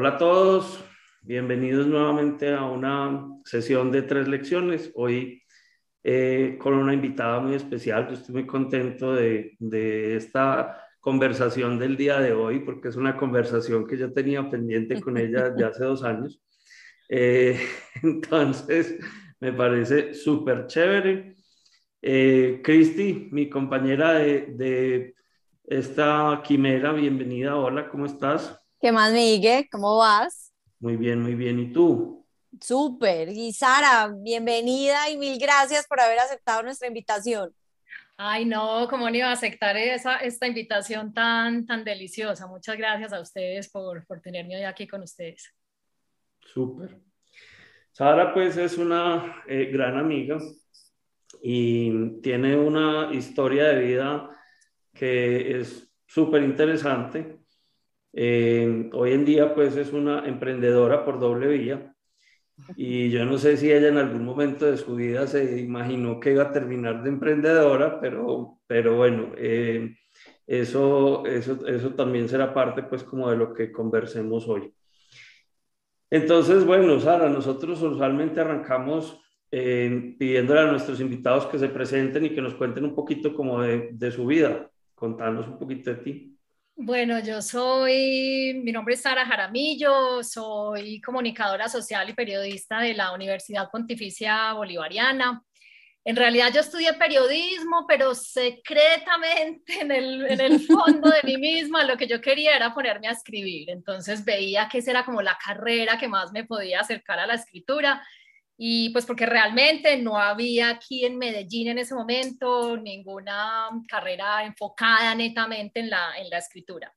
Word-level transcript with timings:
Hola 0.00 0.10
a 0.10 0.16
todos, 0.16 0.84
bienvenidos 1.22 1.88
nuevamente 1.88 2.54
a 2.54 2.62
una 2.62 3.26
sesión 3.44 3.90
de 3.90 4.02
tres 4.02 4.28
lecciones. 4.28 4.92
Hoy 4.94 5.42
eh, 6.04 6.56
con 6.60 6.74
una 6.74 6.94
invitada 6.94 7.40
muy 7.40 7.56
especial. 7.56 8.06
Yo 8.06 8.14
estoy 8.14 8.32
muy 8.32 8.46
contento 8.46 9.12
de, 9.12 9.56
de, 9.58 10.14
esta 10.14 10.86
conversación 11.00 11.80
del 11.80 11.96
día 11.96 12.20
de 12.20 12.32
hoy 12.32 12.60
porque 12.60 12.90
es 12.90 12.94
una 12.94 13.16
conversación 13.16 13.88
que 13.88 13.98
yo 13.98 14.12
tenía 14.12 14.48
pendiente 14.48 15.00
con 15.00 15.18
ella 15.18 15.50
de 15.50 15.64
hace 15.64 15.82
dos 15.82 16.04
años. 16.04 16.40
Eh, 17.08 17.58
entonces, 18.04 19.00
me 19.40 19.52
parece 19.52 20.14
súper 20.14 20.68
chévere. 20.68 21.34
Eh, 22.00 22.60
Cristi, 22.62 23.30
mi 23.32 23.50
compañera 23.50 24.12
de, 24.12 24.46
de 24.54 25.16
esta 25.64 26.40
quimera, 26.44 26.92
bienvenida. 26.92 27.56
Hola, 27.56 27.88
¿cómo 27.88 28.06
estás? 28.06 28.60
¿Qué 28.80 28.92
más, 28.92 29.12
Miguel? 29.12 29.66
¿Cómo 29.72 29.96
vas? 29.96 30.52
Muy 30.78 30.96
bien, 30.96 31.20
muy 31.20 31.34
bien. 31.34 31.58
¿Y 31.58 31.72
tú? 31.72 32.24
Súper. 32.60 33.28
Y 33.28 33.52
Sara, 33.52 34.08
bienvenida 34.22 35.10
y 35.10 35.16
mil 35.16 35.36
gracias 35.36 35.84
por 35.88 36.00
haber 36.00 36.20
aceptado 36.20 36.62
nuestra 36.62 36.86
invitación. 36.86 37.52
Ay, 38.16 38.44
no, 38.44 38.86
¿cómo 38.88 39.10
no 39.10 39.16
iba 39.16 39.28
a 39.28 39.32
aceptar 39.32 39.76
esa, 39.76 40.18
esta 40.18 40.46
invitación 40.46 41.12
tan, 41.12 41.66
tan 41.66 41.82
deliciosa? 41.82 42.46
Muchas 42.46 42.76
gracias 42.76 43.12
a 43.12 43.20
ustedes 43.20 43.68
por, 43.68 44.06
por 44.06 44.20
tenerme 44.20 44.56
hoy 44.56 44.62
aquí 44.62 44.86
con 44.86 45.02
ustedes. 45.02 45.52
Súper. 46.40 47.00
Sara, 47.90 48.32
pues 48.32 48.56
es 48.56 48.78
una 48.78 49.42
eh, 49.48 49.70
gran 49.72 49.98
amiga 49.98 50.38
y 51.42 52.20
tiene 52.20 52.56
una 52.56 53.12
historia 53.12 53.64
de 53.64 53.82
vida 53.82 54.30
que 54.94 55.60
es 55.60 55.90
súper 56.06 56.44
interesante. 56.44 57.37
Eh, 58.12 58.90
hoy 58.92 59.12
en 59.12 59.24
día, 59.24 59.54
pues 59.54 59.76
es 59.76 59.92
una 59.92 60.26
emprendedora 60.26 61.04
por 61.04 61.18
doble 61.18 61.48
vía. 61.48 61.94
Y 62.76 63.10
yo 63.10 63.24
no 63.24 63.38
sé 63.38 63.56
si 63.56 63.70
ella 63.70 63.88
en 63.88 63.98
algún 63.98 64.24
momento 64.24 64.66
de 64.66 64.76
su 64.76 64.96
vida 64.96 65.26
se 65.26 65.60
imaginó 65.60 66.18
que 66.18 66.32
iba 66.32 66.44
a 66.44 66.52
terminar 66.52 67.02
de 67.02 67.10
emprendedora, 67.10 68.00
pero, 68.00 68.58
pero 68.66 68.96
bueno, 68.96 69.32
eh, 69.36 69.96
eso, 70.46 71.24
eso, 71.26 71.66
eso 71.66 71.94
también 71.94 72.28
será 72.28 72.52
parte 72.52 72.82
pues 72.82 73.04
como 73.04 73.30
de 73.30 73.36
lo 73.36 73.54
que 73.54 73.70
conversemos 73.70 74.48
hoy. 74.48 74.74
Entonces, 76.10 76.64
bueno, 76.64 76.98
Sara, 77.00 77.28
nosotros 77.28 77.82
usualmente 77.82 78.40
arrancamos 78.40 79.20
eh, 79.50 80.16
pidiéndole 80.18 80.60
a 80.60 80.70
nuestros 80.70 81.00
invitados 81.00 81.46
que 81.46 81.58
se 81.58 81.68
presenten 81.68 82.26
y 82.26 82.30
que 82.30 82.42
nos 82.42 82.54
cuenten 82.54 82.84
un 82.84 82.94
poquito 82.94 83.34
como 83.34 83.62
de, 83.62 83.90
de 83.92 84.10
su 84.10 84.26
vida. 84.26 84.70
Contanos 84.94 85.46
un 85.48 85.58
poquito 85.58 85.90
de 85.90 85.96
ti. 85.96 86.37
Bueno, 86.80 87.18
yo 87.18 87.42
soy, 87.42 88.54
mi 88.62 88.70
nombre 88.70 88.94
es 88.94 89.00
Sara 89.00 89.26
Jaramillo, 89.26 90.22
soy 90.22 91.00
comunicadora 91.00 91.68
social 91.68 92.08
y 92.08 92.12
periodista 92.12 92.78
de 92.78 92.94
la 92.94 93.12
Universidad 93.12 93.68
Pontificia 93.68 94.52
Bolivariana. 94.52 95.42
En 96.04 96.14
realidad 96.14 96.52
yo 96.54 96.60
estudié 96.60 96.94
periodismo, 96.94 97.84
pero 97.88 98.14
secretamente 98.14 99.80
en 99.80 99.90
el, 99.90 100.26
en 100.30 100.40
el 100.40 100.60
fondo 100.60 101.10
de 101.10 101.20
mí 101.24 101.36
misma 101.38 101.82
lo 101.82 101.96
que 101.96 102.06
yo 102.06 102.20
quería 102.20 102.54
era 102.54 102.72
ponerme 102.72 103.08
a 103.08 103.12
escribir. 103.12 103.70
Entonces 103.70 104.24
veía 104.24 104.68
que 104.68 104.78
esa 104.78 104.92
era 104.92 105.04
como 105.04 105.20
la 105.20 105.36
carrera 105.44 105.98
que 105.98 106.06
más 106.06 106.30
me 106.30 106.44
podía 106.44 106.78
acercar 106.78 107.18
a 107.18 107.26
la 107.26 107.34
escritura 107.34 108.06
y 108.60 108.90
pues 108.90 109.06
porque 109.06 109.24
realmente 109.24 109.96
no 109.96 110.18
había 110.18 110.70
aquí 110.70 111.04
en 111.04 111.16
Medellín 111.16 111.68
en 111.68 111.78
ese 111.78 111.94
momento 111.94 112.76
ninguna 112.76 113.70
carrera 113.88 114.44
enfocada 114.44 115.14
netamente 115.14 115.78
en 115.78 115.90
la, 115.90 116.18
en 116.18 116.28
la 116.28 116.38
escritura. 116.38 116.92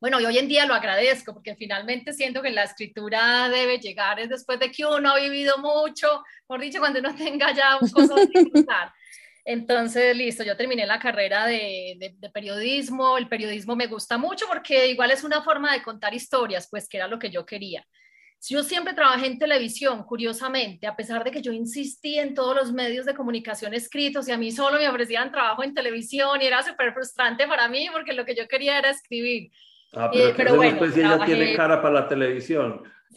Bueno, 0.00 0.18
y 0.20 0.24
hoy 0.24 0.38
en 0.38 0.48
día 0.48 0.64
lo 0.64 0.72
agradezco 0.72 1.34
porque 1.34 1.54
finalmente 1.54 2.14
siento 2.14 2.40
que 2.40 2.50
la 2.50 2.64
escritura 2.64 3.50
debe 3.50 3.78
llegar 3.78 4.20
es 4.20 4.30
después 4.30 4.58
de 4.58 4.70
que 4.70 4.86
uno 4.86 5.10
ha 5.10 5.20
vivido 5.20 5.58
mucho, 5.58 6.24
por 6.46 6.60
dicho, 6.62 6.78
cuando 6.78 7.00
uno 7.00 7.14
tenga 7.16 7.52
ya 7.52 7.78
cosas 7.92 8.26
que 8.32 8.50
contar. 8.50 8.90
Entonces, 9.44 10.16
listo, 10.16 10.44
yo 10.44 10.56
terminé 10.56 10.86
la 10.86 10.98
carrera 10.98 11.46
de, 11.46 12.14
de, 12.18 12.30
periodismo. 12.30 13.18
El 13.18 13.28
periodismo 13.28 13.76
me 13.76 13.86
gusta 13.86 14.16
mucho 14.18 14.46
porque 14.48 14.88
igual 14.88 15.10
es 15.10 15.24
una 15.24 15.42
forma 15.42 15.72
de 15.72 15.82
contar 15.82 16.14
historias, 16.14 16.68
pues 16.70 16.88
que 16.88 16.96
era 16.96 17.06
lo 17.06 17.18
que 17.18 17.30
yo 17.30 17.44
quería. 17.46 17.86
Yo 18.48 18.62
siempre 18.62 18.94
trabajé 18.94 19.26
en 19.26 19.38
televisión, 19.38 20.04
curiosamente, 20.04 20.86
a 20.86 20.94
pesar 20.94 21.24
de 21.24 21.30
que 21.30 21.42
yo 21.42 21.52
insistí 21.52 22.18
en 22.18 22.34
todos 22.34 22.54
los 22.54 22.72
medios 22.72 23.04
de 23.04 23.14
comunicación 23.14 23.74
escritos 23.74 24.28
y 24.28 24.32
a 24.32 24.38
mí 24.38 24.52
solo 24.52 24.78
me 24.78 24.88
ofrecían 24.88 25.32
trabajo 25.32 25.64
en 25.64 25.74
televisión 25.74 26.40
y 26.40 26.46
era 26.46 26.62
súper 26.62 26.92
frustrante 26.92 27.48
para 27.48 27.68
mí 27.68 27.88
porque 27.92 28.12
lo 28.12 28.24
que 28.24 28.36
yo 28.36 28.46
quería 28.46 28.78
era 28.78 28.90
escribir. 28.90 29.50
Ah, 29.92 30.10
pero, 30.12 30.28
eh, 30.28 30.34
pero 30.36 30.56
bueno, 30.56 30.78
pues 30.78 30.96
ella 30.96 31.24
tiene 31.24 31.56
cara 31.56 31.82
para 31.82 31.94
la 31.94 32.08
televisión. 32.08 32.82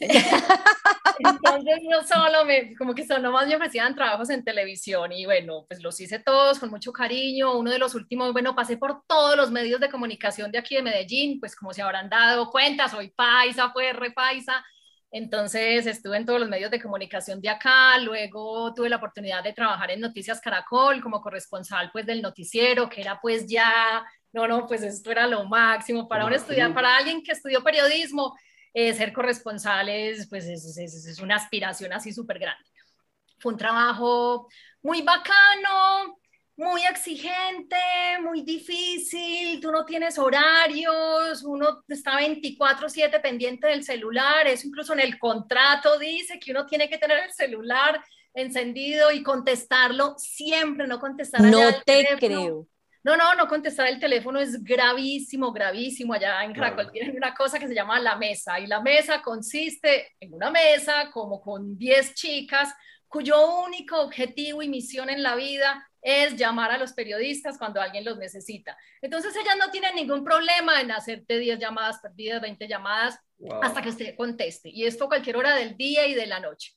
Entonces 1.18 1.80
yo 1.82 2.02
solo 2.02 2.44
me, 2.46 2.74
como 2.76 2.94
que 2.94 3.06
solo 3.06 3.30
más 3.30 3.46
me 3.46 3.54
ofrecían 3.54 3.94
trabajos 3.94 4.30
en 4.30 4.42
televisión 4.42 5.12
y 5.12 5.26
bueno, 5.26 5.66
pues 5.68 5.82
los 5.82 6.00
hice 6.00 6.18
todos 6.18 6.58
con 6.58 6.70
mucho 6.70 6.92
cariño. 6.92 7.56
Uno 7.56 7.70
de 7.70 7.78
los 7.78 7.94
últimos, 7.94 8.32
bueno, 8.32 8.56
pasé 8.56 8.78
por 8.78 9.02
todos 9.06 9.36
los 9.36 9.50
medios 9.50 9.80
de 9.80 9.90
comunicación 9.90 10.50
de 10.50 10.58
aquí 10.58 10.76
de 10.76 10.82
Medellín, 10.82 11.38
pues 11.38 11.54
como 11.54 11.72
se 11.72 11.82
habrán 11.82 12.08
dado 12.08 12.50
cuenta, 12.50 12.88
soy 12.88 13.10
paisa, 13.10 13.70
fue 13.70 13.92
re 13.92 14.12
paisa 14.12 14.64
entonces 15.10 15.86
estuve 15.86 16.16
en 16.16 16.24
todos 16.24 16.38
los 16.38 16.48
medios 16.48 16.70
de 16.70 16.80
comunicación 16.80 17.40
de 17.40 17.48
acá, 17.48 17.98
luego 17.98 18.72
tuve 18.74 18.88
la 18.88 18.96
oportunidad 18.96 19.42
de 19.42 19.52
trabajar 19.52 19.90
en 19.90 20.00
Noticias 20.00 20.40
Caracol 20.40 21.00
como 21.00 21.20
corresponsal 21.20 21.90
pues 21.92 22.06
del 22.06 22.22
noticiero, 22.22 22.88
que 22.88 23.00
era 23.00 23.18
pues 23.20 23.46
ya, 23.46 24.04
no, 24.32 24.46
no, 24.46 24.66
pues 24.66 24.82
esto 24.82 25.10
era 25.10 25.26
lo 25.26 25.44
máximo 25.48 26.06
para 26.06 26.26
un 26.26 26.32
estudiante, 26.32 26.74
para 26.74 26.96
alguien 26.96 27.22
que 27.22 27.32
estudió 27.32 27.62
periodismo, 27.64 28.36
eh, 28.72 28.94
ser 28.94 29.12
corresponsal 29.12 29.88
es 29.88 30.28
pues 30.28 30.46
es, 30.46 30.76
es, 30.76 31.06
es 31.06 31.18
una 31.20 31.36
aspiración 31.36 31.92
así 31.92 32.12
súper 32.12 32.38
grande. 32.38 32.64
Fue 33.38 33.52
un 33.52 33.58
trabajo 33.58 34.48
muy 34.82 35.02
bacano, 35.02 36.19
muy 36.60 36.82
exigente, 36.84 37.76
muy 38.20 38.42
difícil, 38.42 39.58
tú 39.60 39.72
no 39.72 39.86
tienes 39.86 40.18
horarios, 40.18 41.42
uno 41.42 41.82
está 41.88 42.18
24/7 42.18 43.18
pendiente 43.18 43.68
del 43.68 43.82
celular, 43.82 44.46
eso 44.46 44.68
incluso 44.68 44.92
en 44.92 45.00
el 45.00 45.18
contrato 45.18 45.98
dice 45.98 46.38
que 46.38 46.50
uno 46.50 46.66
tiene 46.66 46.90
que 46.90 46.98
tener 46.98 47.24
el 47.24 47.32
celular 47.32 48.04
encendido 48.34 49.10
y 49.10 49.22
contestarlo 49.22 50.16
siempre, 50.18 50.86
no 50.86 51.00
contestar. 51.00 51.40
No 51.40 51.80
te 51.82 52.06
creo. 52.18 52.66
No, 53.02 53.16
no, 53.16 53.34
no 53.34 53.48
contestar 53.48 53.86
el 53.86 53.98
teléfono 53.98 54.38
es 54.38 54.62
gravísimo, 54.62 55.52
gravísimo. 55.52 56.12
Allá 56.12 56.44
en 56.44 56.52
Caracol 56.52 56.92
tienen 56.92 57.16
una 57.16 57.32
cosa 57.34 57.58
que 57.58 57.68
se 57.68 57.74
llama 57.74 57.98
la 57.98 58.16
mesa 58.16 58.60
y 58.60 58.66
la 58.66 58.82
mesa 58.82 59.22
consiste 59.22 60.14
en 60.20 60.34
una 60.34 60.50
mesa 60.50 61.10
como 61.10 61.40
con 61.40 61.78
10 61.78 62.12
chicas 62.12 62.68
cuyo 63.08 63.62
único 63.64 63.98
objetivo 64.02 64.62
y 64.62 64.68
misión 64.68 65.08
en 65.08 65.22
la 65.22 65.34
vida 65.34 65.89
es 66.02 66.36
llamar 66.36 66.70
a 66.70 66.78
los 66.78 66.92
periodistas 66.92 67.58
cuando 67.58 67.80
alguien 67.80 68.04
los 68.04 68.18
necesita. 68.18 68.76
Entonces 69.00 69.34
ellas 69.36 69.56
no 69.58 69.70
tienen 69.70 69.94
ningún 69.94 70.24
problema 70.24 70.80
en 70.80 70.90
hacerte 70.90 71.38
10 71.38 71.58
llamadas 71.58 71.98
perdidas, 72.00 72.40
20 72.40 72.68
llamadas, 72.68 73.18
wow. 73.38 73.62
hasta 73.62 73.82
que 73.82 73.90
usted 73.90 74.16
conteste. 74.16 74.68
Y 74.68 74.84
esto 74.84 75.04
a 75.04 75.08
cualquier 75.08 75.36
hora 75.36 75.54
del 75.54 75.76
día 75.76 76.06
y 76.06 76.14
de 76.14 76.26
la 76.26 76.40
noche. 76.40 76.72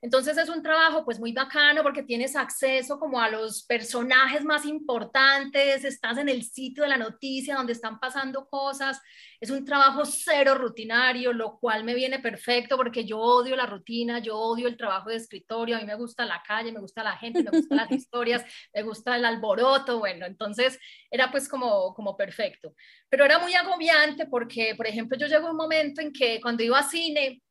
Entonces 0.00 0.36
es 0.38 0.48
un 0.48 0.62
trabajo 0.62 1.04
pues 1.04 1.18
muy 1.18 1.32
bacano 1.32 1.82
porque 1.82 2.02
tienes 2.02 2.36
acceso 2.36 2.98
como 2.98 3.20
a 3.20 3.28
los 3.28 3.64
personajes 3.64 4.44
más 4.44 4.64
importantes, 4.64 5.84
estás 5.84 6.18
en 6.18 6.28
el 6.28 6.42
sitio 6.44 6.84
de 6.84 6.90
la 6.90 6.96
noticia 6.96 7.56
donde 7.56 7.72
están 7.72 7.98
pasando 7.98 8.48
cosas, 8.48 9.00
es 9.40 9.50
un 9.50 9.64
trabajo 9.64 10.04
cero 10.04 10.54
rutinario, 10.54 11.32
lo 11.32 11.58
cual 11.58 11.84
me 11.84 11.94
viene 11.94 12.18
perfecto 12.18 12.76
porque 12.76 13.04
yo 13.04 13.18
odio 13.18 13.56
la 13.56 13.66
rutina, 13.66 14.18
yo 14.18 14.36
odio 14.36 14.68
el 14.68 14.76
trabajo 14.76 15.10
de 15.10 15.16
escritorio, 15.16 15.76
a 15.76 15.80
mí 15.80 15.86
me 15.86 15.94
gusta 15.94 16.24
la 16.24 16.42
calle, 16.46 16.72
me 16.72 16.80
gusta 16.80 17.02
la 17.02 17.16
gente, 17.16 17.42
me 17.42 17.50
gustan 17.50 17.78
las 17.78 17.90
historias, 17.92 18.44
me 18.74 18.82
gusta 18.82 19.16
el 19.16 19.24
alboroto, 19.24 19.98
bueno, 19.98 20.26
entonces 20.26 20.78
era 21.10 21.30
pues 21.30 21.48
como, 21.48 21.94
como 21.94 22.16
perfecto. 22.16 22.74
Pero 23.08 23.24
era 23.24 23.38
muy 23.38 23.54
agobiante 23.54 24.26
porque, 24.26 24.74
por 24.76 24.86
ejemplo, 24.86 25.16
yo 25.16 25.26
llego 25.26 25.48
a 25.48 25.50
un 25.50 25.56
momento 25.56 26.00
en 26.00 26.12
que 26.12 26.40
cuando 26.40 26.62
iba 26.62 26.78
a 26.78 26.88
cine, 26.88 27.42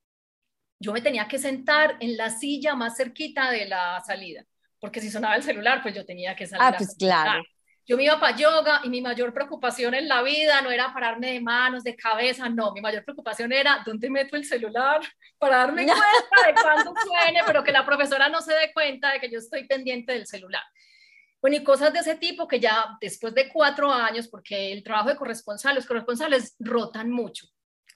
yo 0.80 0.94
me 0.94 1.02
tenía 1.02 1.28
que 1.28 1.40
sentar 1.40 1.98
en 2.00 2.18
la 2.18 2.30
silla 2.30 2.76
más 2.76 2.98
cerquita 2.98 3.50
de 3.52 3.66
la 3.66 4.02
salida, 4.06 4.46
porque 4.80 5.02
si 5.02 5.10
sonaba 5.10 5.36
el 5.36 5.44
celular, 5.44 5.82
pues 5.82 5.96
yo 5.96 6.06
tenía 6.06 6.36
que 6.36 6.46
salir. 6.46 6.64
Ah, 6.64 6.76
pues 6.78 6.96
claro. 6.98 7.44
Yo 7.86 7.96
me 7.96 8.04
iba 8.04 8.20
para 8.20 8.36
yoga 8.36 8.82
y 8.84 8.90
mi 8.90 9.02
mayor 9.02 9.34
preocupación 9.34 9.94
en 9.94 10.10
la 10.10 10.22
vida 10.22 10.62
no 10.62 10.70
era 10.72 10.94
pararme 10.94 11.32
de 11.32 11.40
manos, 11.40 11.84
de 11.84 11.96
cabeza, 11.96 12.50
no, 12.50 12.74
mi 12.74 12.82
mayor 12.82 13.06
preocupación 13.06 13.54
era 13.54 13.82
dónde 13.86 14.10
meto 14.10 14.36
el 14.36 14.44
celular 14.44 15.00
para 15.38 15.58
darme 15.58 15.86
cuenta 15.86 16.48
de 16.48 16.54
cuándo 16.62 16.94
suene, 17.02 17.42
pero 17.46 17.64
que 17.64 17.72
la 17.72 17.86
profesora 17.86 18.28
no 18.28 18.42
se 18.42 18.54
dé 18.54 18.74
cuenta 18.74 19.14
de 19.14 19.22
que 19.22 19.32
yo 19.32 19.40
estoy 19.40 19.66
pendiente 19.66 20.12
del 20.12 20.28
celular. 20.28 20.64
Bueno, 21.40 21.56
y 21.56 21.64
cosas 21.64 21.94
de 21.94 22.00
ese 22.00 22.16
tipo 22.16 22.48
que 22.48 22.60
ya 22.60 22.98
después 23.00 23.34
de 23.34 23.48
cuatro 23.48 23.92
años, 23.92 24.28
porque 24.28 24.74
el 24.74 24.84
trabajo 24.84 25.10
de 25.10 25.16
corresponsal, 25.16 25.76
los 25.76 25.86
corresponsales 25.86 26.56
rotan 26.60 27.10
mucho 27.10 27.48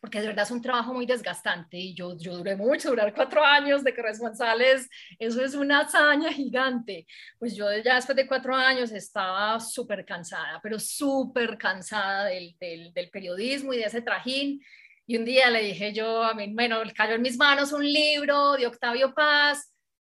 porque 0.01 0.19
de 0.19 0.27
verdad 0.27 0.45
es 0.45 0.51
un 0.51 0.61
trabajo 0.61 0.93
muy 0.93 1.05
desgastante 1.05 1.77
y 1.77 1.93
yo, 1.93 2.17
yo 2.17 2.35
duré 2.35 2.55
mucho, 2.55 2.89
durar 2.89 3.13
cuatro 3.13 3.45
años 3.45 3.83
de 3.83 3.95
corresponsales, 3.95 4.89
eso 5.19 5.45
es 5.45 5.53
una 5.53 5.81
hazaña 5.81 6.33
gigante. 6.33 7.05
Pues 7.37 7.55
yo 7.55 7.65
ya 7.85 7.95
después 7.95 8.15
de 8.15 8.27
cuatro 8.27 8.55
años 8.55 8.91
estaba 8.91 9.59
súper 9.59 10.03
cansada, 10.03 10.59
pero 10.61 10.79
súper 10.79 11.55
cansada 11.57 12.25
del, 12.25 12.57
del, 12.59 12.91
del 12.93 13.09
periodismo 13.11 13.73
y 13.73 13.77
de 13.77 13.83
ese 13.83 14.01
trajín 14.01 14.59
Y 15.05 15.17
un 15.17 15.25
día 15.25 15.51
le 15.51 15.61
dije 15.61 15.93
yo, 15.93 16.23
a 16.23 16.33
mí, 16.33 16.51
bueno, 16.51 16.81
cayó 16.95 17.13
en 17.13 17.21
mis 17.21 17.37
manos 17.37 17.71
un 17.71 17.85
libro 17.85 18.53
de 18.53 18.65
Octavio 18.65 19.13
Paz 19.13 19.71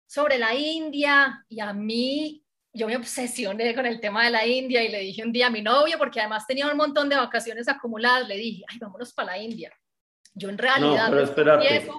sobre 0.07 0.39
la 0.39 0.55
India 0.55 1.45
y 1.49 1.59
a 1.61 1.73
mí, 1.73 2.42
yo 2.73 2.87
me 2.87 2.97
obsesioné 2.97 3.75
con 3.75 3.87
el 3.87 4.01
tema 4.01 4.25
de 4.25 4.31
la 4.31 4.47
India 4.47 4.83
y 4.83 4.89
le 4.89 5.01
dije 5.01 5.23
un 5.23 5.33
día 5.33 5.49
a 5.49 5.51
mi 5.51 5.63
novio, 5.63 5.99
porque 5.99 6.21
además 6.21 6.47
tenía 6.47 6.71
un 6.71 6.77
montón 6.77 7.09
de 7.09 7.17
vacaciones 7.17 7.69
acumuladas, 7.69 8.27
le 8.29 8.37
dije, 8.37 8.65
ay, 8.69 8.79
vámonos 8.79 9.13
para 9.13 9.33
la 9.33 9.39
India. 9.39 9.73
Yo 10.35 10.49
en 10.49 10.59
realidad... 10.59 11.07
No, 11.07 11.11
pero 11.11 11.25
espérate 11.25 11.91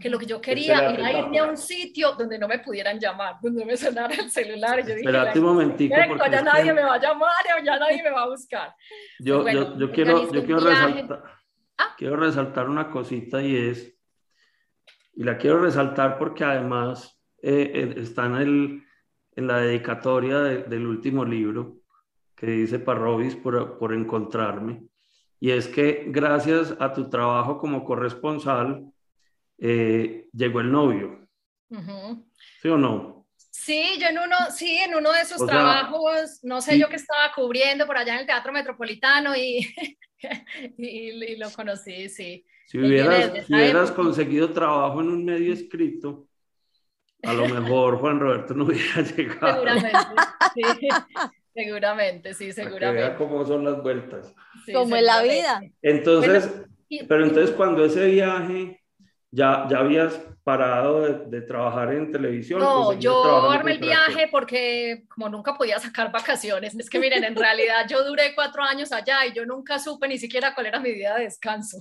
que 0.00 0.10
lo 0.10 0.18
que 0.18 0.26
yo 0.26 0.40
quería 0.40 0.90
era 0.90 1.12
irme 1.12 1.38
a 1.38 1.44
un 1.44 1.56
sitio 1.56 2.12
donde 2.12 2.38
no 2.38 2.48
me 2.48 2.58
pudieran 2.58 2.98
llamar, 2.98 3.36
donde 3.40 3.64
me 3.64 3.76
sonara 3.76 4.14
el 4.14 4.30
celular. 4.30 4.80
Yo 4.80 4.94
dije, 4.94 5.00
Espérate 5.00 5.38
un 5.38 5.44
momentico. 5.44 5.94
ya 5.94 6.42
nadie 6.42 6.72
me 6.72 6.82
va 6.82 6.94
a 6.94 7.00
llamar, 7.00 7.32
ya 7.64 7.78
nadie 7.78 8.02
me 8.02 8.10
va 8.10 8.22
a 8.22 8.28
buscar. 8.28 8.74
Yo, 9.18 9.48
yo, 9.48 9.78
yo 9.78 9.92
quiero, 9.92 10.32
yo 10.32 10.44
quiero 10.44 10.60
resaltar, 10.60 11.22
¿Ah? 11.78 11.94
quiero 11.96 12.16
resaltar 12.16 12.68
una 12.68 12.90
cosita 12.90 13.42
y 13.42 13.56
es, 13.56 13.96
y 15.14 15.24
la 15.24 15.38
quiero 15.38 15.60
resaltar 15.60 16.18
porque 16.18 16.44
además 16.44 17.18
eh, 17.42 17.70
eh, 17.74 17.94
está 17.98 18.26
en, 18.26 18.34
el, 18.36 18.85
en 19.36 19.46
la 19.46 19.58
dedicatoria 19.58 20.40
del 20.40 20.86
último 20.86 21.24
libro 21.24 21.76
que 22.34 22.46
dice 22.46 22.78
Parrobis 22.78 23.36
por, 23.36 23.78
por 23.78 23.94
encontrarme, 23.94 24.82
y 25.38 25.50
es 25.50 25.68
que 25.68 26.04
gracias 26.08 26.74
a 26.80 26.92
tu 26.92 27.08
trabajo 27.08 27.58
como 27.58 27.84
corresponsal, 27.84 28.90
eh, 29.58 30.28
llegó 30.32 30.60
el 30.60 30.72
novio. 30.72 31.28
¿Sí 32.60 32.68
o 32.68 32.76
no? 32.76 33.26
Sí, 33.50 33.98
yo 34.00 34.08
en 34.08 34.18
uno, 34.18 34.36
sí, 34.54 34.76
en 34.76 34.94
uno 34.94 35.12
de 35.12 35.22
esos 35.22 35.44
trabajos, 35.46 36.40
no 36.42 36.60
sé 36.60 36.78
yo 36.78 36.88
qué 36.88 36.96
estaba 36.96 37.32
cubriendo 37.34 37.86
por 37.86 37.96
allá 37.96 38.14
en 38.14 38.20
el 38.20 38.26
Teatro 38.26 38.52
Metropolitano 38.52 39.34
y, 39.34 39.74
y, 40.78 41.36
lo 41.36 41.50
conocí, 41.50 42.08
sí. 42.08 42.44
Si 42.66 42.78
hubieras, 42.78 43.46
si 43.46 43.54
hubieras 43.54 43.90
conseguido 43.92 44.52
trabajo 44.52 45.00
en 45.00 45.08
un 45.08 45.24
medio 45.24 45.52
escrito, 45.52 46.25
a 47.22 47.32
lo 47.32 47.48
mejor 47.48 47.98
Juan 47.98 48.20
Roberto 48.20 48.54
no 48.54 48.64
hubiera 48.64 49.02
llegado. 49.16 49.54
Seguramente, 49.54 50.22
sí. 50.54 50.88
Seguramente, 51.54 52.34
sí, 52.34 52.52
seguramente. 52.52 53.08
Vea 53.08 53.16
cómo 53.16 53.42
son 53.46 53.64
las 53.64 53.82
vueltas. 53.82 54.34
como 54.70 54.94
en 54.94 55.06
la 55.06 55.22
vida. 55.22 55.62
Entonces, 55.80 56.50
pero 57.08 57.24
entonces 57.24 57.56
cuando 57.56 57.82
ese 57.82 58.04
viaje 58.08 58.78
¿Ya, 59.36 59.66
ya 59.68 59.80
habías 59.80 60.18
parado 60.44 61.02
de, 61.02 61.42
trabajar 61.42 61.92
en 61.92 62.10
televisión? 62.10 62.58
No, 62.60 62.98
yo 62.98 63.50
armé 63.50 63.72
el 63.72 63.80
viaje 63.80 64.28
porque 64.30 65.04
como 65.08 65.28
nunca 65.28 65.54
podía 65.58 65.78
sacar 65.78 66.10
vacaciones, 66.10 66.74
es 66.74 66.88
que 66.88 66.98
miren, 66.98 67.22
en 67.22 67.34
realidad 67.34 67.86
yo 67.86 68.02
duré 68.02 68.34
cuatro 68.34 68.62
años 68.62 68.92
allá 68.92 69.26
y 69.26 69.34
yo 69.34 69.44
nunca 69.44 69.78
supe 69.78 70.08
ni 70.08 70.16
siquiera 70.16 70.54
cuál 70.54 70.68
era 70.68 70.80
mi 70.80 70.92
día 70.92 71.16
de 71.16 71.24
descanso. 71.24 71.76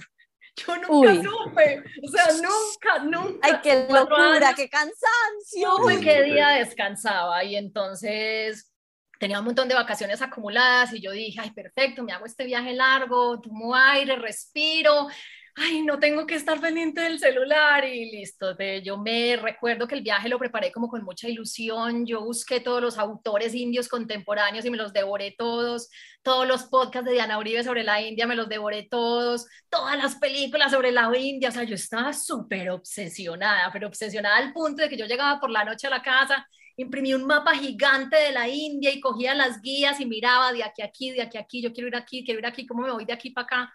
Yo 0.55 0.77
nunca 0.77 1.15
supe, 1.15 1.83
o 2.01 2.07
sea, 2.07 2.27
nunca, 2.33 2.99
nunca. 3.03 3.39
Ay, 3.41 3.59
qué 3.61 3.87
locura, 3.89 4.53
qué 4.55 4.69
cansancio. 4.69 5.75
Supe 5.77 5.99
qué 5.99 6.23
día 6.23 6.49
descansaba 6.49 7.43
y 7.43 7.55
entonces 7.57 8.71
tenía 9.19 9.39
un 9.39 9.45
montón 9.45 9.67
de 9.67 9.75
vacaciones 9.75 10.21
acumuladas 10.21 10.93
y 10.93 11.01
yo 11.01 11.11
dije, 11.11 11.39
ay, 11.41 11.51
perfecto, 11.51 12.03
me 12.03 12.13
hago 12.13 12.25
este 12.25 12.45
viaje 12.45 12.73
largo, 12.73 13.39
tomo 13.41 13.75
aire, 13.75 14.15
respiro 14.15 15.07
ay, 15.55 15.81
no 15.83 15.99
tengo 15.99 16.25
que 16.27 16.35
estar 16.35 16.59
pendiente 16.59 17.01
del 17.01 17.17
celular 17.17 17.85
y 17.85 18.11
listo. 18.11 18.53
De, 18.55 18.81
yo 18.81 18.97
me 18.97 19.37
recuerdo 19.37 19.87
que 19.87 19.95
el 19.95 20.01
viaje 20.01 20.27
lo 20.27 20.37
preparé 20.37 20.71
como 20.71 20.89
con 20.89 21.03
mucha 21.03 21.29
ilusión. 21.29 22.05
Yo 22.05 22.21
busqué 22.21 22.59
todos 22.59 22.81
los 22.81 22.97
autores 22.97 23.55
indios 23.55 23.87
contemporáneos 23.87 24.65
y 24.65 24.69
me 24.69 24.77
los 24.77 24.91
devoré 24.91 25.33
todos. 25.37 25.89
Todos 26.21 26.47
los 26.47 26.63
podcasts 26.63 27.05
de 27.05 27.13
Diana 27.13 27.37
Uribe 27.37 27.63
sobre 27.63 27.83
la 27.83 28.01
India 28.01 28.27
me 28.27 28.35
los 28.35 28.49
devoré 28.49 28.87
todos. 28.89 29.47
Todas 29.69 29.97
las 29.97 30.15
películas 30.15 30.71
sobre 30.71 30.91
la 30.91 31.09
India. 31.17 31.49
O 31.49 31.51
sea, 31.51 31.63
yo 31.63 31.75
estaba 31.75 32.13
súper 32.13 32.69
obsesionada, 32.71 33.71
pero 33.71 33.87
obsesionada 33.87 34.37
al 34.37 34.51
punto 34.51 34.81
de 34.83 34.89
que 34.89 34.97
yo 34.97 35.05
llegaba 35.05 35.39
por 35.39 35.49
la 35.49 35.63
noche 35.63 35.87
a 35.87 35.91
la 35.91 36.01
casa 36.01 36.45
imprimí 36.77 37.13
un 37.13 37.25
mapa 37.25 37.55
gigante 37.55 38.17
de 38.17 38.33
la 38.33 38.49
India 38.49 38.91
y 38.91 38.99
cogía 38.99 39.33
las 39.33 39.61
guías 39.61 40.01
y 40.01 40.05
miraba 40.05 40.51
de 40.51 40.61
aquí 40.61 40.81
a 40.81 40.85
aquí, 40.85 41.11
de 41.11 41.21
aquí 41.21 41.37
a 41.37 41.41
aquí, 41.41 41.61
yo 41.61 41.71
quiero 41.71 41.87
ir 41.87 41.95
aquí, 41.95 42.25
quiero 42.25 42.41
ir 42.41 42.45
aquí, 42.45 42.65
¿cómo 42.65 42.83
me 42.83 42.91
voy 42.91 43.05
de 43.05 43.13
aquí 43.13 43.29
para 43.29 43.45
acá? 43.45 43.73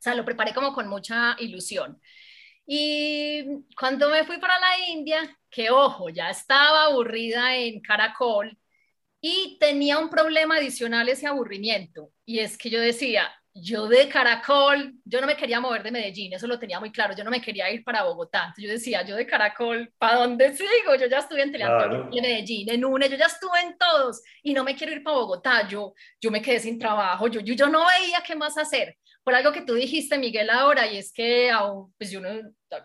O 0.00 0.02
sea, 0.02 0.14
lo 0.14 0.24
preparé 0.24 0.54
como 0.54 0.72
con 0.72 0.88
mucha 0.88 1.36
ilusión. 1.40 2.00
Y 2.66 3.44
cuando 3.78 4.08
me 4.08 4.24
fui 4.24 4.38
para 4.38 4.58
la 4.58 4.88
India, 4.88 5.38
que 5.50 5.70
ojo, 5.70 6.08
ya 6.08 6.30
estaba 6.30 6.84
aburrida 6.84 7.54
en 7.56 7.80
Caracol 7.82 8.56
y 9.20 9.58
tenía 9.60 9.98
un 9.98 10.08
problema 10.08 10.56
adicional 10.56 11.06
ese 11.10 11.26
aburrimiento. 11.26 12.12
Y 12.24 12.38
es 12.38 12.56
que 12.56 12.70
yo 12.70 12.80
decía, 12.80 13.30
yo 13.52 13.88
de 13.88 14.08
Caracol, 14.08 14.94
yo 15.04 15.20
no 15.20 15.26
me 15.26 15.36
quería 15.36 15.60
mover 15.60 15.82
de 15.82 15.90
Medellín, 15.90 16.32
eso 16.32 16.46
lo 16.46 16.58
tenía 16.58 16.80
muy 16.80 16.92
claro, 16.92 17.14
yo 17.14 17.22
no 17.24 17.30
me 17.30 17.42
quería 17.42 17.70
ir 17.70 17.84
para 17.84 18.04
Bogotá. 18.04 18.44
Entonces 18.44 18.64
yo 18.64 18.70
decía, 18.70 19.02
yo 19.02 19.16
de 19.16 19.26
Caracol, 19.26 19.92
¿para 19.98 20.20
dónde 20.20 20.56
sigo? 20.56 20.94
Yo 20.98 21.08
ya 21.08 21.18
estuve 21.18 21.42
en 21.42 21.52
Teleantón, 21.52 22.08
en 22.10 22.22
Medellín, 22.22 22.70
en 22.70 22.84
UNE, 22.86 23.10
yo 23.10 23.16
ya 23.16 23.26
estuve 23.26 23.60
en 23.60 23.76
todos 23.76 24.22
y 24.42 24.54
no 24.54 24.64
me 24.64 24.74
quiero 24.74 24.94
ir 24.94 25.02
para 25.02 25.16
Bogotá. 25.16 25.68
Yo, 25.68 25.92
yo 26.18 26.30
me 26.30 26.40
quedé 26.40 26.58
sin 26.60 26.78
trabajo, 26.78 27.28
yo, 27.28 27.40
yo, 27.40 27.52
yo 27.52 27.68
no 27.68 27.84
veía 27.84 28.22
qué 28.24 28.34
más 28.34 28.56
hacer 28.56 28.96
por 29.30 29.36
algo 29.36 29.52
que 29.52 29.62
tú 29.62 29.74
dijiste, 29.74 30.18
Miguel, 30.18 30.50
ahora, 30.50 30.88
y 30.90 30.96
es 30.96 31.12
que 31.12 31.52
pues 31.96 32.10
yo, 32.10 32.20
no, 32.20 32.30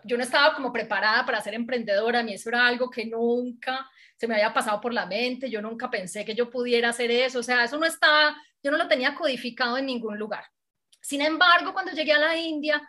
yo 0.04 0.16
no 0.16 0.22
estaba 0.22 0.54
como 0.54 0.72
preparada 0.72 1.26
para 1.26 1.40
ser 1.40 1.54
emprendedora, 1.54 2.20
a 2.20 2.22
mí 2.22 2.34
eso 2.34 2.50
era 2.50 2.68
algo 2.68 2.88
que 2.88 3.04
nunca 3.04 3.90
se 4.16 4.28
me 4.28 4.34
había 4.34 4.54
pasado 4.54 4.80
por 4.80 4.92
la 4.92 5.06
mente, 5.06 5.50
yo 5.50 5.60
nunca 5.60 5.90
pensé 5.90 6.24
que 6.24 6.36
yo 6.36 6.48
pudiera 6.48 6.90
hacer 6.90 7.10
eso, 7.10 7.40
o 7.40 7.42
sea, 7.42 7.64
eso 7.64 7.76
no 7.78 7.84
estaba, 7.84 8.40
yo 8.62 8.70
no 8.70 8.76
lo 8.76 8.86
tenía 8.86 9.16
codificado 9.16 9.76
en 9.76 9.86
ningún 9.86 10.20
lugar. 10.20 10.44
Sin 11.00 11.20
embargo, 11.20 11.72
cuando 11.72 11.90
llegué 11.90 12.12
a 12.12 12.18
la 12.18 12.36
India, 12.36 12.80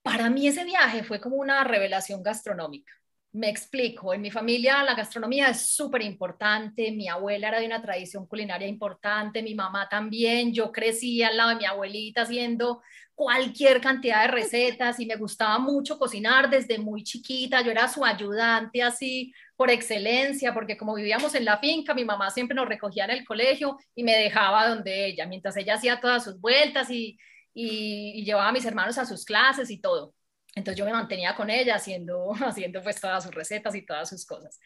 para 0.00 0.30
mí 0.30 0.46
ese 0.46 0.62
viaje 0.62 1.02
fue 1.02 1.20
como 1.20 1.34
una 1.34 1.64
revelación 1.64 2.22
gastronómica. 2.22 2.92
Me 3.32 3.50
explico, 3.50 4.14
en 4.14 4.22
mi 4.22 4.30
familia 4.30 4.82
la 4.82 4.94
gastronomía 4.94 5.50
es 5.50 5.70
súper 5.70 6.02
importante, 6.02 6.90
mi 6.90 7.08
abuela 7.08 7.48
era 7.48 7.60
de 7.60 7.66
una 7.66 7.82
tradición 7.82 8.26
culinaria 8.26 8.66
importante, 8.66 9.42
mi 9.42 9.54
mamá 9.54 9.86
también, 9.86 10.52
yo 10.54 10.72
crecí 10.72 11.22
al 11.22 11.36
lado 11.36 11.50
de 11.50 11.56
mi 11.56 11.66
abuelita 11.66 12.22
haciendo 12.22 12.80
cualquier 13.14 13.82
cantidad 13.82 14.22
de 14.22 14.28
recetas 14.28 14.98
y 14.98 15.04
me 15.06 15.16
gustaba 15.16 15.58
mucho 15.58 15.98
cocinar 15.98 16.48
desde 16.48 16.78
muy 16.78 17.04
chiquita, 17.04 17.60
yo 17.60 17.70
era 17.70 17.86
su 17.86 18.02
ayudante 18.02 18.82
así 18.82 19.32
por 19.56 19.70
excelencia, 19.70 20.54
porque 20.54 20.78
como 20.78 20.94
vivíamos 20.94 21.34
en 21.34 21.44
la 21.44 21.58
finca, 21.58 21.92
mi 21.92 22.06
mamá 22.06 22.30
siempre 22.30 22.54
nos 22.54 22.66
recogía 22.68 23.04
en 23.04 23.10
el 23.10 23.26
colegio 23.26 23.76
y 23.94 24.04
me 24.04 24.16
dejaba 24.16 24.68
donde 24.68 25.06
ella, 25.06 25.26
mientras 25.26 25.56
ella 25.58 25.74
hacía 25.74 26.00
todas 26.00 26.24
sus 26.24 26.40
vueltas 26.40 26.90
y, 26.90 27.18
y 27.52 28.24
llevaba 28.24 28.48
a 28.48 28.52
mis 28.52 28.64
hermanos 28.64 28.96
a 28.96 29.04
sus 29.04 29.24
clases 29.26 29.70
y 29.70 29.78
todo. 29.78 30.14
Entonces 30.58 30.78
yo 30.78 30.84
me 30.84 30.92
mantenía 30.92 31.34
con 31.34 31.50
ella 31.50 31.76
haciendo, 31.76 32.32
haciendo 32.44 32.82
pues 32.82 33.00
todas 33.00 33.24
sus 33.24 33.34
recetas 33.34 33.74
y 33.74 33.82
todas 33.82 34.08
sus 34.08 34.26
cosas. 34.26 34.60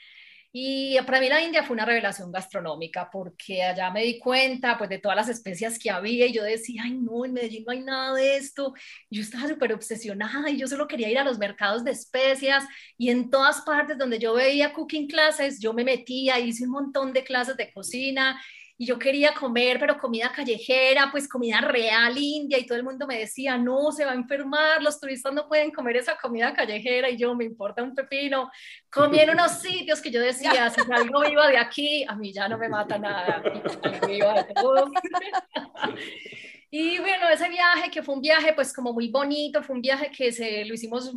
Y 0.55 0.99
para 1.07 1.19
mí 1.19 1.31
la 1.31 1.41
India 1.41 1.63
fue 1.63 1.73
una 1.73 1.87
revelación 1.87 2.31
gastronómica 2.31 3.09
porque 3.11 3.63
allá 3.63 3.91
me 3.91 4.03
di 4.03 4.19
cuenta 4.19 4.77
pues 4.77 4.91
de 4.91 4.99
todas 4.99 5.17
las 5.17 5.31
especias 5.31 5.79
que 5.79 5.91
había 5.91 6.27
y 6.27 6.33
yo 6.33 6.43
decía, 6.43 6.83
ay 6.85 6.93
no, 6.93 7.25
en 7.25 7.33
Medellín 7.33 7.65
no 7.65 7.73
hay 7.73 7.81
nada 7.81 8.15
de 8.15 8.37
esto. 8.37 8.75
Yo 9.11 9.23
estaba 9.23 9.49
súper 9.49 9.73
obsesionada 9.73 10.51
y 10.51 10.59
yo 10.59 10.67
solo 10.67 10.87
quería 10.87 11.09
ir 11.09 11.19
a 11.19 11.25
los 11.25 11.39
mercados 11.39 11.85
de 11.85 11.93
especias 11.93 12.65
y 12.99 13.09
en 13.09 13.31
todas 13.31 13.63
partes 13.63 13.97
donde 13.97 14.19
yo 14.19 14.35
veía 14.35 14.75
cooking 14.75 15.09
classes, 15.09 15.59
yo 15.59 15.73
me 15.73 15.85
metía, 15.85 16.39
hice 16.39 16.65
un 16.65 16.73
montón 16.73 17.15
de 17.15 17.25
clases 17.25 17.57
de 17.57 17.73
cocina 17.73 18.39
y 18.79 18.87
yo 18.87 18.99
quería 18.99 19.35
comer, 19.35 19.79
pero 19.79 19.99
comida 19.99 20.33
callejera, 20.33 21.09
pues 21.11 21.29
comida 21.29 21.61
real 21.61 22.17
india, 22.17 22.59
y 22.59 22.67
todo 22.67 22.79
el 22.79 22.85
mundo 22.85 23.07
me 23.07 23.19
decía, 23.19 23.57
no, 23.57 23.93
se 23.93 24.05
va 24.05 24.12
a 24.12 24.14
enfermar, 24.14 24.83
los 24.83 24.99
turistas 24.99 25.33
no 25.33 25.49
pueden 25.49 25.71
comer 25.71 25.97
esa 25.97 26.17
comida 26.17 26.52
callejera, 26.52 27.11
y 27.11 27.17
yo, 27.17 27.35
me 27.35 27.45
importa 27.45 27.83
un 27.83 27.95
pepino, 27.95 28.50
comí 28.91 29.21
en 29.21 29.31
unos 29.31 29.52
sitios 29.61 30.00
que 30.00 30.11
yo 30.11 30.21
decía, 30.21 30.71
si 30.71 30.81
algo 30.91 31.21
viva 31.21 31.49
de 31.49 31.59
aquí, 31.59 32.05
a 32.09 32.17
mí 32.17 32.33
ya 32.33 32.49
no 32.49 32.59
me 32.59 32.69
mata 32.69 32.99
nada, 32.99 33.43
y 36.71 36.99
bueno, 36.99 37.29
ese 37.29 37.49
viaje, 37.49 37.91
que 37.91 38.02
fue 38.02 38.14
un 38.14 38.21
viaje 38.21 38.52
pues 38.55 38.73
como 38.73 38.93
muy 38.93 39.11
bonito, 39.11 39.62
fue 39.62 39.76
un 39.76 39.83
viaje 39.83 40.11
que 40.11 40.33
se 40.33 40.64
lo 40.64 40.75
hicimos 40.75 41.12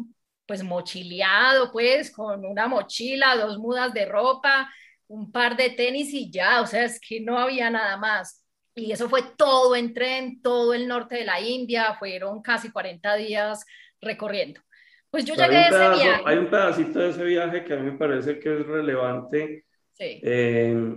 pues 0.45 0.63
mochileado, 0.63 1.71
pues 1.71 2.12
con 2.12 2.45
una 2.45 2.67
mochila, 2.67 3.35
dos 3.35 3.57
mudas 3.57 3.93
de 3.93 4.05
ropa, 4.05 4.69
un 5.07 5.31
par 5.31 5.55
de 5.55 5.69
tenis 5.71 6.13
y 6.13 6.29
ya, 6.31 6.62
o 6.62 6.67
sea, 6.67 6.85
es 6.85 7.00
que 7.00 7.19
no 7.19 7.38
había 7.38 7.69
nada 7.69 7.97
más. 7.97 8.43
Y 8.74 8.91
eso 8.91 9.07
fue 9.07 9.21
todo 9.38 9.75
en 9.75 9.93
tren, 9.93 10.41
todo 10.41 10.74
el 10.74 10.88
norte 10.88 11.15
de 11.15 11.25
la 11.25 11.39
India, 11.39 11.95
fueron 11.97 12.41
casi 12.41 12.71
40 12.71 13.15
días 13.15 13.65
recorriendo. 14.01 14.62
Pues 15.09 15.24
yo 15.24 15.33
llegué 15.33 15.55
a 15.55 15.69
ese 15.69 16.03
viaje. 16.03 16.24
Hay 16.25 16.38
un 16.38 16.50
pedacito 16.50 17.00
de 17.00 17.09
ese 17.09 17.24
viaje 17.24 17.63
que 17.63 17.74
a 17.74 17.77
mí 17.77 17.91
me 17.91 17.97
parece 17.97 18.38
que 18.38 18.59
es 18.59 18.65
relevante, 18.65 19.65
eh, 19.97 20.95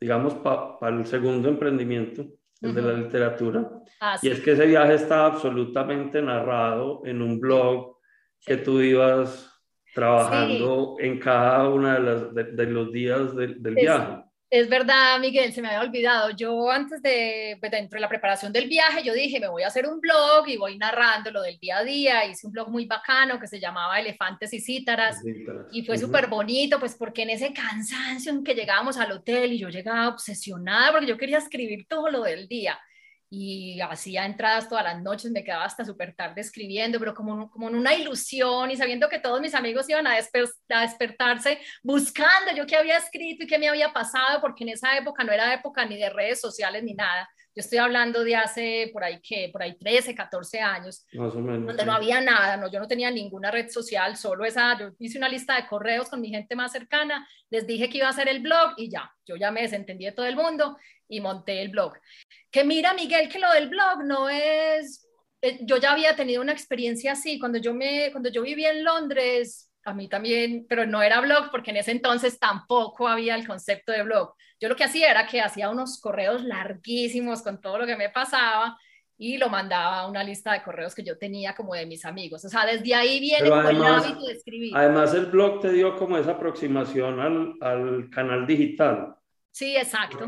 digamos, 0.00 0.34
para 0.34 0.96
el 0.96 1.06
segundo 1.06 1.48
emprendimiento, 1.48 2.26
el 2.60 2.74
de 2.74 2.82
la 2.82 2.92
literatura. 2.94 3.70
Ah, 4.00 4.18
y 4.20 4.30
es 4.30 4.40
que 4.40 4.52
ese 4.52 4.66
viaje 4.66 4.94
está 4.94 5.26
absolutamente 5.26 6.20
narrado 6.20 7.02
en 7.04 7.22
un 7.22 7.38
blog 7.38 7.98
que 8.44 8.56
tú 8.56 8.80
ibas 8.80 9.49
trabajando 9.94 10.96
en 10.98 11.18
cada 11.18 11.68
uno 11.68 12.32
de, 12.32 12.44
de, 12.44 12.66
los 12.66 12.92
días 12.92 13.34
del 13.34 13.74
viaje. 13.74 14.24
Es 14.50 14.68
verdad, 14.68 15.20
Miguel, 15.20 15.52
se 15.52 15.62
me 15.62 15.68
había 15.68 15.88
olvidado. 15.88 16.30
Yo 16.30 16.72
antes 16.72 17.00
de, 17.02 17.56
pues, 17.60 17.70
dentro 17.70 17.96
de 17.96 18.00
la 18.00 18.08
preparación 18.08 18.52
del 18.52 18.68
viaje, 18.68 19.04
yo 19.04 19.14
dije, 19.14 19.38
me 19.38 19.46
voy 19.46 19.62
a 19.62 19.68
hacer 19.68 19.86
un 19.86 20.00
blog 20.00 20.48
y 20.48 20.56
voy 20.56 20.76
narrando 20.76 21.30
lo 21.30 21.40
del 21.40 21.56
día 21.60 21.78
a 21.78 21.84
día. 21.84 22.26
Hice 22.26 22.48
un 22.48 22.52
blog 22.52 22.68
muy 22.68 22.84
bacano 22.84 23.38
que 23.38 23.46
se 23.46 23.60
llamaba 23.60 24.00
Elefantes 24.00 24.52
y 24.52 24.60
Cítaras. 24.60 25.22
Y 25.70 25.84
fue 25.84 25.98
súper 25.98 26.26
bonito, 26.26 26.80
pues 26.80 26.96
porque 26.96 27.22
en 27.22 27.30
ese 27.30 27.52
cansancio 27.52 28.32
en 28.32 28.42
que 28.42 28.56
llegábamos 28.56 28.96
al 28.96 29.12
hotel 29.12 29.52
y 29.52 29.58
yo 29.60 29.68
llegaba 29.68 30.08
obsesionada 30.08 30.90
porque 30.90 31.06
yo 31.06 31.16
quería 31.16 31.38
escribir 31.38 31.86
todo 31.86 32.10
lo 32.10 32.22
del 32.22 32.48
día 32.48 32.76
y 33.32 33.80
hacía 33.80 34.26
entradas 34.26 34.68
todas 34.68 34.82
las 34.82 35.00
noches, 35.00 35.30
me 35.30 35.44
quedaba 35.44 35.64
hasta 35.64 35.84
súper 35.84 36.14
tarde 36.16 36.40
escribiendo, 36.40 36.98
pero 36.98 37.14
como, 37.14 37.48
como 37.48 37.68
en 37.68 37.76
una 37.76 37.94
ilusión 37.94 38.72
y 38.72 38.76
sabiendo 38.76 39.08
que 39.08 39.20
todos 39.20 39.40
mis 39.40 39.54
amigos 39.54 39.88
iban 39.88 40.08
a, 40.08 40.14
a, 40.14 40.80
despertarse 40.80 41.60
buscando 41.84 42.50
yo 42.56 42.66
qué 42.66 42.74
había 42.74 42.96
escrito 42.96 43.44
y 43.44 43.46
qué 43.46 43.56
me 43.56 43.68
había 43.68 43.92
pasado, 43.92 44.40
porque 44.40 44.64
en 44.64 44.70
esa 44.70 44.98
época 44.98 45.22
no 45.22 45.30
era 45.30 45.54
época 45.54 45.86
ni 45.86 45.96
de 45.96 46.10
redes 46.10 46.40
sociales 46.40 46.82
ni 46.82 46.94
nada. 46.94 47.30
Yo 47.54 47.60
estoy 47.60 47.78
hablando 47.78 48.24
de 48.24 48.34
hace 48.34 48.90
por 48.92 49.04
ahí 49.04 49.20
que 49.20 49.48
por 49.52 49.62
ahí 49.62 49.76
13, 49.76 50.14
14 50.14 50.60
años, 50.60 51.06
donde 51.12 51.84
no 51.84 51.92
había 51.92 52.20
nada, 52.20 52.56
no, 52.56 52.70
yo 52.70 52.80
no 52.80 52.88
tenía 52.88 53.10
ninguna 53.12 53.50
red 53.50 53.68
social, 53.68 54.16
solo 54.16 54.44
esa, 54.44 54.76
yo 54.78 54.90
hice 54.98 55.18
una 55.18 55.28
lista 55.28 55.54
de 55.54 55.66
correos 55.68 56.08
con 56.08 56.20
mi 56.20 56.30
gente 56.30 56.56
más 56.56 56.72
cercana, 56.72 57.28
les 57.48 57.66
dije 57.66 57.88
que 57.88 57.98
iba 57.98 58.06
a 58.06 58.10
hacer 58.10 58.28
el 58.28 58.40
blog 58.40 58.74
y 58.76 58.88
ya, 58.88 59.12
yo 59.26 59.36
ya 59.36 59.50
me 59.50 59.62
desentendí 59.62 60.04
de 60.04 60.12
todo 60.12 60.26
el 60.26 60.36
mundo 60.36 60.76
y 61.10 61.20
monté 61.20 61.60
el 61.60 61.68
blog. 61.68 61.92
Que 62.50 62.64
mira, 62.64 62.94
Miguel, 62.94 63.28
que 63.28 63.38
lo 63.38 63.52
del 63.52 63.68
blog 63.68 64.04
no 64.04 64.30
es, 64.30 65.06
eh, 65.42 65.58
yo 65.62 65.76
ya 65.76 65.92
había 65.92 66.16
tenido 66.16 66.40
una 66.40 66.52
experiencia 66.52 67.12
así, 67.12 67.38
cuando 67.38 67.58
yo, 67.58 67.74
me, 67.74 68.10
cuando 68.12 68.30
yo 68.30 68.42
vivía 68.42 68.70
en 68.70 68.84
Londres, 68.84 69.70
a 69.84 69.92
mí 69.92 70.08
también, 70.08 70.66
pero 70.68 70.86
no 70.86 71.02
era 71.02 71.20
blog 71.20 71.50
porque 71.50 71.70
en 71.70 71.78
ese 71.78 71.90
entonces 71.90 72.38
tampoco 72.38 73.08
había 73.08 73.34
el 73.34 73.46
concepto 73.46 73.92
de 73.92 74.02
blog. 74.02 74.34
Yo 74.60 74.68
lo 74.68 74.76
que 74.76 74.84
hacía 74.84 75.10
era 75.10 75.26
que 75.26 75.40
hacía 75.40 75.70
unos 75.70 76.00
correos 76.00 76.44
larguísimos 76.44 77.42
con 77.42 77.60
todo 77.60 77.78
lo 77.78 77.86
que 77.86 77.96
me 77.96 78.10
pasaba 78.10 78.78
y 79.16 79.36
lo 79.38 79.48
mandaba 79.48 80.00
a 80.00 80.08
una 80.08 80.22
lista 80.22 80.52
de 80.52 80.62
correos 80.62 80.94
que 80.94 81.02
yo 81.02 81.18
tenía 81.18 81.54
como 81.54 81.74
de 81.74 81.86
mis 81.86 82.04
amigos. 82.04 82.44
O 82.44 82.48
sea, 82.48 82.66
desde 82.66 82.94
ahí 82.94 83.20
viene 83.20 83.48
el 83.48 83.82
hábito 83.82 84.26
de 84.26 84.32
escribir. 84.32 84.72
Además, 84.74 85.12
el 85.14 85.26
blog 85.26 85.60
te 85.60 85.72
dio 85.72 85.96
como 85.96 86.16
esa 86.18 86.32
aproximación 86.32 87.20
al, 87.20 87.54
al 87.60 88.10
canal 88.10 88.46
digital. 88.46 89.16
Sí, 89.52 89.76
exacto. 89.76 90.24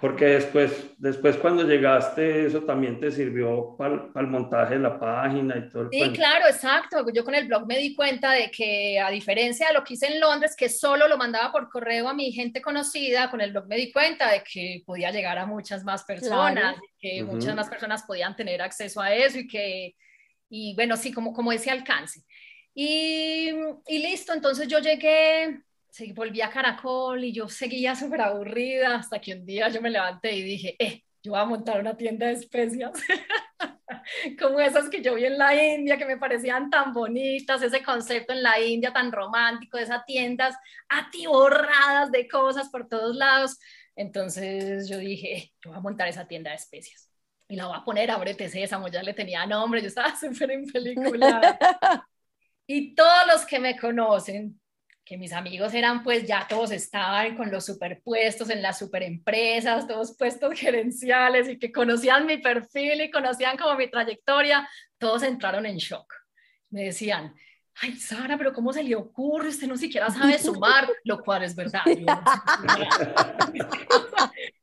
Porque, 0.00 0.26
después, 0.26 0.70
después 0.98 1.36
cuando 1.38 1.62
llegaste, 1.62 2.46
eso 2.46 2.62
también 2.64 3.00
te 3.00 3.10
sirvió 3.10 3.74
para, 3.76 4.10
el 4.14 4.26
montaje 4.26 4.74
de 4.74 4.80
la 4.80 5.00
página 5.00 5.56
y 5.56 5.70
todo. 5.70 5.88
sí, 5.90 6.12
claro, 6.12 6.46
exacto. 6.46 7.04
Yo 7.12 7.24
con 7.24 7.34
el 7.34 7.46
blog 7.46 7.66
me 7.66 7.78
di 7.78 7.94
cuenta 7.94 8.32
de 8.32 8.50
que 8.50 9.00
a 9.00 9.10
diferencia 9.10 9.68
de 9.68 9.74
lo 9.74 9.82
que 9.82 9.94
hice 9.94 10.08
en 10.08 10.20
Londres, 10.20 10.54
que 10.54 10.68
solo 10.68 11.08
lo 11.08 11.16
mandaba 11.16 11.52
por 11.52 11.70
correo 11.70 12.08
a 12.08 12.14
mi 12.14 12.30
gente 12.32 12.60
conocida, 12.60 13.30
con 13.30 13.40
el 13.40 13.52
blog 13.52 13.66
me 13.66 13.76
di 13.76 13.90
cuenta 13.90 14.30
de 14.30 14.42
que 14.42 14.82
podía 14.84 15.10
llegar 15.10 15.38
a 15.38 15.46
muchas 15.46 15.82
más 15.82 16.04
personas, 16.04 16.76
que 17.00 17.24
muchas 17.24 17.56
más 17.56 17.70
personas 17.70 18.02
podían 18.02 18.36
tener 18.36 18.60
acceso 18.60 19.00
a 19.00 19.12
eso 19.12 19.38
y 19.38 19.48
que, 19.48 19.96
y 20.50 20.74
bueno, 20.74 20.98
sí, 20.98 21.12
como, 21.12 21.32
como 21.32 21.50
ese 21.50 21.70
alcance. 21.70 22.20
Y, 22.74 23.52
y 23.88 23.98
listo, 24.00 24.34
entonces 24.34 24.68
yo 24.68 24.80
llegué 24.80 25.62
volví 26.14 26.40
a 26.40 26.50
Caracol 26.50 27.24
y 27.24 27.32
yo 27.32 27.48
seguía 27.48 27.94
súper 27.94 28.20
aburrida 28.20 28.96
hasta 28.96 29.20
que 29.20 29.34
un 29.34 29.46
día 29.46 29.68
yo 29.68 29.80
me 29.80 29.90
levanté 29.90 30.32
y 30.32 30.42
dije, 30.42 30.76
eh, 30.78 31.02
yo 31.22 31.32
voy 31.32 31.40
a 31.40 31.44
montar 31.44 31.80
una 31.80 31.96
tienda 31.96 32.26
de 32.26 32.34
especias, 32.34 32.92
como 34.38 34.60
esas 34.60 34.88
que 34.88 35.02
yo 35.02 35.14
vi 35.14 35.24
en 35.24 35.38
la 35.38 35.54
India, 35.54 35.96
que 35.98 36.04
me 36.06 36.18
parecían 36.18 36.70
tan 36.70 36.92
bonitas, 36.92 37.62
ese 37.62 37.82
concepto 37.82 38.32
en 38.32 38.42
la 38.42 38.60
India 38.60 38.92
tan 38.92 39.10
romántico, 39.10 39.78
esas 39.78 40.04
tiendas 40.04 40.54
atiborradas 40.88 42.12
de 42.12 42.28
cosas 42.28 42.68
por 42.68 42.88
todos 42.88 43.16
lados. 43.16 43.58
Entonces 43.96 44.88
yo 44.88 44.98
dije, 44.98 45.36
eh, 45.36 45.52
yo 45.64 45.70
voy 45.70 45.78
a 45.78 45.82
montar 45.82 46.08
esa 46.08 46.28
tienda 46.28 46.50
de 46.50 46.56
especias 46.56 47.10
y 47.48 47.56
la 47.56 47.66
voy 47.66 47.76
a 47.76 47.84
poner 47.84 48.10
Ábrete 48.10 48.48
Sésamo, 48.48 48.88
ya 48.88 49.02
le 49.02 49.14
tenía 49.14 49.46
nombre, 49.46 49.80
yo 49.80 49.88
estaba 49.88 50.14
súper 50.20 50.50
en 50.50 50.66
película. 50.66 51.58
y 52.66 52.94
todos 52.94 53.26
los 53.28 53.46
que 53.46 53.58
me 53.58 53.78
conocen 53.78 54.60
que 55.06 55.16
mis 55.16 55.32
amigos 55.32 55.72
eran 55.72 56.02
pues 56.02 56.26
ya 56.26 56.46
todos 56.48 56.72
estaban 56.72 57.36
con 57.36 57.50
los 57.52 57.64
superpuestos 57.64 58.50
en 58.50 58.60
las 58.60 58.80
superempresas, 58.80 59.86
todos 59.86 60.16
puestos 60.18 60.52
gerenciales 60.58 61.48
y 61.48 61.58
que 61.58 61.70
conocían 61.70 62.26
mi 62.26 62.38
perfil 62.38 63.00
y 63.00 63.10
conocían 63.10 63.56
como 63.56 63.76
mi 63.76 63.88
trayectoria, 63.88 64.68
todos 64.98 65.22
entraron 65.22 65.64
en 65.64 65.76
shock. 65.76 66.12
Me 66.70 66.82
decían, 66.82 67.32
ay, 67.82 67.96
Sara, 67.96 68.38
pero 68.38 68.52
¿cómo 68.52 68.72
se 68.72 68.82
le 68.82 68.94
ocurre? 68.94 69.48
Usted 69.48 69.66
no 69.66 69.76
siquiera 69.76 70.10
sabe 70.10 70.38
sumar, 70.42 70.88
lo 71.04 71.22
cual 71.22 71.42
es 71.42 71.54
verdad. 71.54 71.82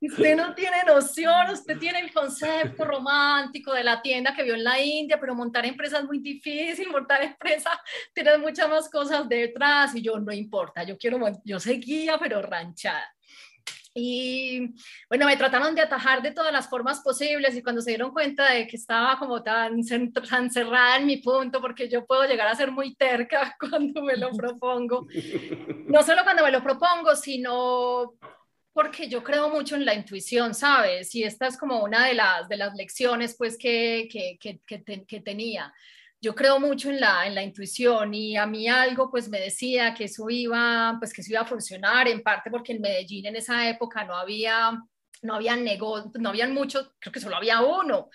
usted 0.02 0.36
no 0.36 0.54
tiene 0.56 0.84
noción, 0.86 1.52
usted 1.52 1.78
tiene 1.78 2.00
el 2.00 2.12
concepto 2.12 2.86
romántico 2.86 3.74
de 3.74 3.84
la 3.84 4.02
tienda 4.02 4.34
que 4.36 4.44
vio 4.44 4.56
en 4.56 4.64
la 4.64 4.80
India, 4.80 5.20
pero 5.20 5.36
montar 5.36 5.66
empresa 5.66 6.00
es 6.00 6.06
muy 6.06 6.20
difícil, 6.20 6.90
montar 6.90 7.24
empresa 7.24 7.70
tiene 8.14 8.38
muchas 8.38 8.70
más 8.70 8.90
cosas 8.90 9.30
detrás 9.30 9.96
y 9.96 10.02
yo 10.02 10.20
no 10.20 10.32
importa, 10.32 10.84
yo 10.84 10.98
quiero, 10.98 11.20
yo 11.44 11.60
seguía, 11.60 12.18
pero 12.18 12.42
ranchada. 12.42 13.14
Y 13.96 14.74
bueno, 15.08 15.28
me 15.28 15.38
trataron 15.38 15.76
de 15.76 15.82
atajar 15.82 16.22
de 16.24 16.32
todas 16.32 16.52
las 16.52 16.68
formas 16.68 17.02
posibles 17.02 17.56
y 17.56 17.62
cuando 17.62 17.82
se 17.82 17.92
dieron 17.92 18.12
cuenta 18.12 18.52
de 18.52 18.66
que 18.66 18.76
estaba 18.76 19.20
como 19.20 19.44
tan, 19.44 19.82
tan 20.30 20.50
cerrada 20.50 20.98
en 20.98 21.06
mi 21.06 21.18
punto, 21.18 21.62
porque 21.62 21.88
yo 21.88 22.06
puedo 22.06 22.24
llegar 22.26 22.48
a 22.48 22.56
ser 22.56 22.72
muy 22.72 22.96
terca 22.96 23.56
cuando 23.60 24.02
me 24.02 24.18
lo 24.18 24.32
propongo, 24.32 25.08
no 25.88 26.02
solo 26.04 26.24
cuando 26.24 26.44
me 26.44 26.52
lo 26.52 26.64
propongo, 26.64 27.16
sino 27.16 28.16
porque 28.74 29.08
yo 29.08 29.24
creo 29.24 29.50
mucho 29.50 29.76
en 29.76 29.86
la 29.86 29.94
intuición, 29.94 30.56
¿sabes? 30.56 31.14
Y 31.14 31.24
esta 31.24 31.46
es 31.46 31.58
como 31.58 31.84
una 31.84 32.08
de 32.08 32.16
las, 32.16 32.50
de 32.50 32.58
las 32.58 32.74
lecciones 32.74 33.36
pues 33.38 33.58
que, 33.60 34.10
que, 34.12 34.40
que, 34.40 35.06
que 35.06 35.20
tenía 35.20 35.72
yo 36.24 36.34
creo 36.34 36.58
mucho 36.58 36.90
en 36.90 37.02
la, 37.02 37.28
en 37.28 37.36
la 37.36 37.44
intuición 37.44 38.14
y 38.14 38.38
a 38.38 38.46
mí 38.46 38.70
algo 38.70 39.12
pues 39.12 39.28
me 39.28 39.42
decía 39.42 39.94
que 39.94 40.06
eso 40.06 40.30
iba, 40.30 40.96
pues 40.98 41.12
que 41.12 41.20
eso 41.20 41.32
iba 41.32 41.42
a 41.42 41.46
funcionar 41.46 42.08
en 42.08 42.24
parte 42.24 42.50
porque 42.50 42.72
en 42.72 42.80
Medellín 42.80 43.26
en 43.26 43.36
esa 43.36 43.68
época 43.68 44.06
no 44.06 44.16
había, 44.16 44.72
no 45.22 45.36
había 45.36 45.58
negocios, 45.58 46.14
no 46.22 46.30
habían 46.30 46.54
muchos, 46.54 46.94
creo 46.98 47.12
que 47.12 47.20
solo 47.20 47.36
había 47.36 47.60
uno 47.60 48.10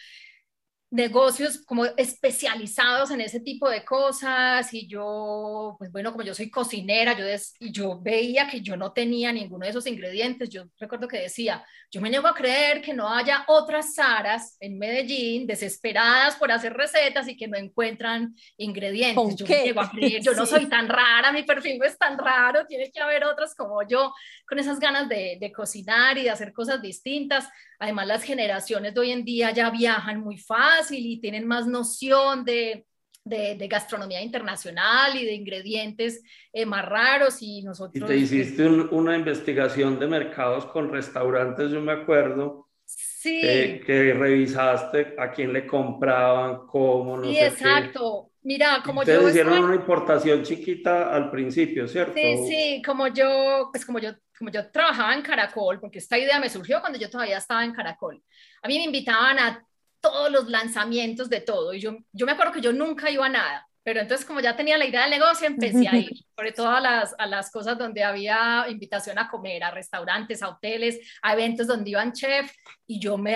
negocios 0.91 1.59
como 1.67 1.85
especializados 1.85 3.11
en 3.11 3.21
ese 3.21 3.41
tipo 3.41 3.69
de 3.69 3.85
cosas 3.85 4.73
y 4.73 4.87
yo, 4.87 5.77
pues 5.79 5.93
bueno, 5.93 6.13
como 6.13 6.25
yo 6.25 6.35
soy 6.35 6.51
cocinera, 6.51 7.13
yo, 7.13 7.25
yo 7.61 8.01
veía 8.01 8.49
que 8.49 8.63
yo 8.63 8.77
no 8.77 8.93
tenía 8.93 9.31
ninguno 9.31 9.65
de 9.65 9.71
esos 9.71 9.87
ingredientes, 9.87 10.49
yo 10.49 10.65
recuerdo 10.79 11.07
que 11.07 11.19
decía, 11.19 11.63
yo 11.91 12.01
me 12.01 12.09
niego 12.09 12.27
a 12.27 12.35
creer 12.35 12.81
que 12.81 12.95
no 12.95 13.09
haya 13.13 13.45
otras 13.49 13.95
Saras 13.95 14.57
en 14.61 14.79
Medellín 14.79 15.47
desesperadas 15.47 16.37
por 16.37 16.51
hacer 16.51 16.73
recetas 16.73 17.29
y 17.29 17.37
que 17.37 17.49
no 17.49 17.59
encuentran 17.59 18.35
ingredientes, 18.57 19.37
yo 19.37 19.47
me 19.47 19.63
niego 19.65 19.83
a 19.83 19.91
creer, 19.91 20.23
yo 20.23 20.33
no 20.33 20.47
soy 20.47 20.67
tan 20.67 20.89
rara, 20.89 21.33
mi 21.33 21.43
perfil 21.43 21.79
no 21.79 21.85
es 21.85 21.99
tan 21.99 22.17
raro, 22.17 22.67
tiene 22.67 22.91
que 22.91 23.01
haber 23.01 23.25
otras 23.25 23.55
como 23.55 23.87
yo 23.87 24.15
con 24.49 24.59
esas 24.59 24.81
ganas 24.81 25.07
de, 25.09 25.37
de 25.39 25.53
cocinar 25.53 26.17
y 26.17 26.23
de 26.25 26.31
hacer 26.31 26.55
cosas 26.55 26.81
distintas, 26.81 27.47
además 27.79 28.07
las 28.07 28.23
generaciones 28.23 28.95
de 28.95 29.01
hoy 29.01 29.11
en 29.11 29.25
día 29.25 29.51
ya 29.53 29.71
viajan 29.71 30.21
muy 30.21 30.37
fácil, 30.37 31.05
y 31.05 31.21
tienen 31.21 31.47
más 31.47 31.67
noción 31.67 32.45
de, 32.45 32.87
de, 33.29 33.69
gastronomía 33.69 34.23
internacional 34.23 35.17
y 35.17 35.25
de 35.25 35.35
ingredientes 35.35 36.23
eh, 36.53 36.67
más 36.67 36.85
raros 36.85 37.39
y 37.41 37.63
nosotros... 37.63 38.03
Y 38.03 38.07
te 38.07 38.17
hiciste 38.17 38.67
una 38.67 39.17
investigación 39.17 39.99
de 39.99 40.07
mercados 40.07 40.67
con 40.67 40.91
restaurantes, 40.91 41.71
yo 41.71 41.81
me 41.81 41.93
acuerdo. 41.93 42.69
Sí. 42.85 43.41
Que, 43.85 44.15
revisaste 44.15 45.15
a 45.19 45.31
quién 45.31 45.53
le 45.53 45.67
compraban, 45.67 46.67
cómo, 46.67 47.19
no 47.19 47.25
sí, 47.25 47.39
exacto. 47.39 48.31
Mira, 48.43 48.81
como 48.85 49.01
Ustedes 49.01 49.21
yo... 49.21 49.29
hicieron 49.29 49.65
una 49.65 49.75
importación 49.75 50.43
chiquita 50.43 51.15
al 51.15 51.31
principio, 51.31 51.87
¿cierto? 51.87 52.15
Sí, 52.15 52.47
sí, 52.49 52.83
como 52.87 53.09
yo, 53.09 53.69
pues 53.71 53.85
como 53.85 53.99
yo, 53.99 54.13
como 54.39 54.51
yo 54.51 54.71
trabajaba 54.71 55.15
en 55.15 55.23
Caracol, 55.23 55.81
porque 55.81 55.99
esta 55.99 56.17
idea 56.17 56.39
me 56.39 56.49
surgió 56.49 56.81
cuando 56.81 56.99
yo 56.99 57.11
todavía 57.11 57.39
estaba 57.39 57.65
en 57.65 57.73
Caracol. 57.73 58.23
A 58.63 58.69
mí 58.69 58.79
me 58.79 58.85
invitaban 58.85 59.39
a 59.39 59.67
todos 60.01 60.31
los 60.31 60.49
lanzamientos 60.49 61.29
de 61.29 61.41
todo. 61.41 61.75
Y 61.75 61.81
yo, 61.81 61.97
yo 62.13 62.27
me 62.27 62.33
acuerdo 62.33 62.53
que 62.53 62.61
yo 62.61 62.73
nunca 62.73 63.11
iba 63.11 63.27
a 63.27 63.29
nada, 63.29 63.68
pero 63.89 64.01
entonces 64.01 64.27
como 64.27 64.41
ya 64.41 64.55
tenía 64.55 64.77
la 64.77 64.85
idea 64.85 65.01
del 65.01 65.13
negocio, 65.13 65.47
empecé 65.47 65.89
a 65.89 65.97
ir, 65.97 66.11
sobre 66.37 66.53
todo 66.53 66.69
a 66.69 66.79
las, 66.79 67.15
a 67.17 67.25
las 67.25 67.51
cosas 67.51 67.79
donde 67.79 68.05
había 68.05 68.67
invitación 68.69 69.19
a 69.19 69.31
comer, 69.31 69.65
a 69.65 69.71
restaurantes, 69.71 70.43
a 70.43 70.51
hoteles, 70.51 71.01
a 71.23 71.33
eventos 71.33 71.67
donde 71.67 71.89
iban 71.89 72.13
chef, 72.13 72.53
y 72.87 73.01
yo, 73.01 73.17
me, 73.17 73.35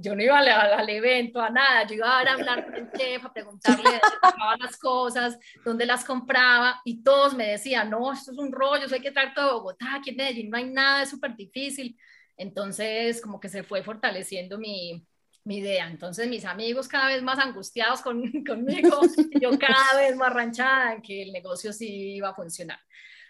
yo 0.00 0.14
no 0.14 0.22
iba 0.22 0.38
al, 0.38 0.88
evento, 0.88 1.40
a 1.40 1.50
nada, 1.50 1.84
yo 1.84 1.96
iba 1.96 2.16
a 2.16 2.20
hablar 2.20 2.64
con 2.64 2.76
el 2.76 2.92
chef, 2.92 3.24
a 3.24 3.32
preguntarle 3.32 4.00
dónde 4.22 4.64
las 4.64 4.76
cosas, 4.76 5.36
dónde 5.64 5.84
las 5.84 6.04
compraba, 6.04 6.80
y 6.84 7.02
todos 7.02 7.34
me 7.34 7.48
decían, 7.48 7.90
no, 7.90 8.12
esto 8.12 8.30
es 8.30 8.38
un 8.38 8.52
rollo, 8.52 8.86
eso 8.86 8.94
hay 8.94 9.00
que 9.00 9.10
traer 9.10 9.34
todo 9.34 9.54
Bogotá, 9.54 9.96
aquí 9.96 10.10
en 10.10 10.16
Medellín 10.16 10.50
no 10.50 10.58
hay 10.58 10.70
nada, 10.70 11.02
es 11.02 11.10
súper 11.10 11.34
difícil. 11.34 11.98
Entonces, 12.36 13.20
como 13.20 13.40
que 13.40 13.48
se 13.48 13.64
fue 13.64 13.82
fortaleciendo 13.82 14.58
mi, 14.58 15.04
mi 15.44 15.58
idea. 15.58 15.88
Entonces 15.88 16.28
mis 16.28 16.44
amigos 16.44 16.88
cada 16.88 17.08
vez 17.08 17.22
más 17.22 17.38
angustiados 17.38 18.00
con, 18.00 18.22
conmigo, 18.46 19.00
yo 19.40 19.58
cada 19.58 19.96
vez 19.96 20.16
más 20.16 20.32
ranchada 20.32 20.94
en 20.94 21.02
que 21.02 21.22
el 21.22 21.32
negocio 21.32 21.72
sí 21.72 22.14
iba 22.14 22.30
a 22.30 22.34
funcionar. 22.34 22.78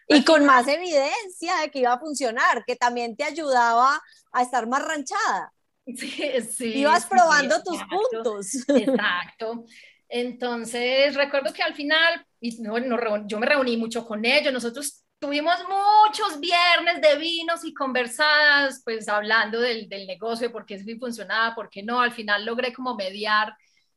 Y 0.08 0.24
con 0.24 0.44
más 0.46 0.66
evidencia 0.66 1.56
de 1.60 1.70
que 1.70 1.80
iba 1.80 1.92
a 1.92 1.98
funcionar, 1.98 2.64
que 2.66 2.76
también 2.76 3.14
te 3.14 3.24
ayudaba 3.24 4.00
a 4.32 4.42
estar 4.42 4.66
más 4.66 4.82
ranchada. 4.84 5.52
Sí, 5.96 6.30
sí. 6.54 6.78
Ibas 6.80 7.06
probando 7.06 7.62
tus 7.62 7.80
puntos. 7.84 8.68
Exacto. 8.68 9.64
Entonces, 10.06 11.14
recuerdo 11.14 11.50
que 11.52 11.62
al 11.62 11.74
final, 11.74 12.26
y 12.40 12.60
no, 12.60 13.26
yo 13.26 13.38
me 13.38 13.46
reuní 13.46 13.78
mucho 13.78 14.06
con 14.06 14.22
ellos, 14.26 14.52
nosotros 14.52 15.02
tuvimos 15.18 15.56
muchos 15.68 16.40
viernes 16.40 17.00
de 17.00 17.16
vinos 17.16 17.64
y 17.64 17.74
conversadas, 17.74 18.82
pues 18.84 19.08
hablando 19.08 19.60
del, 19.60 19.88
del 19.88 20.06
negocio, 20.06 20.52
por 20.52 20.64
qué 20.64 20.78
sí 20.78 20.96
funcionaba, 20.98 21.54
por 21.54 21.68
qué 21.70 21.82
no. 21.82 22.00
Al 22.00 22.12
final 22.12 22.44
logré 22.44 22.72
como 22.72 22.94
mediar, 22.94 23.54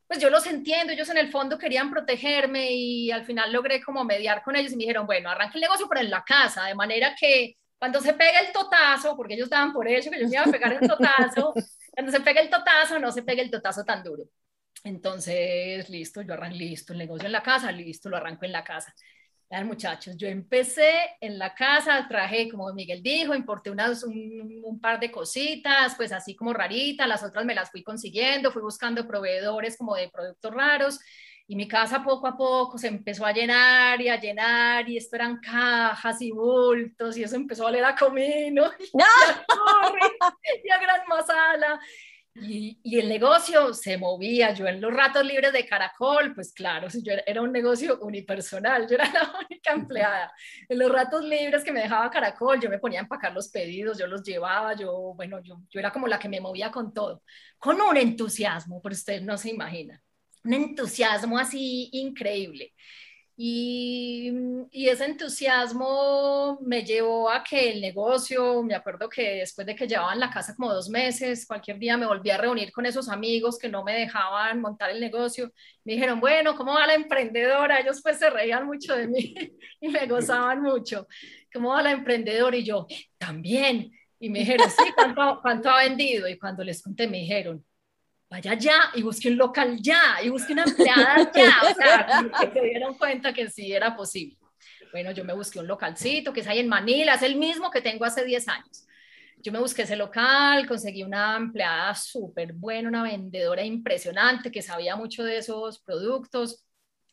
pues 0.07 0.19
yo 0.19 0.29
los 0.29 0.45
entiendo, 0.47 0.93
ellos 0.93 1.09
en 1.09 1.17
el 1.17 1.31
fondo 1.31 1.57
querían 1.57 1.91
protegerme 1.91 2.71
y 2.71 3.11
al 3.11 3.25
final 3.25 3.51
logré 3.53 3.81
como 3.83 4.03
mediar 4.03 4.43
con 4.43 4.55
ellos 4.55 4.73
y 4.73 4.75
me 4.75 4.81
dijeron, 4.83 5.05
bueno, 5.05 5.29
arranque 5.29 5.57
el 5.57 5.61
negocio, 5.61 5.87
pero 5.87 6.01
en 6.01 6.09
la 6.09 6.23
casa, 6.23 6.65
de 6.65 6.75
manera 6.75 7.15
que 7.19 7.55
cuando 7.77 7.99
se 7.99 8.13
pega 8.13 8.39
el 8.39 8.51
totazo, 8.51 9.15
porque 9.15 9.33
ellos 9.35 9.45
estaban 9.45 9.73
por 9.73 9.87
eso, 9.87 10.11
que 10.11 10.19
yo 10.19 10.27
me 10.27 10.35
iba 10.35 10.43
a 10.43 10.51
pegar 10.51 10.73
el 10.73 10.87
totazo, 10.87 11.53
cuando 11.91 12.11
se 12.11 12.19
pega 12.21 12.41
el 12.41 12.49
totazo, 12.49 12.99
no 12.99 13.11
se 13.11 13.23
pegue 13.23 13.41
el 13.41 13.51
totazo 13.51 13.83
tan 13.83 14.03
duro. 14.03 14.23
Entonces, 14.83 15.89
listo, 15.89 16.21
yo 16.21 16.33
arranco, 16.33 16.57
listo, 16.57 16.93
el 16.93 16.99
negocio 16.99 17.27
en 17.27 17.31
la 17.31 17.43
casa, 17.43 17.71
listo, 17.71 18.09
lo 18.09 18.17
arranco 18.17 18.45
en 18.45 18.51
la 18.51 18.63
casa 18.63 18.93
muchachos, 19.65 20.15
yo 20.15 20.27
empecé 20.27 20.91
en 21.19 21.37
la 21.37 21.53
casa, 21.53 22.07
traje, 22.07 22.49
como 22.49 22.71
Miguel 22.73 23.03
dijo, 23.03 23.35
importé 23.35 23.69
unas, 23.69 24.03
un, 24.03 24.79
par 24.81 24.99
de 24.99 25.11
cositas, 25.11 25.93
pues 25.95 26.11
así 26.13 26.35
como 26.35 26.53
raritas, 26.53 27.07
las 27.07 27.21
otras 27.23 27.43
me 27.45 27.53
las 27.53 27.69
fui 27.69 27.83
consiguiendo, 27.83 28.51
fui 28.51 28.61
buscando 28.61 29.05
proveedores 29.05 29.77
como 29.77 29.95
de 29.95 30.09
productos 30.09 30.53
raros 30.53 30.99
y 31.47 31.55
mi 31.57 31.67
casa 31.67 32.01
poco 32.01 32.27
a 32.27 32.37
poco 32.37 32.77
se 32.77 32.87
empezó 32.87 33.25
a 33.25 33.33
llenar 33.33 33.99
y 33.99 34.07
a 34.07 34.19
llenar 34.19 34.89
y 34.89 34.95
esto 34.95 35.17
eran 35.17 35.41
cajas 35.41 36.21
y 36.21 36.31
bultos 36.31 37.17
y 37.17 37.23
eso 37.23 37.35
empezó 37.35 37.65
a 37.65 37.69
oler 37.69 37.83
a 37.83 37.95
comino 37.95 38.71
y, 38.79 39.01
a, 39.01 40.33
y 40.63 40.69
a 40.69 40.79
gran 40.79 41.01
masala 41.09 41.79
y, 42.33 42.97
el 42.97 43.09
negocio 43.09 43.73
se 43.73 43.97
movía. 43.97 44.53
Yo 44.53 44.67
en 44.67 44.79
los 44.79 44.93
ratos 44.93 45.25
libres 45.25 45.51
de 45.51 45.65
Caracol, 45.65 46.33
pues 46.33 46.53
claro, 46.53 46.87
yo 47.03 47.13
era, 47.25 47.41
un 47.41 47.51
negocio 47.51 47.99
unipersonal, 48.01 48.87
yo 48.87 48.95
era 48.95 49.11
la 49.11 49.33
única 49.49 49.73
empleada. 49.73 50.33
En 50.69 50.79
los 50.79 50.91
ratos 50.91 51.23
libres 51.25 51.63
que 51.63 51.71
me 51.71 51.81
dejaba 51.81 52.09
Caracol, 52.09 52.59
yo 52.59 52.69
me 52.69 52.79
ponía 52.79 52.99
a 52.99 53.03
empacar 53.03 53.33
los 53.33 53.49
pedidos, 53.49 53.97
yo 53.97 54.07
los 54.07 54.23
llevaba, 54.23 54.75
yo, 54.75 55.13
bueno, 55.15 55.41
yo, 55.41 55.61
yo 55.69 55.79
era 55.79 55.91
como 55.91 56.07
la 56.07 56.19
que 56.19 56.29
me 56.29 56.41
movía 56.41 56.71
con 56.71 56.93
todo, 56.93 57.23
con 57.57 57.81
un 57.81 57.97
entusiasmo, 57.97 58.81
pero 58.81 58.93
usted 58.93 59.21
no 59.21 59.37
se 59.37 59.49
imagina, 59.49 60.01
un 60.43 60.53
entusiasmo 60.53 61.37
así 61.37 61.89
increíble. 61.91 62.73
Y, 63.43 64.31
y, 64.69 64.87
ese 64.89 65.05
entusiasmo 65.05 66.59
me 66.61 66.83
llevó 66.83 67.27
a 67.27 67.43
que 67.43 67.71
el 67.71 67.81
negocio, 67.81 68.61
me 68.61 68.75
acuerdo 68.75 69.09
que 69.09 69.37
después 69.37 69.65
de 69.65 69.75
que 69.75 69.87
llevaba 69.87 70.13
en 70.13 70.19
la 70.19 70.29
casa 70.29 70.53
como 70.55 70.71
dos 70.71 70.89
meses, 70.89 71.47
cualquier 71.47 71.79
día 71.79 71.97
me 71.97 72.05
volví 72.05 72.29
a 72.29 72.37
reunir 72.37 72.71
con 72.71 72.85
esos 72.85 73.09
amigos 73.09 73.57
que 73.57 73.67
no 73.67 73.83
me 73.83 73.95
dejaban 73.95 74.61
montar 74.61 74.91
el 74.91 74.99
negocio. 74.99 75.51
Me 75.83 75.93
dijeron, 75.93 76.19
bueno, 76.19 76.55
¿cómo 76.55 76.75
va 76.75 76.85
la 76.85 76.93
emprendedora? 76.93 77.79
Ellos 77.79 77.99
pues 78.03 78.19
se 78.19 78.29
reían 78.29 78.67
mucho 78.67 78.95
de 78.95 79.07
mí 79.07 79.33
y 79.81 79.89
me 79.89 80.05
gozaban 80.05 80.61
mucho. 80.61 81.07
¿Cómo 81.51 81.69
va 81.69 81.81
la 81.81 81.93
emprendedora? 81.93 82.55
Y 82.55 82.63
yo, 82.63 82.85
también. 83.17 83.91
Y 84.19 84.29
me 84.29 84.39
dijeron, 84.39 84.69
sí, 84.69 84.83
¿cuánto, 84.93 85.39
cuánto 85.41 85.71
ha 85.71 85.81
vendido? 85.81 86.27
Y 86.27 86.37
cuando 86.37 86.63
les 86.63 86.83
conté, 86.83 87.07
me 87.07 87.17
dijeron, 87.17 87.65
vaya 88.31 88.53
ya 88.53 88.91
y 88.95 89.03
busque 89.03 89.27
un 89.27 89.37
local 89.37 89.77
ya 89.81 90.21
y 90.23 90.29
busque 90.29 90.53
una 90.53 90.63
empleada 90.63 91.29
ya, 91.35 91.53
o 91.69 91.75
sea, 91.75 92.31
que 92.39 92.59
se 92.59 92.65
dieron 92.65 92.97
cuenta 92.97 93.33
que 93.33 93.49
sí 93.49 93.73
era 93.73 93.93
posible. 93.93 94.37
Bueno, 94.93 95.11
yo 95.11 95.25
me 95.25 95.33
busqué 95.33 95.59
un 95.59 95.67
localcito 95.67 96.31
que 96.31 96.39
es 96.39 96.47
ahí 96.47 96.59
en 96.59 96.69
Manila, 96.69 97.15
es 97.15 97.23
el 97.23 97.35
mismo 97.35 97.69
que 97.69 97.81
tengo 97.81 98.05
hace 98.05 98.23
10 98.23 98.47
años. 98.47 98.87
Yo 99.37 99.51
me 99.51 99.59
busqué 99.59 99.81
ese 99.81 99.97
local, 99.97 100.65
conseguí 100.65 101.03
una 101.03 101.35
empleada 101.35 101.93
súper 101.93 102.53
buena, 102.53 102.87
una 102.87 103.03
vendedora 103.03 103.65
impresionante 103.65 104.49
que 104.49 104.61
sabía 104.61 104.95
mucho 104.95 105.25
de 105.25 105.37
esos 105.37 105.79
productos. 105.79 106.63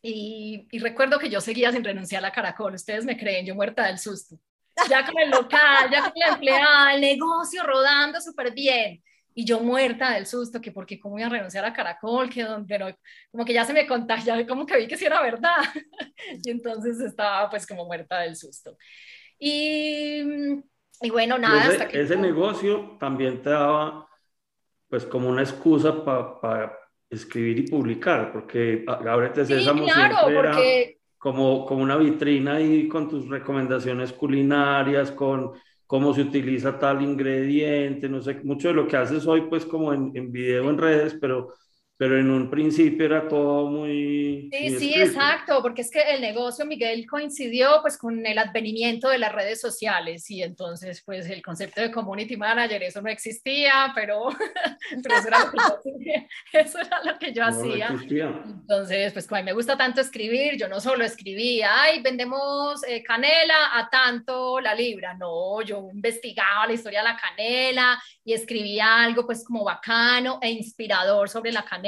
Y, 0.00 0.68
y, 0.70 0.78
recuerdo 0.78 1.18
que 1.18 1.31
yo 1.31 1.40
seguía 1.40 1.72
sin 1.72 1.83
renunciar 1.83 2.22
a 2.22 2.28
la 2.28 2.33
Caracol. 2.33 2.74
Ustedes 2.74 3.04
me 3.04 3.16
creen, 3.16 3.44
yo 3.44 3.57
muerta 3.57 3.87
del 3.87 3.98
susto. 3.98 4.38
Ya 4.88 5.04
con 5.04 5.18
el 5.18 5.31
local, 5.31 5.90
ya 5.90 6.02
con 6.02 6.12
la 6.14 6.28
empleada, 6.28 6.94
el 6.94 7.00
negocio 7.00 7.64
rodando 7.64 8.20
súper 8.20 8.52
bien 8.52 9.02
y 9.38 9.44
yo 9.44 9.61
muerta 9.61 10.14
del 10.14 10.27
susto, 10.27 10.61
que 10.61 10.72
porque 10.72 10.98
cómo 10.98 11.16
iba 11.16 11.29
a 11.29 11.31
renunciar 11.31 11.64
a 11.64 11.72
Caracol, 11.72 12.29
que 12.29 12.44
pero 12.66 12.88
como 13.31 13.44
que 13.44 13.53
ya 13.53 13.64
se 13.64 13.72
me 13.72 13.87
contagió, 13.87 14.35
como 14.48 14.66
que 14.66 14.77
vi 14.77 14.88
que 14.88 14.96
sí 14.96 15.05
era 15.05 15.22
verdad, 15.22 15.59
y 16.44 16.51
entonces 16.51 16.98
estaba 16.98 17.48
pues 17.48 17.64
como 17.64 17.85
muerta 17.85 18.18
del 18.18 18.35
susto. 18.35 18.77
Y, 19.38 20.24
y 21.03 21.11
bueno, 21.11 21.38
nada, 21.38 21.61
ese, 21.61 21.70
hasta 21.70 21.87
que... 21.87 22.01
Ese 22.01 22.16
negocio 22.16 22.96
también 22.98 23.40
te 23.40 23.51
daba 23.51 24.09
pues 24.88 25.07
como 25.07 25.29
una 25.29 25.42
excusa 25.42 26.05
para 26.05 26.77
escribir 27.09 27.61
y 27.61 27.68
publicar, 27.68 28.33
porque 28.33 28.85
te 29.35 29.44
sí, 29.44 29.64
claro, 29.85 30.16
porque... 30.35 30.98
como, 31.16 31.64
como 31.64 31.85
una 31.85 31.96
vitrina 31.96 32.55
ahí 32.55 32.88
con 32.88 33.09
tus 33.09 33.29
recomendaciones 33.29 34.12
culinarias, 34.12 35.12
con 35.12 35.53
cómo 35.88 36.14
se 36.14 36.22
utiliza 36.22 36.79
tal 36.81 37.03
ingrediente, 37.03 38.09
no 38.11 38.22
sé, 38.22 38.37
mucho 38.44 38.68
de 38.70 38.74
lo 38.74 38.88
que 38.88 38.98
haces 38.98 39.27
hoy 39.27 39.42
pues 39.51 39.66
como 39.66 39.94
en, 39.94 40.12
en 40.16 40.33
video, 40.33 40.70
en 40.70 40.79
redes, 40.79 41.16
pero 41.20 41.55
pero 41.98 42.16
en 42.16 42.30
un 42.30 42.48
principio 42.48 43.06
era 43.06 43.26
todo 43.26 43.68
muy... 43.68 44.48
Sí, 44.52 44.78
sí, 44.78 44.94
exacto, 44.94 45.61
porque 45.61 45.82
es 45.82 45.90
que 45.90 46.00
el 46.00 46.20
negocio, 46.20 46.64
Miguel, 46.64 47.04
coincidió 47.08 47.80
pues 47.82 47.98
con 47.98 48.24
el 48.24 48.38
advenimiento 48.38 49.08
de 49.08 49.18
las 49.18 49.32
redes 49.32 49.61
sociales 49.61 50.30
y 50.30 50.44
entonces 50.44 51.02
pues 51.04 51.28
el 51.28 51.42
concepto 51.42 51.80
de 51.80 51.90
community 51.90 52.37
manager, 52.37 52.84
eso 52.84 53.02
no 53.02 53.11
existía, 53.11 53.90
pero, 53.96 54.28
eso, 54.30 55.26
era 55.26 55.40
lo 55.40 55.50
que 55.50 55.90
yo, 55.98 56.61
eso 56.61 56.78
era 56.78 57.02
lo 57.04 57.18
que 57.18 57.32
yo 57.32 57.44
hacía. 57.44 57.88
entonces, 58.08 59.12
pues 59.12 59.26
como 59.26 59.38
a 59.38 59.42
mí 59.42 59.46
me 59.46 59.52
gusta 59.52 59.76
tanto 59.76 60.00
escribir, 60.00 60.56
yo 60.56 60.68
no 60.68 60.80
solo 60.80 61.04
escribía, 61.04 61.82
ay, 61.82 62.00
vendemos 62.00 62.80
eh, 62.87 63.02
canela 63.02 63.76
a 63.76 63.90
tanto 63.90 64.61
la 64.61 64.72
libra, 64.72 65.14
no, 65.14 65.62
yo 65.62 65.88
investigaba 65.92 66.68
la 66.68 66.74
historia 66.74 67.00
de 67.00 67.08
la 67.08 67.16
canela 67.16 68.00
y 68.24 68.34
escribía 68.34 69.02
algo 69.02 69.26
pues 69.26 69.44
como 69.44 69.64
bacano 69.64 70.38
e 70.40 70.48
inspirador 70.48 71.28
sobre 71.28 71.50
la 71.50 71.64
canela 71.64 71.88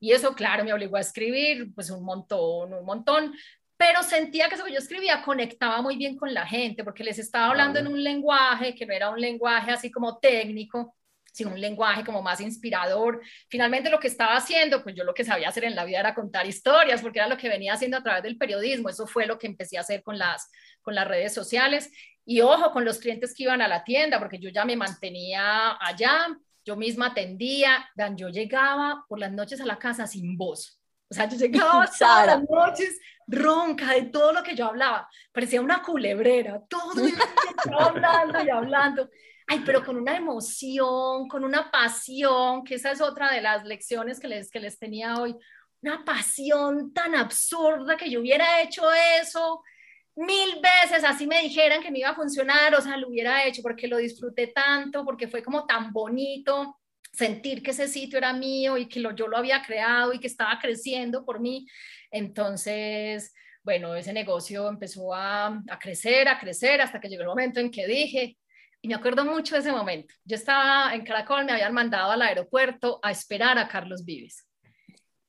y 0.00 0.12
eso, 0.12 0.34
claro, 0.34 0.64
me 0.64 0.72
obligó 0.72 0.96
a 0.96 1.00
escribir, 1.00 1.74
pues 1.74 1.90
un 1.90 2.02
montón, 2.02 2.72
un 2.72 2.84
montón, 2.84 3.34
pero 3.76 4.02
sentía 4.02 4.48
que 4.48 4.56
eso 4.56 4.64
que 4.64 4.72
yo 4.72 4.78
escribía 4.78 5.22
conectaba 5.22 5.80
muy 5.82 5.96
bien 5.96 6.16
con 6.16 6.32
la 6.34 6.46
gente, 6.46 6.84
porque 6.84 7.04
les 7.04 7.18
estaba 7.18 7.48
hablando 7.48 7.78
en 7.78 7.86
un 7.86 8.02
lenguaje 8.02 8.74
que 8.74 8.86
no 8.86 8.92
era 8.92 9.10
un 9.10 9.20
lenguaje 9.20 9.70
así 9.70 9.90
como 9.90 10.18
técnico, 10.18 10.96
sino 11.32 11.50
un 11.52 11.60
lenguaje 11.60 12.04
como 12.04 12.22
más 12.22 12.40
inspirador. 12.40 13.22
Finalmente 13.48 13.90
lo 13.90 14.00
que 14.00 14.08
estaba 14.08 14.36
haciendo, 14.36 14.82
pues 14.82 14.94
yo 14.94 15.04
lo 15.04 15.14
que 15.14 15.24
sabía 15.24 15.48
hacer 15.48 15.64
en 15.64 15.74
la 15.74 15.84
vida 15.84 16.00
era 16.00 16.14
contar 16.14 16.46
historias, 16.46 17.00
porque 17.02 17.20
era 17.20 17.28
lo 17.28 17.36
que 17.36 17.48
venía 17.48 17.74
haciendo 17.74 17.96
a 17.96 18.02
través 18.02 18.22
del 18.22 18.36
periodismo, 18.36 18.88
eso 18.88 19.06
fue 19.06 19.26
lo 19.26 19.38
que 19.38 19.46
empecé 19.46 19.78
a 19.78 19.82
hacer 19.82 20.02
con 20.02 20.18
las, 20.18 20.50
con 20.82 20.94
las 20.94 21.08
redes 21.08 21.32
sociales. 21.32 21.90
Y 22.24 22.42
ojo, 22.42 22.72
con 22.72 22.84
los 22.84 22.98
clientes 22.98 23.34
que 23.34 23.44
iban 23.44 23.62
a 23.62 23.68
la 23.68 23.82
tienda, 23.82 24.18
porque 24.18 24.38
yo 24.38 24.50
ya 24.50 24.64
me 24.64 24.76
mantenía 24.76 25.76
allá, 25.80 26.28
yo 26.70 26.76
misma 26.76 27.06
atendía, 27.06 27.90
yo 28.14 28.28
llegaba 28.28 29.04
por 29.08 29.18
las 29.18 29.32
noches 29.32 29.60
a 29.60 29.66
la 29.66 29.76
casa 29.76 30.06
sin 30.06 30.36
voz. 30.36 30.80
O 31.10 31.14
sea, 31.14 31.28
yo 31.28 31.36
llegaba 31.36 31.84
todas 31.98 32.26
las 32.26 32.48
noches 32.48 32.96
ronca 33.26 33.94
de 33.94 34.02
todo 34.02 34.32
lo 34.32 34.44
que 34.44 34.54
yo 34.54 34.66
hablaba. 34.66 35.08
Parecía 35.32 35.60
una 35.60 35.82
culebrera, 35.82 36.62
todo 36.68 37.04
el 37.04 37.12
hablando 37.76 38.44
y 38.44 38.50
hablando. 38.50 39.10
Ay, 39.48 39.64
pero 39.66 39.84
con 39.84 39.96
una 39.96 40.16
emoción, 40.16 41.26
con 41.26 41.42
una 41.42 41.72
pasión, 41.72 42.62
que 42.62 42.76
esa 42.76 42.92
es 42.92 43.00
otra 43.00 43.32
de 43.32 43.40
las 43.40 43.64
lecciones 43.64 44.20
que 44.20 44.28
les, 44.28 44.48
que 44.48 44.60
les 44.60 44.78
tenía 44.78 45.16
hoy. 45.16 45.36
Una 45.82 46.04
pasión 46.04 46.92
tan 46.92 47.16
absurda 47.16 47.96
que 47.96 48.08
yo 48.08 48.20
hubiera 48.20 48.62
hecho 48.62 48.84
eso 49.20 49.60
mil 50.16 50.60
veces 50.60 51.04
así 51.04 51.26
me 51.26 51.42
dijeran 51.42 51.82
que 51.82 51.90
me 51.90 52.00
iba 52.00 52.10
a 52.10 52.14
funcionar, 52.14 52.74
o 52.74 52.80
sea, 52.80 52.96
lo 52.96 53.08
hubiera 53.08 53.44
hecho 53.46 53.62
porque 53.62 53.88
lo 53.88 53.98
disfruté 53.98 54.48
tanto, 54.48 55.04
porque 55.04 55.28
fue 55.28 55.42
como 55.42 55.66
tan 55.66 55.92
bonito 55.92 56.78
sentir 57.12 57.62
que 57.62 57.72
ese 57.72 57.88
sitio 57.88 58.18
era 58.18 58.32
mío 58.32 58.76
y 58.76 58.86
que 58.86 59.00
lo, 59.00 59.14
yo 59.14 59.26
lo 59.28 59.36
había 59.36 59.62
creado 59.62 60.12
y 60.12 60.20
que 60.20 60.26
estaba 60.26 60.58
creciendo 60.60 61.24
por 61.24 61.40
mí. 61.40 61.66
Entonces, 62.10 63.32
bueno, 63.62 63.94
ese 63.94 64.12
negocio 64.12 64.68
empezó 64.68 65.14
a, 65.14 65.46
a 65.68 65.78
crecer, 65.78 66.28
a 66.28 66.38
crecer, 66.38 66.80
hasta 66.80 67.00
que 67.00 67.08
llegó 67.08 67.22
el 67.22 67.28
momento 67.28 67.60
en 67.60 67.70
que 67.70 67.86
dije, 67.86 68.36
y 68.82 68.88
me 68.88 68.94
acuerdo 68.94 69.24
mucho 69.24 69.54
de 69.54 69.60
ese 69.60 69.72
momento, 69.72 70.14
yo 70.24 70.36
estaba 70.36 70.94
en 70.94 71.04
Caracol, 71.04 71.44
me 71.44 71.52
habían 71.52 71.74
mandado 71.74 72.12
al 72.12 72.22
aeropuerto 72.22 72.98
a 73.02 73.10
esperar 73.10 73.58
a 73.58 73.68
Carlos 73.68 74.04
Vives. 74.04 74.46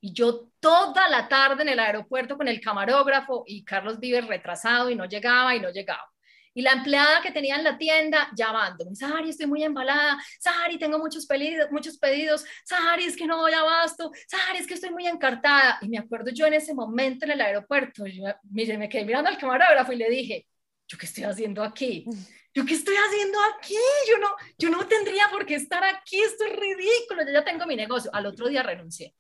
Y 0.02 0.14
yo 0.14 0.50
toda 0.60 1.08
la 1.10 1.30
tarde 1.30 1.62
en 1.62 1.70
el 1.70 1.80
aeropuerto 1.80 2.36
con 2.36 2.48
el 2.48 2.60
camarógrafo 2.60 3.44
y 3.46 3.64
Carlos 3.64 4.00
Vives 4.00 4.28
retrasado 4.28 4.90
y 4.90 4.96
no 4.96 5.06
llegaba 5.06 5.56
y 5.56 5.60
no 5.60 5.70
llegaba. 5.70 6.12
Y 6.54 6.62
la 6.64 6.74
empleada 6.74 7.22
que 7.22 7.32
tenía 7.32 7.56
en 7.56 7.64
la 7.64 7.78
tienda 7.78 8.30
llamándome, 8.36 8.94
Sari, 8.96 9.30
estoy 9.30 9.48
muy 9.48 9.64
embalada, 9.64 10.22
Sari, 10.40 10.78
tengo 10.78 11.00
muchos 11.00 11.26
pedidos, 11.26 11.72
muchos 11.72 11.98
pedidos, 11.98 12.44
Sari, 12.66 13.06
es 13.06 13.16
que 13.16 13.26
no 13.26 13.38
voy 13.38 13.54
abasto, 13.54 14.12
Sari, 14.28 14.58
es 14.60 14.68
que 14.68 14.74
estoy 14.74 14.90
muy 14.90 15.08
encartada. 15.08 15.78
Y 15.82 15.88
me 15.88 15.98
acuerdo 15.98 16.32
yo 16.32 16.46
en 16.46 16.56
ese 16.56 16.74
momento 16.74 17.26
en 17.26 17.32
el 17.32 17.42
aeropuerto, 17.42 18.06
yo, 18.06 18.26
mire, 18.50 18.78
me 18.78 18.90
quedé 18.90 19.06
mirando 19.06 19.30
al 19.30 19.38
camarógrafo 19.38 19.94
y 19.94 19.98
le 19.98 20.10
dije, 20.10 20.48
¿yo 20.88 20.98
qué 20.98 21.06
estoy 21.06 21.24
haciendo 21.24 21.64
aquí? 21.64 22.06
¿Yo 22.54 22.66
qué 22.66 22.74
estoy 22.74 22.96
haciendo 22.96 23.38
aquí? 23.56 23.78
Yo 24.10 24.18
no, 24.18 24.28
yo 24.58 24.70
no 24.70 24.86
tendría 24.88 25.30
por 25.32 25.46
qué 25.46 25.56
estar 25.56 25.82
aquí, 25.86 26.20
esto 26.20 26.44
es 26.44 26.52
ridículo, 26.52 27.26
yo 27.26 27.32
ya 27.32 27.46
tengo 27.46 27.66
mi 27.66 27.78
negocio. 27.78 28.12
Al 28.14 28.26
otro 28.26 28.50
día 28.50 28.62
renuncié. 28.62 29.16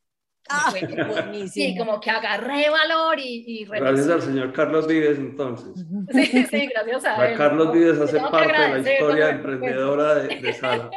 Ah, 0.54 0.74
sí, 1.48 1.76
como 1.78 2.00
que 2.00 2.10
agarré 2.10 2.70
valor 2.70 3.20
y, 3.20 3.44
y 3.48 3.66
Gracias 3.66 4.10
al 4.10 4.22
señor 4.22 4.54
Carlos 4.54 4.88
Vives, 4.88 5.18
entonces. 5.18 5.86
Sí, 6.12 6.46
sí, 6.50 6.68
gracias 6.68 7.06
a 7.06 7.30
él. 7.30 7.38
Carlos 7.38 7.72
Vives 7.72 8.00
hace 8.00 8.20
parte 8.20 8.52
de 8.52 8.82
la 8.82 8.92
historia 8.92 9.30
emprendedora 9.30 10.16
de, 10.16 10.36
de 10.36 10.54
Sara. 10.54 10.90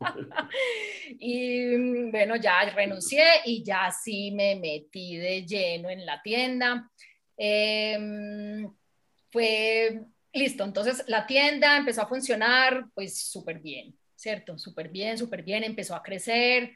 y 1.18 2.10
bueno, 2.10 2.36
ya 2.36 2.70
renuncié 2.70 3.24
y 3.44 3.62
ya 3.62 3.90
sí 3.90 4.30
me 4.32 4.56
metí 4.56 5.16
de 5.16 5.44
lleno 5.44 5.90
en 5.90 6.04
la 6.04 6.20
tienda. 6.22 6.90
Em, 7.36 8.68
fue 9.30 10.00
listo, 10.32 10.64
entonces 10.64 11.04
la 11.06 11.26
tienda 11.26 11.76
empezó 11.76 12.02
a 12.02 12.08
funcionar 12.08 12.86
pues 12.94 13.20
súper 13.30 13.60
bien, 13.60 13.96
¿cierto? 14.14 14.58
Súper 14.58 14.88
bien, 14.88 15.16
súper 15.18 15.42
bien, 15.42 15.64
empezó 15.64 15.94
a 15.94 16.02
crecer. 16.02 16.72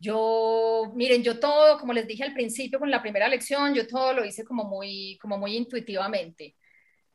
Yo, 0.00 0.92
miren, 0.94 1.22
yo 1.22 1.38
todo, 1.38 1.78
como 1.78 1.92
les 1.92 2.06
dije 2.06 2.24
al 2.24 2.32
principio 2.32 2.78
con 2.78 2.90
la 2.90 3.02
primera 3.02 3.28
lección, 3.28 3.74
yo 3.74 3.86
todo 3.86 4.14
lo 4.14 4.24
hice 4.24 4.44
como 4.44 4.64
muy, 4.64 5.18
como 5.20 5.36
muy 5.38 5.56
intuitivamente. 5.56 6.56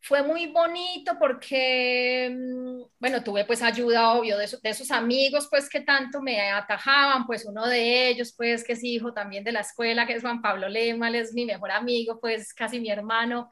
Fue 0.02 0.24
muy 0.24 0.48
bonito 0.48 1.14
porque, 1.20 2.30
mm, 2.32 2.84
bueno, 3.00 3.24
tuve 3.24 3.46
pues 3.46 3.64
ayuda, 3.64 4.14
obvio, 4.14 4.38
de, 4.38 4.48
de, 4.62 4.70
esos 4.70 4.92
amigos 4.92 5.48
pues 5.50 5.70
que 5.70 5.82
tanto 5.82 6.22
me 6.22 6.52
atajaban, 6.52 7.26
pues 7.26 7.46
uno 7.46 7.66
de 7.68 8.10
ellos 8.10 8.34
pues 8.38 8.64
que 8.64 8.74
es 8.74 8.84
hijo 8.84 9.14
también 9.14 9.44
de 9.44 9.52
la 9.54 9.62
escuela, 9.62 10.06
que 10.08 10.14
es 10.14 10.22
Juan 10.22 10.42
Pablo 10.42 10.70
Lema, 10.70 11.10
es 11.18 11.34
mi 11.34 11.46
mejor 11.46 11.72
amigo, 11.72 12.20
pues 12.22 12.54
casi 12.54 12.80
mi 12.80 12.92
hermano, 12.92 13.50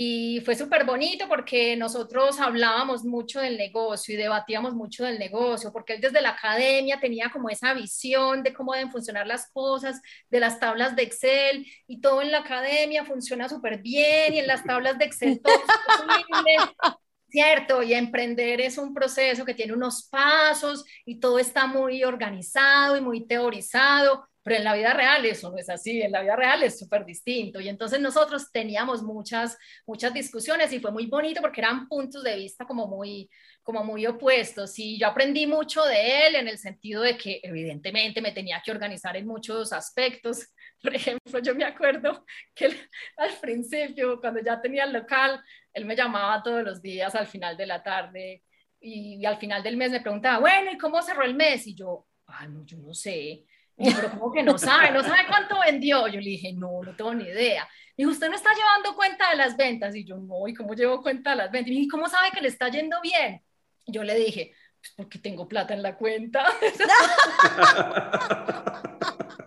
y 0.00 0.40
fue 0.42 0.54
súper 0.54 0.84
bonito 0.84 1.26
porque 1.26 1.76
nosotros 1.76 2.38
hablábamos 2.38 3.04
mucho 3.04 3.40
del 3.40 3.58
negocio 3.58 4.14
y 4.14 4.16
debatíamos 4.16 4.72
mucho 4.72 5.04
del 5.04 5.18
negocio, 5.18 5.72
porque 5.72 5.94
él 5.94 6.00
desde 6.00 6.22
la 6.22 6.30
academia 6.30 7.00
tenía 7.00 7.30
como 7.30 7.50
esa 7.50 7.74
visión 7.74 8.44
de 8.44 8.52
cómo 8.52 8.74
deben 8.74 8.92
funcionar 8.92 9.26
las 9.26 9.50
cosas, 9.50 10.00
de 10.30 10.38
las 10.38 10.60
tablas 10.60 10.94
de 10.94 11.02
Excel, 11.02 11.66
y 11.88 12.00
todo 12.00 12.22
en 12.22 12.30
la 12.30 12.38
academia 12.38 13.04
funciona 13.04 13.48
súper 13.48 13.82
bien, 13.82 14.34
y 14.34 14.38
en 14.38 14.46
las 14.46 14.62
tablas 14.62 14.98
de 14.98 15.06
Excel 15.06 15.40
todo 15.42 15.56
es 15.56 15.64
¿cierto? 17.28 17.82
Y 17.82 17.92
emprender 17.92 18.60
es 18.60 18.78
un 18.78 18.94
proceso 18.94 19.44
que 19.44 19.54
tiene 19.54 19.72
unos 19.72 20.08
pasos 20.08 20.84
y 21.04 21.18
todo 21.18 21.40
está 21.40 21.66
muy 21.66 22.04
organizado 22.04 22.96
y 22.96 23.00
muy 23.00 23.26
teorizado, 23.26 24.27
pero 24.48 24.60
en 24.60 24.64
la 24.64 24.74
vida 24.74 24.94
real 24.94 25.26
eso 25.26 25.50
no 25.50 25.58
es 25.58 25.68
así, 25.68 26.00
en 26.00 26.10
la 26.10 26.22
vida 26.22 26.34
real 26.34 26.62
es 26.62 26.78
súper 26.78 27.04
distinto. 27.04 27.60
Y 27.60 27.68
entonces 27.68 28.00
nosotros 28.00 28.50
teníamos 28.50 29.02
muchas, 29.02 29.58
muchas 29.86 30.14
discusiones 30.14 30.72
y 30.72 30.80
fue 30.80 30.90
muy 30.90 31.04
bonito 31.04 31.42
porque 31.42 31.60
eran 31.60 31.86
puntos 31.86 32.24
de 32.24 32.34
vista 32.34 32.64
como 32.64 32.86
muy, 32.86 33.28
como 33.62 33.84
muy 33.84 34.06
opuestos. 34.06 34.78
Y 34.78 34.98
yo 34.98 35.08
aprendí 35.08 35.46
mucho 35.46 35.84
de 35.84 36.28
él 36.28 36.36
en 36.36 36.48
el 36.48 36.56
sentido 36.56 37.02
de 37.02 37.18
que 37.18 37.40
evidentemente 37.42 38.22
me 38.22 38.32
tenía 38.32 38.62
que 38.64 38.70
organizar 38.70 39.18
en 39.18 39.26
muchos 39.26 39.70
aspectos. 39.70 40.46
Por 40.82 40.94
ejemplo, 40.94 41.40
yo 41.40 41.54
me 41.54 41.64
acuerdo 41.64 42.24
que 42.54 42.74
al 43.18 43.38
principio, 43.42 44.18
cuando 44.18 44.40
ya 44.40 44.62
tenía 44.62 44.84
el 44.84 44.94
local, 44.94 45.44
él 45.74 45.84
me 45.84 45.94
llamaba 45.94 46.42
todos 46.42 46.64
los 46.64 46.80
días 46.80 47.14
al 47.14 47.26
final 47.26 47.54
de 47.54 47.66
la 47.66 47.82
tarde 47.82 48.42
y, 48.80 49.26
al 49.26 49.36
final 49.36 49.62
del 49.62 49.76
mes 49.76 49.90
me 49.90 50.00
preguntaba, 50.00 50.38
bueno, 50.38 50.72
¿y 50.72 50.78
cómo 50.78 51.02
cerró 51.02 51.24
el 51.24 51.34
mes? 51.34 51.66
Y 51.66 51.74
yo, 51.74 52.06
ay, 52.28 52.48
no, 52.48 52.64
yo 52.64 52.78
no 52.78 52.94
sé 52.94 53.44
pero 53.78 54.10
como 54.10 54.32
que 54.32 54.42
no 54.42 54.58
sabe, 54.58 54.90
no 54.90 55.02
sabe 55.02 55.26
cuánto 55.28 55.60
vendió. 55.60 56.08
Yo 56.08 56.20
le 56.20 56.30
dije, 56.30 56.52
no, 56.52 56.82
no 56.82 56.96
tengo 56.96 57.14
ni 57.14 57.24
idea. 57.24 57.68
Y 57.96 58.06
usted 58.06 58.28
no 58.28 58.36
está 58.36 58.50
llevando 58.54 58.96
cuenta 58.96 59.30
de 59.30 59.36
las 59.36 59.56
ventas. 59.56 59.94
Y 59.94 60.04
yo, 60.04 60.16
no, 60.16 60.48
¿y 60.48 60.54
cómo 60.54 60.74
llevo 60.74 61.02
cuenta 61.02 61.30
de 61.30 61.36
las 61.36 61.50
ventas? 61.50 61.72
Y 61.72 61.88
¿cómo 61.88 62.08
sabe 62.08 62.30
que 62.32 62.40
le 62.40 62.48
está 62.48 62.68
yendo 62.68 63.00
bien? 63.00 63.42
Yo 63.86 64.04
le 64.04 64.14
dije, 64.14 64.52
pues 64.80 64.92
porque 64.96 65.18
tengo 65.18 65.48
plata 65.48 65.74
en 65.74 65.82
la 65.82 65.96
cuenta. 65.96 66.46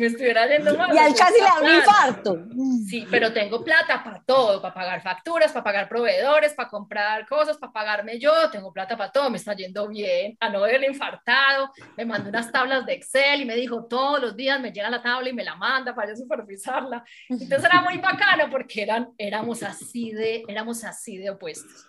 me 0.00 0.06
estuviera 0.06 0.46
yendo 0.46 0.76
mal. 0.76 0.94
Y 0.94 0.98
al 0.98 1.14
casi 1.14 1.34
le 1.34 1.44
da 1.44 1.60
un 1.60 1.74
infarto. 1.74 2.46
Sí, 2.88 3.06
pero 3.10 3.32
tengo 3.32 3.64
plata 3.64 4.02
para 4.04 4.22
todo, 4.22 4.60
para 4.60 4.74
pagar 4.74 5.02
facturas, 5.02 5.52
para 5.52 5.64
pagar 5.64 5.88
proveedores, 5.88 6.54
para 6.54 6.68
comprar 6.68 7.26
cosas, 7.26 7.56
para 7.56 7.72
pagarme 7.72 8.18
yo, 8.18 8.50
tengo 8.50 8.72
plata 8.72 8.96
para 8.96 9.10
todo, 9.10 9.30
me 9.30 9.38
está 9.38 9.54
yendo 9.54 9.88
bien, 9.88 10.36
a 10.40 10.48
no 10.48 10.58
haberle 10.58 10.86
infartado, 10.88 11.70
me 11.96 12.04
mandó 12.04 12.28
unas 12.28 12.52
tablas 12.52 12.84
de 12.86 12.94
Excel 12.94 13.42
y 13.42 13.44
me 13.44 13.56
dijo 13.56 13.86
todos 13.86 14.20
los 14.20 14.36
días 14.36 14.60
me 14.60 14.72
llega 14.72 14.90
la 14.90 15.02
tabla 15.02 15.28
y 15.28 15.32
me 15.32 15.44
la 15.44 15.56
manda 15.56 15.94
para 15.94 16.10
yo 16.10 16.16
supervisarla. 16.16 17.04
Entonces 17.28 17.64
era 17.64 17.80
muy 17.80 17.98
bacano 17.98 18.50
porque 18.50 18.82
eran, 18.82 19.10
éramos 19.18 19.62
así 19.62 20.12
de, 20.12 20.44
éramos 20.48 20.84
así 20.84 21.18
de 21.18 21.30
opuestos. 21.30 21.88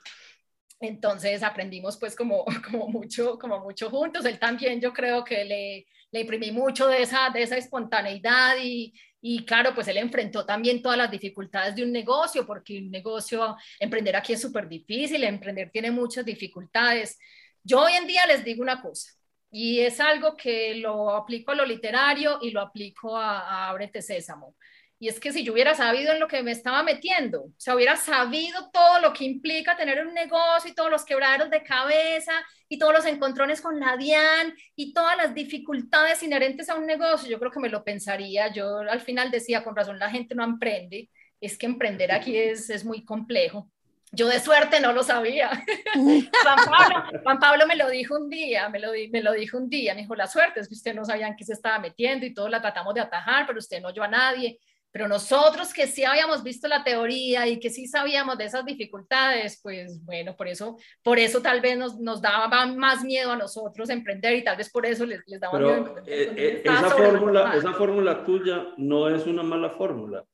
Entonces 0.80 1.44
aprendimos 1.44 1.98
pues 1.98 2.16
como, 2.16 2.46
como, 2.72 2.88
mucho, 2.88 3.38
como 3.40 3.60
mucho 3.60 3.90
juntos. 3.90 4.26
Él 4.26 4.40
también 4.40 4.80
yo 4.80 4.94
creo 4.94 5.24
que 5.24 5.44
le, 5.46 5.88
le 6.12 6.22
imprimí 6.22 6.52
mucho 6.52 6.88
de 6.88 7.02
esa, 7.02 7.30
de 7.30 7.44
esa 7.44 7.58
espontaneidad 7.58 8.56
y, 8.62 8.94
y 9.22 9.46
claro, 9.46 9.74
pues 9.74 9.88
él 9.88 9.98
enfrentó 9.98 10.46
también 10.46 10.82
todas 10.82 10.98
las 10.98 11.12
dificultades 11.12 11.76
de 11.76 11.84
un 11.84 11.92
negocio, 11.92 12.46
porque 12.46 12.80
un 12.80 12.92
negocio, 12.92 13.56
emprender 13.80 14.16
aquí 14.16 14.34
es 14.34 14.42
súper 14.42 14.68
difícil, 14.68 15.24
emprender 15.24 15.70
tiene 15.72 15.92
muchas 15.92 16.24
dificultades. 16.26 17.18
Yo 17.64 17.82
hoy 17.82 17.94
en 17.94 18.08
día 18.08 18.26
les 18.26 18.44
digo 18.44 18.62
una 18.62 18.82
cosa, 18.82 19.12
y 19.50 19.80
es 19.80 20.00
algo 20.00 20.36
que 20.36 20.76
lo 20.76 21.16
aplico 21.16 21.52
a 21.52 21.56
lo 21.56 21.66
literario 21.66 22.40
y 22.42 22.52
lo 22.52 22.62
aplico 22.62 23.18
a, 23.18 23.40
a 23.40 23.70
Abrete 23.70 24.02
Sésamo. 24.02 24.56
Y 25.00 25.10
es 25.10 25.20
que 25.20 25.32
si 25.32 25.44
yo 25.44 25.54
hubiera 25.54 25.76
sabido 25.76 26.12
en 26.12 26.20
lo 26.20 26.28
que 26.28 26.42
me 26.42 26.52
estaba 26.52 26.82
metiendo, 26.82 27.42
o 27.44 27.54
sea, 27.56 27.76
hubiera 27.76 27.96
sabido 27.96 28.72
todo 28.72 29.00
lo 29.00 29.14
que 29.14 29.26
implica 29.26 29.78
tener 29.78 30.06
un 30.06 30.14
negocio 30.14 30.72
y 30.72 30.74
todos 30.74 30.90
los 30.90 31.06
quebraderos 31.06 31.52
de 31.52 31.62
cabeza 31.62 32.32
y 32.68 32.80
todos 32.80 32.94
los 32.94 33.06
encontrones 33.06 33.62
con 33.62 33.80
la 33.80 33.96
DIAN 33.96 34.56
y 34.76 34.94
todas 34.94 35.16
las 35.16 35.36
dificultades 35.36 36.24
inherentes 36.24 36.70
a 36.70 36.76
un 36.76 36.88
negocio, 36.88 37.30
yo 37.30 37.38
creo 37.38 37.52
que 37.52 37.60
me 37.60 37.70
lo 37.70 37.84
pensaría. 37.84 38.52
Yo 38.52 38.80
al 38.80 39.02
final 39.02 39.30
decía, 39.30 39.64
con 39.64 39.76
razón, 39.76 40.00
la 40.00 40.10
gente 40.10 40.34
no 40.34 40.44
emprende, 40.44 41.10
es 41.40 41.58
que 41.58 41.68
emprender 41.68 42.12
aquí 42.12 42.36
es, 42.36 42.70
es 42.72 42.84
muy 42.84 43.06
complejo. 43.06 43.70
Yo 44.12 44.28
de 44.28 44.40
suerte 44.40 44.80
no 44.80 44.94
lo 44.94 45.04
sabía. 45.04 45.50
Juan, 45.94 46.30
Pablo, 46.66 47.20
Juan, 47.24 47.40
Pablo, 47.40 47.68
me 47.68 47.76
lo 47.76 47.90
dijo 47.90 48.16
un 48.16 48.30
día, 48.30 48.70
me 48.70 48.80
lo, 48.80 48.92
me 49.12 49.22
lo 49.22 49.34
dijo 49.34 49.58
un 49.58 49.70
día, 49.70 49.94
me 49.94 50.02
dijo, 50.02 50.16
la 50.16 50.28
suerte 50.28 50.62
es 50.62 50.68
que 50.68 50.76
usted 50.76 50.96
no 50.96 51.04
sabía 51.04 51.28
en 51.28 51.36
qué 51.36 51.44
se 51.44 51.54
estaba 51.54 51.78
metiendo 51.78 52.26
y 52.26 52.34
todo 52.34 52.48
la 52.48 52.62
tratamos 52.62 52.94
de 52.94 53.02
atajar, 53.02 53.46
pero 53.46 53.60
usted 53.60 53.82
no 53.82 53.90
oyó 53.90 54.04
a 54.04 54.08
nadie. 54.08 54.60
Pero 54.98 55.08
nosotros 55.08 55.76
que 55.76 55.86
sí 55.86 56.04
habíamos 56.04 56.42
visto 56.42 56.68
la 56.68 56.84
teoría 56.84 57.48
y 57.48 57.60
que 57.60 57.70
sí 57.70 57.86
sabíamos 57.86 58.36
de 58.36 58.46
esas 58.46 58.66
dificultades, 58.66 59.60
pues 59.62 60.04
bueno, 60.04 60.36
por 60.36 60.48
eso, 60.48 60.76
por 61.04 61.20
eso 61.20 61.40
tal 61.40 61.62
vez 61.62 61.78
nos, 61.78 62.00
nos 62.00 62.20
daba 62.20 62.66
más 62.66 63.04
miedo 63.04 63.32
a 63.32 63.36
nosotros 63.36 63.92
emprender 63.92 64.34
y 64.38 64.44
tal 64.44 64.58
vez 64.58 64.72
por 64.72 64.88
eso 64.88 65.06
les, 65.06 65.22
les 65.28 65.40
daba 65.40 65.60
miedo. 65.60 65.98
Eh, 66.08 66.34
eh, 66.36 66.62
esa, 66.66 66.90
fórmula, 66.90 67.54
esa 67.56 67.74
fórmula 67.74 68.24
tuya 68.26 68.70
no 68.78 69.08
es 69.08 69.28
una 69.28 69.44
mala 69.44 69.70
fórmula. 69.70 70.26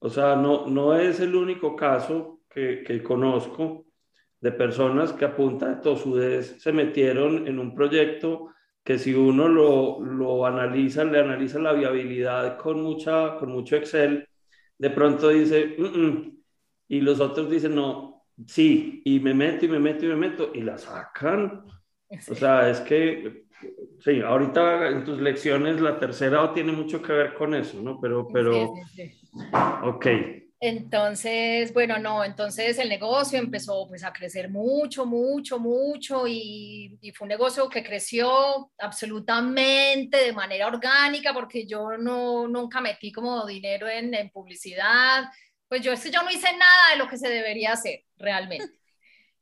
O 0.00 0.10
sea, 0.10 0.36
no, 0.36 0.66
no 0.66 0.94
es 0.94 1.18
el 1.20 1.34
único 1.34 1.74
caso 1.74 2.40
que, 2.50 2.84
que 2.86 3.02
conozco 3.02 3.86
de 4.42 4.52
personas 4.52 5.14
que 5.14 5.24
a 5.24 5.34
punta 5.34 5.70
de 5.70 5.76
tosudez 5.76 6.56
se 6.60 6.70
metieron 6.70 7.48
en 7.48 7.58
un 7.58 7.74
proyecto 7.74 8.50
que 8.86 9.00
si 9.00 9.12
uno 9.12 9.48
lo, 9.48 9.98
lo, 9.98 10.46
analiza, 10.46 11.02
le 11.02 11.18
analiza 11.18 11.58
la 11.58 11.72
viabilidad 11.72 12.56
con, 12.56 12.80
mucha, 12.80 13.34
con 13.34 13.50
mucho 13.50 13.74
Excel, 13.74 14.28
de 14.78 14.90
pronto 14.90 15.30
dice, 15.30 15.74
y 16.86 17.00
los 17.00 17.18
otros 17.18 17.50
dicen, 17.50 17.74
no, 17.74 18.22
sí, 18.46 19.02
y 19.04 19.18
me 19.18 19.34
meto 19.34 19.64
y 19.64 19.68
me 19.68 19.80
meto 19.80 20.04
y 20.04 20.08
me 20.10 20.14
meto, 20.14 20.52
y 20.54 20.60
la 20.60 20.78
sacan. 20.78 21.64
O 22.30 22.34
sea, 22.36 22.70
es 22.70 22.78
que, 22.82 23.46
sí, 23.98 24.20
ahorita 24.20 24.88
en 24.90 25.02
tus 25.02 25.20
lecciones 25.20 25.80
la 25.80 25.98
tercera 25.98 26.52
tiene 26.54 26.70
mucho 26.70 27.02
que 27.02 27.12
ver 27.12 27.34
con 27.34 27.56
eso, 27.56 27.82
¿no? 27.82 27.98
Pero, 28.00 28.28
pero, 28.28 28.72
ok. 29.82 30.06
Entonces, 30.68 31.72
bueno, 31.72 31.96
no, 31.98 32.24
entonces 32.24 32.76
el 32.78 32.88
negocio 32.88 33.38
empezó 33.38 33.86
pues 33.86 34.02
a 34.02 34.12
crecer 34.12 34.50
mucho, 34.50 35.06
mucho, 35.06 35.60
mucho 35.60 36.26
y, 36.26 36.98
fue 37.14 37.26
un 37.26 37.28
negocio 37.28 37.68
que 37.68 37.84
creció 37.84 38.72
absolutamente 38.78 40.16
de 40.16 40.32
manera 40.32 40.66
orgánica 40.66 41.32
porque 41.32 41.66
yo 41.66 41.96
no, 41.96 42.48
nunca 42.48 42.80
metí 42.80 43.12
como 43.12 43.46
dinero 43.46 43.88
en, 43.88 44.28
publicidad, 44.30 45.24
pues 45.68 45.82
yo, 45.82 45.94
yo 45.94 46.22
no 46.22 46.30
hice 46.32 46.48
nada 46.52 46.90
de 46.92 46.98
lo 46.98 47.08
que 47.08 47.16
se 47.16 47.28
debería 47.28 47.72
hacer 47.72 48.04
realmente. 48.16 48.76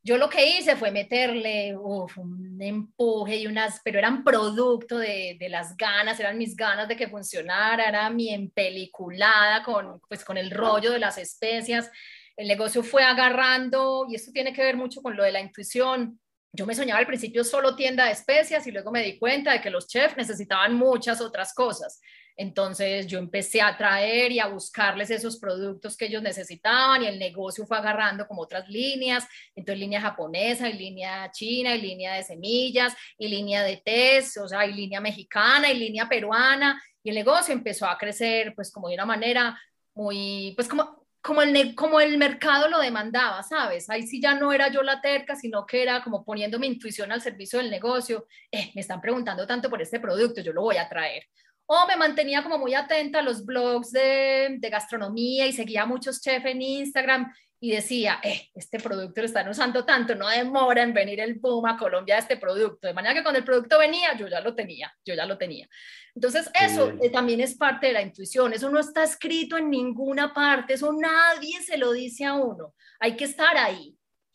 Yo 0.06 0.18
lo 0.18 0.28
que 0.28 0.58
hice 0.58 0.76
fue 0.76 0.90
meterle 0.90 1.74
un 1.74 2.58
empuje 2.60 3.36
y 3.38 3.46
unas, 3.46 3.80
pero 3.82 3.98
eran 3.98 4.22
producto 4.22 4.98
de, 4.98 5.38
de, 5.40 5.48
las 5.48 5.78
ganas, 5.78 6.20
eran 6.20 6.36
mis 6.36 6.54
ganas 6.54 6.86
de 6.88 6.94
que 6.94 7.08
funcionara, 7.08 7.88
era 7.88 8.10
mi 8.10 8.28
empeliculada 8.28 9.62
con, 9.62 10.02
pues, 10.06 10.22
con 10.22 10.36
el 10.36 10.50
rollo 10.50 10.92
de 10.92 10.98
las 10.98 11.16
especias. 11.16 11.90
El 12.36 12.48
negocio 12.48 12.82
fue 12.82 13.02
agarrando, 13.02 14.04
y 14.06 14.16
esto 14.16 14.30
tiene 14.30 14.52
que 14.52 14.62
ver 14.62 14.76
mucho 14.76 15.00
con 15.00 15.16
lo 15.16 15.24
de 15.24 15.32
la 15.32 15.40
intuición. 15.40 16.20
Yo 16.52 16.66
me 16.66 16.74
soñaba 16.74 17.00
al 17.00 17.06
principio 17.06 17.42
solo 17.42 17.74
tienda 17.74 18.04
de 18.04 18.12
especias 18.12 18.66
y 18.66 18.72
luego 18.72 18.92
me 18.92 19.02
di 19.02 19.18
cuenta 19.18 19.52
de 19.52 19.62
que 19.62 19.70
los 19.70 19.88
chefs 19.88 20.18
necesitaban 20.18 20.74
muchas 20.74 21.22
otras 21.22 21.54
cosas. 21.54 21.98
Entonces 22.36 23.06
yo 23.06 23.18
empecé 23.18 23.62
a 23.62 23.76
traer 23.76 24.32
y 24.32 24.40
a 24.40 24.48
buscarles 24.48 25.10
esos 25.10 25.38
productos 25.38 25.96
que 25.96 26.06
ellos 26.06 26.22
necesitaban 26.22 27.02
y 27.02 27.06
el 27.06 27.18
negocio 27.18 27.66
fue 27.66 27.76
agarrando 27.76 28.26
como 28.26 28.42
otras 28.42 28.68
líneas, 28.68 29.26
entonces 29.54 29.78
línea 29.80 30.00
japonesa, 30.00 30.68
y 30.68 30.72
línea 30.72 31.30
china, 31.30 31.74
y 31.74 31.80
línea 31.80 32.14
de 32.14 32.24
semillas, 32.24 32.94
y 33.16 33.28
línea 33.28 33.62
de 33.62 33.76
test, 33.76 34.38
o 34.38 34.48
sea, 34.48 34.66
y 34.66 34.72
línea 34.72 35.00
mexicana, 35.00 35.70
y 35.70 35.78
línea 35.78 36.08
peruana, 36.08 36.82
y 37.02 37.10
el 37.10 37.14
negocio 37.14 37.54
empezó 37.54 37.86
a 37.86 37.98
crecer 37.98 38.54
pues 38.54 38.72
como 38.72 38.88
de 38.88 38.94
una 38.94 39.06
manera 39.06 39.60
muy, 39.94 40.54
pues 40.56 40.66
como, 40.66 41.06
como 41.22 41.40
el, 41.42 41.74
como 41.76 42.00
el 42.00 42.18
mercado 42.18 42.68
lo 42.68 42.80
demandaba, 42.80 43.42
¿sabes? 43.44 43.88
Ahí 43.88 44.06
sí 44.06 44.20
ya 44.20 44.34
no 44.34 44.52
era 44.52 44.68
yo 44.68 44.82
la 44.82 45.00
terca, 45.00 45.36
sino 45.36 45.64
que 45.66 45.82
era 45.82 46.02
como 46.02 46.24
poniendo 46.24 46.58
mi 46.58 46.66
intuición 46.66 47.12
al 47.12 47.22
servicio 47.22 47.60
del 47.60 47.70
negocio. 47.70 48.26
Eh, 48.50 48.72
me 48.74 48.80
están 48.80 49.00
preguntando 49.00 49.46
tanto 49.46 49.70
por 49.70 49.80
este 49.80 50.00
producto, 50.00 50.40
yo 50.40 50.52
lo 50.52 50.62
voy 50.62 50.78
a 50.78 50.88
traer 50.88 51.24
o 51.66 51.86
me 51.86 51.96
mantenía 51.96 52.42
como 52.42 52.58
muy 52.58 52.74
atenta 52.74 53.20
a 53.20 53.22
los 53.22 53.44
blogs 53.44 53.90
de, 53.90 54.58
gastronomía 54.70 55.46
y 55.46 55.52
seguía 55.52 55.82
a 55.82 55.86
muchos 55.86 56.20
chefs 56.20 56.46
en 56.46 56.62
Instagram 56.62 57.32
y 57.60 57.70
decía, 57.70 58.20
eh, 58.22 58.50
este 58.54 58.78
producto 58.78 59.22
lo 59.22 59.26
están 59.26 59.48
usando 59.48 59.86
tanto, 59.86 60.14
no 60.14 60.28
demora 60.28 60.82
en 60.82 60.92
venir 60.92 61.20
el 61.20 61.34
boom 61.36 61.64
a 61.64 61.78
Colombia 61.78 62.18
este 62.18 62.36
producto. 62.36 62.86
De 62.86 62.92
manera 62.92 63.14
que 63.14 63.22
cuando 63.22 63.38
el 63.38 63.44
producto 63.44 63.78
venía, 63.78 64.14
yo 64.18 64.28
ya 64.28 64.40
lo 64.40 64.54
tenía, 64.54 64.94
yo 65.04 65.14
ya 65.14 65.24
lo 65.24 65.38
tenía. 65.38 65.66
Entonces, 66.14 66.50
eso 66.60 66.92
eh, 67.00 67.08
también 67.10 67.40
es 67.40 67.54
parte 67.54 67.86
de 67.86 67.94
la 67.94 68.02
intuición, 68.02 68.52
eso 68.52 68.68
no 68.68 68.78
está 68.78 69.02
escrito 69.02 69.56
en 69.56 69.70
ninguna 69.70 70.34
parte, 70.34 70.74
eso 70.74 70.92
nadie 70.92 71.62
se 71.62 71.78
lo 71.78 71.92
dice 71.92 72.26
a 72.26 72.34
uno, 72.34 72.74
hay 73.00 73.16
que 73.16 73.24
estar 73.24 73.56
ahí 73.56 73.93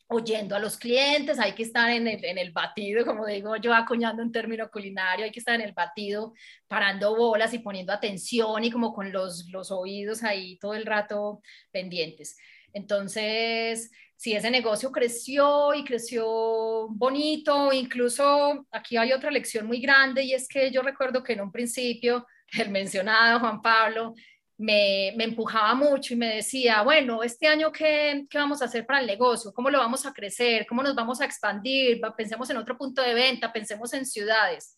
oyendo 0.09 0.55
a 0.55 0.59
los 0.59 0.77
clientes, 0.77 1.39
hay 1.39 1.53
que 1.53 1.63
estar 1.63 1.89
en 1.91 2.07
el, 2.07 2.25
en 2.25 2.39
el, 2.39 2.51
batido, 2.51 3.05
como 3.05 3.27
digo 3.27 3.55
yo, 3.57 3.73
acuñando 3.73 4.23
un 4.23 4.31
término 4.31 4.69
culinario, 4.71 5.25
hay 5.25 5.31
que 5.31 5.39
estar 5.39 5.53
en 5.53 5.61
el 5.61 5.73
batido, 5.73 6.33
parando 6.67 7.15
bolas 7.15 7.53
y 7.53 7.59
poniendo 7.59 7.93
atención 7.93 8.63
y 8.63 8.71
como 8.71 8.91
con 8.91 9.11
los, 9.11 9.47
los 9.49 9.71
oídos 9.71 10.23
ahí 10.23 10.57
todo 10.57 10.73
el 10.73 10.85
rato 10.85 11.41
pendientes. 11.71 12.37
Entonces, 12.73 13.91
si 14.15 14.33
ese 14.33 14.49
negocio 14.49 14.91
creció 14.91 15.75
y 15.75 15.83
creció 15.83 16.87
bonito, 16.89 17.71
incluso 17.71 18.65
aquí 18.71 18.97
hay 18.97 19.13
otra 19.13 19.29
lección 19.29 19.67
muy 19.67 19.79
grande 19.79 20.23
y 20.23 20.33
es 20.33 20.47
que 20.47 20.71
yo 20.71 20.81
recuerdo 20.81 21.23
que 21.23 21.33
en 21.33 21.41
un 21.41 21.51
principio 21.51 22.25
el 22.53 22.69
mencionado 22.69 23.39
Juan 23.39 23.61
Pablo 23.61 24.15
me, 24.59 25.13
me, 25.15 25.23
empujaba 25.23 25.73
mucho 25.73 26.13
y 26.13 26.17
me 26.17 26.35
decía, 26.35 26.81
bueno, 26.81 27.23
este 27.23 27.47
año 27.47 27.71
qué, 27.71 28.27
qué, 28.29 28.37
vamos 28.37 28.61
a 28.61 28.65
hacer 28.65 28.85
para 28.85 28.99
el 28.99 29.07
negocio, 29.07 29.53
cómo 29.53 29.69
lo 29.69 29.79
vamos 29.79 30.05
a 30.05 30.11
crecer, 30.11 30.67
cómo 30.67 30.83
nos 30.83 30.95
vamos 30.95 31.21
a 31.21 31.25
expandir, 31.25 32.01
pensemos 32.17 32.49
en 32.49 32.57
otro 32.57 32.77
punto 32.77 33.01
de 33.01 33.13
venta, 33.13 33.53
pensemos 33.53 33.93
en 33.93 34.05
ciudades. 34.05 34.77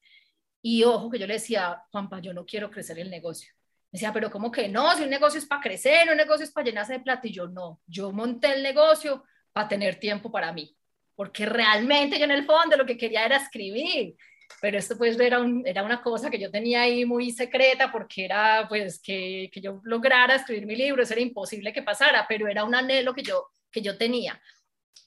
Y 0.62 0.84
ojo 0.84 1.10
que 1.10 1.17
yo 1.17 1.26
le 1.26 1.34
decía, 1.34 1.82
Juanpa, 1.91 2.20
yo 2.20 2.32
no 2.32 2.46
quiero 2.46 2.70
crecer 2.70 3.00
el 3.00 3.10
negocio. 3.10 3.52
Me 3.91 3.98
decía, 3.98 4.13
pero 4.13 4.30
¿cómo 4.30 4.52
que 4.52 4.70
no? 4.70 4.96
Si 4.96 5.02
un 5.02 5.10
negocio 5.10 5.39
es 5.39 5.48
para 5.48 5.62
crecer, 5.62 6.12
un 6.12 6.17
negocio 6.17 6.44
es 6.44 6.52
para 6.52 6.65
llenarse 6.65 6.94
de 6.94 7.00
plata. 7.00 7.28
Y 7.28 7.32
yo 7.32 7.48
no, 7.48 7.82
yo 7.88 8.12
monté 8.12 8.54
el 8.54 8.62
negocio 8.62 9.24
para 9.52 9.67
tener 9.67 10.00
tiempo 10.00 10.32
para 10.32 10.54
mí, 10.54 10.78
porque 11.15 11.48
realmente 11.48 12.20
yo 12.20 12.26
en 12.26 12.32
el 12.32 12.46
fondo 12.46 12.78
lo 12.78 12.86
que 12.86 12.98
quería 12.98 13.26
era 13.26 13.38
escribir 13.38 14.15
pero 14.60 14.78
esto 14.78 14.98
pues 14.98 15.20
era, 15.20 15.40
un, 15.40 15.66
era 15.66 15.84
una 15.84 16.02
cosa 16.02 16.30
que 16.30 16.40
yo 16.40 16.52
tenía 16.52 16.82
ahí 16.82 17.06
muy 17.06 17.32
secreta 17.32 17.92
porque 17.92 18.26
era 18.26 18.66
pues 18.68 19.02
que, 19.02 19.50
que, 19.54 19.62
yo 19.62 19.82
lograra 19.84 20.36
escribir 20.36 20.66
mi 20.66 20.76
libro, 20.76 21.04
eso 21.04 21.14
era 21.14 21.22
imposible 21.22 21.74
que 21.74 21.84
pasara, 21.84 22.26
pero 22.28 22.48
era 22.48 22.64
un 22.64 22.76
anhelo 22.76 23.14
que 23.14 23.24
yo, 23.24 23.50
que 23.72 23.82
yo 23.82 23.98
tenía. 23.98 24.42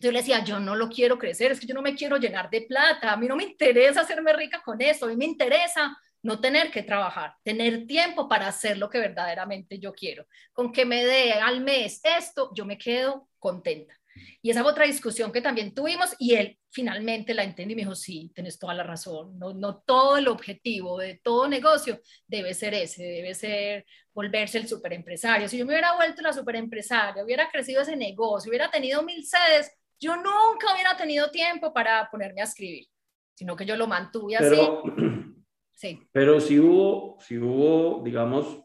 Yo 0.00 0.11
le 0.11 0.18
decía, 0.18 0.44
yo 0.44 0.59
no 0.61 0.74
lo 0.74 0.88
quiero 0.88 1.18
crecer, 1.18 1.52
es 1.52 1.61
que 1.61 1.66
yo 1.66 1.74
no 1.74 1.83
me 1.83 1.94
quiero 1.94 2.16
llenar 2.16 2.50
de 2.50 2.62
plata, 2.62 3.12
a 3.12 3.16
mí 3.16 3.26
no 3.26 3.37
me 3.37 3.44
interesa 3.44 4.00
hacerme 4.00 4.33
rica 4.33 4.62
con 4.62 4.80
eso, 4.80 5.07
a 5.07 5.09
mí 5.09 5.16
me 5.16 5.24
interesa 5.24 5.96
no 6.22 6.40
tener 6.40 6.70
que 6.70 6.83
trabajar, 6.83 7.35
tener 7.42 7.87
tiempo 7.87 8.26
para 8.28 8.48
hacer 8.48 8.78
lo 8.78 8.88
que 8.88 8.98
verdaderamente 8.98 9.78
yo 9.78 9.92
quiero. 9.92 10.26
Con 10.52 10.72
que 10.72 10.87
me 10.87 11.04
dé 11.04 11.35
al 11.35 11.61
mes 11.61 12.00
esto, 12.02 12.50
yo 12.54 12.64
me 12.64 12.78
quedo 12.78 13.28
contenta. 13.38 13.94
Y 14.42 14.50
esa 14.50 14.64
otra 14.64 14.87
discusión 14.87 15.33
que 15.33 15.40
también 15.40 15.74
tuvimos 15.74 16.14
y 16.18 16.35
él 16.35 16.59
finalmente 16.70 17.35
la 17.35 17.44
entendió 17.44 17.72
y 17.72 17.77
me 17.77 17.83
dijo, 17.83 17.94
sí, 17.94 18.31
tienes 18.35 18.59
toda 18.59 18.74
la 18.74 18.83
razón, 18.83 19.38
no, 19.38 19.55
no 19.55 19.79
todo 19.79 20.16
el 20.16 20.29
objetivo 20.29 20.98
de 20.98 21.20
todo 21.22 21.48
negocio 21.48 22.00
debe 22.27 22.55
ser 22.55 22.74
ese, 22.74 23.03
debe 23.03 23.35
ser 23.35 23.87
volverse 24.12 24.59
el 24.59 24.68
superempresario. 24.68 25.48
Si 25.48 25.59
yo 25.59 25.66
me 25.66 25.72
hubiera 25.72 25.96
vuelto 25.96 26.22
la 26.22 26.33
superempresaria, 26.33 27.24
hubiera 27.24 27.50
crecido 27.50 27.83
ese 27.83 27.96
negocio, 27.96 28.50
hubiera 28.50 28.70
tenido 28.70 29.03
mil 29.03 29.24
sedes, 29.24 29.72
yo 30.00 30.16
nunca 30.16 30.72
hubiera 30.72 30.96
tenido 30.96 31.31
tiempo 31.31 31.72
para 31.72 32.09
ponerme 32.11 32.40
a 32.40 32.44
escribir, 32.44 32.87
sino 33.35 33.57
que 33.57 33.66
yo 33.66 33.77
lo 33.77 33.87
mantuve 33.87 34.37
así. 34.37 34.57
sí. 35.72 36.00
pero 36.12 36.40
si 36.40 36.59
hubo, 36.59 37.18
si 37.20 37.38
hubo, 37.38 38.03
digamos, 38.05 38.62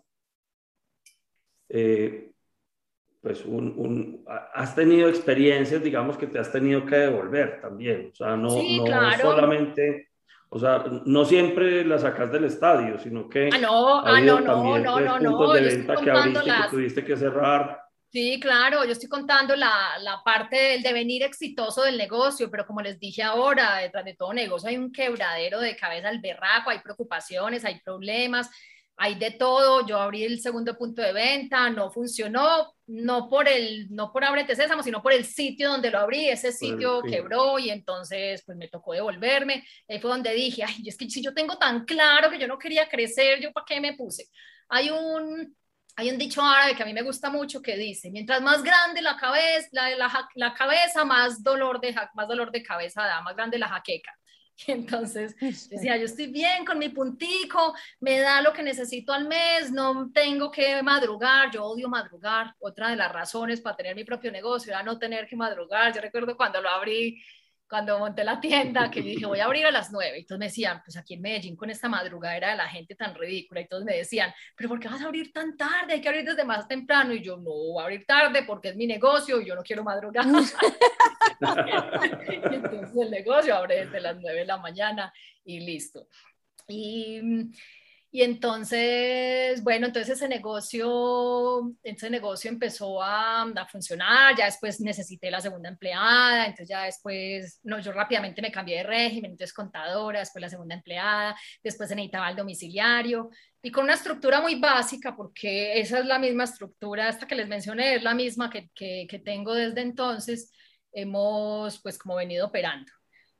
eh, 1.69 2.28
pues 3.21 3.43
un, 3.45 4.23
has 4.53 4.75
tenido 4.75 5.09
experiencias, 5.09 5.83
digamos, 5.83 6.17
que 6.17 6.27
te 6.27 6.39
has 6.39 6.51
tenido 6.51 6.85
que 6.85 6.95
devolver 6.95 7.59
también. 7.61 8.09
O 8.13 8.15
sea, 8.15 8.37
no, 8.37 8.49
no 8.49 9.17
solamente, 9.17 10.09
o 10.49 10.57
sea, 10.57 10.83
no 11.05 11.25
siempre 11.25 11.83
la 11.83 11.99
sacas 11.99 12.31
del 12.31 12.45
estadio, 12.45 12.97
sino 12.97 13.27
que... 13.27 13.49
Ah, 13.53 13.57
no, 13.57 13.99
ah, 13.99 14.21
no, 14.21 14.39
no, 14.39 14.79
no, 14.79 15.19
no, 15.19 15.53
de 15.53 15.61
venta 15.61 15.95
que 15.97 16.11
abriste 16.11 16.43
que 16.43 16.69
tuviste 16.69 17.05
que 17.05 17.17
cerrar. 17.17 17.81
Sí, 18.11 18.39
claro, 18.39 18.85
yo 18.85 18.93
estoy 18.93 19.07
contando 19.07 19.55
la, 19.55 19.99
la, 20.01 20.23
parte 20.23 20.55
del 20.55 20.81
devenir 20.81 21.21
exitoso 21.21 21.83
del 21.83 21.95
negocio, 21.95 22.49
pero 22.49 22.65
como 22.65 22.81
les 22.81 22.99
dije 22.99 23.21
ahora, 23.21 23.77
detrás 23.77 24.03
de 24.03 24.15
todo 24.15 24.33
negocio 24.33 24.67
hay 24.67 24.77
un 24.77 24.91
quebradero 24.91 25.59
de 25.59 25.75
cabeza 25.75 26.09
al 26.09 26.19
berraco, 26.19 26.71
hay 26.71 26.79
preocupaciones, 26.79 27.65
hay 27.65 27.79
problemas, 27.81 28.49
hay 29.01 29.15
de 29.15 29.31
todo. 29.31 29.87
Yo 29.87 29.97
abrí 29.99 30.25
el 30.25 30.41
segundo 30.41 30.77
punto 30.77 31.01
de 31.01 31.13
venta, 31.13 31.69
no 31.69 31.89
funcionó, 31.89 32.75
no 32.85 33.29
por 33.29 33.47
el, 33.47 33.87
no 33.89 34.11
por 34.11 34.25
Ábrete 34.25 34.57
Sésamo, 34.57 34.83
sino 34.83 35.01
por 35.01 35.13
el 35.13 35.23
sitio 35.23 35.69
donde 35.69 35.89
lo 35.89 35.99
abrí. 35.99 36.27
Ese 36.27 36.51
sitio 36.51 37.01
quebró 37.01 37.57
y 37.59 37.69
entonces 37.69 38.43
pues 38.45 38.57
me 38.57 38.67
tocó 38.67 38.91
devolverme. 38.91 39.65
Ahí 39.87 39.99
fue 39.99 40.11
donde 40.11 40.33
dije, 40.33 40.65
ay, 40.65 40.83
es 40.85 40.97
que 40.97 41.09
si 41.09 41.21
yo 41.21 41.33
tengo 41.33 41.57
tan 41.57 41.85
claro 41.85 42.29
que 42.29 42.37
yo 42.37 42.45
no 42.45 42.59
quería 42.59 42.89
crecer, 42.89 43.39
¿yo 43.39 43.53
para 43.53 43.65
qué 43.65 43.79
me 43.79 43.93
puse? 43.93 44.27
Hay 44.67 44.89
un, 44.89 45.55
hay 45.95 46.09
un 46.09 46.17
dicho 46.17 46.41
árabe 46.41 46.75
que 46.75 46.83
a 46.83 46.85
mí 46.85 46.93
me 46.93 47.01
gusta 47.01 47.29
mucho 47.29 47.61
que 47.61 47.77
dice, 47.77 48.11
mientras 48.11 48.41
más 48.41 48.61
grande 48.63 49.01
la 49.01 49.15
cabeza, 49.15 49.69
la, 49.71 49.95
la, 49.95 50.29
la 50.35 50.53
cabeza 50.53 51.05
más, 51.05 51.41
dolor 51.41 51.79
de, 51.79 51.95
más 52.15 52.27
dolor 52.27 52.51
de 52.51 52.63
cabeza 52.63 53.03
da, 53.03 53.21
más 53.21 53.33
grande 53.33 53.57
la 53.57 53.69
jaqueca. 53.69 54.18
Y 54.67 54.71
entonces 54.71 55.35
decía, 55.39 55.97
yo 55.97 56.05
estoy 56.05 56.27
bien 56.27 56.65
con 56.65 56.77
mi 56.77 56.89
puntico, 56.89 57.73
me 57.99 58.19
da 58.19 58.41
lo 58.41 58.53
que 58.53 58.63
necesito 58.63 59.13
al 59.13 59.27
mes, 59.27 59.71
no 59.71 60.11
tengo 60.11 60.51
que 60.51 60.81
madrugar, 60.83 61.51
yo 61.51 61.63
odio 61.63 61.87
madrugar. 61.89 62.55
Otra 62.59 62.89
de 62.89 62.95
las 62.95 63.11
razones 63.11 63.61
para 63.61 63.75
tener 63.75 63.95
mi 63.95 64.03
propio 64.03 64.31
negocio 64.31 64.71
era 64.71 64.83
no 64.83 64.97
tener 64.97 65.27
que 65.27 65.35
madrugar. 65.35 65.93
Yo 65.93 66.01
recuerdo 66.01 66.35
cuando 66.35 66.61
lo 66.61 66.69
abrí, 66.69 67.21
cuando 67.69 67.99
monté 67.99 68.23
la 68.23 68.39
tienda, 68.39 68.89
que 68.89 69.01
dije, 69.01 69.25
voy 69.27 69.39
a 69.39 69.45
abrir 69.45 69.65
a 69.65 69.71
las 69.71 69.91
nueve. 69.91 70.19
Y 70.19 70.25
todos 70.25 70.39
me 70.39 70.45
decían, 70.45 70.81
pues 70.83 70.97
aquí 70.97 71.13
en 71.13 71.21
Medellín 71.21 71.55
con 71.55 71.69
esta 71.69 71.87
madrugadera 71.87 72.49
de 72.49 72.57
la 72.57 72.67
gente 72.67 72.95
tan 72.95 73.13
ridícula. 73.13 73.61
Y 73.61 73.67
todos 73.67 73.83
me 73.83 73.95
decían, 73.95 74.33
pero 74.55 74.69
¿por 74.69 74.79
qué 74.79 74.87
vas 74.87 75.01
a 75.01 75.05
abrir 75.05 75.31
tan 75.31 75.55
tarde? 75.55 75.93
Hay 75.93 76.01
que 76.01 76.09
abrir 76.09 76.25
desde 76.25 76.43
más 76.43 76.67
temprano. 76.67 77.13
Y 77.13 77.21
yo, 77.21 77.37
no, 77.37 77.51
voy 77.51 77.81
a 77.81 77.83
abrir 77.83 78.05
tarde 78.07 78.43
porque 78.43 78.69
es 78.69 78.75
mi 78.75 78.87
negocio 78.87 79.39
y 79.39 79.45
yo 79.45 79.55
no 79.55 79.61
quiero 79.61 79.83
madrugar. 79.83 80.25
entonces 82.41 82.97
el 82.99 83.11
negocio 83.11 83.55
abre 83.55 83.85
desde 83.85 84.01
las 84.01 84.17
nueve 84.19 84.39
de 84.39 84.45
la 84.45 84.57
mañana 84.57 85.13
y 85.45 85.59
listo. 85.59 86.07
Y 86.67 87.21
y 88.11 88.23
entonces, 88.23 89.63
bueno, 89.63 89.85
entonces 89.87 90.17
ese 90.17 90.27
negocio, 90.27 91.75
ese 91.83 92.09
negocio 92.09 92.49
empezó 92.49 93.03
a, 93.03 93.43
a, 93.43 93.67
funcionar, 93.67 94.35
ya 94.35 94.45
después 94.45 94.81
necesité 94.81 95.29
la 95.29 95.41
segunda 95.41 95.69
empleada, 95.69 96.45
entonces 96.45 96.69
ya 96.69 96.85
después, 96.85 97.59
no, 97.63 97.79
yo 97.79 97.91
rápidamente 97.91 98.41
me 98.41 98.51
cambié 98.51 98.77
de 98.77 98.83
régimen, 98.83 99.31
entonces 99.31 99.53
contadora, 99.53 100.19
después 100.19 100.41
la 100.41 100.49
segunda 100.49 100.73
empleada, 100.73 101.35
después 101.63 101.91
necesitaba 101.91 102.31
el 102.31 102.35
domiciliario 102.35 103.29
y 103.61 103.69
con 103.69 103.83
una 103.83 103.93
estructura 103.93 104.41
muy 104.41 104.59
básica, 104.59 105.15
porque 105.15 105.79
esa 105.79 105.99
es 105.99 106.05
la 106.05 106.17
misma 106.17 106.45
estructura, 106.45 107.09
esta 107.09 107.27
que 107.27 107.35
les 107.35 107.47
mencioné, 107.47 107.93
es 107.95 108.03
la 108.03 108.15
misma 108.15 108.49
que, 108.49 108.71
que, 108.73 109.05
que 109.07 109.19
tengo 109.19 109.53
desde 109.53 109.81
entonces, 109.81 110.51
hemos 110.91 111.79
pues 111.81 111.99
como 111.99 112.15
venido 112.15 112.47
operando. 112.47 112.91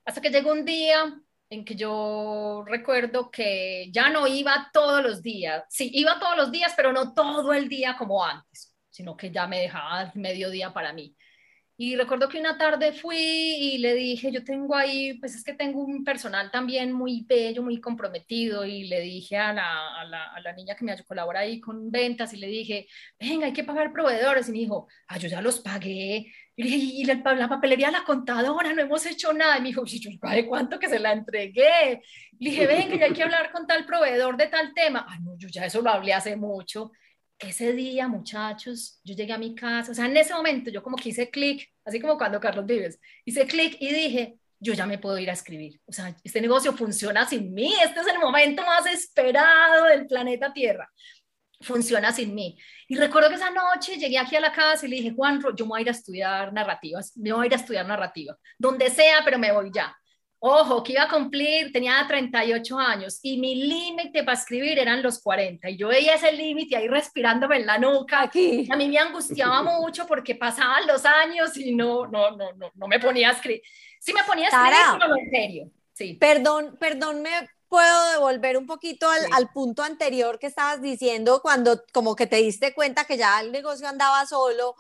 Hasta 0.06 0.22
que 0.22 0.30
llegó 0.30 0.52
un 0.52 0.66
día 0.66 1.20
en 1.50 1.66
que 1.66 1.76
yo 1.76 2.64
recuerdo 2.68 3.32
que 3.32 3.90
ya 3.92 4.10
no 4.10 4.28
iba 4.28 4.70
todos 4.72 5.02
los 5.02 5.22
días, 5.22 5.64
sí, 5.70 5.90
iba 5.94 6.20
todos 6.20 6.38
los 6.38 6.52
días, 6.52 6.74
pero 6.76 6.94
no 6.94 7.14
todo 7.14 7.54
el 7.54 7.68
día 7.68 7.96
como 7.98 8.24
antes, 8.24 8.76
sino 8.90 9.18
que 9.18 9.32
ya 9.32 9.48
me 9.48 9.60
dejaba 9.62 10.12
medio 10.16 10.50
día 10.50 10.72
para 10.74 10.94
mí. 10.94 11.16
Y 11.82 11.96
recuerdo 11.96 12.28
que 12.28 12.38
una 12.42 12.58
tarde 12.58 12.92
fui 12.92 13.18
y 13.18 13.78
le 13.78 13.96
dije, 13.96 14.34
yo 14.34 14.44
tengo 14.44 14.76
ahí, 14.76 15.14
pues 15.14 15.34
es 15.34 15.46
que 15.46 15.54
tengo 15.54 15.82
un 15.82 16.04
personal 16.04 16.52
también 16.52 16.92
muy 16.92 17.24
bello, 17.26 17.64
muy 17.64 17.80
comprometido, 17.80 18.66
y 18.66 18.84
le 18.84 19.00
dije 19.00 19.38
a 19.38 19.54
la, 19.54 20.02
a 20.02 20.04
la, 20.04 20.26
a 20.26 20.42
la 20.42 20.52
niña 20.52 20.76
que 20.76 20.84
me 20.84 21.02
colabora 21.06 21.40
ahí 21.40 21.62
con 21.62 21.90
ventas, 21.90 22.34
y 22.34 22.38
le 22.38 22.48
dije, 22.48 22.88
venga, 23.18 23.46
hay 23.46 23.54
que 23.54 23.64
pagar 23.64 23.94
proveedores, 23.94 24.50
y 24.50 24.52
me 24.52 24.58
dijo, 24.58 24.90
ah, 25.08 25.18
yo 25.18 25.30
ya 25.30 25.42
los 25.42 25.62
pagué, 25.62 26.30
Y 26.60 26.64
le 26.64 26.70
dije, 26.72 26.94
y 26.94 27.06
la, 27.06 27.48
papelería 27.48 27.90
la 27.90 28.04
contadora, 28.04 28.74
no 28.74 28.82
hemos 28.82 29.06
hecho 29.06 29.32
nada. 29.32 29.58
Y 29.58 29.62
me 29.62 29.68
dijo, 29.70 29.86
¿de 29.86 30.46
cuánto 30.46 30.78
que 30.78 30.90
se 30.90 31.00
la 31.00 31.14
entregué? 31.14 32.02
Le 32.38 32.50
dije, 32.50 32.68
ven, 32.68 32.90
que 32.90 33.00
ya 33.00 33.06
hay 33.06 33.14
que 33.14 33.24
hablar 33.24 33.50
con 33.54 33.66
tal 33.66 33.86
proveedor 33.86 34.36
de 34.36 34.48
tal 34.48 34.74
tema. 34.74 35.06
Ah, 35.08 35.18
no, 35.22 35.38
yo 35.38 35.48
ya 35.48 35.64
eso 35.64 35.82
lo 35.82 35.90
hablé 35.90 36.12
hace 36.12 36.36
mucho. 36.36 36.92
Ese 37.38 37.72
día, 37.72 38.10
muchachos, 38.10 39.00
yo 39.06 39.16
llegué 39.16 39.32
a 39.32 39.38
mi 39.38 39.56
casa, 39.56 39.94
o 39.94 39.96
sea, 39.96 40.08
en 40.08 40.18
ese 40.18 40.34
momento 40.34 40.70
yo 40.70 40.84
como 40.84 40.98
que 40.98 41.08
hice 41.08 41.30
clic, 41.30 41.66
así 41.86 42.02
como 42.02 42.18
cuando 42.18 42.42
Carlos 42.42 42.66
Vives, 42.66 43.00
hice 43.24 43.48
clic 43.48 43.78
y 43.80 43.94
dije, 43.94 44.36
yo 44.60 44.74
ya 44.74 44.86
me 44.86 44.98
puedo 44.98 45.18
ir 45.18 45.30
a 45.30 45.34
escribir. 45.34 45.80
O 45.86 45.94
sea, 45.94 46.14
este 46.22 46.42
negocio 46.42 46.74
funciona 46.74 47.26
sin 47.26 47.54
mí. 47.54 47.72
Este 47.82 48.02
es 48.02 48.08
el 48.08 48.20
momento 48.20 48.64
más 48.66 48.86
esperado 48.86 49.86
del 49.86 50.08
planeta 50.08 50.52
Tierra 50.52 50.92
funciona 51.62 52.12
sin 52.12 52.34
mí. 52.34 52.58
Y 52.88 52.96
recuerdo 52.96 53.30
que 53.30 53.36
esa 53.36 53.52
noche 53.52 53.98
llegué 53.98 54.18
aquí 54.18 54.36
a 54.36 54.40
la 54.40 54.52
casa 54.52 54.86
y 54.86 54.90
le 54.90 54.96
dije, 54.98 55.14
Juan, 55.16 55.42
yo 55.56 55.66
me 55.66 55.70
voy 55.70 55.80
a 55.80 55.82
ir 55.82 55.88
a 55.90 55.92
estudiar 55.92 56.54
narrativas, 56.54 57.16
me 57.18 57.32
voy 57.32 57.44
a 57.44 57.48
ir 57.48 57.54
a 57.54 57.58
estudiar 57.58 57.86
narrativa, 57.86 58.38
donde 58.58 58.90
sea, 58.90 59.22
pero 59.24 59.38
me 59.38 59.52
voy 59.52 59.70
ya. 59.74 59.96
Ojo, 60.42 60.82
que 60.82 60.94
iba 60.94 61.04
a 61.04 61.10
cumplir, 61.10 61.74
tenía 61.74 62.06
38 62.08 62.80
años 62.80 63.20
y 63.22 63.38
mi 63.38 63.56
límite 63.56 64.24
para 64.24 64.38
escribir 64.38 64.80
eran 64.80 65.04
los 65.04 65.22
40 65.22 65.70
y 65.70 65.76
yo 65.76 65.90
veía 65.90 66.16
ese 66.16 66.32
límite 66.32 66.78
ahí 66.78 66.88
respirándome 66.88 67.58
en 67.58 67.66
la 67.66 67.78
nuca. 67.78 68.22
Aquí. 68.22 68.66
A 68.72 68.78
mí 68.78 68.88
me 68.88 68.98
angustiaba 69.00 69.62
mucho 69.80 70.08
porque 70.08 70.36
pasaban 70.36 70.88
los 70.88 71.06
años 71.06 71.58
y 71.58 71.76
no, 71.76 72.08
no, 72.08 72.32
no, 72.38 72.54
no, 72.54 72.72
no 72.74 72.88
me 72.88 73.00
ponía 73.00 73.30
a 73.30 73.34
escribir. 73.34 73.62
Sí 74.00 74.14
me 74.14 74.24
ponía 74.24 74.46
a 74.46 74.50
escribir, 74.50 75.02
pero 75.02 75.18
en 75.18 75.30
serio. 75.30 75.72
Sí. 75.92 76.14
Perdón, 76.14 76.78
perdón, 76.80 77.22
me 77.22 77.32
puedo 77.70 78.12
devolver 78.12 78.58
un 78.58 78.66
poquito 78.66 79.08
al, 79.10 79.50
punto 79.54 79.84
anterior 79.84 80.40
que 80.40 80.48
estabas 80.48 80.82
diciendo 80.82 81.42
cuando 81.42 81.84
como 81.94 82.16
que 82.16 82.28
te 82.28 82.38
diste 82.38 82.74
cuenta 82.74 83.06
que 83.06 83.18
ya 83.18 83.40
el 83.40 83.52
negocio 83.52 83.88
andaba 83.88 84.26
solo, 84.26 84.76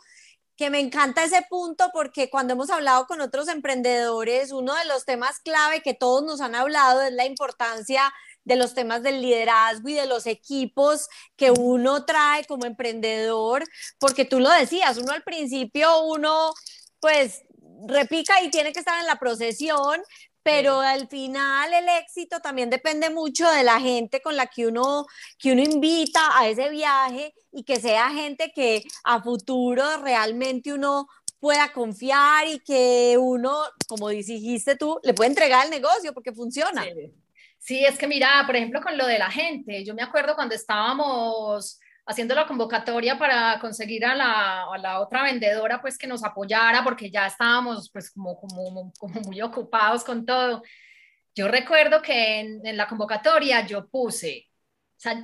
que 0.57 0.69
me 0.69 0.79
encanta 0.79 1.23
ese 1.23 1.43
punto 1.49 1.89
porque 1.93 2.29
cuando 2.29 2.53
hemos 2.53 2.69
hablado 2.69 3.05
con 3.07 3.21
otros 3.21 3.47
emprendedores, 3.47 4.51
uno 4.51 4.75
de 4.75 4.85
los 4.85 5.05
temas 5.05 5.39
clave 5.39 5.81
que 5.81 5.93
todos 5.93 6.23
nos 6.23 6.41
han 6.41 6.55
hablado 6.55 7.01
es 7.01 7.13
la 7.13 7.25
importancia 7.25 8.11
de 8.43 8.55
los 8.55 8.73
temas 8.73 9.03
del 9.03 9.21
liderazgo 9.21 9.89
y 9.89 9.93
de 9.93 10.07
los 10.07 10.25
equipos 10.25 11.07
que 11.35 11.51
uno 11.51 12.05
trae 12.05 12.45
como 12.45 12.65
emprendedor, 12.65 13.63
porque 13.99 14.25
tú 14.25 14.39
lo 14.39 14.49
decías, 14.49 14.97
uno 14.97 15.13
al 15.13 15.23
principio, 15.23 16.03
uno 16.03 16.53
pues 16.99 17.43
repica 17.87 18.41
y 18.41 18.49
tiene 18.49 18.73
que 18.73 18.79
estar 18.79 18.99
en 18.99 19.07
la 19.07 19.19
procesión, 19.19 20.01
pero 20.49 20.81
al 20.81 21.07
final 21.07 21.71
el 21.73 21.87
éxito 22.01 22.39
también 22.39 22.71
depende 22.71 23.11
mucho 23.11 23.49
de 23.51 23.63
la 23.63 23.79
gente 23.79 24.19
con 24.19 24.35
la 24.35 24.47
que 24.47 24.65
uno, 24.65 25.05
que 25.37 25.51
uno 25.51 25.61
invita 25.61 26.39
a 26.39 26.47
ese 26.47 26.69
viaje 26.69 27.35
y 27.51 27.63
que 27.63 27.79
sea 27.79 28.09
gente 28.09 28.51
que 28.53 28.81
a 29.03 29.21
futuro 29.21 29.83
realmente 30.01 30.73
uno 30.73 31.07
pueda 31.39 31.71
confiar 31.71 32.47
y 32.47 32.59
que 32.59 33.15
uno, 33.19 33.55
como 33.87 34.09
dijiste 34.09 34.75
tú, 34.75 34.99
le 35.03 35.13
puede 35.13 35.29
entregar 35.29 35.65
el 35.65 35.71
negocio 35.71 36.13
porque 36.13 36.33
funciona. 36.33 36.83
Sí. 36.83 37.13
sí, 37.59 37.85
es 37.85 37.99
que 37.99 38.07
mira, 38.07 38.43
por 38.47 38.55
ejemplo, 38.55 38.81
con 38.81 38.97
lo 38.97 39.05
de 39.05 39.19
la 39.19 39.29
gente, 39.29 39.85
yo 39.85 39.93
me 39.93 40.01
acuerdo 40.01 40.33
cuando 40.33 40.55
estábamos 40.55 41.79
haciendo 42.09 42.33
la 42.33 42.47
convocatoria 42.47 43.19
para 43.19 43.59
conseguir 43.59 44.03
a 44.03 44.15
la, 44.15 44.99
otra 44.99 45.21
vendedora 45.21 45.79
pues 45.79 45.95
que 45.95 46.07
nos 46.07 46.23
apoyara 46.23 46.83
porque 46.83 47.11
ya 47.11 47.27
estábamos 47.27 47.91
pues 47.91 48.09
como, 48.09 48.41
muy 49.25 49.41
ocupados 49.41 50.03
con 50.03 50.25
todo. 50.25 50.63
Yo 51.35 51.47
recuerdo 51.47 52.01
que 52.01 52.39
en, 52.39 52.75
la 52.75 52.87
convocatoria 52.87 53.63
yo 53.63 53.87
puse, 53.87 54.49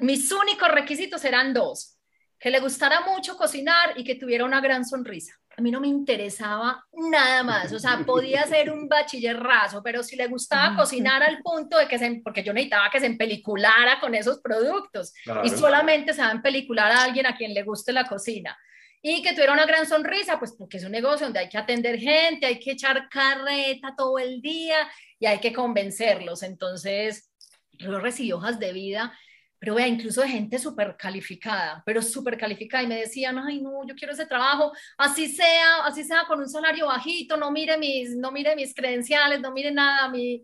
mis 0.01 0.31
únicos 0.31 0.69
requisitos 0.69 1.25
eran 1.25 1.55
dos, 1.55 1.97
que 2.39 2.51
le 2.51 2.59
gustara 2.59 3.01
mucho 3.01 3.35
cocinar 3.35 3.93
y 3.95 4.03
que 4.03 4.13
tuviera 4.13 4.45
una 4.45 4.61
gran 4.61 4.85
sonrisa 4.85 5.33
a 5.57 5.61
mí 5.61 5.71
no 5.71 5.79
me 5.79 5.87
interesaba 5.87 6.85
nada 6.93 7.43
más, 7.43 7.71
o 7.71 7.79
sea, 7.79 7.99
podía 8.05 8.45
ser 8.45 8.71
un 8.71 8.89
bachillerrazo, 8.89 9.81
pero 9.81 10.03
si 10.03 10.15
le 10.15 10.27
gustaba 10.27 10.75
cocinar 10.75 11.23
al 11.23 11.39
punto 11.39 11.77
de 11.77 11.87
que 11.87 11.97
se, 11.97 12.21
porque 12.23 12.43
yo 12.43 12.51
necesitaba 12.51 12.89
que 12.89 12.99
se 12.99 13.05
empeliculara 13.05 13.99
con 14.01 14.15
esos 14.15 14.41
productos 14.41 15.13
y 15.43 15.49
solamente 15.49 16.13
se 16.13 16.21
va 16.21 16.29
a 16.29 16.33
empelicular 16.33 16.91
a 16.91 17.03
alguien 17.03 17.25
a 17.25 17.37
quien 17.37 17.53
le 17.53 17.63
guste 17.63 17.93
la 17.93 18.05
cocina. 18.05 18.57
Y 19.01 19.21
que 19.21 19.33
tuviera 19.33 19.53
una 19.53 19.67
gran 19.67 19.85
sonrisa, 19.85 20.39
pues 20.39 20.55
porque 20.57 20.77
es 20.77 20.83
un 20.83 20.91
negocio 20.91 21.27
donde 21.27 21.39
hay 21.39 21.47
que 21.47 21.59
atender 21.59 21.99
gente, 21.99 22.47
hay 22.47 22.59
que 22.59 22.71
echar 22.71 23.07
carreta 23.07 23.93
todo 23.95 24.17
el 24.17 24.41
día 24.41 24.77
y 25.19 25.27
hay 25.27 25.39
que 25.39 25.53
convencerlos. 25.53 26.41
Entonces, 26.41 27.31
yo 27.73 27.99
recibí 27.99 28.31
hojas 28.31 28.59
de 28.59 28.73
vida 28.73 29.13
pero 29.59 29.75
vea, 29.75 29.87
incluso 29.87 30.21
de 30.21 30.29
gente 30.29 30.59
súper 30.59 30.95
calificada, 30.97 31.81
pero 31.85 32.01
súper 32.01 32.37
calificada, 32.37 32.83
y 32.83 32.87
me 32.87 32.99
decían, 32.99 33.37
ay, 33.39 33.61
no, 33.61 33.85
yo 33.87 33.95
quiero 33.95 34.13
ese 34.13 34.25
trabajo, 34.25 34.71
así 34.97 35.27
sea, 35.27 35.85
así 35.85 36.03
sea 36.03 36.23
con 36.27 36.39
un 36.39 36.49
salario 36.49 36.87
bajito, 36.87 37.37
no 37.37 37.51
mire 37.51 37.77
mis, 37.77 38.15
no 38.15 38.31
mire 38.31 38.55
mis 38.55 38.73
credenciales, 38.73 39.39
no 39.41 39.51
mire 39.51 39.71
nada, 39.71 40.09
mi... 40.09 40.43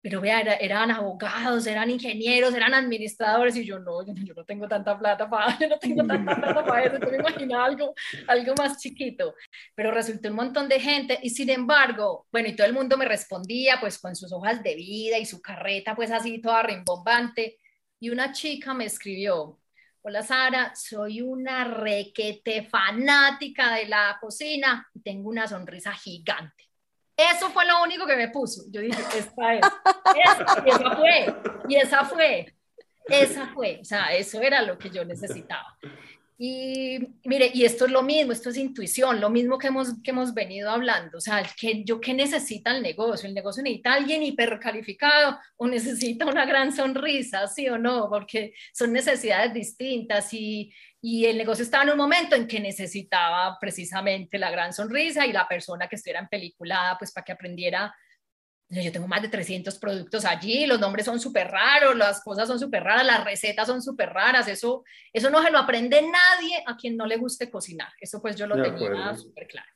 pero 0.00 0.20
vea, 0.20 0.40
eran 0.40 0.90
abogados, 0.90 1.66
eran 1.66 1.90
ingenieros, 1.90 2.54
eran 2.54 2.72
administradores, 2.74 3.56
y 3.56 3.64
yo 3.64 3.78
no, 3.78 4.04
yo, 4.06 4.14
no 4.34 4.44
tengo 4.44 4.66
tanta 4.68 4.98
plata 4.98 5.28
para, 5.28 5.58
yo 5.58 5.68
no 5.68 5.78
tengo 5.78 6.04
tanta 6.06 6.36
plata 6.36 6.64
para 6.64 6.84
eso, 6.86 6.98
yo 6.98 7.10
me 7.10 7.18
imaginaba 7.18 7.64
algo, 7.66 7.94
algo 8.26 8.54
más 8.56 8.78
chiquito, 8.80 9.34
pero 9.74 9.90
resultó 9.90 10.28
un 10.28 10.36
montón 10.36 10.68
de 10.68 10.80
gente, 10.80 11.18
y 11.22 11.30
sin 11.30 11.50
embargo, 11.50 12.26
bueno, 12.32 12.48
y 12.48 12.56
todo 12.56 12.66
el 12.66 12.72
mundo 12.72 12.96
me 12.96 13.04
respondía, 13.04 13.78
pues 13.80 13.98
con 13.98 14.16
sus 14.16 14.32
hojas 14.32 14.62
de 14.62 14.74
vida 14.74 15.18
y 15.18 15.26
su 15.26 15.40
carreta, 15.42 15.94
pues 15.94 16.10
así 16.10 16.40
toda 16.40 16.62
rimbombante, 16.62 17.58
y 18.00 18.10
una 18.10 18.32
chica 18.32 18.74
me 18.74 18.84
escribió, 18.84 19.58
hola 20.02 20.22
Sara, 20.22 20.74
soy 20.74 21.20
una 21.20 21.64
requete 21.64 22.64
fanática 22.64 23.74
de 23.74 23.86
la 23.86 24.18
cocina 24.20 24.88
y 24.94 25.00
tengo 25.00 25.28
una 25.28 25.46
sonrisa 25.46 25.92
gigante. 25.92 26.64
Eso 27.16 27.50
fue 27.50 27.66
lo 27.66 27.82
único 27.82 28.06
que 28.06 28.16
me 28.16 28.28
puso. 28.28 28.62
Yo 28.70 28.80
dije, 28.80 29.00
esta 29.16 29.54
es. 29.54 29.60
Esa, 30.24 30.64
y 30.64 30.70
esa 30.70 30.96
fue. 30.96 31.34
Y 31.68 31.76
esa 31.76 32.04
fue. 32.04 32.54
Esa 33.06 33.46
fue. 33.48 33.78
O 33.80 33.84
sea, 33.84 34.14
eso 34.14 34.40
era 34.40 34.62
lo 34.62 34.78
que 34.78 34.90
yo 34.90 35.04
necesitaba. 35.04 35.76
Y 36.40 37.00
mire, 37.24 37.50
y 37.52 37.64
esto 37.64 37.86
es 37.86 37.90
lo 37.90 38.04
mismo, 38.04 38.30
esto 38.30 38.50
es 38.50 38.56
intuición, 38.58 39.20
lo 39.20 39.28
mismo 39.28 39.58
que 39.58 39.66
hemos, 39.66 40.00
que 40.04 40.12
hemos 40.12 40.32
venido 40.32 40.70
hablando. 40.70 41.18
O 41.18 41.20
sea, 41.20 41.42
que 41.58 41.82
yo 41.82 42.00
qué 42.00 42.14
necesita 42.14 42.76
el 42.76 42.80
negocio? 42.80 43.28
¿El 43.28 43.34
negocio 43.34 43.60
necesita 43.60 43.94
alguien 43.94 44.22
hipercalificado 44.22 45.36
o 45.56 45.66
necesita 45.66 46.26
una 46.26 46.46
gran 46.46 46.72
sonrisa, 46.72 47.48
sí 47.48 47.68
o 47.68 47.76
no? 47.76 48.08
Porque 48.08 48.54
son 48.72 48.92
necesidades 48.92 49.52
distintas 49.52 50.32
y, 50.32 50.72
y 51.02 51.26
el 51.26 51.38
negocio 51.38 51.64
estaba 51.64 51.82
en 51.82 51.90
un 51.90 51.96
momento 51.96 52.36
en 52.36 52.46
que 52.46 52.60
necesitaba 52.60 53.58
precisamente 53.60 54.38
la 54.38 54.52
gran 54.52 54.72
sonrisa 54.72 55.26
y 55.26 55.32
la 55.32 55.48
persona 55.48 55.88
que 55.88 55.96
estuviera 55.96 56.20
en 56.20 56.28
peliculada, 56.28 56.96
pues 56.98 57.10
para 57.10 57.24
que 57.24 57.32
aprendiera 57.32 57.92
yo 58.70 58.92
tengo 58.92 59.08
más 59.08 59.22
de 59.22 59.28
300 59.28 59.78
productos 59.78 60.24
allí, 60.24 60.66
los 60.66 60.78
nombres 60.78 61.06
son 61.06 61.18
súper 61.18 61.48
raros, 61.48 61.96
las 61.96 62.22
cosas 62.22 62.46
son 62.46 62.58
súper 62.58 62.82
raras, 62.84 63.06
las 63.06 63.24
recetas 63.24 63.66
son 63.66 63.82
súper 63.82 64.10
raras, 64.10 64.46
eso, 64.48 64.84
eso 65.12 65.30
no 65.30 65.42
se 65.42 65.50
lo 65.50 65.58
aprende 65.58 66.02
nadie 66.02 66.62
a 66.66 66.76
quien 66.76 66.96
no 66.96 67.06
le 67.06 67.16
guste 67.16 67.50
cocinar, 67.50 67.92
eso 68.00 68.20
pues 68.20 68.36
yo 68.36 68.46
lo 68.46 68.60
tenía 68.62 69.14
súper 69.16 69.46
claro. 69.46 69.68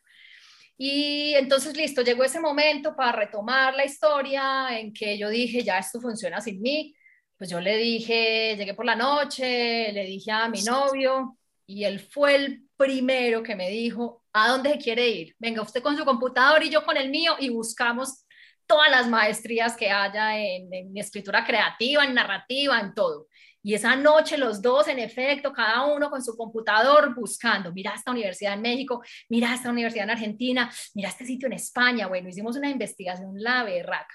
Y 0.77 1.35
entonces, 1.35 1.77
listo, 1.77 2.03
llegó 2.03 2.25
ese 2.25 2.41
momento 2.41 2.97
para 2.97 3.13
retomar 3.13 3.75
la 3.75 3.85
historia 3.85 4.79
en 4.79 4.93
que 4.93 5.17
yo 5.17 5.29
dije, 5.29 5.63
ya 5.63 5.79
esto 5.79 6.01
funciona 6.01 6.41
sin 6.41 6.61
mí, 6.61 6.95
pues 7.39 7.49
yo 7.51 7.61
le 7.61 7.77
dije, 7.77 8.57
llegué 8.57 8.75
por 8.75 8.85
la 8.85 8.97
noche, 8.97 9.93
le 9.93 10.05
dije 10.05 10.31
a 10.33 10.49
mi 10.49 10.63
novio 10.63 11.39
y 11.67 11.85
él 11.85 12.01
fue 12.01 12.35
el 12.35 12.65
primero 12.77 13.43
que 13.43 13.57
me 13.57 13.71
dijo, 13.71 14.25
¿a 14.33 14.49
dónde 14.49 14.71
se 14.71 14.79
quiere 14.79 15.09
ir? 15.09 15.35
Venga, 15.39 15.63
usted 15.63 15.83
con 15.83 15.97
su 15.97 16.05
computador 16.05 16.63
y 16.63 16.71
yo 16.71 16.85
con 16.85 16.97
el 16.97 17.11
mío 17.11 17.37
y 17.39 17.49
buscamos 17.49 18.27
todas 18.67 18.91
las 18.91 19.09
maestrías 19.09 19.77
que 19.77 19.91
haya 19.91 20.39
en, 20.39 20.73
en 20.73 20.97
escritura 20.97 21.45
creativa, 21.45 22.05
en 22.05 22.15
narrativa, 22.15 22.81
en 22.81 22.95
todo. 22.95 23.29
Y 23.65 23.75
esa 23.75 23.95
noche 23.95 24.37
los 24.37 24.61
dos, 24.61 24.89
en 24.89 24.99
efecto, 24.99 25.53
cada 25.53 25.87
uno 25.87 26.11
con 26.11 26.23
su 26.23 26.37
computador 26.37 27.15
buscando, 27.15 27.73
mira 27.73 27.93
esta 27.95 28.11
universidad 28.11 28.55
en 28.55 28.63
México, 28.63 29.03
mira 29.29 29.55
esta 29.55 29.71
universidad 29.71 30.05
en 30.05 30.11
Argentina, 30.11 30.71
mira 30.95 31.09
este 31.09 31.25
sitio 31.25 31.47
en 31.47 31.53
España. 31.53 32.09
Bueno, 32.09 32.29
hicimos 32.29 32.57
una 32.57 32.69
investigación 32.69 33.35
la 33.37 33.63
berraca. 33.63 34.15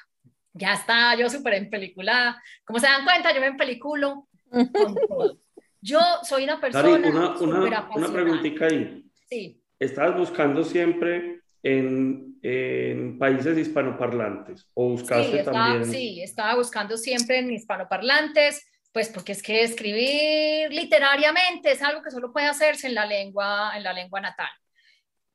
Ya 0.54 0.74
está, 0.74 1.16
yo 1.16 1.30
súper 1.30 1.54
en 1.54 1.70
película. 1.70 2.42
Como 2.66 2.80
se 2.80 2.88
dan 2.88 3.06
cuenta, 3.06 3.34
yo 3.34 3.40
me 3.40 3.48
en 3.48 3.58
peliculo 3.58 4.28
con 4.50 4.72
todo. 5.08 5.40
Yo 5.80 6.00
soy 6.24 6.44
una 6.44 6.60
persona. 6.60 6.90
una, 6.90 7.40
una, 7.40 7.90
una 7.96 8.12
preguntita 8.12 8.66
ahí. 8.66 9.06
Sí. 9.30 9.62
¿Estás 9.80 10.18
buscando 10.18 10.64
siempre 10.64 11.42
en 11.64 12.27
en 12.50 13.20
países 13.20 13.58
hispanoparlantes 13.58 14.70
o 14.74 14.90
buscaste 14.92 15.44
también? 15.44 15.86
Sí, 15.86 16.22
estaba 16.22 16.56
buscando 16.56 16.96
siempre 16.96 17.40
en 17.40 17.52
hispanoparlantes, 17.52 18.66
pues 18.94 19.10
porque 19.10 19.34
es 19.34 19.44
que 19.44 19.64
escribir 19.64 20.72
literariamente 20.72 21.74
es 21.74 21.82
algo 21.82 22.02
que 22.02 22.10
solo 22.10 22.32
puede 22.32 22.48
hacerse 22.48 22.88
en 22.88 22.96
la 22.96 23.06
lengua, 23.06 23.74
en 23.76 23.84
la 23.84 23.92
lengua 23.92 24.22
natal. 24.22 24.50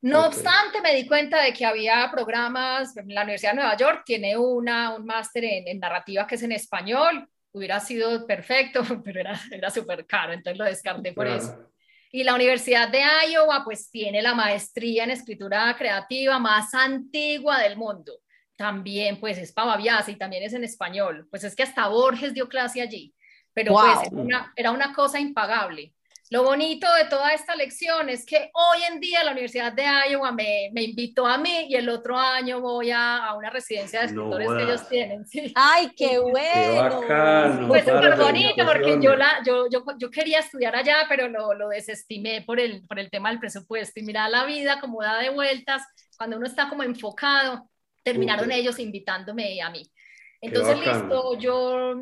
No 0.01 0.25
obstante, 0.25 0.81
me 0.81 0.95
di 0.95 1.07
cuenta 1.07 1.41
de 1.41 1.53
que 1.53 1.65
había 1.65 2.09
programas, 2.11 2.93
la 3.05 3.21
Universidad 3.21 3.51
de 3.51 3.57
Nueva 3.57 3.77
York 3.77 4.01
tiene 4.05 4.35
una, 4.35 4.95
un 4.95 5.05
máster 5.05 5.45
en, 5.45 5.79
narrativa 5.79 6.25
que 6.25 6.35
es 6.35 6.43
en 6.43 6.51
español, 6.51 7.29
hubiera 7.51 7.79
sido 7.79 8.25
perfecto, 8.25 8.81
pero 9.05 9.19
era, 9.19 9.39
era 9.51 9.69
súper 9.69 10.05
caro, 10.07 10.33
entonces 10.33 10.57
lo 10.57 10.65
descarté 10.65 11.13
por 11.13 11.27
eso. 11.27 11.72
Y 12.15 12.23
la 12.23 12.35
Universidad 12.35 12.89
de 12.89 13.01
Iowa 13.31 13.63
pues 13.63 13.89
tiene 13.89 14.21
la 14.21 14.35
maestría 14.35 15.03
en 15.03 15.09
escritura 15.09 15.75
creativa 15.75 16.37
más 16.37 16.71
antigua 16.75 17.57
del 17.57 17.75
mundo. 17.75 18.19
También 18.55 19.19
pues 19.19 19.39
es 19.39 19.51
Pavaviasa 19.51 20.11
y 20.11 20.15
también 20.15 20.43
es 20.43 20.53
en 20.53 20.63
español. 20.63 21.27
Pues 21.31 21.43
es 21.43 21.55
que 21.55 21.63
hasta 21.63 21.87
Borges 21.87 22.35
dio 22.35 22.47
clase 22.47 22.83
allí. 22.83 23.15
Pero 23.51 23.73
pues 23.73 24.11
era 24.55 24.69
una 24.69 24.93
cosa 24.93 25.19
impagable. 25.19 25.95
Lo 26.29 26.43
bonito 26.43 26.87
de 26.95 27.05
toda 27.05 27.33
esta 27.33 27.55
lección 27.55 28.09
es 28.09 28.25
que 28.25 28.49
hoy 28.53 28.83
en 28.89 28.99
día 28.99 29.23
la 29.23 29.31
Universidad 29.31 29.73
de 29.73 29.85
Iowa 30.09 30.31
me, 30.31 30.69
me 30.73 30.83
invitó 30.83 31.27
a 31.27 31.37
mí 31.37 31.67
y 31.69 31.75
el 31.75 31.89
otro 31.89 32.17
año 32.17 32.61
voy 32.61 32.91
a, 32.91 33.17
a 33.17 33.35
una 33.35 33.49
residencia 33.49 33.99
de 33.99 34.05
escritores 34.07 34.47
que 34.49 34.63
ellos 34.63 34.89
tienen. 34.89 35.25
¡Ay, 35.55 35.91
qué 35.95 36.19
bueno! 36.19 37.01
Qué 37.01 37.67
Fue 37.67 37.79
súper 37.79 38.17
bonito 38.17 38.65
porque 38.65 38.97
yo, 39.01 39.15
la, 39.15 39.43
yo, 39.45 39.67
yo, 39.69 39.83
yo, 39.97 40.09
quería 40.09 40.39
estudiar 40.39 40.75
allá, 40.75 41.05
pero 41.09 41.27
lo, 41.27 41.53
lo, 41.53 41.69
desestimé 41.69 42.41
por 42.41 42.59
el, 42.59 42.85
por 42.87 42.99
el 42.99 43.09
tema 43.09 43.29
del 43.29 43.39
presupuesto. 43.39 43.99
Y 43.99 44.03
mira 44.03 44.27
la 44.29 44.45
vida 44.45 44.79
como 44.79 45.01
da 45.01 45.19
de 45.19 45.29
vueltas, 45.29 45.83
cuando 46.17 46.37
uno 46.37 46.47
está 46.47 46.69
como 46.69 46.83
enfocado, 46.83 47.69
terminaron 48.01 48.51
ellos 48.51 48.79
invitándome 48.79 49.61
a 49.61 49.69
mí. 49.69 49.83
Entonces, 50.45 50.77
listo, 50.77 51.37
yo 51.39 51.95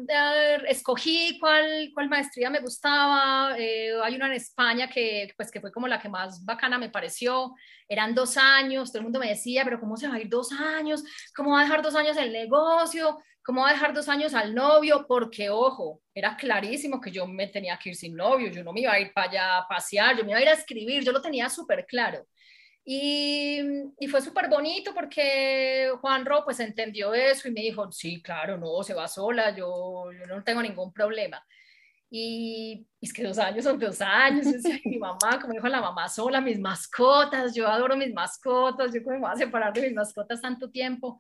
escogí 0.68 1.38
cuál, 1.40 1.92
cuál 1.94 2.10
maestría 2.10 2.50
me 2.50 2.60
gustaba. 2.60 3.56
Eh, 3.56 3.92
hay 4.04 4.16
una 4.16 4.26
en 4.26 4.34
España 4.34 4.90
que, 4.90 5.32
pues, 5.38 5.52
que 5.52 5.62
fue 5.62 5.72
como 5.72 5.88
la 5.88 6.02
que 6.02 6.10
más 6.10 6.44
bacana 6.44 6.80
me 6.80 6.90
pareció. 6.90 7.54
Eran 7.88 8.16
dos 8.16 8.38
años, 8.38 8.92
todo 8.92 8.98
el 8.98 9.04
mundo 9.04 9.20
me 9.20 9.30
decía, 9.30 9.64
pero 9.64 9.80
¿cómo 9.80 9.96
se 9.96 10.08
va 10.08 10.16
a 10.16 10.20
ir 10.20 10.28
dos 10.28 10.52
años? 10.54 11.04
¿Cómo 11.36 11.52
va 11.52 11.60
a 11.60 11.64
dejar 11.66 11.84
dos 11.84 11.94
años 11.94 12.18
el 12.18 12.34
negocio? 12.34 13.20
¿Cómo 13.44 13.62
va 13.62 13.70
a 13.70 13.74
dejar 13.74 13.94
dos 13.94 14.10
años 14.10 14.34
al 14.34 14.56
novio? 14.56 15.06
Porque, 15.08 15.52
ojo, 15.52 16.02
era 16.12 16.36
clarísimo 16.36 17.00
que 17.00 17.12
yo 17.12 17.28
me 17.28 17.48
tenía 17.48 17.78
que 17.78 17.90
ir 17.90 17.96
sin 17.96 18.16
novio, 18.16 18.50
yo 18.50 18.64
no 18.64 18.74
me 18.74 18.82
iba 18.82 18.94
a 18.94 19.00
ir 19.00 19.14
para 19.14 19.30
allá 19.30 19.58
a 19.60 19.68
pasear, 19.68 20.18
yo 20.18 20.24
me 20.24 20.32
iba 20.32 20.40
a 20.40 20.42
ir 20.42 20.50
a 20.50 20.54
escribir, 20.54 21.04
yo 21.04 21.12
lo 21.12 21.22
tenía 21.22 21.48
súper 21.48 21.86
claro. 21.86 22.26
Y, 22.84 23.60
y, 24.00 24.08
fue 24.08 24.22
súper 24.22 24.50
bonito 24.50 24.92
porque 24.94 25.92
Juanro 26.02 26.44
pues 26.44 26.60
entendió 26.60 27.14
eso 27.14 27.48
y 27.48 27.52
me 27.52 27.62
dijo, 27.62 27.92
sí, 27.92 28.22
claro, 28.24 28.58
no, 28.58 28.82
se 28.82 28.96
va 28.96 29.08
sola, 29.08 29.56
yo, 29.56 30.06
yo 30.12 30.26
no 30.26 30.44
tengo 30.44 30.64
ningún 30.64 30.92
problema. 30.92 31.46
Y, 32.10 32.86
es 33.00 33.14
que 33.14 33.24
dos 33.24 33.38
años 33.38 33.64
son 33.64 33.80
dos 33.80 34.02
años, 34.02 34.46
mi 34.86 34.98
mamá, 34.98 35.40
como 35.40 35.54
dijo 35.54 35.68
la 35.68 35.80
mamá 35.80 36.10
sola, 36.10 36.42
mis 36.42 36.60
mascotas, 36.60 37.56
yo 37.56 37.68
adoro 37.68 37.96
mis 37.96 38.14
mascotas, 38.14 38.94
yo 38.94 39.02
como 39.04 39.16
me 39.16 39.22
voy 39.22 39.32
a 39.32 39.36
separar 39.38 39.72
de 39.74 39.82
mis 39.84 39.94
mascotas 39.94 40.42
tanto 40.42 40.70
tiempo. 40.70 41.18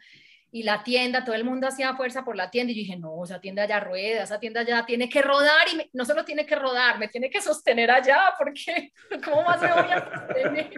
Y 0.51 0.63
la 0.63 0.83
tienda, 0.83 1.23
todo 1.23 1.35
el 1.35 1.45
mundo 1.45 1.67
hacía 1.67 1.95
fuerza 1.95 2.25
por 2.25 2.35
la 2.35 2.51
tienda 2.51 2.71
y 2.71 2.75
yo 2.75 2.79
dije, 2.79 2.97
no, 2.97 3.23
esa 3.23 3.39
tienda 3.39 3.65
ya 3.65 3.79
rueda, 3.79 4.23
esa 4.23 4.39
tienda 4.39 4.63
ya 4.63 4.85
tiene 4.85 5.07
que 5.07 5.21
rodar 5.21 5.67
y 5.73 5.89
no 5.93 6.03
solo 6.03 6.25
tiene 6.25 6.45
que 6.45 6.55
rodar, 6.55 6.99
me 6.99 7.07
tiene 7.07 7.29
que 7.29 7.41
sostener 7.41 7.89
allá 7.89 8.33
porque 8.37 8.91
¿cómo 9.23 9.43
más 9.43 9.61
me 9.61 9.71
voy 9.71 9.91
a 9.91 10.11
sostener? 10.13 10.71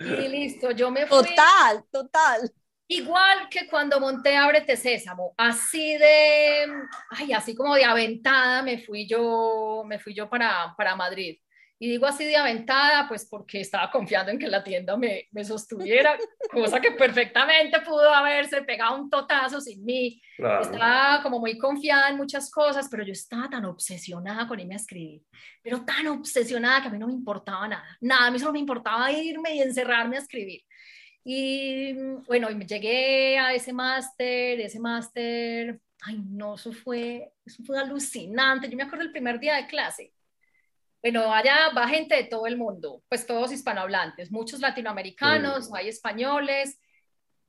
Y 0.00 0.28
listo, 0.28 0.72
yo 0.72 0.90
me 0.90 1.06
fui. 1.06 1.18
Total, 1.18 1.84
total. 1.90 2.52
Igual 2.86 3.48
que 3.48 3.66
cuando 3.66 3.98
monté 3.98 4.36
Ábrete 4.36 4.76
Sésamo, 4.76 5.32
así 5.38 5.96
de, 5.96 6.66
ay, 7.10 7.32
así 7.32 7.54
como 7.54 7.74
de 7.74 7.84
aventada 7.84 8.62
me 8.62 8.78
fui 8.78 9.06
yo, 9.08 9.84
me 9.86 9.98
fui 9.98 10.14
yo 10.14 10.28
para, 10.28 10.74
para 10.76 10.94
Madrid. 10.94 11.38
Y 11.78 11.90
digo 11.90 12.06
así 12.06 12.24
de 12.24 12.36
aventada, 12.36 13.08
pues 13.08 13.26
porque 13.28 13.60
estaba 13.60 13.90
confiando 13.90 14.30
en 14.30 14.38
que 14.38 14.46
la 14.46 14.62
tienda 14.62 14.96
me, 14.96 15.28
me 15.32 15.44
sostuviera, 15.44 16.16
cosa 16.50 16.80
que 16.80 16.92
perfectamente 16.92 17.80
pudo 17.80 18.08
haberse 18.14 18.62
pegado 18.62 18.96
un 18.96 19.10
totazo 19.10 19.60
sin 19.60 19.84
mí. 19.84 20.22
Estaba 20.38 21.20
como 21.22 21.40
muy 21.40 21.58
confiada 21.58 22.10
en 22.10 22.16
muchas 22.16 22.50
cosas, 22.50 22.88
pero 22.88 23.04
yo 23.04 23.12
estaba 23.12 23.50
tan 23.50 23.64
obsesionada 23.64 24.46
con 24.46 24.60
irme 24.60 24.74
a 24.74 24.76
escribir, 24.76 25.22
pero 25.62 25.84
tan 25.84 26.06
obsesionada 26.06 26.80
que 26.80 26.88
a 26.88 26.90
mí 26.90 26.98
no 26.98 27.08
me 27.08 27.12
importaba 27.12 27.66
nada, 27.66 27.98
nada, 28.00 28.26
a 28.26 28.30
mí 28.30 28.38
solo 28.38 28.52
me 28.52 28.60
importaba 28.60 29.10
irme 29.10 29.56
y 29.56 29.60
encerrarme 29.60 30.16
a 30.16 30.20
escribir. 30.20 30.62
Y 31.24 31.94
bueno, 32.26 32.50
y 32.50 32.66
llegué 32.66 33.38
a 33.38 33.52
ese 33.52 33.72
máster, 33.72 34.60
ese 34.60 34.78
máster, 34.78 35.80
ay 36.02 36.22
no, 36.28 36.54
eso 36.54 36.72
fue, 36.72 37.32
eso 37.44 37.64
fue 37.64 37.78
alucinante. 37.78 38.68
Yo 38.68 38.76
me 38.76 38.84
acuerdo 38.84 39.04
el 39.04 39.12
primer 39.12 39.40
día 39.40 39.56
de 39.56 39.66
clase 39.66 40.12
bueno, 41.04 41.34
allá 41.34 41.68
va 41.76 41.86
gente 41.86 42.14
de 42.14 42.24
todo 42.24 42.46
el 42.46 42.56
mundo, 42.56 43.02
pues 43.10 43.26
todos 43.26 43.52
hispanohablantes, 43.52 44.32
muchos 44.32 44.60
latinoamericanos, 44.60 45.70
hay 45.74 45.88
españoles. 45.88 46.80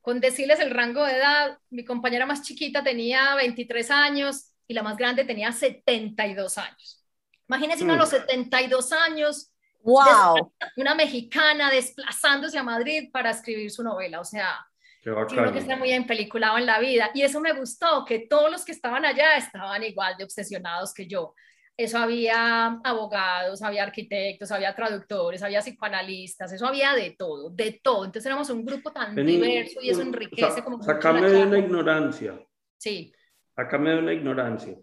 Con 0.02 0.20
decirles 0.20 0.60
el 0.60 0.70
rango 0.70 1.02
de 1.02 1.16
edad, 1.16 1.58
mi 1.70 1.82
compañera 1.82 2.26
más 2.26 2.42
chiquita 2.42 2.84
tenía 2.84 3.34
23 3.36 3.90
años 3.90 4.52
y 4.68 4.74
la 4.74 4.82
más 4.82 4.98
grande 4.98 5.24
tenía 5.24 5.52
72 5.52 6.58
años. 6.58 7.02
Imagínense 7.48 7.84
uno 7.84 7.94
a 7.94 7.96
los 7.96 8.10
72 8.10 8.92
años, 8.92 9.50
wow. 9.80 10.52
una 10.76 10.94
mexicana 10.94 11.70
desplazándose 11.70 12.58
a 12.58 12.62
Madrid 12.62 13.08
para 13.10 13.30
escribir 13.30 13.70
su 13.70 13.82
novela, 13.82 14.20
o 14.20 14.24
sea, 14.26 14.66
creo 15.02 15.26
que 15.52 15.60
está 15.60 15.76
muy 15.76 15.92
empeliculado 15.92 16.58
en 16.58 16.66
la 16.66 16.78
vida. 16.78 17.10
Y 17.14 17.22
eso 17.22 17.40
me 17.40 17.54
gustó, 17.54 18.04
que 18.04 18.18
todos 18.18 18.50
los 18.50 18.66
que 18.66 18.72
estaban 18.72 19.06
allá 19.06 19.38
estaban 19.38 19.82
igual 19.82 20.14
de 20.18 20.24
obsesionados 20.24 20.92
que 20.92 21.06
yo 21.06 21.34
eso 21.76 21.98
había 21.98 22.80
abogados, 22.82 23.60
había 23.62 23.82
arquitectos, 23.82 24.50
había 24.50 24.74
traductores, 24.74 25.42
había 25.42 25.60
psicoanalistas, 25.60 26.50
eso 26.52 26.66
había 26.66 26.94
de 26.94 27.14
todo, 27.18 27.50
de 27.50 27.80
todo. 27.82 28.06
Entonces 28.06 28.26
éramos 28.26 28.48
un 28.48 28.64
grupo 28.64 28.90
tan 28.92 29.14
diverso 29.14 29.80
y 29.82 29.90
eso 29.90 30.00
enriquece 30.00 30.64
como... 30.64 30.82
Sacame 30.82 31.28
de 31.28 31.42
una 31.44 31.58
ignorancia. 31.58 32.40
Sí. 32.78 33.12
Sacame 33.54 33.90
de 33.90 33.98
una 33.98 34.12
ignorancia. 34.14 34.74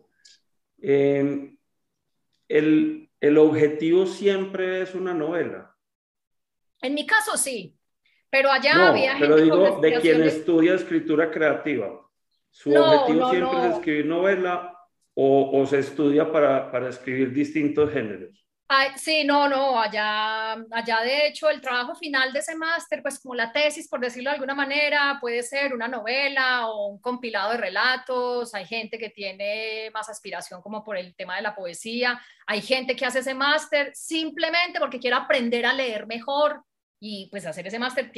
Em, 0.80 1.58
el, 2.48 3.10
el 3.20 3.38
objetivo 3.40 4.06
siempre 4.06 4.84
es 4.84 4.94
una 4.94 5.16
novela. 5.16 5.76
En 6.80 6.94
mi 6.94 7.08
caso 7.08 7.38
sí, 7.38 7.76
pero 8.30 8.52
allá 8.52 8.90
había 8.90 9.16
gente... 9.16 9.28
Pero 9.28 9.42
digo, 9.42 9.80
de 9.80 10.00
quien 10.00 10.22
estudia 10.24 10.76
escritura 10.76 11.32
creativa. 11.32 12.00
Su 12.52 12.72
objetivo 12.72 13.32
siempre 13.32 13.60
es 13.68 13.76
escribir 13.78 14.06
novela 14.06 14.73
o, 15.16 15.66
se 15.66 15.80
estudia 15.80 16.32
para, 16.32 16.72
para, 16.72 16.90
escribir 16.90 17.32
distintos 17.32 17.92
géneros? 17.92 18.44
sí, 18.96 19.24
no, 19.24 19.48
no, 19.48 19.80
allá, 19.80 20.54
allá 20.72 21.02
de 21.02 21.28
hecho 21.28 21.48
el 21.50 21.62
trabajo 21.62 21.94
final 21.94 22.34
de 22.34 22.40
ese 22.40 22.56
máster, 22.56 23.04
pues 23.04 23.20
como 23.20 23.36
la 23.36 23.52
tesis, 23.52 23.88
por 23.88 24.00
decirlo 24.00 24.32
de 24.32 24.36
alguna 24.36 24.56
manera, 24.56 25.20
puede 25.22 25.44
ser 25.44 25.74
una 25.74 25.88
novela 25.88 26.68
o 26.68 26.88
un 26.88 27.00
compilado 27.00 27.52
de 27.52 27.58
relatos, 27.58 28.56
hay 28.56 28.66
gente 28.66 28.98
que 28.98 29.10
tiene 29.10 29.92
más 29.94 30.10
aspiración 30.10 30.62
como 30.62 30.84
por 30.84 30.98
el 30.98 31.16
tema 31.16 31.36
de 31.36 31.44
la 31.44 31.56
poesía, 31.56 32.20
hay 32.48 32.62
gente 32.62 32.96
que 32.96 33.06
hace 33.06 33.20
ese 33.20 33.36
máster 33.36 33.92
simplemente 33.94 34.80
porque 34.80 35.00
quiere 35.00 35.18
aprender 35.18 35.66
a 35.66 35.74
leer 35.74 36.08
mejor. 36.08 36.64
Y 37.06 37.28
pues 37.30 37.46
hacer 37.46 37.68
ese 37.68 37.80
máster, 37.80 38.14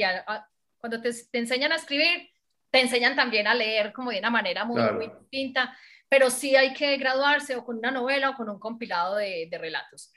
cuando 0.78 1.02
te, 1.02 1.10
te, 1.12 1.38
enseñan 1.38 1.72
a 1.72 1.76
escribir, 1.76 2.30
te 2.70 2.80
enseñan 2.80 3.16
también 3.16 3.48
a 3.48 3.54
leer 3.54 3.92
como 3.92 4.12
de 4.12 4.20
una 4.20 4.30
manera 4.30 4.64
muy, 4.64 4.80
muy 4.92 5.08
distinta 5.08 5.76
pero 6.08 6.30
sí 6.30 6.56
hay 6.56 6.72
que 6.72 6.96
graduarse 6.96 7.56
o 7.56 7.64
con 7.64 7.78
una 7.78 7.90
novela 7.90 8.30
o 8.30 8.34
con 8.34 8.48
un 8.48 8.58
compilado 8.58 9.16
de, 9.16 9.48
de 9.50 9.58
relatos. 9.58 10.12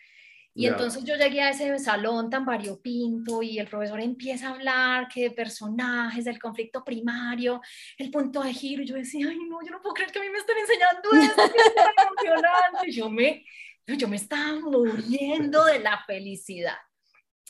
Y 0.53 0.65
entonces 0.65 1.05
yo 1.05 1.15
llegué 1.15 1.41
a 1.41 1.51
ese 1.51 1.77
salón 1.79 2.29
tan 2.29 2.43
variopinto 2.43 3.41
y 3.41 3.59
el 3.59 3.67
profesor 3.67 4.01
empieza 4.01 4.47
a 4.47 4.51
hablar 4.51 5.07
que 5.07 5.21
de 5.21 5.31
personajes, 5.31 6.25
del 6.25 6.37
conflicto 6.37 6.83
primario, 6.83 7.61
el 7.97 8.11
punto 8.11 8.43
de 8.43 8.53
giro. 8.53 8.83
Y 8.83 8.85
yo 8.85 8.95
decía, 8.95 9.27
ay, 9.29 9.37
no, 9.47 9.59
yo 9.63 9.71
no 9.71 9.81
puedo 9.81 9.93
creer 9.93 10.11
que 10.11 10.19
a 10.19 10.21
mí 10.21 10.29
me 10.29 10.39
estén 10.39 10.57
enseñando 10.57 11.11
esto, 11.13 11.43
es 11.43 11.75
tan 11.75 12.07
emocionante. 12.07 12.91
Yo 12.91 13.09
me, 13.09 13.45
yo 13.87 14.07
me 14.09 14.17
estaba 14.17 14.59
muriendo 14.59 15.63
de 15.63 15.79
la 15.79 16.03
felicidad. 16.05 16.77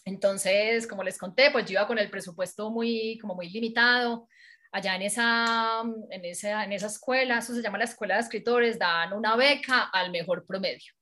Entonces, 0.06 0.86
como 0.86 1.02
les 1.02 1.18
conté, 1.18 1.50
pues 1.50 1.66
yo 1.66 1.74
iba 1.74 1.88
con 1.88 1.98
el 1.98 2.12
presupuesto 2.12 2.70
muy, 2.70 3.18
como 3.20 3.34
muy 3.34 3.50
limitado 3.50 4.28
allá 4.72 4.96
en 4.96 5.02
esa, 5.04 5.82
en, 6.10 6.26
esa, 6.26 6.64
en 6.64 6.72
esa 6.72 6.88
escuela, 6.88 7.40
eso 7.40 7.54
se 7.54 7.62
llama 7.62 7.78
la 7.78 7.86
Escuela 7.86 8.16
de 8.16 8.22
Escritores, 8.22 8.78
dan 8.78 9.14
una 9.14 9.36
beca 9.36 9.90
al 9.92 10.12
mejor 10.12 10.46
promedio. 10.46 10.94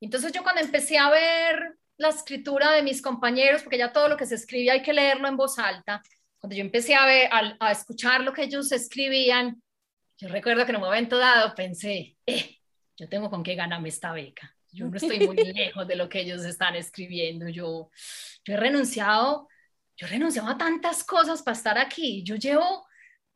Entonces 0.00 0.32
yo 0.32 0.42
cuando 0.42 0.60
empecé 0.60 0.98
a 0.98 1.10
ver 1.10 1.76
la 1.96 2.08
escritura 2.08 2.72
de 2.72 2.82
mis 2.82 3.02
compañeros, 3.02 3.62
porque 3.62 3.78
ya 3.78 3.92
todo 3.92 4.08
lo 4.08 4.16
que 4.16 4.26
se 4.26 4.36
escribe 4.36 4.70
hay 4.70 4.82
que 4.82 4.92
leerlo 4.92 5.26
en 5.26 5.36
voz 5.36 5.58
alta, 5.58 6.02
cuando 6.38 6.54
yo 6.54 6.62
empecé 6.62 6.94
a, 6.94 7.04
ver, 7.04 7.28
a, 7.32 7.72
escuchar 7.72 8.20
lo 8.20 8.32
que 8.32 8.44
ellos 8.44 8.70
escribían, 8.70 9.60
yo 10.18 10.28
recuerdo 10.28 10.64
que 10.64 10.70
en 10.70 10.76
un 10.76 10.82
momento 10.82 11.18
dado 11.18 11.54
pensé, 11.54 12.16
eh, 12.26 12.58
yo 12.96 13.08
tengo 13.08 13.28
con 13.30 13.42
qué 13.42 13.54
ganarme 13.54 13.88
esta 13.88 14.12
beca. 14.12 14.54
Yo 14.70 14.86
no 14.86 14.96
estoy 14.96 15.26
muy 15.26 15.36
lejos 15.54 15.86
de 15.88 15.96
lo 15.96 16.08
que 16.08 16.20
ellos 16.20 16.44
están 16.44 16.76
escribiendo. 16.76 17.48
Yo, 17.48 17.90
yo 18.44 18.54
he 18.54 18.56
renunciado, 18.56 19.48
yo 19.96 20.06
he 20.06 20.10
renunciado 20.10 20.48
a 20.48 20.58
tantas 20.58 21.02
cosas 21.02 21.42
para 21.42 21.56
estar 21.56 21.78
aquí. 21.78 22.22
Yo 22.22 22.36
llevo 22.36 22.87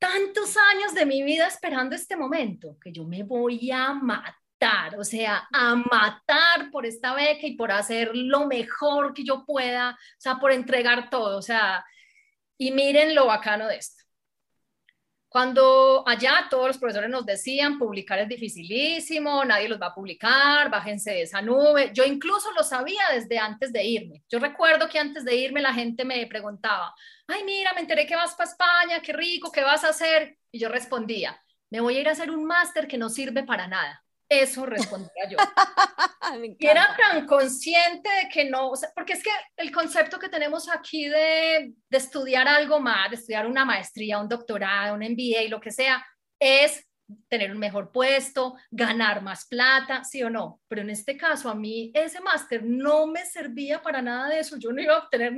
tantos 0.02 0.56
años 0.56 0.94
de 0.94 1.06
mi 1.06 1.22
vida 1.22 1.46
esperando 1.46 1.94
este 1.94 2.16
momento, 2.16 2.76
que 2.82 2.90
yo 2.90 3.04
me 3.04 3.22
voy 3.22 3.70
a 3.70 3.94
matar, 3.94 4.98
o 4.98 5.04
sea, 5.04 5.46
a 5.52 5.76
matar 5.76 6.72
por 6.72 6.84
esta 6.84 7.14
beca 7.14 7.46
y 7.46 7.54
por 7.54 7.70
hacer 7.70 8.10
lo 8.12 8.48
mejor 8.48 9.14
que 9.14 9.22
yo 9.22 9.44
pueda, 9.46 9.90
o 9.92 10.20
sea, 10.20 10.40
por 10.40 10.50
entregar 10.50 11.08
todo, 11.08 11.38
o 11.38 11.42
sea, 11.42 11.84
y 12.58 12.72
miren 12.72 13.14
lo 13.14 13.26
bacano 13.26 13.68
de 13.68 13.76
esto. 13.76 14.02
Cuando 15.32 16.06
allá 16.06 16.46
todos 16.50 16.66
los 16.66 16.76
profesores 16.76 17.08
nos 17.08 17.24
decían, 17.24 17.78
publicar 17.78 18.18
es 18.18 18.28
dificilísimo, 18.28 19.42
nadie 19.46 19.66
los 19.66 19.80
va 19.80 19.86
a 19.86 19.94
publicar, 19.94 20.68
bájense 20.68 21.10
de 21.10 21.22
esa 21.22 21.40
nube. 21.40 21.90
Yo 21.94 22.04
incluso 22.04 22.52
lo 22.52 22.62
sabía 22.62 23.00
desde 23.14 23.38
antes 23.38 23.72
de 23.72 23.82
irme. 23.82 24.22
Yo 24.28 24.38
recuerdo 24.38 24.90
que 24.90 24.98
antes 24.98 25.24
de 25.24 25.34
irme 25.34 25.62
la 25.62 25.72
gente 25.72 26.04
me 26.04 26.26
preguntaba, 26.26 26.94
ay, 27.28 27.44
mira, 27.44 27.72
me 27.72 27.80
enteré 27.80 28.06
que 28.06 28.14
vas 28.14 28.34
para 28.34 28.50
España, 28.50 29.00
qué 29.00 29.14
rico, 29.14 29.50
¿qué 29.50 29.62
vas 29.62 29.84
a 29.84 29.88
hacer? 29.88 30.36
Y 30.50 30.58
yo 30.58 30.68
respondía, 30.68 31.42
me 31.70 31.80
voy 31.80 31.96
a 31.96 32.00
ir 32.02 32.08
a 32.10 32.12
hacer 32.12 32.30
un 32.30 32.44
máster 32.44 32.86
que 32.86 32.98
no 32.98 33.08
sirve 33.08 33.42
para 33.42 33.66
nada. 33.66 34.04
Eso 34.32 34.64
respondía 34.64 35.28
yo. 35.28 35.36
y 36.58 36.66
era 36.66 36.96
tan 36.96 37.26
consciente 37.26 38.08
de 38.08 38.28
que 38.30 38.46
no, 38.46 38.72
porque 38.94 39.12
es 39.12 39.22
que 39.22 39.30
el 39.58 39.70
concepto 39.70 40.18
que 40.18 40.30
tenemos 40.30 40.70
aquí 40.70 41.06
de, 41.06 41.74
de 41.90 41.98
estudiar 41.98 42.48
algo 42.48 42.80
más, 42.80 43.10
de 43.10 43.16
estudiar 43.16 43.46
una 43.46 43.66
maestría, 43.66 44.18
un 44.18 44.30
doctorado, 44.30 44.94
un 44.94 45.02
MBA, 45.02 45.50
lo 45.50 45.60
que 45.60 45.70
sea, 45.70 46.02
es 46.40 46.82
tener 47.28 47.50
un 47.50 47.58
mejor 47.58 47.92
puesto, 47.92 48.56
ganar 48.70 49.22
más 49.22 49.46
plata, 49.46 50.04
sí 50.04 50.22
o 50.22 50.30
no. 50.30 50.60
Pero 50.68 50.82
en 50.82 50.90
este 50.90 51.16
caso, 51.16 51.48
a 51.48 51.54
mí 51.54 51.90
ese 51.94 52.20
máster 52.20 52.62
no 52.64 53.06
me 53.06 53.24
servía 53.24 53.82
para 53.82 54.02
nada 54.02 54.28
de 54.28 54.40
eso. 54.40 54.56
Yo 54.58 54.72
no 54.72 54.80
iba 54.80 54.94
a 54.94 54.98
obtener, 54.98 55.32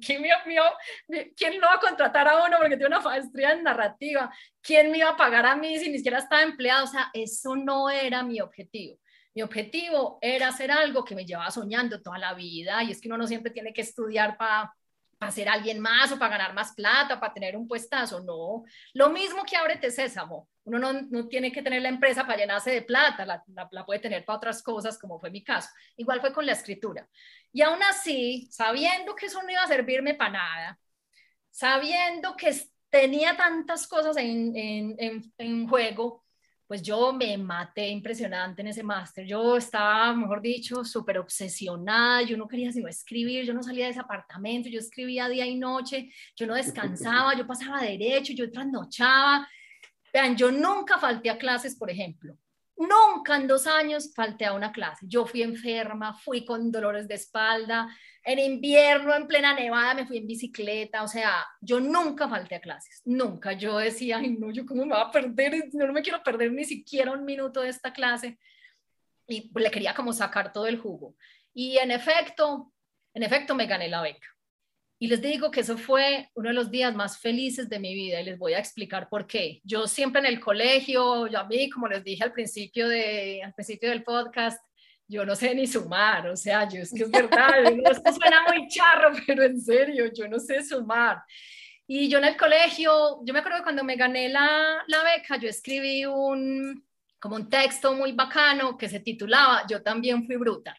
¿quién 0.00 1.60
lo 1.60 1.66
va 1.66 1.74
a 1.74 1.80
contratar 1.80 2.28
a 2.28 2.46
uno 2.46 2.58
porque 2.58 2.76
tiene 2.76 2.86
una 2.96 3.00
maestría 3.00 3.52
en 3.52 3.62
narrativa? 3.62 4.32
¿Quién 4.60 4.90
me 4.90 4.98
iba 4.98 5.10
a 5.10 5.16
pagar 5.16 5.46
a 5.46 5.56
mí 5.56 5.78
si 5.78 5.90
ni 5.90 5.98
siquiera 5.98 6.18
estaba 6.18 6.42
empleado? 6.42 6.84
O 6.84 6.88
sea, 6.88 7.10
eso 7.12 7.56
no 7.56 7.90
era 7.90 8.22
mi 8.22 8.40
objetivo. 8.40 8.98
Mi 9.34 9.42
objetivo 9.42 10.18
era 10.22 10.48
hacer 10.48 10.70
algo 10.70 11.04
que 11.04 11.14
me 11.14 11.26
llevaba 11.26 11.50
soñando 11.50 12.00
toda 12.00 12.18
la 12.18 12.32
vida 12.32 12.82
y 12.82 12.90
es 12.90 13.00
que 13.00 13.08
uno 13.08 13.18
no 13.18 13.26
siempre 13.26 13.52
tiene 13.52 13.74
que 13.74 13.82
estudiar 13.82 14.38
para 14.38 14.72
para 15.18 15.32
ser 15.32 15.48
alguien 15.48 15.80
más 15.80 16.12
o 16.12 16.18
para 16.18 16.36
ganar 16.36 16.54
más 16.54 16.74
plata, 16.74 17.18
para 17.18 17.32
tener 17.32 17.56
un 17.56 17.66
puestazo, 17.66 18.20
no. 18.20 18.64
Lo 18.92 19.10
mismo 19.10 19.44
que 19.44 19.56
Ábrete 19.56 19.90
Sésamo, 19.90 20.48
uno 20.64 20.78
no, 20.78 20.92
no 20.92 21.28
tiene 21.28 21.50
que 21.50 21.62
tener 21.62 21.80
la 21.80 21.88
empresa 21.88 22.26
para 22.26 22.38
llenarse 22.38 22.70
de 22.70 22.82
plata, 22.82 23.24
la, 23.24 23.42
la, 23.70 23.86
puede 23.86 24.00
tener 24.00 24.24
para 24.24 24.36
otras 24.36 24.62
cosas, 24.62 24.98
como 24.98 25.18
fue 25.18 25.30
mi 25.30 25.42
caso. 25.42 25.70
Igual 25.96 26.20
fue 26.20 26.32
con 26.32 26.44
la 26.44 26.52
escritura. 26.52 27.08
Y 27.52 27.62
aún 27.62 27.82
así, 27.82 28.48
sabiendo 28.50 29.14
que 29.14 29.26
eso 29.26 29.42
no 29.42 29.50
iba 29.50 29.62
a 29.62 29.68
servirme 29.68 30.14
para 30.14 30.32
nada, 30.32 30.78
sabiendo 31.50 32.36
que 32.36 32.54
tenía 32.90 33.36
tantas 33.36 33.86
cosas 33.86 34.16
en, 34.18 34.54
en, 34.54 34.96
en, 34.98 35.32
en 35.38 35.68
juego, 35.68 36.25
pues 36.66 36.82
yo 36.82 37.12
me 37.12 37.38
maté 37.38 37.88
impresionante 37.88 38.62
en 38.62 38.68
ese 38.68 38.82
máster. 38.82 39.24
Yo 39.24 39.56
estaba, 39.56 40.12
mejor 40.12 40.42
dicho, 40.42 40.84
súper 40.84 41.18
obsesionada, 41.18 42.22
yo 42.22 42.36
no 42.36 42.48
quería 42.48 42.72
sino 42.72 42.88
escribir, 42.88 43.44
yo 43.44 43.54
no 43.54 43.62
salía 43.62 43.84
de 43.84 43.92
ese 43.92 44.00
apartamento, 44.00 44.68
yo 44.68 44.80
escribía 44.80 45.28
día 45.28 45.46
y 45.46 45.56
noche, 45.56 46.10
yo 46.34 46.46
no 46.46 46.54
descansaba, 46.54 47.36
yo 47.36 47.46
pasaba 47.46 47.82
derecho, 47.82 48.32
yo 48.32 48.50
trasnochaba. 48.50 49.48
Vean, 50.12 50.36
yo 50.36 50.50
nunca 50.50 50.98
falté 50.98 51.30
a 51.30 51.38
clases, 51.38 51.76
por 51.76 51.90
ejemplo. 51.90 52.36
Nunca 52.76 53.36
en 53.36 53.46
dos 53.46 53.66
años 53.66 54.12
falté 54.14 54.44
a 54.44 54.52
una 54.52 54.72
clase. 54.72 55.06
Yo 55.08 55.24
fui 55.24 55.42
enferma, 55.42 56.12
fui 56.12 56.44
con 56.44 56.70
dolores 56.70 57.08
de 57.08 57.14
espalda, 57.14 57.88
en 58.26 58.40
invierno, 58.40 59.14
en 59.14 59.28
plena 59.28 59.54
nevada, 59.54 59.94
me 59.94 60.04
fui 60.04 60.18
en 60.18 60.26
bicicleta, 60.26 61.04
o 61.04 61.08
sea, 61.08 61.46
yo 61.60 61.78
nunca 61.78 62.28
falté 62.28 62.56
a 62.56 62.60
clases, 62.60 63.00
nunca. 63.04 63.52
Yo 63.52 63.78
decía, 63.78 64.18
ay, 64.18 64.30
no, 64.30 64.50
yo 64.50 64.66
cómo 64.66 64.84
me 64.84 64.94
voy 64.94 65.04
a 65.04 65.12
perder, 65.12 65.68
no 65.72 65.92
me 65.92 66.02
quiero 66.02 66.20
perder 66.24 66.50
ni 66.50 66.64
siquiera 66.64 67.12
un 67.12 67.24
minuto 67.24 67.60
de 67.60 67.68
esta 67.68 67.92
clase. 67.92 68.36
Y 69.28 69.48
le 69.56 69.70
quería 69.70 69.94
como 69.94 70.12
sacar 70.12 70.52
todo 70.52 70.66
el 70.66 70.76
jugo. 70.76 71.14
Y 71.54 71.78
en 71.78 71.92
efecto, 71.92 72.72
en 73.14 73.22
efecto 73.22 73.54
me 73.54 73.66
gané 73.66 73.88
la 73.88 74.02
beca. 74.02 74.26
Y 74.98 75.06
les 75.06 75.22
digo 75.22 75.52
que 75.52 75.60
eso 75.60 75.78
fue 75.78 76.28
uno 76.34 76.48
de 76.48 76.54
los 76.54 76.68
días 76.68 76.92
más 76.96 77.20
felices 77.20 77.68
de 77.68 77.78
mi 77.78 77.94
vida 77.94 78.20
y 78.20 78.24
les 78.24 78.38
voy 78.38 78.54
a 78.54 78.58
explicar 78.58 79.08
por 79.08 79.28
qué. 79.28 79.60
Yo 79.62 79.86
siempre 79.86 80.20
en 80.20 80.26
el 80.26 80.40
colegio, 80.40 81.28
yo 81.28 81.38
a 81.38 81.44
mí, 81.44 81.70
como 81.70 81.86
les 81.86 82.02
dije 82.02 82.24
al 82.24 82.32
principio, 82.32 82.88
de, 82.88 83.40
al 83.44 83.54
principio 83.54 83.90
del 83.90 84.02
podcast, 84.02 84.60
yo 85.08 85.24
no 85.24 85.36
sé 85.36 85.54
ni 85.54 85.66
sumar, 85.66 86.26
o 86.28 86.36
sea, 86.36 86.68
yo 86.68 86.80
es 86.80 86.92
que 86.92 87.04
es 87.04 87.10
verdad, 87.10 87.64
esto 87.90 88.12
suena 88.12 88.42
muy 88.48 88.66
charro, 88.68 89.12
pero 89.26 89.44
en 89.44 89.60
serio, 89.60 90.10
yo 90.12 90.28
no 90.28 90.38
sé 90.38 90.62
sumar. 90.64 91.22
Y 91.86 92.08
yo 92.08 92.18
en 92.18 92.24
el 92.24 92.36
colegio, 92.36 93.20
yo 93.24 93.32
me 93.32 93.38
acuerdo 93.38 93.62
cuando 93.62 93.84
me 93.84 93.94
gané 93.94 94.28
la, 94.28 94.82
la 94.88 95.04
beca, 95.04 95.36
yo 95.36 95.48
escribí 95.48 96.04
un, 96.04 96.84
como 97.20 97.36
un 97.36 97.48
texto 97.48 97.94
muy 97.94 98.12
bacano 98.12 98.76
que 98.76 98.88
se 98.88 98.98
titulaba 98.98 99.64
Yo 99.68 99.82
también 99.82 100.26
fui 100.26 100.36
bruta. 100.36 100.76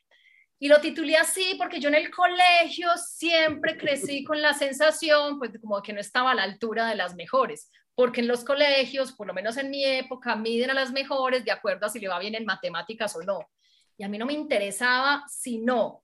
Y 0.59 0.67
lo 0.67 0.82
titulé 0.82 1.15
así 1.15 1.55
porque 1.57 1.80
yo 1.80 1.88
en 1.88 1.95
el 1.95 2.11
colegio 2.11 2.89
siempre 2.97 3.78
crecí 3.78 4.23
con 4.25 4.41
la 4.41 4.53
sensación, 4.53 5.38
pues 5.38 5.51
como 5.61 5.82
que 5.82 5.93
no 5.93 6.01
estaba 6.01 6.32
a 6.32 6.36
la 6.36 6.43
altura 6.43 6.88
de 6.89 6.95
las 6.95 7.15
mejores, 7.15 7.69
porque 7.95 8.21
en 8.21 8.28
los 8.28 8.43
colegios, 8.43 9.13
por 9.13 9.28
lo 9.28 9.34
menos 9.34 9.55
en 9.55 9.69
mi 9.69 9.86
época, 9.86 10.36
miden 10.36 10.71
a 10.71 10.73
las 10.73 10.91
mejores 10.91 11.45
de 11.45 11.51
acuerdo 11.51 11.86
a 11.86 11.89
si 11.89 11.99
le 11.99 12.09
va 12.09 12.19
bien 12.19 12.36
en 12.36 12.43
matemáticas 12.43 13.15
o 13.15 13.21
no 13.21 13.47
y 13.98 14.04
a 14.04 14.10
mí 14.10 14.18
no 14.18 14.26
me 14.26 14.34
interesaba 14.34 15.24
sino 15.28 16.04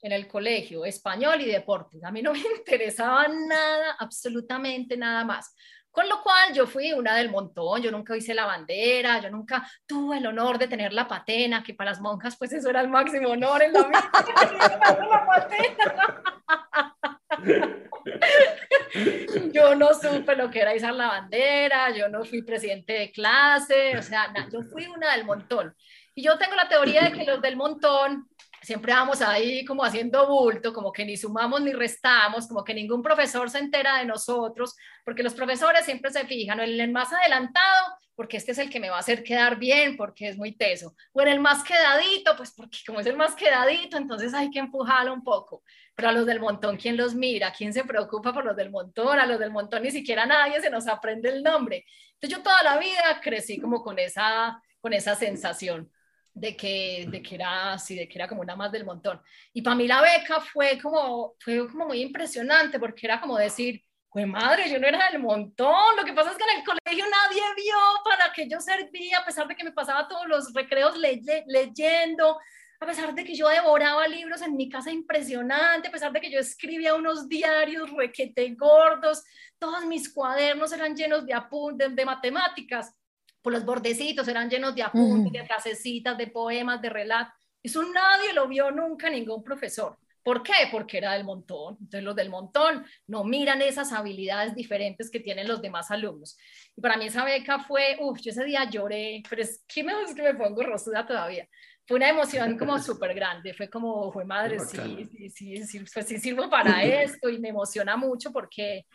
en 0.00 0.12
el 0.12 0.26
colegio 0.26 0.84
español 0.84 1.40
y 1.40 1.46
deportes. 1.46 2.02
A 2.04 2.10
mí 2.10 2.22
no 2.22 2.32
me 2.32 2.38
interesaba 2.58 3.26
nada, 3.28 3.96
absolutamente 3.98 4.96
nada 4.96 5.24
más. 5.24 5.54
Con 5.90 6.08
lo 6.08 6.22
cual 6.22 6.52
yo 6.52 6.66
fui 6.66 6.92
una 6.92 7.14
del 7.14 7.30
montón, 7.30 7.80
yo 7.80 7.92
nunca 7.92 8.16
hice 8.16 8.34
la 8.34 8.46
bandera, 8.46 9.20
yo 9.20 9.30
nunca 9.30 9.64
tuve 9.86 10.18
el 10.18 10.26
honor 10.26 10.58
de 10.58 10.66
tener 10.66 10.92
la 10.92 11.06
patena, 11.06 11.62
que 11.62 11.72
para 11.72 11.90
las 11.90 12.00
monjas 12.00 12.36
pues 12.36 12.52
eso 12.52 12.68
era 12.68 12.80
el 12.80 12.88
máximo 12.88 13.28
honor 13.28 13.62
en 13.62 13.72
la 13.72 13.82
vida, 13.84 14.10
yo 19.52 19.76
no 19.76 19.94
supe 19.94 20.34
lo 20.34 20.50
que 20.50 20.62
era 20.62 20.74
izar 20.74 20.94
la 20.94 21.06
bandera, 21.06 21.90
yo 21.90 22.08
no 22.08 22.24
fui 22.24 22.42
presidente 22.42 22.94
de 22.94 23.12
clase, 23.12 23.96
o 23.96 24.02
sea, 24.02 24.34
yo 24.52 24.62
fui 24.62 24.88
una 24.88 25.14
del 25.14 25.24
montón. 25.24 25.76
Y 26.14 26.22
yo 26.22 26.38
tengo 26.38 26.54
la 26.54 26.68
teoría 26.68 27.02
de 27.02 27.12
que 27.12 27.24
los 27.24 27.42
del 27.42 27.56
montón 27.56 28.28
siempre 28.64 28.94
vamos 28.94 29.20
ahí 29.20 29.64
como 29.64 29.84
haciendo 29.84 30.26
bulto, 30.26 30.72
como 30.72 30.90
que 30.90 31.04
ni 31.04 31.16
sumamos 31.16 31.60
ni 31.60 31.72
restamos, 31.72 32.46
como 32.46 32.64
que 32.64 32.72
ningún 32.72 33.02
profesor 33.02 33.50
se 33.50 33.58
entera 33.58 33.98
de 33.98 34.06
nosotros, 34.06 34.74
porque 35.04 35.22
los 35.22 35.34
profesores 35.34 35.84
siempre 35.84 36.10
se 36.10 36.24
fijan 36.24 36.60
en 36.60 36.80
el 36.80 36.90
más 36.90 37.12
adelantado, 37.12 37.94
porque 38.14 38.38
este 38.38 38.52
es 38.52 38.58
el 38.58 38.70
que 38.70 38.80
me 38.80 38.88
va 38.88 38.96
a 38.96 39.00
hacer 39.00 39.22
quedar 39.22 39.58
bien, 39.58 39.96
porque 39.96 40.28
es 40.28 40.36
muy 40.38 40.56
teso, 40.56 40.94
o 41.12 41.20
en 41.20 41.28
el 41.28 41.40
más 41.40 41.62
quedadito, 41.62 42.36
pues 42.36 42.52
porque 42.56 42.78
como 42.86 43.00
es 43.00 43.06
el 43.06 43.16
más 43.16 43.34
quedadito, 43.34 43.98
entonces 43.98 44.32
hay 44.32 44.50
que 44.50 44.60
empujarlo 44.60 45.12
un 45.12 45.24
poco. 45.24 45.62
Pero 45.94 46.08
a 46.08 46.12
los 46.12 46.26
del 46.26 46.40
montón, 46.40 46.76
¿quién 46.76 46.96
los 46.96 47.14
mira? 47.14 47.52
¿Quién 47.52 47.72
se 47.72 47.84
preocupa 47.84 48.32
por 48.32 48.44
los 48.44 48.56
del 48.56 48.70
montón? 48.70 49.18
A 49.18 49.26
los 49.26 49.38
del 49.38 49.50
montón 49.50 49.82
ni 49.82 49.90
siquiera 49.90 50.26
nadie 50.26 50.60
se 50.60 50.70
nos 50.70 50.88
aprende 50.88 51.28
el 51.28 51.42
nombre. 51.42 51.84
Entonces 52.14 52.36
yo 52.36 52.42
toda 52.42 52.62
la 52.62 52.78
vida 52.78 53.20
crecí 53.22 53.60
como 53.60 53.82
con 53.82 53.98
esa, 53.98 54.60
con 54.80 54.92
esa 54.92 55.14
sensación 55.14 55.90
de 56.34 56.56
que, 56.56 57.06
de 57.08 57.22
que 57.22 57.36
era 57.36 57.72
así, 57.72 57.94
de 57.94 58.08
que 58.08 58.18
era 58.18 58.28
como 58.28 58.42
una 58.42 58.56
más 58.56 58.72
del 58.72 58.84
montón. 58.84 59.20
Y 59.52 59.62
para 59.62 59.76
mí 59.76 59.86
la 59.86 60.02
beca 60.02 60.40
fue 60.40 60.78
como, 60.82 61.34
fue 61.38 61.66
como 61.70 61.86
muy 61.86 62.02
impresionante 62.02 62.78
porque 62.78 63.06
era 63.06 63.20
como 63.20 63.38
decir, 63.38 63.82
pues 64.10 64.26
madre, 64.26 64.70
yo 64.70 64.78
no 64.78 64.86
era 64.86 65.10
del 65.10 65.20
montón, 65.20 65.96
lo 65.96 66.04
que 66.04 66.12
pasa 66.12 66.30
es 66.30 66.36
que 66.36 66.44
en 66.44 66.58
el 66.58 66.64
colegio 66.64 67.04
nadie 67.10 67.42
vio 67.56 67.76
para 68.04 68.32
que 68.32 68.48
yo 68.48 68.60
servía, 68.60 69.18
a 69.18 69.24
pesar 69.24 69.48
de 69.48 69.56
que 69.56 69.64
me 69.64 69.72
pasaba 69.72 70.06
todos 70.08 70.26
los 70.28 70.52
recreos 70.52 70.96
leyendo, 70.96 72.38
a 72.80 72.86
pesar 72.86 73.14
de 73.14 73.24
que 73.24 73.34
yo 73.34 73.48
devoraba 73.48 74.06
libros 74.06 74.42
en 74.42 74.56
mi 74.56 74.68
casa 74.68 74.90
impresionante, 74.90 75.88
a 75.88 75.92
pesar 75.92 76.12
de 76.12 76.20
que 76.20 76.30
yo 76.30 76.38
escribía 76.38 76.94
unos 76.94 77.28
diarios 77.28 77.90
requete 77.90 78.54
gordos, 78.54 79.24
todos 79.58 79.84
mis 79.86 80.12
cuadernos 80.12 80.72
eran 80.72 80.94
llenos 80.94 81.24
de 81.26 81.34
apuntes 81.34 81.94
de 81.94 82.04
matemáticas 82.04 82.94
por 83.44 83.52
los 83.52 83.66
bordecitos 83.66 84.26
eran 84.26 84.48
llenos 84.48 84.74
de 84.74 84.82
apuntes, 84.82 85.30
de 85.30 85.44
frasecitas, 85.44 86.16
de 86.16 86.28
poemas, 86.28 86.80
de 86.80 86.88
relatos. 86.88 87.34
Eso 87.62 87.82
nadie 87.82 88.32
lo 88.32 88.48
vio 88.48 88.70
nunca, 88.70 89.10
ningún 89.10 89.44
profesor. 89.44 89.98
¿Por 90.22 90.42
qué? 90.42 90.54
Porque 90.72 90.96
era 90.96 91.12
del 91.12 91.24
montón. 91.24 91.76
Entonces 91.78 92.02
los 92.02 92.16
del 92.16 92.30
montón 92.30 92.86
no 93.06 93.22
miran 93.22 93.60
esas 93.60 93.92
habilidades 93.92 94.54
diferentes 94.54 95.10
que 95.10 95.20
tienen 95.20 95.46
los 95.46 95.60
demás 95.60 95.90
alumnos. 95.90 96.38
Y 96.74 96.80
para 96.80 96.96
mí 96.96 97.04
esa 97.04 97.22
beca 97.22 97.58
fue, 97.58 97.98
uff, 98.00 98.18
yo 98.22 98.30
ese 98.30 98.44
día 98.44 98.64
lloré, 98.64 99.22
pero 99.28 99.42
es 99.42 99.62
que 99.68 99.84
me, 99.84 99.92
es 100.04 100.14
que 100.14 100.22
me 100.22 100.34
pongo 100.34 100.62
rosuda 100.62 101.06
todavía. 101.06 101.46
Fue 101.86 101.98
una 101.98 102.08
emoción 102.08 102.56
como 102.56 102.78
súper 102.78 103.12
grande, 103.12 103.52
fue 103.52 103.68
como, 103.68 104.10
fue 104.10 104.24
madre, 104.24 104.58
sí, 104.58 105.06
sí, 105.12 105.28
sí, 105.28 105.66
sí, 105.66 105.84
pues 105.92 106.06
sí 106.06 106.18
sirvo 106.18 106.48
para 106.48 106.82
esto 106.82 107.28
y 107.28 107.38
me 107.38 107.50
emociona 107.50 107.94
mucho 107.94 108.32
porque, 108.32 108.86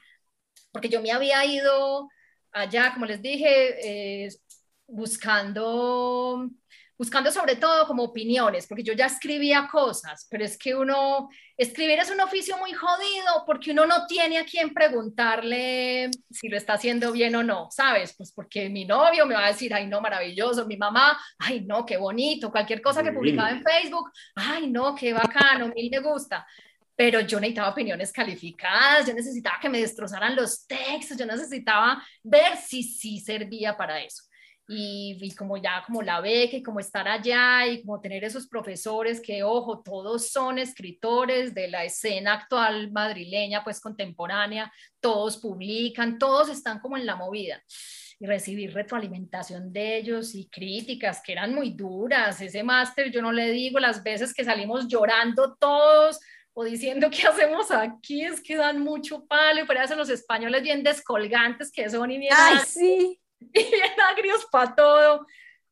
porque 0.71 0.89
yo 0.89 1.03
me 1.03 1.11
había 1.11 1.45
ido 1.45 2.09
allá, 2.51 2.93
como 2.93 3.05
les 3.05 3.21
dije, 3.21 4.25
eh, 4.25 4.29
buscando, 4.87 6.49
buscando 6.97 7.31
sobre 7.31 7.55
todo 7.55 7.87
como 7.87 8.03
opiniones, 8.03 8.67
porque 8.67 8.83
yo 8.83 8.93
ya 8.93 9.05
escribía 9.05 9.69
cosas, 9.71 10.27
pero 10.29 10.43
es 10.43 10.57
que 10.57 10.75
uno, 10.75 11.29
escribir 11.57 11.99
es 11.99 12.09
un 12.09 12.19
oficio 12.19 12.57
muy 12.57 12.73
jodido 12.73 13.43
porque 13.45 13.71
uno 13.71 13.85
no 13.85 14.05
tiene 14.07 14.39
a 14.39 14.45
quien 14.45 14.73
preguntarle 14.73 16.09
si 16.29 16.49
lo 16.49 16.57
está 16.57 16.73
haciendo 16.73 17.11
bien 17.11 17.35
o 17.35 17.43
no, 17.43 17.67
¿sabes? 17.71 18.15
Pues 18.17 18.31
porque 18.33 18.69
mi 18.69 18.85
novio 18.85 19.25
me 19.25 19.35
va 19.35 19.45
a 19.45 19.51
decir, 19.51 19.73
ay 19.73 19.87
no, 19.87 20.01
maravilloso, 20.01 20.65
mi 20.65 20.77
mamá, 20.77 21.17
ay 21.37 21.61
no, 21.61 21.85
qué 21.85 21.97
bonito, 21.97 22.51
cualquier 22.51 22.81
cosa 22.81 23.03
que 23.03 23.13
publicaba 23.13 23.51
en 23.51 23.63
Facebook, 23.63 24.11
ay 24.35 24.67
no, 24.67 24.95
qué 24.95 25.13
bacano, 25.13 25.67
mil 25.73 25.89
me 25.89 25.99
gusta 25.99 26.45
pero 26.99 27.21
yo 27.21 27.39
necesitaba 27.39 27.69
opiniones 27.69 28.11
calificadas, 28.11 29.07
yo 29.07 29.13
necesitaba 29.13 29.57
que 29.61 29.69
me 29.69 29.79
destrozaran 29.79 30.35
los 30.35 30.67
textos, 30.67 31.17
yo 31.17 31.25
necesitaba 31.25 32.03
ver 32.21 32.57
si 32.57 32.83
sí 32.83 33.21
servía 33.21 33.77
para 33.77 34.03
eso. 34.03 34.23
Y, 34.67 35.17
y, 35.21 35.33
como 35.33 35.55
ya 35.55 35.81
como 35.87 36.01
la 36.01 36.19
beca 36.19 36.57
y 36.57 36.61
como 36.61 36.81
estar 36.81 37.07
allá 37.07 37.65
y 37.67 37.83
como 37.83 38.01
tener 38.01 38.25
esos 38.25 38.47
profesores 38.47 39.21
que, 39.21 39.43
ojo, 39.43 39.81
todos 39.81 40.29
son 40.29 40.59
escritores 40.59 41.53
de 41.53 41.69
la 41.69 41.85
escena 41.85 42.33
actual 42.33 42.91
madrileña, 42.91 43.63
pues 43.63 43.79
contemporánea, 43.79 44.69
todos 44.99 45.37
publican, 45.37 46.17
todos 46.19 46.49
están 46.49 46.79
como 46.81 46.97
en 46.97 47.05
la 47.05 47.15
movida 47.15 47.63
y 48.19 48.25
recibir 48.25 48.73
retroalimentación 48.73 49.71
de 49.71 49.95
ellos 49.99 50.35
y 50.35 50.49
críticas 50.49 51.21
que 51.23 51.31
eran 51.31 51.55
muy 51.55 51.71
duras. 51.71 52.41
Ese 52.41 52.61
máster, 52.61 53.09
yo 53.09 53.21
no 53.21 53.31
le 53.31 53.51
digo 53.51 53.79
las 53.79 54.03
veces 54.03 54.33
que 54.33 54.43
salimos 54.43 54.89
llorando 54.89 55.55
todos 55.55 56.19
o 56.59 56.65
diciendo 56.65 57.09
qué 57.09 57.25
hacemos 57.25 57.71
aquí, 57.71 58.25
es 58.25 58.41
que 58.41 58.57
dan 58.57 58.81
mucho 58.81 59.25
palo 59.25 59.61
y 59.61 59.65
por 59.65 59.77
los 59.95 60.09
españoles 60.09 60.61
bien 60.61 60.83
descolgantes 60.83 61.71
que 61.71 61.89
son 61.89 62.11
y 62.11 62.17
bien, 62.17 62.33
Ay, 62.35 62.57
sí. 62.65 63.21
y 63.39 63.47
bien 63.47 64.01
agrios 64.11 64.45
para 64.51 64.75
todo. 64.75 65.25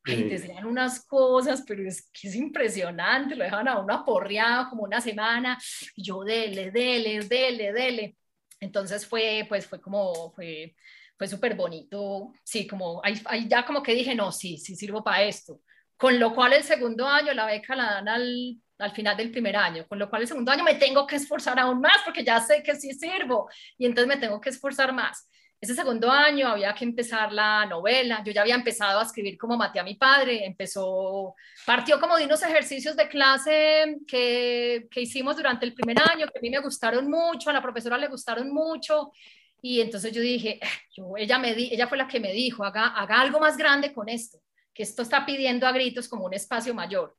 Ay, 0.05 0.23
decían 0.23 0.65
unas 0.65 1.05
cosas, 1.05 1.65
pero 1.67 1.85
es 1.85 2.09
que 2.13 2.29
es 2.29 2.35
impresionante, 2.35 3.35
lo 3.35 3.43
dejaban 3.43 3.67
a 3.67 3.79
uno 3.79 3.93
aporreado 3.93 4.69
como 4.69 4.83
una 4.83 5.01
semana, 5.01 5.57
y 5.93 6.03
yo 6.03 6.23
dele, 6.23 6.71
dele, 6.71 7.19
dele, 7.19 7.73
dele. 7.73 8.17
Entonces 8.61 9.05
fue, 9.05 9.45
pues 9.49 9.67
fue 9.67 9.81
como, 9.81 10.31
fue, 10.31 10.73
fue 11.17 11.27
súper 11.27 11.55
bonito, 11.55 12.31
sí, 12.45 12.65
como 12.65 13.01
ahí, 13.03 13.21
ahí, 13.25 13.49
ya 13.49 13.65
como 13.65 13.83
que 13.83 13.93
dije, 13.93 14.15
no, 14.15 14.31
sí, 14.31 14.57
sí 14.57 14.77
sirvo 14.77 15.03
para 15.03 15.23
esto. 15.23 15.59
Con 15.97 16.17
lo 16.17 16.33
cual 16.33 16.53
el 16.53 16.63
segundo 16.63 17.05
año 17.05 17.33
la 17.33 17.45
beca 17.45 17.75
la 17.75 17.95
dan 17.95 18.07
al, 18.07 18.61
al 18.79 18.91
final 18.91 19.17
del 19.17 19.31
primer 19.31 19.55
año, 19.55 19.87
con 19.87 19.99
lo 19.99 20.09
cual 20.09 20.21
el 20.21 20.27
segundo 20.27 20.51
año 20.51 20.63
me 20.63 20.75
tengo 20.75 21.05
que 21.07 21.15
esforzar 21.15 21.59
aún 21.59 21.81
más 21.81 21.97
porque 22.05 22.23
ya 22.23 22.39
sé 22.39 22.61
que 22.63 22.75
sí 22.75 22.93
sirvo 22.93 23.49
y 23.77 23.85
entonces 23.85 24.07
me 24.07 24.17
tengo 24.17 24.39
que 24.39 24.49
esforzar 24.49 24.93
más. 24.93 25.29
Ese 25.59 25.73
segundo 25.73 26.11
año 26.11 26.49
había 26.49 26.75
que 26.75 26.85
empezar 26.85 27.33
la 27.33 27.65
novela, 27.65 28.21
yo 28.23 28.31
ya 28.31 28.41
había 28.41 28.53
empezado 28.53 28.99
a 28.99 29.03
escribir 29.03 29.39
como 29.39 29.57
maté 29.57 29.79
a 29.79 29.83
mi 29.83 29.95
padre, 29.95 30.45
empezó, 30.45 31.33
partió 31.65 31.99
como 31.99 32.15
de 32.15 32.25
unos 32.25 32.43
ejercicios 32.43 32.95
de 32.95 33.07
clase 33.07 33.97
que, 34.07 34.87
que 34.91 35.01
hicimos 35.01 35.35
durante 35.35 35.65
el 35.65 35.73
primer 35.73 35.97
año, 35.99 36.27
que 36.27 36.37
a 36.37 36.41
mí 36.41 36.51
me 36.51 36.59
gustaron 36.59 37.09
mucho, 37.09 37.49
a 37.49 37.53
la 37.53 37.61
profesora 37.63 37.97
le 37.97 38.07
gustaron 38.07 38.53
mucho, 38.53 39.11
y 39.59 39.81
entonces 39.81 40.11
yo 40.11 40.21
dije, 40.21 40.59
ah, 40.61 40.67
yo, 40.95 41.17
ella, 41.17 41.39
me 41.39 41.55
di, 41.55 41.69
ella 41.73 41.87
fue 41.87 41.97
la 41.97 42.07
que 42.07 42.19
me 42.19 42.31
dijo, 42.33 42.63
haga, 42.63 42.89
haga 42.89 43.19
algo 43.19 43.39
más 43.39 43.57
grande 43.57 43.93
con 43.93 44.09
esto, 44.09 44.39
que 44.73 44.83
esto 44.83 45.01
está 45.01 45.25
pidiendo 45.25 45.65
a 45.65 45.71
gritos 45.71 46.07
como 46.07 46.25
un 46.25 46.35
espacio 46.35 46.75
mayor. 46.75 47.17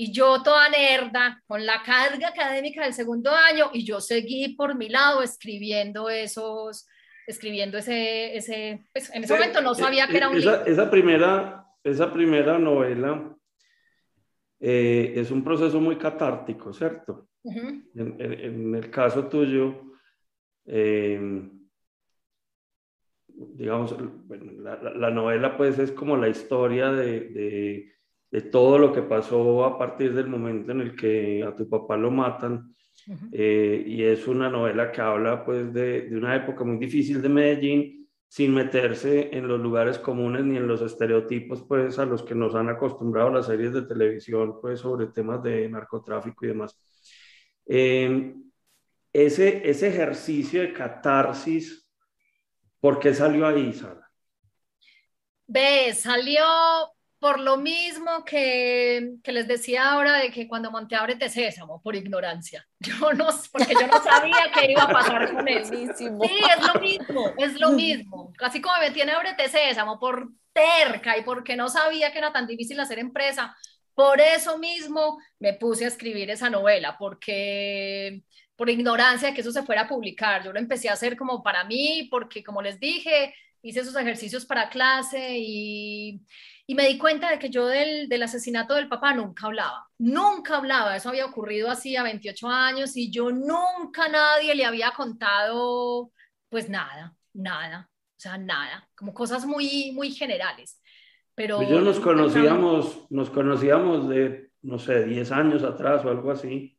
Y 0.00 0.12
yo 0.12 0.44
toda 0.44 0.68
nerda, 0.68 1.42
con 1.48 1.66
la 1.66 1.82
carga 1.82 2.28
académica 2.28 2.84
del 2.84 2.92
segundo 2.94 3.32
año, 3.32 3.70
y 3.72 3.84
yo 3.84 4.00
seguí 4.00 4.54
por 4.54 4.76
mi 4.76 4.88
lado 4.88 5.24
escribiendo 5.24 6.08
esos, 6.08 6.86
escribiendo 7.26 7.78
ese, 7.78 8.36
ese 8.36 8.84
pues 8.92 9.12
en 9.12 9.24
ese 9.24 9.34
momento 9.34 9.60
no 9.60 9.74
sabía 9.74 10.06
que 10.06 10.18
era 10.18 10.28
un 10.28 10.38
esa, 10.38 10.62
Esa 10.62 10.88
primera, 10.88 11.66
esa 11.82 12.12
primera 12.12 12.60
novela 12.60 13.36
eh, 14.60 15.14
es 15.16 15.32
un 15.32 15.42
proceso 15.42 15.80
muy 15.80 15.96
catártico, 15.96 16.72
¿cierto? 16.72 17.26
en, 17.42 17.84
en, 18.20 18.74
el 18.76 18.90
caso 18.90 19.26
tuyo, 19.26 19.82
eh, 20.66 21.50
digamos, 23.26 23.96
bueno, 24.28 24.52
la, 24.62 25.10
novela 25.10 25.56
pues 25.56 25.76
es 25.80 25.90
como 25.90 26.16
la 26.16 26.28
historia 26.28 26.92
de, 26.92 27.20
de, 27.20 27.97
todo 28.52 28.78
lo 28.78 28.92
que 28.92 29.02
pasó 29.02 29.64
a 29.64 29.78
partir 29.78 30.14
del 30.14 30.28
momento 30.28 30.72
en 30.72 30.80
el 30.80 30.96
que 30.96 31.42
a 31.42 31.54
tu 31.54 31.68
papá 31.68 31.96
lo 31.96 32.10
matan. 32.10 32.74
Eh, 33.32 33.84
y 33.86 34.02
es 34.02 34.26
una 34.26 34.50
novela 34.50 34.92
que 34.92 35.00
habla 35.00 35.44
pues 35.44 35.72
de, 35.72 36.02
de, 36.02 36.16
una 36.16 36.36
época 36.36 36.62
muy 36.64 36.76
difícil 36.76 37.22
de 37.22 37.28
Medellín 37.30 38.08
sin 38.26 38.52
meterse 38.52 39.30
en 39.34 39.48
los 39.48 39.58
lugares 39.58 39.98
comunes 39.98 40.44
ni 40.44 40.58
en 40.58 40.66
los 40.66 40.82
estereotipos 40.82 41.62
pues 41.66 41.98
a 41.98 42.04
los 42.04 42.22
que 42.22 42.34
nos 42.34 42.54
han 42.54 42.68
acostumbrado 42.68 43.30
las 43.30 43.46
series 43.46 43.72
de 43.72 43.82
televisión 43.82 44.60
pues 44.60 44.80
sobre 44.80 45.06
temas 45.06 45.42
de 45.42 45.68
narcotráfico 45.70 46.44
y 46.44 46.48
demás. 46.48 46.78
Eh, 47.64 48.34
ese, 49.10 49.68
ese 49.70 49.88
ejercicio 49.88 50.60
de 50.60 50.74
catarsis 50.74 51.88
¿Por 52.80 53.00
qué 53.00 53.12
salió 53.12 53.46
ahí, 53.46 53.72
Sara? 53.72 54.08
Ve, 55.46 55.92
salió 55.94 56.44
por 57.18 57.40
lo 57.40 57.56
mismo 57.56 58.24
que, 58.24 59.14
que, 59.24 59.32
les 59.32 59.48
decía 59.48 59.90
ahora 59.90 60.18
de 60.18 60.30
que 60.30 60.46
cuando 60.46 60.70
monté 60.70 60.94
Ábrete 60.94 61.28
Sésamo, 61.28 61.82
por 61.82 61.96
ignorancia. 61.96 62.66
Yo 62.80 63.12
no, 63.12 63.28
porque 63.52 63.74
yo 63.74 63.86
no 63.86 64.02
sabía 64.02 64.50
qué 64.54 64.70
iba 64.70 64.84
a 64.84 64.88
pasar 64.88 65.32
con 65.32 65.48
eso. 65.48 65.74
Sí, 65.96 66.04
es 66.06 66.74
lo 66.74 66.80
mismo, 66.80 67.32
es 67.38 67.60
lo 67.60 67.70
mismo. 67.70 68.32
Así 68.40 68.60
como 68.60 68.76
me 68.78 68.86
en 68.86 69.10
Ábrete 69.10 69.48
Sésamo 69.48 69.98
por 69.98 70.28
terca 70.52 71.18
y 71.18 71.22
porque 71.22 71.56
no 71.56 71.68
sabía 71.68 72.12
que 72.12 72.18
era 72.18 72.32
tan 72.32 72.46
difícil 72.46 72.78
hacer 72.80 72.98
empresa, 72.98 73.56
por 73.94 74.20
eso 74.20 74.58
mismo 74.58 75.18
me 75.40 75.54
puse 75.54 75.84
a 75.84 75.88
escribir 75.88 76.30
esa 76.30 76.48
novela, 76.50 76.96
porque 76.98 78.22
por 78.54 78.70
ignorancia 78.70 79.28
de 79.28 79.34
que 79.34 79.40
eso 79.40 79.52
se 79.52 79.62
fuera 79.62 79.82
a 79.82 79.88
publicar. 79.88 80.44
Yo 80.44 80.52
lo 80.52 80.58
empecé 80.58 80.88
a 80.88 80.92
hacer 80.92 81.16
como 81.16 81.42
para 81.42 81.64
mí, 81.64 82.08
porque 82.10 82.42
como 82.42 82.62
les 82.62 82.78
dije, 82.78 83.34
hice 83.62 83.80
esos 83.80 83.96
ejercicios 83.96 84.46
para 84.46 84.68
clase 84.68 85.38
y, 85.38 86.20
y 86.66 86.74
me 86.74 86.86
di 86.86 86.98
cuenta 86.98 87.30
de 87.30 87.38
que 87.38 87.50
yo 87.50 87.66
del, 87.66 88.08
del, 88.08 88.22
asesinato 88.22 88.74
del 88.74 88.88
papá 88.88 89.14
nunca 89.14 89.46
hablaba, 89.46 89.88
nunca 89.98 90.56
hablaba. 90.56 90.96
Eso 90.96 91.08
había 91.08 91.26
ocurrido 91.26 91.70
así 91.70 91.96
a 91.96 92.02
28 92.02 92.48
años 92.48 92.96
y 92.96 93.10
yo 93.10 93.30
nunca 93.30 94.04
a 94.04 94.08
nadie 94.08 94.54
le 94.54 94.64
había 94.64 94.92
contado, 94.92 96.12
pues 96.48 96.68
nada, 96.68 97.16
nada, 97.32 97.90
o 97.90 98.20
sea, 98.20 98.36
nada, 98.38 98.88
como 98.94 99.14
cosas 99.14 99.46
muy, 99.46 99.92
muy 99.92 100.10
generales. 100.10 100.80
Pero 101.34 101.58
pues 101.58 101.68
yo 101.68 101.80
nos 101.80 102.00
conocíamos, 102.00 103.06
nos 103.10 103.30
conocíamos 103.30 104.08
de, 104.08 104.50
no 104.62 104.78
sé, 104.78 105.04
10 105.04 105.30
años 105.32 105.62
atrás 105.62 106.04
o 106.04 106.10
algo 106.10 106.32
así. 106.32 106.76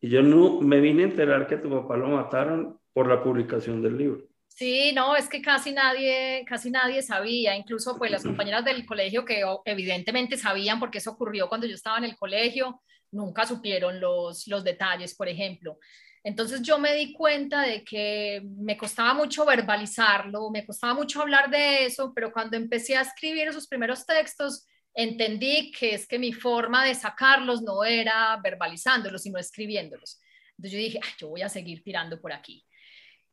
Y 0.00 0.08
yo 0.08 0.22
no 0.22 0.60
me 0.60 0.80
vine 0.80 1.04
a 1.04 1.06
enterar 1.06 1.46
que 1.46 1.56
tu 1.56 1.70
papá 1.70 1.96
lo 1.96 2.08
mataron 2.08 2.80
por 2.92 3.06
la 3.06 3.22
publicación 3.22 3.80
del 3.80 3.96
libro. 3.96 4.29
Sí, 4.52 4.92
no, 4.92 5.16
es 5.16 5.28
que 5.28 5.40
casi 5.40 5.72
nadie, 5.72 6.44
casi 6.46 6.70
nadie 6.70 7.02
sabía, 7.02 7.56
incluso 7.56 7.96
pues 7.96 8.10
las 8.10 8.22
compañeras 8.22 8.62
del 8.64 8.84
colegio 8.84 9.24
que 9.24 9.42
evidentemente 9.64 10.36
sabían 10.36 10.78
porque 10.78 10.98
eso 10.98 11.12
ocurrió 11.12 11.48
cuando 11.48 11.66
yo 11.66 11.74
estaba 11.74 11.96
en 11.96 12.04
el 12.04 12.16
colegio, 12.16 12.82
nunca 13.10 13.46
supieron 13.46 14.00
los, 14.00 14.46
los 14.48 14.62
detalles, 14.62 15.14
por 15.14 15.28
ejemplo. 15.28 15.78
Entonces 16.22 16.60
yo 16.60 16.78
me 16.78 16.94
di 16.94 17.14
cuenta 17.14 17.62
de 17.62 17.82
que 17.82 18.42
me 18.44 18.76
costaba 18.76 19.14
mucho 19.14 19.46
verbalizarlo, 19.46 20.50
me 20.50 20.66
costaba 20.66 20.92
mucho 20.92 21.22
hablar 21.22 21.48
de 21.48 21.86
eso, 21.86 22.12
pero 22.14 22.30
cuando 22.30 22.56
empecé 22.58 22.96
a 22.96 23.00
escribir 23.02 23.48
esos 23.48 23.66
primeros 23.66 24.04
textos, 24.04 24.66
entendí 24.92 25.70
que 25.72 25.94
es 25.94 26.06
que 26.06 26.18
mi 26.18 26.34
forma 26.34 26.84
de 26.84 26.94
sacarlos 26.94 27.62
no 27.62 27.82
era 27.84 28.38
verbalizándolos, 28.42 29.22
sino 29.22 29.38
escribiéndolos. 29.38 30.20
Entonces 30.58 30.72
yo 30.72 30.78
dije, 30.78 31.00
yo 31.18 31.28
voy 31.28 31.40
a 31.40 31.48
seguir 31.48 31.82
tirando 31.82 32.20
por 32.20 32.32
aquí. 32.34 32.66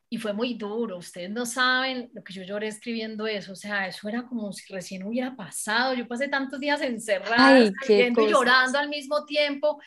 Y 0.10 0.18
fue 0.18 0.32
muy 0.32 0.54
duro, 0.54 0.98
ustedes 0.98 1.30
no 1.30 1.46
saben 1.46 2.10
lo 2.14 2.24
que 2.24 2.32
yo 2.32 2.44
lloré 2.44 2.68
escribiendo 2.68 3.28
eso, 3.28 3.52
o 3.52 3.56
sea, 3.56 3.88
eso 3.88 4.08
era 4.08 4.26
como 4.26 4.54
si 4.54 4.74
recién 4.74 5.04
hubiera 5.04 5.36
pasado, 5.36 5.94
yo 5.94 6.08
pasé 6.08 6.30
tantos 6.30 6.62
días 6.62 6.82
encerrada, 6.82 7.60
y 7.60 7.74
llorando 8.16 8.80
al 8.80 8.88
mismo 8.88 9.26
tiempo, 9.26 9.82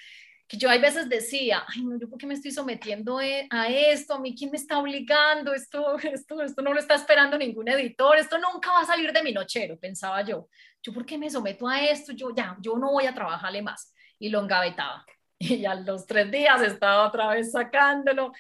que 0.51 0.59
yo 0.59 0.69
hay 0.69 0.81
veces 0.81 1.09
decía, 1.09 1.65
ay, 1.69 1.85
no, 1.85 1.97
yo 1.97 2.11
por 2.11 2.19
qué 2.19 2.27
me 2.27 2.35
estoy 2.35 2.51
sometiendo 2.51 3.21
e, 3.21 3.47
a 3.51 3.69
esto, 3.69 4.15
a 4.15 4.21
mí 4.21 4.35
quién 4.37 4.51
me 4.51 4.57
está 4.57 4.79
obligando, 4.79 5.55
esto, 5.55 5.97
esto, 5.99 6.43
esto 6.43 6.61
no 6.61 6.75
lo 6.75 6.81
está 6.81 6.97
esperando 6.97 7.39
ningún 7.39 7.69
editor, 7.69 8.19
esto 8.19 8.37
nunca 8.37 8.73
va 8.73 8.81
a 8.81 8.85
salir 8.85 9.13
de 9.13 9.23
mi 9.23 9.33
nochero, 9.33 9.79
pensaba 9.79 10.23
yo, 10.23 10.49
yo 10.83 10.93
por 10.93 11.07
qué 11.07 11.17
me 11.17 11.31
someto 11.31 11.69
a 11.69 11.81
esto, 11.81 12.13
yo 12.13 12.35
ya, 12.35 12.57
yo 12.61 12.77
no 12.77 12.91
voy 12.91 13.07
a 13.07 13.15
trabajarle 13.15 13.63
más, 13.63 13.95
y 14.19 14.29
lo 14.29 14.41
engavetaba, 14.41 15.07
y 15.39 15.65
a 15.65 15.75
los 15.77 16.05
tres 16.05 16.31
días 16.33 16.61
estaba 16.63 17.07
otra 17.07 17.29
vez 17.29 17.53
sacándolo, 17.53 18.33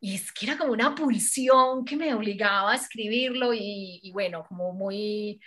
y 0.00 0.14
es 0.14 0.32
que 0.32 0.46
era 0.46 0.58
como 0.58 0.72
una 0.72 0.94
pulsión 0.94 1.84
que 1.84 1.96
me 1.96 2.14
obligaba 2.14 2.72
a 2.72 2.76
escribirlo, 2.76 3.52
y, 3.54 4.00
y 4.02 4.12
bueno, 4.12 4.44
como 4.48 4.72
muy 4.72 5.40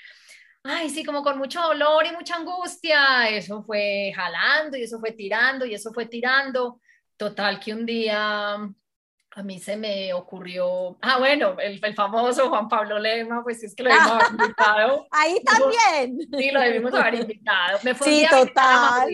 ay, 0.63 0.89
sí, 0.89 1.03
como 1.03 1.23
con 1.23 1.37
mucho 1.37 1.61
dolor 1.61 2.05
y 2.05 2.11
mucha 2.11 2.35
angustia, 2.35 3.29
eso 3.29 3.63
fue 3.63 4.11
jalando 4.15 4.77
y 4.77 4.83
eso 4.83 4.99
fue 4.99 5.11
tirando 5.11 5.65
y 5.65 5.73
eso 5.73 5.93
fue 5.93 6.05
tirando. 6.05 6.79
Total 7.17 7.59
que 7.59 7.73
un 7.73 7.85
día 7.85 8.53
a 8.55 9.43
mí 9.43 9.59
se 9.59 9.77
me 9.77 10.13
ocurrió, 10.13 10.97
ah, 11.01 11.19
bueno, 11.19 11.55
el, 11.59 11.79
el 11.83 11.93
famoso 11.93 12.49
Juan 12.49 12.67
Pablo 12.67 12.97
Lema, 12.97 13.43
pues 13.43 13.63
es 13.63 13.75
que 13.75 13.83
lo 13.83 13.89
debimos 13.89 14.11
haber 14.11 14.31
invitado. 14.39 15.07
Ahí 15.11 15.41
también. 15.43 16.19
Sí, 16.37 16.51
lo 16.51 16.61
debimos 16.61 16.93
haber 16.93 17.15
invitado. 17.15 17.79
Me 17.83 17.93
fue 17.93 18.07
sí, 18.07 18.13
un 18.13 18.19
día 18.19 18.29
total. 18.29 18.65
A 18.65 19.07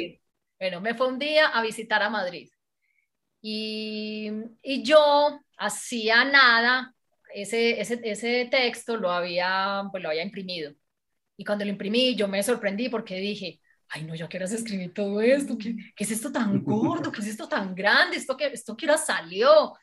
bueno, 0.60 0.82
me 0.82 0.94
fue 0.94 1.08
un 1.08 1.20
día 1.20 1.48
a 1.48 1.62
visitar 1.62 2.02
a 2.02 2.10
Madrid. 2.10 2.50
Y, 3.48 4.32
y 4.64 4.82
yo 4.82 5.40
hacía 5.58 6.26
nada, 6.26 6.96
ese, 7.32 7.80
ese, 7.80 8.00
ese 8.04 8.48
texto 8.50 8.98
lo 8.98 9.12
había, 9.12 9.84
pues 9.92 10.02
lo 10.02 10.10
había 10.10 10.24
imprimido 10.24 10.74
y 11.38 11.44
cuando 11.44 11.66
lo 11.66 11.72
imprimí, 11.72 12.16
yo 12.16 12.28
me 12.28 12.42
sorprendí 12.44 12.90
porque 12.90 13.16
dije, 13.16 13.60
ay 13.90 14.04
no, 14.04 14.16
yo 14.16 14.28
quiero 14.30 14.46
escribir 14.46 14.94
todo 14.94 15.22
esto, 15.22 15.58
¿Qué, 15.58 15.76
¿qué, 15.96 16.04
es 16.04 16.12
esto 16.12 16.32
tan 16.32 16.64
gordo? 16.64 17.12
¿Qué 17.12 17.22
es 17.22 17.28
esto 17.28 17.48
tan 17.48 17.76
grande? 17.76 18.18
¿Esto 18.18 18.38
que, 18.38 18.48
esto 18.48 18.76
que 18.76 18.88
salió? 18.98 19.74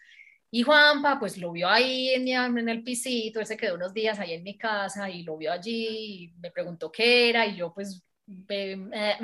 Y 0.51 0.63
Juanpa, 0.63 1.19
pues 1.19 1.39
lo 1.39 1.53
vio 1.53 1.69
ahí 1.69 2.11
en, 2.11 2.29
en 2.29 2.69
el 2.69 2.83
pisito, 2.83 3.41
él 3.41 3.47
se 3.47 3.57
quedó 3.57 3.75
unos 3.75 3.95
días 3.95 4.19
ahí 4.19 4.33
en 4.35 4.43
mi 4.43 4.59
casa 4.59 5.09
y 5.09 5.23
lo 5.23 5.37
vio 5.37 5.53
allí, 5.53 5.87
y 5.89 6.33
me 6.41 6.51
preguntó 6.51 6.93
qué 6.93 7.31
era, 7.31 7.47
y 7.47 7.57
yo 7.57 7.73
pues, 7.73 8.03
eh, 8.49 9.17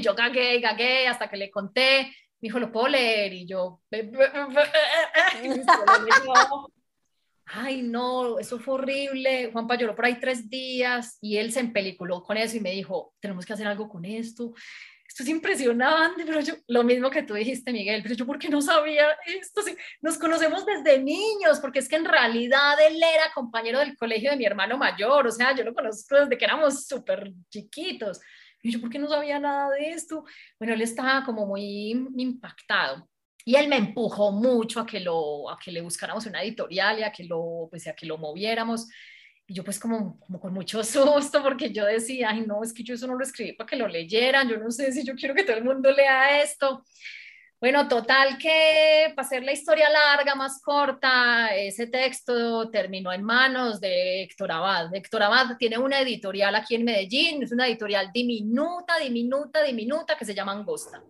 yo 0.00 0.14
cagué, 0.14 0.60
cagué, 0.60 1.06
hasta 1.06 1.28
que 1.28 1.36
le 1.36 1.50
conté, 1.50 2.12
me 2.42 2.48
dijo, 2.48 2.58
¿lo 2.58 2.72
puedo 2.72 2.88
leer? 2.88 3.32
Y 3.32 3.46
yo, 3.46 3.80
ay 7.46 7.82
no, 7.82 8.38
eso 8.38 8.58
fue 8.58 8.74
horrible, 8.74 9.50
Juanpa 9.52 9.76
lloró 9.76 9.94
por 9.94 10.06
ahí 10.06 10.18
tres 10.20 10.50
días 10.50 11.18
y 11.20 11.36
él 11.38 11.52
se 11.52 11.60
empeliculó 11.60 12.22
con 12.22 12.36
eso 12.36 12.56
y 12.56 12.60
me 12.60 12.72
dijo, 12.72 13.14
tenemos 13.20 13.46
que 13.46 13.52
hacer 13.52 13.66
algo 13.66 13.88
con 13.88 14.04
esto 14.04 14.52
esto 15.12 15.24
es 15.24 15.28
impresionante, 15.28 16.24
pero 16.24 16.40
yo, 16.40 16.54
lo 16.68 16.84
mismo 16.84 17.10
que 17.10 17.22
tú 17.22 17.34
dijiste, 17.34 17.70
Miguel, 17.70 18.02
pero 18.02 18.14
yo, 18.14 18.24
¿por 18.24 18.38
qué 18.38 18.48
no 18.48 18.62
sabía 18.62 19.08
esto? 19.26 19.60
Sí, 19.62 19.76
nos 20.00 20.16
conocemos 20.16 20.64
desde 20.64 21.02
niños, 21.02 21.60
porque 21.60 21.80
es 21.80 21.88
que 21.88 21.96
en 21.96 22.06
realidad 22.06 22.78
él 22.86 22.96
era 22.96 23.30
compañero 23.34 23.78
del 23.80 23.94
colegio 23.94 24.30
de 24.30 24.38
mi 24.38 24.46
hermano 24.46 24.78
mayor, 24.78 25.26
o 25.26 25.30
sea, 25.30 25.54
yo 25.54 25.64
lo 25.64 25.74
conozco 25.74 26.16
desde 26.16 26.38
que 26.38 26.46
éramos 26.46 26.86
súper 26.86 27.30
chiquitos. 27.50 28.20
Y 28.62 28.70
yo, 28.70 28.80
¿por 28.80 28.90
qué 28.90 28.98
no 28.98 29.08
sabía 29.08 29.40
nada 29.40 29.70
de 29.70 29.90
esto? 29.90 30.24
Bueno, 30.58 30.74
él 30.74 30.82
estaba 30.82 31.24
como 31.24 31.46
muy 31.46 31.90
impactado. 32.16 33.08
Y 33.44 33.56
él 33.56 33.68
me 33.68 33.76
empujó 33.76 34.30
mucho 34.30 34.80
a 34.80 34.86
que, 34.86 35.00
lo, 35.00 35.50
a 35.50 35.58
que 35.58 35.72
le 35.72 35.80
buscáramos 35.80 36.26
una 36.26 36.42
editorial 36.42 37.00
y 37.00 37.02
a 37.02 37.10
que 37.10 37.24
lo, 37.24 37.66
pues, 37.70 37.88
a 37.88 37.94
que 37.94 38.06
lo 38.06 38.18
moviéramos. 38.18 38.88
Y 39.46 39.54
yo 39.54 39.64
pues 39.64 39.80
como, 39.80 40.18
como 40.20 40.38
con 40.40 40.54
mucho 40.54 40.84
susto 40.84 41.42
porque 41.42 41.72
yo 41.72 41.84
decía, 41.84 42.30
ay 42.30 42.44
no, 42.46 42.62
es 42.62 42.72
que 42.72 42.84
yo 42.84 42.94
eso 42.94 43.08
no 43.08 43.16
lo 43.16 43.24
escribí 43.24 43.54
para 43.54 43.68
que 43.68 43.76
lo 43.76 43.88
leyeran, 43.88 44.48
yo 44.48 44.56
no 44.58 44.70
sé 44.70 44.92
si 44.92 45.04
yo 45.04 45.14
quiero 45.14 45.34
que 45.34 45.42
todo 45.42 45.56
el 45.56 45.64
mundo 45.64 45.90
lea 45.90 46.40
esto. 46.42 46.84
Bueno, 47.62 47.86
total 47.86 48.38
que 48.38 49.12
para 49.14 49.24
hacer 49.24 49.44
la 49.44 49.52
historia 49.52 49.88
larga, 49.88 50.34
más 50.34 50.60
corta, 50.60 51.54
ese 51.54 51.86
texto 51.86 52.68
terminó 52.70 53.12
en 53.12 53.22
manos 53.22 53.80
de 53.80 54.24
Héctor 54.24 54.50
Abad. 54.50 54.92
Héctor 54.92 55.22
Abad 55.22 55.56
tiene 55.58 55.78
una 55.78 56.00
editorial 56.00 56.56
aquí 56.56 56.74
en 56.74 56.84
Medellín, 56.84 57.40
es 57.40 57.52
una 57.52 57.68
editorial 57.68 58.10
diminuta, 58.12 58.98
diminuta, 58.98 59.62
diminuta 59.62 60.16
que 60.16 60.24
se 60.24 60.34
llama 60.34 60.50
Angosta. 60.50 61.04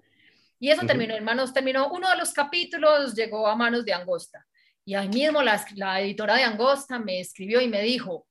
Y 0.61 0.69
eso 0.69 0.85
terminó 0.85 1.15
en 1.15 1.25
manos, 1.25 1.55
terminó 1.55 1.91
uno 1.91 2.11
de 2.11 2.19
los 2.19 2.35
capítulos, 2.35 3.15
llegó 3.15 3.47
a 3.47 3.57
manos 3.57 3.87
de 3.87 3.95
Angosta. 3.95 4.47
Y 4.85 4.93
ahí 4.93 5.09
mismo 5.09 5.41
la, 5.41 5.65
la, 5.77 6.03
editora 6.03 6.35
de 6.35 6.45
Angosta 6.45 6.99
me 6.99 7.19
escribió 7.21 7.63
y 7.63 7.69
me 7.69 7.81
dijo, 7.81 8.27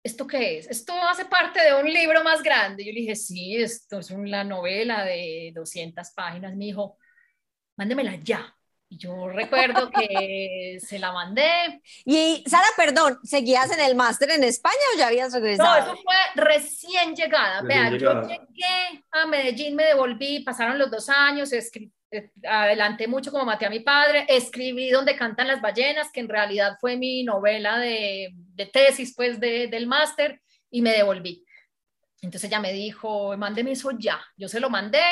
¿esto 0.00 0.28
qué 0.28 0.58
es? 0.58 0.68
Esto 0.68 0.94
hace 1.10 1.24
parte 1.24 1.60
de 1.60 1.74
un 1.74 1.92
libro 1.92 2.22
más 2.22 2.40
grande. 2.40 2.84
Yo 2.84 2.92
le 2.92 3.00
dije, 3.00 3.16
sí, 3.16 3.56
esto 3.56 3.98
es 3.98 4.12
una 4.12 4.44
novela 4.44 5.04
de 5.04 5.50
200 5.52 6.08
páginas. 6.12 6.54
Me 6.54 6.66
dijo, 6.66 6.98
mándemela 7.76 8.14
ya. 8.16 8.54
Y 8.88 8.98
yo 8.98 9.28
recuerdo 9.28 9.90
que 9.90 10.78
se 10.80 10.98
la 10.98 11.12
mandé. 11.12 11.82
Y 12.04 12.44
Sara, 12.46 12.66
perdón, 12.76 13.18
¿seguías 13.24 13.70
en 13.72 13.80
el 13.80 13.94
máster 13.94 14.30
en 14.30 14.44
España 14.44 14.74
o 14.94 14.98
ya 14.98 15.08
habías 15.08 15.32
regresado? 15.32 15.70
No, 15.70 15.92
eso 15.92 16.02
fue 16.02 16.44
recién 16.44 17.14
llegada. 17.14 17.62
Vean, 17.62 17.98
yo 17.98 18.22
llegué 18.22 19.04
a 19.10 19.26
Medellín, 19.26 19.74
me 19.74 19.84
devolví, 19.84 20.40
pasaron 20.40 20.78
los 20.78 20.90
dos 20.90 21.08
años, 21.08 21.52
escribí 21.52 21.92
eh, 22.14 22.30
adelanté 22.48 23.08
mucho 23.08 23.32
como 23.32 23.44
maté 23.44 23.66
a 23.66 23.70
mi 23.70 23.80
padre, 23.80 24.24
escribí 24.28 24.90
Donde 24.90 25.16
cantan 25.16 25.48
las 25.48 25.60
ballenas, 25.60 26.12
que 26.12 26.20
en 26.20 26.28
realidad 26.28 26.76
fue 26.80 26.96
mi 26.96 27.24
novela 27.24 27.78
de, 27.78 28.30
de 28.32 28.66
tesis 28.66 29.14
pues 29.16 29.40
de, 29.40 29.66
del 29.66 29.88
máster, 29.88 30.40
y 30.70 30.80
me 30.80 30.92
devolví. 30.92 31.44
Entonces 32.22 32.48
ella 32.48 32.60
me 32.60 32.72
dijo, 32.72 33.36
mándeme 33.36 33.72
eso 33.72 33.90
ya. 33.98 34.24
Yo 34.36 34.48
se 34.48 34.60
lo 34.60 34.70
mandé 34.70 35.02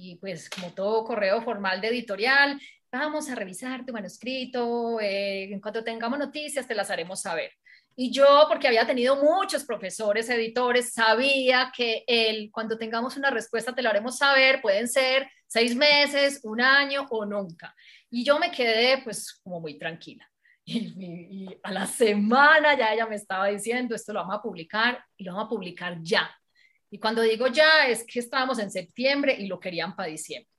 y 0.00 0.16
pues 0.16 0.48
como 0.48 0.72
todo 0.72 1.04
correo 1.04 1.42
formal 1.42 1.80
de 1.80 1.88
editorial, 1.88 2.60
vamos 2.90 3.28
a 3.28 3.34
revisar 3.34 3.84
tu 3.84 3.92
manuscrito, 3.92 4.98
eh, 5.00 5.44
en 5.52 5.60
cuanto 5.60 5.84
tengamos 5.84 6.18
noticias 6.18 6.66
te 6.66 6.74
las 6.74 6.90
haremos 6.90 7.20
saber. 7.20 7.52
Y 7.96 8.10
yo, 8.10 8.46
porque 8.48 8.66
había 8.66 8.86
tenido 8.86 9.16
muchos 9.16 9.64
profesores, 9.64 10.30
editores, 10.30 10.92
sabía 10.92 11.70
que 11.76 12.02
él, 12.06 12.50
cuando 12.50 12.78
tengamos 12.78 13.16
una 13.16 13.30
respuesta, 13.30 13.74
te 13.74 13.82
lo 13.82 13.90
haremos 13.90 14.16
saber, 14.16 14.62
pueden 14.62 14.88
ser 14.88 15.28
seis 15.46 15.76
meses, 15.76 16.40
un 16.44 16.60
año 16.60 17.06
o 17.10 17.26
nunca. 17.26 17.74
Y 18.08 18.24
yo 18.24 18.38
me 18.38 18.50
quedé 18.50 19.02
pues 19.04 19.38
como 19.42 19.60
muy 19.60 19.78
tranquila. 19.78 20.26
Y, 20.64 21.48
a 21.62 21.72
la 21.72 21.86
semana 21.86 22.78
ya 22.78 22.94
ella 22.94 23.06
me 23.06 23.16
estaba 23.16 23.48
diciendo, 23.48 23.94
esto 23.94 24.12
lo 24.12 24.20
vamos 24.20 24.36
a 24.36 24.42
publicar 24.42 25.04
y 25.16 25.24
lo 25.24 25.32
vamos 25.32 25.46
a 25.46 25.50
publicar 25.50 25.98
ya. 26.00 26.30
Y 26.90 26.98
cuando 26.98 27.22
digo 27.22 27.46
ya, 27.46 27.86
es 27.86 28.04
que 28.04 28.18
estábamos 28.18 28.58
en 28.58 28.70
septiembre 28.70 29.36
y 29.38 29.46
lo 29.46 29.60
querían 29.60 29.94
para 29.94 30.08
diciembre. 30.08 30.50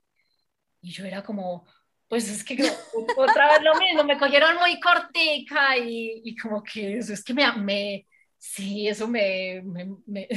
Y 0.81 0.91
yo 0.91 1.05
era 1.05 1.21
como, 1.23 1.67
pues 2.07 2.29
es 2.29 2.43
que 2.43 2.55
otra 3.17 3.47
vez 3.49 3.61
lo 3.61 3.75
mismo, 3.75 4.03
me 4.03 4.17
cogieron 4.17 4.55
muy 4.57 4.79
cortica 4.79 5.77
y, 5.77 6.21
y 6.23 6.35
como 6.35 6.63
que 6.63 6.97
eso 6.97 7.13
es 7.13 7.23
que 7.23 7.33
me, 7.33 7.51
me 7.53 8.07
sí, 8.37 8.87
eso 8.87 9.07
me, 9.07 9.61
me, 9.63 10.27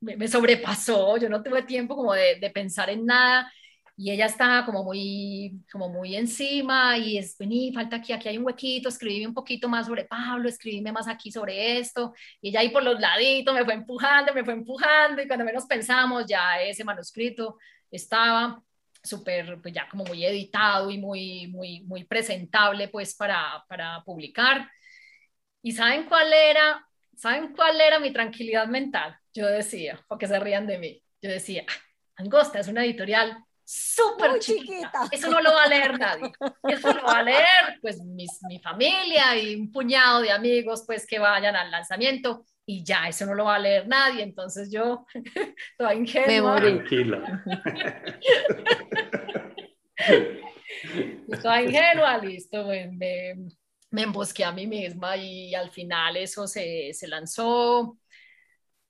me, 0.00 0.28
sobrepasó, 0.28 1.18
yo 1.18 1.28
no 1.28 1.42
tuve 1.42 1.62
tiempo 1.62 1.94
como 1.94 2.14
de, 2.14 2.36
de, 2.40 2.50
pensar 2.50 2.88
en 2.88 3.04
nada 3.04 3.52
y 3.98 4.10
ella 4.10 4.26
estaba 4.26 4.66
como 4.66 4.84
muy, 4.84 5.64
como 5.72 5.88
muy 5.88 6.16
encima 6.16 6.98
y 6.98 7.16
es, 7.16 7.36
vení, 7.38 7.72
falta 7.72 7.96
aquí, 7.96 8.12
aquí 8.12 8.28
hay 8.28 8.36
un 8.36 8.44
huequito, 8.44 8.90
escribíme 8.90 9.28
un 9.28 9.34
poquito 9.34 9.68
más 9.70 9.86
sobre 9.86 10.04
Pablo, 10.04 10.48
escribíme 10.48 10.92
más 10.92 11.08
aquí 11.08 11.32
sobre 11.32 11.78
esto 11.78 12.12
y 12.42 12.50
ella 12.50 12.60
ahí 12.60 12.68
por 12.68 12.82
los 12.82 13.00
laditos 13.00 13.54
me 13.54 13.64
fue 13.64 13.72
empujando, 13.74 14.34
me 14.34 14.44
fue 14.44 14.52
empujando 14.52 15.22
y 15.22 15.26
cuando 15.26 15.46
menos 15.46 15.64
pensamos 15.64 16.26
ya 16.26 16.60
ese 16.60 16.84
manuscrito 16.84 17.56
estaba 17.90 18.62
súper, 19.02 19.60
pues 19.62 19.72
ya 19.72 19.88
como 19.88 20.04
muy 20.04 20.24
editado 20.26 20.90
y 20.90 20.98
muy, 20.98 21.46
muy, 21.46 21.80
muy 21.84 22.04
presentable 22.04 22.88
pues 22.88 23.14
para, 23.14 23.64
para 23.68 24.02
publicar. 24.04 24.70
¿Y 25.62 25.72
saben 25.72 26.04
cuál 26.04 26.32
era? 26.32 26.86
¿Saben 27.16 27.54
cuál 27.54 27.80
era 27.80 27.98
mi 27.98 28.12
tranquilidad 28.12 28.66
mental? 28.66 29.18
Yo 29.32 29.46
decía, 29.46 30.04
porque 30.06 30.26
se 30.26 30.38
rían 30.38 30.66
de 30.66 30.78
mí, 30.78 31.02
yo 31.22 31.30
decía, 31.30 31.64
ah, 31.68 31.72
Angosta 32.16 32.58
es 32.60 32.68
una 32.68 32.84
editorial 32.84 33.38
súper 33.66 34.38
chiquita. 34.38 35.08
Eso 35.10 35.28
no 35.28 35.40
lo 35.40 35.52
va 35.52 35.64
a 35.64 35.68
leer 35.68 35.98
nadie. 35.98 36.32
Eso 36.68 36.92
lo 36.92 37.02
va 37.02 37.18
a 37.18 37.22
leer 37.22 37.78
pues 37.80 38.00
mis, 38.00 38.30
mi 38.48 38.60
familia 38.60 39.36
y 39.36 39.56
un 39.56 39.72
puñado 39.72 40.22
de 40.22 40.30
amigos 40.30 40.84
pues 40.86 41.04
que 41.06 41.18
vayan 41.18 41.56
al 41.56 41.70
lanzamiento 41.70 42.44
y 42.64 42.82
ya, 42.84 43.08
eso 43.08 43.26
no 43.26 43.34
lo 43.34 43.44
va 43.44 43.54
a 43.54 43.60
leer 43.60 43.86
nadie, 43.86 44.24
entonces 44.24 44.72
yo, 44.72 45.06
toda 45.78 45.94
ingenua. 45.94 46.56
Tranquila. 46.56 47.44
toda 51.42 51.62
ingenua, 51.62 52.18
listo, 52.18 52.66
me, 52.66 53.36
me, 53.90 54.02
embosqué 54.02 54.44
a 54.44 54.50
mí 54.50 54.66
misma 54.66 55.16
y 55.16 55.54
al 55.54 55.70
final 55.70 56.16
eso 56.16 56.48
se, 56.48 56.92
se 56.92 57.06
lanzó. 57.06 57.98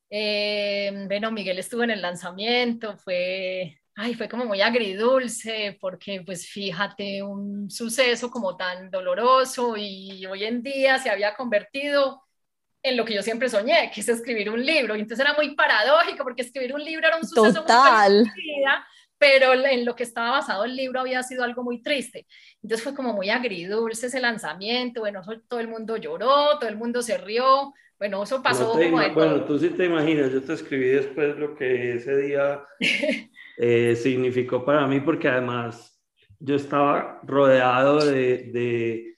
Eh, 0.08 1.04
bueno, 1.06 1.30
Miguel 1.30 1.58
estuvo 1.58 1.82
en 1.84 1.90
el 1.90 2.00
lanzamiento, 2.00 2.96
fue, 2.96 3.78
ay, 3.96 4.14
fue 4.14 4.28
como 4.28 4.44
muy 4.44 4.60
agridulce, 4.60 5.76
porque 5.80 6.22
pues 6.24 6.46
fíjate, 6.46 7.22
un 7.22 7.70
suceso 7.70 8.30
como 8.30 8.56
tan 8.56 8.90
doloroso 8.90 9.74
y 9.76 10.24
hoy 10.26 10.44
en 10.44 10.62
día 10.62 10.98
se 10.98 11.08
había 11.08 11.34
convertido 11.34 12.22
en 12.82 12.96
lo 12.96 13.04
que 13.04 13.14
yo 13.14 13.22
siempre 13.22 13.48
soñé, 13.48 13.90
que 13.92 14.02
es 14.02 14.08
escribir 14.08 14.50
un 14.50 14.64
libro. 14.64 14.94
Y 14.94 15.00
entonces 15.00 15.24
era 15.24 15.34
muy 15.34 15.54
paradójico 15.56 16.22
porque 16.22 16.42
escribir 16.42 16.74
un 16.74 16.84
libro 16.84 17.08
era 17.08 17.16
un 17.16 17.26
suceso 17.26 17.62
Total. 17.62 18.18
muy 18.18 18.64
pero 19.18 19.54
en 19.54 19.86
lo 19.86 19.96
que 19.96 20.02
estaba 20.02 20.30
basado 20.30 20.64
el 20.66 20.76
libro 20.76 21.00
había 21.00 21.22
sido 21.22 21.42
algo 21.42 21.62
muy 21.62 21.80
triste. 21.80 22.26
Entonces 22.62 22.84
fue 22.84 22.94
como 22.94 23.14
muy 23.14 23.30
agridulce 23.30 24.08
ese 24.08 24.20
lanzamiento, 24.20 25.00
bueno, 25.00 25.22
todo 25.48 25.60
el 25.60 25.68
mundo 25.68 25.96
lloró, 25.96 26.58
todo 26.58 26.68
el 26.68 26.76
mundo 26.76 27.00
se 27.00 27.16
rió, 27.16 27.72
bueno, 27.98 28.22
eso 28.22 28.42
pasó 28.42 28.74
Bueno, 28.74 29.44
tú 29.44 29.58
sí 29.58 29.70
te 29.70 29.86
imaginas, 29.86 30.30
yo 30.30 30.42
te 30.42 30.52
escribí 30.52 30.88
después 30.88 31.34
lo 31.38 31.56
que 31.56 31.94
ese 31.94 32.14
día 32.18 32.62
eh, 33.56 33.96
significó 33.96 34.64
para 34.64 34.86
mí, 34.86 35.00
porque 35.00 35.28
además 35.28 36.00
yo 36.38 36.56
estaba 36.56 37.20
rodeado 37.24 38.04
de 38.04 39.16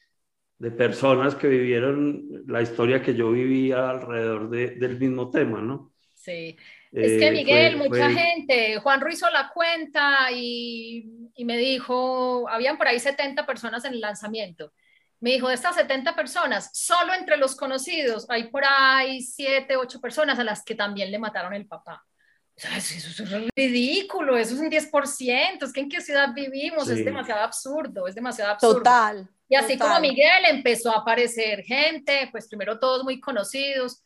de 0.59 0.70
personas 0.72 1.34
que 1.36 1.47
vivieron 1.47 2.45
la 2.47 2.61
historia 2.62 3.03
que 3.03 3.14
yo 3.14 3.30
vivía 3.30 3.91
alrededor 3.91 4.51
de, 4.51 4.70
del 4.72 4.99
mismo 4.99 5.30
tema, 5.30 5.61
¿no? 5.61 5.93
Sí. 6.14 6.57
Es 6.91 7.18
que 7.18 7.28
eh, 7.28 7.32
Miguel, 7.32 7.76
mucha 7.76 8.11
gente, 8.11 8.78
Juan 8.78 9.01
Ruiz 9.01 9.16
hizo 9.16 9.30
la 9.30 9.51
cuenta 9.55 10.30
y, 10.32 11.30
y, 11.34 11.45
me 11.45 11.59
dijo, 11.59 12.49
habían 12.49 12.78
por 12.78 12.89
ahí 12.89 12.99
70 12.99 13.47
personas 13.47 13.84
en 13.84 13.93
el 13.93 14.01
lanzamiento. 14.01 14.72
Me 15.20 15.32
dijo, 15.32 15.49
de 15.49 15.55
estas 15.55 15.76
70 15.76 16.16
personas, 16.16 16.70
solo 16.72 17.12
entre 17.14 17.36
los 17.36 17.55
conocidos 17.55 18.26
hay 18.30 18.45
por 18.45 18.62
ahí 18.66 19.20
7, 19.20 19.76
8 19.76 20.01
personas 20.01 20.39
a 20.39 20.45
las 20.45 20.64
que 20.64 20.74
también 20.74 21.11
le 21.11 21.18
mataron 21.18 21.55
el 21.55 21.66
papá. 21.66 22.05
Eso, 22.59 23.23
es 23.23 23.53
ridículo, 23.55 24.37
eso 24.37 24.55
es 24.55 24.61
un 24.61 24.69
10%, 24.69 25.63
es 25.63 25.73
que 25.73 25.81
en 25.81 25.89
qué 25.89 26.01
ciudad 26.01 26.35
vivimos, 26.35 26.89
es 26.89 27.05
demasiado 27.05 27.43
absurdo, 27.43 28.09
es 28.09 28.17
demasiado 28.17 28.51
absurdo. 28.53 28.79
Total. 28.79 29.29
Y 29.49 29.55
así 29.55 29.79
como 29.79 29.99
Miguel 30.01 30.45
empezó 30.51 30.91
a 30.91 30.99
aparecer 30.99 31.63
gente, 31.63 32.29
pues 32.33 32.49
primero 32.49 32.79
todos 32.79 33.05
muy 33.05 33.21
conocidos. 33.21 34.03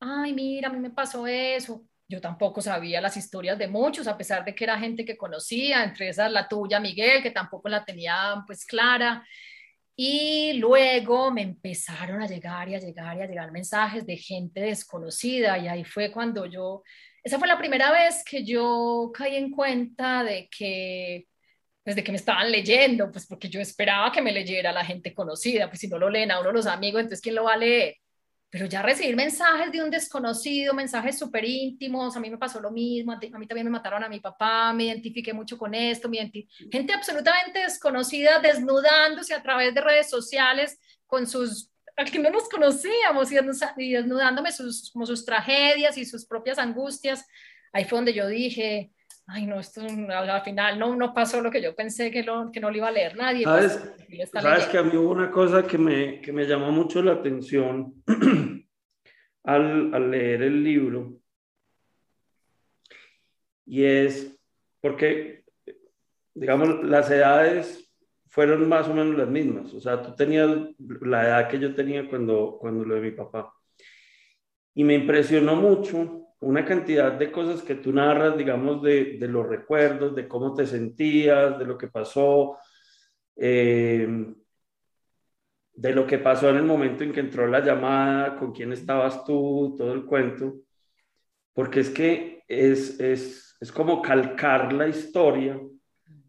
Ay, 0.00 0.32
mira, 0.32 0.68
a 0.68 0.72
mí 0.72 0.78
me 0.78 0.90
pasó 0.90 1.26
eso. 1.26 1.82
yo 2.10 2.20
tampoco 2.20 2.62
sabía 2.62 3.00
las 3.00 3.16
historias 3.16 3.58
de 3.58 3.68
muchos, 3.68 4.06
a 4.06 4.16
pesar 4.16 4.44
de 4.44 4.54
que 4.54 4.64
era 4.64 4.78
gente 4.78 5.04
que 5.04 5.16
conocía, 5.16 5.84
entre 5.84 6.08
esas 6.08 6.30
la 6.32 6.48
tuya, 6.48 6.80
Miguel, 6.80 7.22
que 7.22 7.32
tampoco 7.32 7.68
la 7.68 7.84
tenía 7.84 8.42
pues 8.46 8.64
clara. 8.64 9.26
Y 9.94 10.52
luego 10.54 11.32
me 11.32 11.42
empezaron 11.42 12.22
a 12.22 12.26
llegar 12.28 12.68
y 12.68 12.76
a 12.76 12.78
llegar 12.78 13.18
y 13.18 13.22
a 13.22 13.26
llegar 13.26 13.50
mensajes 13.50 14.06
de 14.06 14.16
gente 14.16 14.60
desconocida 14.60 15.58
y 15.58 15.66
ahí 15.66 15.82
fue 15.82 16.12
cuando 16.12 16.46
yo, 16.46 16.84
esa 17.28 17.38
fue 17.38 17.48
la 17.48 17.58
primera 17.58 17.92
vez 17.92 18.24
que 18.24 18.44
yo 18.44 19.10
caí 19.14 19.36
en 19.36 19.50
cuenta 19.50 20.24
de 20.24 20.48
que 20.50 21.26
pues 21.84 21.96
de 21.96 22.04
que 22.04 22.12
me 22.12 22.18
estaban 22.18 22.50
leyendo, 22.50 23.10
pues 23.10 23.26
porque 23.26 23.48
yo 23.48 23.60
esperaba 23.60 24.12
que 24.12 24.20
me 24.20 24.32
leyera 24.32 24.72
la 24.72 24.84
gente 24.84 25.14
conocida, 25.14 25.68
pues 25.68 25.80
si 25.80 25.88
no 25.88 25.98
lo 25.98 26.10
leen 26.10 26.30
a 26.30 26.40
uno 26.40 26.52
los 26.52 26.66
amigos, 26.66 27.00
entonces 27.00 27.22
¿quién 27.22 27.34
lo 27.34 27.44
va 27.44 27.54
a 27.54 27.56
leer? 27.56 27.96
pero 28.50 28.64
ya 28.66 28.80
recibir 28.80 29.14
mensajes 29.14 29.70
de 29.70 29.82
un 29.82 29.90
desconocido, 29.90 30.72
mensajes 30.72 31.18
súper 31.18 31.44
íntimos, 31.44 32.16
a 32.16 32.20
mí 32.20 32.30
me 32.30 32.38
pasó 32.38 32.60
lo 32.60 32.70
mismo, 32.70 33.12
a, 33.12 33.18
mí 33.18 33.46
también 33.46 33.64
me 33.64 33.70
mataron 33.70 34.02
a 34.02 34.08
mi 34.08 34.20
papá, 34.20 34.72
me 34.72 34.84
identifiqué 34.84 35.34
mucho 35.34 35.58
con 35.58 35.74
esto, 35.74 36.10
gente 36.10 36.92
absolutamente 36.94 37.60
desconocida 37.60 38.38
desnudándose 38.40 39.34
a 39.34 39.42
través 39.42 39.74
de 39.74 39.82
redes 39.82 40.08
sociales 40.08 40.78
con 41.06 41.26
sus, 41.26 41.70
a 41.98 42.04
que 42.04 42.18
no 42.18 42.30
nos 42.30 42.48
conocíamos 42.48 43.30
y 43.32 43.92
desnudándome 43.92 44.52
sus, 44.52 44.90
como 44.92 45.04
sus 45.04 45.24
tragedias 45.24 45.98
y 45.98 46.04
sus 46.04 46.24
propias 46.24 46.58
angustias. 46.58 47.26
Ahí 47.72 47.84
fue 47.84 47.98
donde 47.98 48.14
yo 48.14 48.28
dije, 48.28 48.92
ay 49.26 49.46
no, 49.46 49.58
esto 49.58 49.82
al 49.82 50.42
final 50.42 50.78
no, 50.78 50.94
no 50.94 51.12
pasó 51.12 51.40
lo 51.40 51.50
que 51.50 51.60
yo 51.60 51.74
pensé 51.74 52.10
que, 52.12 52.22
lo, 52.22 52.52
que 52.52 52.60
no 52.60 52.70
lo 52.70 52.76
iba 52.76 52.88
a 52.88 52.92
leer 52.92 53.16
nadie. 53.16 53.44
Pues, 53.44 53.72
¿Sabes, 53.72 54.30
¿sabes 54.30 54.66
que 54.66 54.78
a 54.78 54.82
mí 54.84 54.96
hubo 54.96 55.10
una 55.10 55.30
cosa 55.30 55.66
que 55.66 55.76
me, 55.76 56.20
que 56.20 56.32
me 56.32 56.46
llamó 56.46 56.70
mucho 56.70 57.02
la 57.02 57.14
atención 57.14 57.94
al, 59.42 59.94
al, 59.94 60.10
leer 60.10 60.42
el 60.42 60.62
libro? 60.62 61.20
Y 63.66 63.84
es 63.84 64.38
porque, 64.80 65.44
digamos, 66.32 66.84
las 66.84 67.10
edades 67.10 67.87
fueron 68.28 68.68
más 68.68 68.88
o 68.88 68.94
menos 68.94 69.16
las 69.16 69.28
mismas. 69.28 69.72
O 69.74 69.80
sea, 69.80 70.02
tú 70.02 70.14
tenías 70.14 70.50
la 71.00 71.26
edad 71.26 71.48
que 71.48 71.58
yo 71.58 71.74
tenía 71.74 72.08
cuando, 72.08 72.58
cuando 72.60 72.84
lo 72.84 72.94
de 72.94 73.00
mi 73.00 73.10
papá. 73.10 73.52
Y 74.74 74.84
me 74.84 74.94
impresionó 74.94 75.56
mucho 75.56 76.28
una 76.40 76.64
cantidad 76.64 77.12
de 77.12 77.32
cosas 77.32 77.62
que 77.62 77.74
tú 77.74 77.92
narras, 77.92 78.36
digamos, 78.36 78.82
de, 78.82 79.16
de 79.18 79.28
los 79.28 79.46
recuerdos, 79.48 80.14
de 80.14 80.28
cómo 80.28 80.54
te 80.54 80.66
sentías, 80.66 81.58
de 81.58 81.64
lo 81.64 81.76
que 81.76 81.88
pasó, 81.88 82.56
eh, 83.36 84.34
de 85.72 85.92
lo 85.92 86.06
que 86.06 86.18
pasó 86.18 86.50
en 86.50 86.56
el 86.56 86.64
momento 86.64 87.04
en 87.04 87.12
que 87.12 87.20
entró 87.20 87.46
la 87.46 87.64
llamada, 87.64 88.36
con 88.36 88.52
quién 88.52 88.72
estabas 88.72 89.24
tú, 89.24 89.74
todo 89.76 89.92
el 89.92 90.04
cuento, 90.04 90.54
porque 91.52 91.80
es 91.80 91.90
que 91.90 92.44
es, 92.48 92.98
es, 93.00 93.56
es 93.60 93.72
como 93.72 94.02
calcar 94.02 94.72
la 94.72 94.88
historia, 94.88 95.60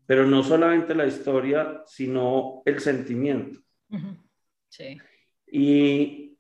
pero 0.10 0.26
no 0.26 0.42
solamente 0.42 0.96
la 0.96 1.06
historia, 1.06 1.84
sino 1.86 2.64
el 2.66 2.80
sentimiento. 2.80 3.60
Sí. 4.68 4.98
Y 5.46 6.36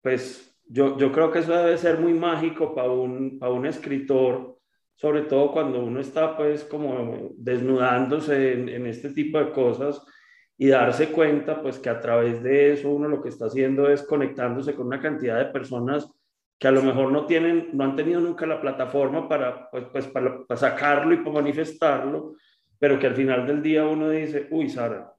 pues 0.00 0.56
yo, 0.68 0.96
yo 0.96 1.10
creo 1.10 1.32
que 1.32 1.40
eso 1.40 1.52
debe 1.52 1.76
ser 1.78 1.98
muy 1.98 2.14
mágico 2.14 2.72
para 2.76 2.92
un, 2.92 3.40
para 3.40 3.50
un 3.50 3.66
escritor, 3.66 4.56
sobre 4.94 5.22
todo 5.22 5.50
cuando 5.50 5.84
uno 5.84 5.98
está 5.98 6.36
pues 6.36 6.62
como 6.62 7.30
desnudándose 7.34 8.52
en, 8.52 8.68
en, 8.68 8.86
este 8.86 9.10
tipo 9.10 9.40
de 9.40 9.50
cosas 9.50 10.00
y 10.56 10.68
darse 10.68 11.08
cuenta 11.08 11.60
pues 11.60 11.80
que 11.80 11.88
a 11.88 11.98
través 11.98 12.40
de 12.40 12.74
eso 12.74 12.88
uno 12.88 13.08
lo 13.08 13.20
que 13.20 13.30
está 13.30 13.46
haciendo 13.46 13.90
es 13.90 14.04
conectándose 14.04 14.76
con 14.76 14.86
una 14.86 15.00
cantidad 15.00 15.38
de 15.38 15.46
personas 15.46 16.08
que 16.56 16.68
a 16.68 16.70
lo 16.70 16.82
mejor 16.84 17.10
no 17.10 17.26
tienen, 17.26 17.70
no 17.72 17.82
han 17.82 17.96
tenido 17.96 18.20
nunca 18.20 18.46
la 18.46 18.60
plataforma 18.60 19.28
para, 19.28 19.68
pues, 19.72 19.86
pues 19.90 20.06
para, 20.06 20.46
para 20.46 20.60
sacarlo 20.60 21.12
y 21.12 21.16
para 21.16 21.32
manifestarlo, 21.32 22.36
pero 22.82 22.98
que 22.98 23.06
al 23.06 23.14
final 23.14 23.46
del 23.46 23.62
día 23.62 23.84
uno 23.86 24.10
dice, 24.10 24.48
uy, 24.50 24.68
Sara, 24.68 25.14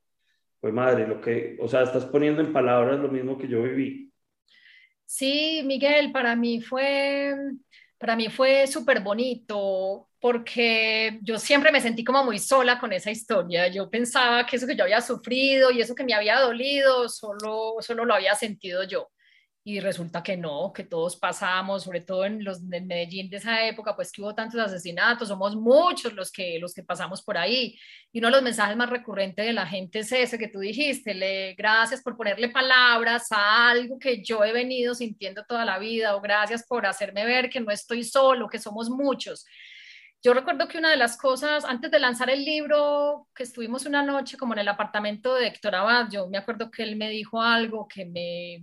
pues 0.60 0.74
madre, 0.74 1.08
lo 1.08 1.22
que, 1.22 1.56
o 1.62 1.68
sea, 1.70 1.84
estás 1.84 2.04
poniendo 2.04 2.42
en 2.42 2.52
palabras 2.52 3.00
lo 3.00 3.08
mismo 3.08 3.38
que 3.38 3.48
yo 3.48 3.64
viví. 3.64 4.12
Sí, 5.06 5.62
Miguel, 5.64 6.12
para 6.12 6.36
mí 6.36 6.60
fue, 6.60 7.34
para 7.98 8.18
mí 8.18 8.28
fue 8.28 8.68
súper 8.68 9.00
bonito 9.00 10.10
porque 10.20 11.20
yo 11.22 11.40
siempre 11.40 11.72
me 11.72 11.80
sentí 11.80 12.04
como 12.04 12.26
muy 12.26 12.38
sola 12.38 12.78
con 12.82 12.92
esa 12.92 13.12
historia. 13.12 13.70
Yo 13.70 13.90
pensaba 13.90 14.46
que 14.46 14.58
eso 14.58 14.68
que 14.68 14.76
yo 14.76 14.84
había 14.84 15.00
sufrido 15.00 15.72
y 15.72 15.80
eso 15.80 15.96
que 15.96 16.04
me 16.04 16.14
había 16.14 16.42
dolido, 16.42 17.08
solo, 17.08 17.76
solo 17.80 18.04
lo 18.04 18.14
había 18.14 18.36
sentido 18.36 18.84
yo 18.84 19.13
y 19.66 19.80
resulta 19.80 20.22
que 20.22 20.36
no, 20.36 20.74
que 20.74 20.84
todos 20.84 21.16
pasamos, 21.16 21.84
sobre 21.84 22.02
todo 22.02 22.26
en 22.26 22.44
los 22.44 22.70
de 22.70 22.82
Medellín 22.82 23.30
de 23.30 23.38
esa 23.38 23.66
época, 23.66 23.96
pues 23.96 24.12
que 24.12 24.22
hubo 24.22 24.36
tantos 24.36 24.60
asesinatos, 24.60 25.30
somos 25.30 25.56
muchos 25.56 26.12
los 26.14 26.32
que, 26.34 26.60
los 26.60 26.74
que 26.74 26.84
pasamos 26.84 27.24
por 27.24 27.38
ahí. 27.38 27.80
Y 28.12 28.20
uno 28.20 28.28
de 28.28 28.34
los 28.34 28.44
mensajes 28.44 28.76
más 28.76 28.90
recurrentes 28.90 29.46
de 29.46 29.54
la 29.54 29.66
gente 29.66 30.00
es 30.00 30.12
ese 30.12 30.38
que 30.38 30.50
tú 30.50 30.60
dijiste, 30.60 31.14
le, 31.14 31.54
gracias 31.54 32.02
por 32.02 32.18
ponerle 32.18 32.50
palabras 32.50 33.32
a 33.32 33.70
algo 33.70 33.98
que 33.98 34.22
yo 34.22 34.44
he 34.44 34.52
venido 34.52 34.96
sintiendo 34.96 35.46
toda 35.46 35.64
la 35.64 35.80
vida, 35.80 36.16
o 36.18 36.22
gracias 36.22 36.66
por 36.68 36.86
hacerme 36.86 37.26
ver 37.26 37.50
que 37.50 37.62
no 37.62 37.72
estoy 37.72 38.04
solo, 38.04 38.50
que 38.50 38.60
somos 38.60 38.90
muchos. 38.90 39.46
Yo 40.22 40.34
recuerdo 40.34 40.68
que 40.68 40.78
una 40.78 40.90
de 40.92 40.98
las 40.98 41.18
cosas, 41.18 41.64
antes 41.64 41.90
de 41.90 42.00
lanzar 42.00 42.30
el 42.30 42.44
libro, 42.44 43.28
que 43.34 43.44
estuvimos 43.44 43.86
una 43.86 44.04
noche 44.04 44.38
como 44.38 44.54
en 44.54 44.60
el 44.60 44.68
apartamento 44.68 45.36
de 45.36 45.48
Héctor 45.48 45.76
Abad, 45.76 46.10
yo 46.12 46.28
me 46.28 46.38
acuerdo 46.38 46.70
que 46.70 46.84
él 46.84 46.98
me 46.98 47.10
dijo 47.10 47.42
algo 47.42 47.88
que 47.88 48.06
me, 48.06 48.62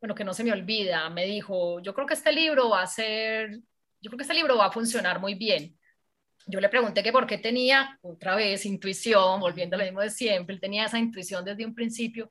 bueno, 0.00 0.14
que 0.14 0.24
no 0.24 0.34
se 0.34 0.44
me 0.44 0.52
olvida, 0.52 1.08
me 1.10 1.24
dijo, 1.26 1.80
yo 1.80 1.94
creo 1.94 2.06
que 2.06 2.14
este 2.14 2.32
libro 2.32 2.70
va 2.70 2.82
a 2.82 2.86
ser, 2.86 3.50
yo 4.00 4.10
creo 4.10 4.18
que 4.18 4.24
este 4.24 4.34
libro 4.34 4.56
va 4.56 4.66
a 4.66 4.72
funcionar 4.72 5.20
muy 5.20 5.34
bien. 5.34 5.78
Yo 6.46 6.60
le 6.60 6.68
pregunté 6.68 7.02
que 7.02 7.12
por 7.12 7.26
qué 7.26 7.38
tenía, 7.38 7.98
otra 8.02 8.34
vez, 8.34 8.66
intuición, 8.66 9.40
volviendo 9.40 9.76
a 9.76 9.78
lo 9.78 9.84
mismo 9.84 10.00
de 10.00 10.10
siempre, 10.10 10.58
tenía 10.58 10.84
esa 10.84 10.98
intuición 10.98 11.44
desde 11.44 11.64
un 11.64 11.74
principio, 11.74 12.30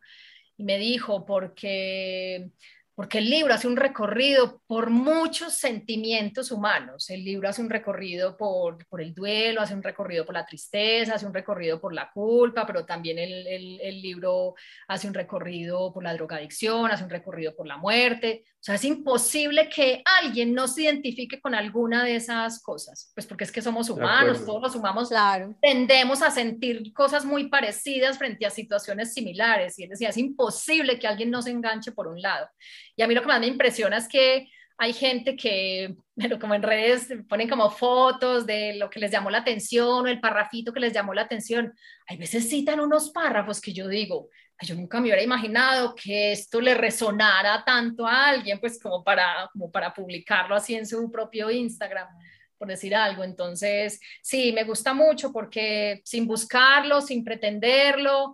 y 0.55 0.63
me 0.63 0.77
dijo, 0.77 1.25
porque 1.25 2.51
porque 2.95 3.17
el 3.17 3.29
libro 3.29 3.53
hace 3.53 3.67
un 3.67 3.75
recorrido 3.75 4.61
por 4.67 4.91
muchos 4.91 5.53
sentimientos 5.53 6.51
humanos. 6.51 7.09
El 7.09 7.23
libro 7.23 7.49
hace 7.49 7.61
un 7.61 7.69
recorrido 7.69 8.37
por, 8.37 8.77
el 8.99 9.13
duelo, 9.15 9.61
hace 9.61 9.73
un 9.73 9.81
recorrido 9.81 10.25
por 10.25 10.35
la 10.35 10.45
tristeza, 10.45 11.15
hace 11.15 11.25
un 11.25 11.33
recorrido 11.33 11.81
por 11.81 11.93
la 11.93 12.11
culpa, 12.11 12.67
pero 12.67 12.85
también 12.85 13.17
el, 13.17 14.01
libro 14.01 14.53
hace 14.87 15.07
un 15.07 15.13
recorrido 15.13 15.91
por 15.91 16.03
la 16.03 16.13
drogadicción, 16.13 16.91
hace 16.91 17.03
un 17.03 17.09
recorrido 17.09 17.55
por 17.55 17.67
la 17.67 17.77
muerte. 17.77 18.43
O 18.63 18.65
sea, 18.65 18.75
es 18.75 18.85
imposible 18.85 19.67
que 19.67 20.01
alguien 20.21 20.53
no 20.53 20.69
se 20.69 20.83
identifique 20.83 21.41
con 21.41 21.53
alguna 21.53 22.05
de 22.05 22.15
esas 22.15 22.63
cosas, 22.63 23.11
pues 23.13 23.27
porque 23.27 23.43
es 23.43 23.51
que 23.51 23.61
somos 23.61 23.89
humanos, 23.89 24.45
todos 24.45 24.61
los 24.61 24.73
humanos 24.73 25.09
claro. 25.09 25.53
tendemos 25.61 26.21
a 26.21 26.31
sentir 26.31 26.93
cosas 26.93 27.25
muy 27.25 27.49
parecidas 27.49 28.17
frente 28.17 28.45
a 28.45 28.49
situaciones 28.49 29.13
similares. 29.13 29.77
Y 29.77 29.83
él 29.83 29.89
decía, 29.89 30.07
es 30.07 30.17
imposible 30.17 30.97
que 30.97 31.07
alguien 31.07 31.29
no 31.29 31.41
se 31.41 31.51
enganche 31.51 31.91
por 31.91 32.07
un 32.07 32.21
lado. 32.21 32.47
Y 32.95 33.01
a 33.01 33.07
mí 33.07 33.13
lo 33.13 33.19
que 33.19 33.27
más 33.27 33.41
me 33.41 33.47
impresiona 33.47 33.97
es 33.97 34.07
que 34.07 34.47
hay 34.83 34.93
gente 34.93 35.35
que, 35.35 35.95
bueno, 36.15 36.39
como 36.39 36.53
en 36.53 36.63
redes, 36.63 37.09
ponen 37.27 37.49
como 37.49 37.69
fotos 37.71 38.45
de 38.45 38.75
lo 38.75 38.89
que 38.89 38.99
les 38.99 39.11
llamó 39.11 39.29
la 39.29 39.39
atención 39.39 40.05
o 40.05 40.07
el 40.07 40.19
parrafito 40.19 40.73
que 40.73 40.79
les 40.79 40.93
llamó 40.93 41.13
la 41.13 41.23
atención. 41.23 41.73
Hay 42.07 42.17
veces 42.17 42.49
citan 42.49 42.79
unos 42.79 43.11
párrafos 43.11 43.61
que 43.61 43.73
yo 43.73 43.87
digo, 43.87 44.29
yo 44.61 44.75
nunca 44.75 44.99
me 44.99 45.07
hubiera 45.07 45.23
imaginado 45.23 45.95
que 45.95 46.31
esto 46.31 46.61
le 46.61 46.73
resonara 46.73 47.63
tanto 47.65 48.07
a 48.07 48.27
alguien, 48.27 48.59
pues 48.59 48.79
como 48.79 49.03
para, 49.03 49.49
como 49.51 49.71
para 49.71 49.93
publicarlo 49.93 50.55
así 50.55 50.75
en 50.75 50.85
su 50.85 51.11
propio 51.11 51.51
Instagram, 51.51 52.07
por 52.57 52.67
decir 52.67 52.95
algo. 52.95 53.23
Entonces, 53.23 53.99
sí, 54.21 54.51
me 54.53 54.63
gusta 54.63 54.93
mucho 54.93 55.31
porque 55.31 56.01
sin 56.05 56.27
buscarlo, 56.27 57.01
sin 57.01 57.23
pretenderlo, 57.23 58.33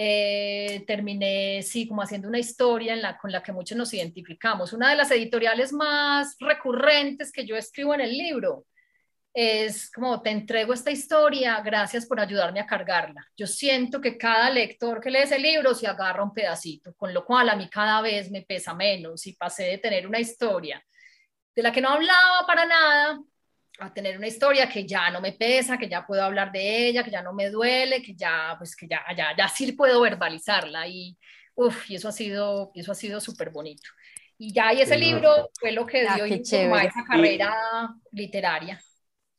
eh, 0.00 0.84
terminé, 0.86 1.60
sí, 1.64 1.88
como 1.88 2.02
haciendo 2.02 2.28
una 2.28 2.38
historia 2.38 2.94
en 2.94 3.02
la, 3.02 3.18
con 3.18 3.32
la 3.32 3.42
que 3.42 3.50
muchos 3.50 3.76
nos 3.76 3.92
identificamos. 3.92 4.72
Una 4.72 4.90
de 4.90 4.94
las 4.94 5.10
editoriales 5.10 5.72
más 5.72 6.36
recurrentes 6.38 7.32
que 7.32 7.44
yo 7.44 7.56
escribo 7.56 7.94
en 7.94 8.02
el 8.02 8.16
libro 8.16 8.64
es 9.34 9.90
como 9.90 10.22
te 10.22 10.30
entrego 10.30 10.72
esta 10.72 10.92
historia, 10.92 11.60
gracias 11.62 12.06
por 12.06 12.20
ayudarme 12.20 12.60
a 12.60 12.66
cargarla. 12.66 13.26
Yo 13.36 13.48
siento 13.48 14.00
que 14.00 14.16
cada 14.16 14.50
lector 14.50 15.00
que 15.00 15.10
lee 15.10 15.22
ese 15.24 15.40
libro 15.40 15.74
se 15.74 15.88
agarra 15.88 16.22
un 16.22 16.32
pedacito, 16.32 16.94
con 16.94 17.12
lo 17.12 17.24
cual 17.24 17.48
a 17.48 17.56
mí 17.56 17.68
cada 17.68 18.00
vez 18.00 18.30
me 18.30 18.42
pesa 18.42 18.74
menos 18.74 19.26
y 19.26 19.32
pasé 19.32 19.64
de 19.64 19.78
tener 19.78 20.06
una 20.06 20.20
historia 20.20 20.80
de 21.56 21.62
la 21.62 21.72
que 21.72 21.80
no 21.80 21.88
hablaba 21.88 22.46
para 22.46 22.66
nada 22.66 23.20
a 23.80 23.92
tener 23.92 24.16
una 24.16 24.26
historia 24.26 24.68
que 24.68 24.86
ya 24.86 25.10
no 25.10 25.20
me 25.20 25.32
pesa, 25.32 25.78
que 25.78 25.88
ya 25.88 26.06
puedo 26.06 26.22
hablar 26.22 26.50
de 26.50 26.88
ella, 26.88 27.04
que 27.04 27.10
ya 27.10 27.22
no 27.22 27.32
me 27.32 27.50
duele, 27.50 28.02
que 28.02 28.14
ya, 28.14 28.54
pues 28.58 28.74
que 28.74 28.88
ya, 28.88 29.02
ya, 29.16 29.36
ya 29.36 29.48
sí 29.48 29.72
puedo 29.72 30.00
verbalizarla 30.00 30.88
y, 30.88 31.16
uf, 31.54 31.88
y 31.90 31.96
eso 31.96 32.08
ha 32.08 32.12
sido, 32.12 32.72
eso 32.74 32.92
ha 32.92 32.94
sido 32.94 33.20
súper 33.20 33.50
bonito. 33.50 33.88
Y 34.36 34.52
ya, 34.52 34.72
y 34.72 34.80
ese 34.80 34.96
libro 34.96 35.50
fue 35.58 35.72
lo 35.72 35.84
que 35.84 36.02
dio 36.02 36.24
a 36.24 36.84
esa 36.84 37.04
carrera 37.04 37.54
literaria. 38.12 38.80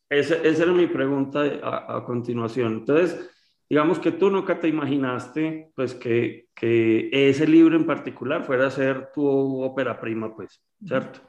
Esa, 0.10 0.36
esa, 0.36 0.64
era 0.64 0.72
mi 0.74 0.88
pregunta 0.88 1.42
a, 1.64 1.98
a, 1.98 2.04
continuación. 2.04 2.80
Entonces, 2.80 3.30
digamos 3.70 4.00
que 4.00 4.12
tú 4.12 4.30
nunca 4.30 4.60
te 4.60 4.68
imaginaste, 4.68 5.72
pues, 5.76 5.94
que, 5.94 6.48
que 6.54 7.10
ese 7.12 7.48
libro 7.48 7.78
en 7.78 7.86
particular 7.86 8.44
fuera 8.44 8.68
a 8.68 8.72
ser 8.72 9.12
tu 9.14 9.62
ópera 9.62 10.00
prima, 10.02 10.36
pues, 10.36 10.62
¿cierto? 10.86 11.29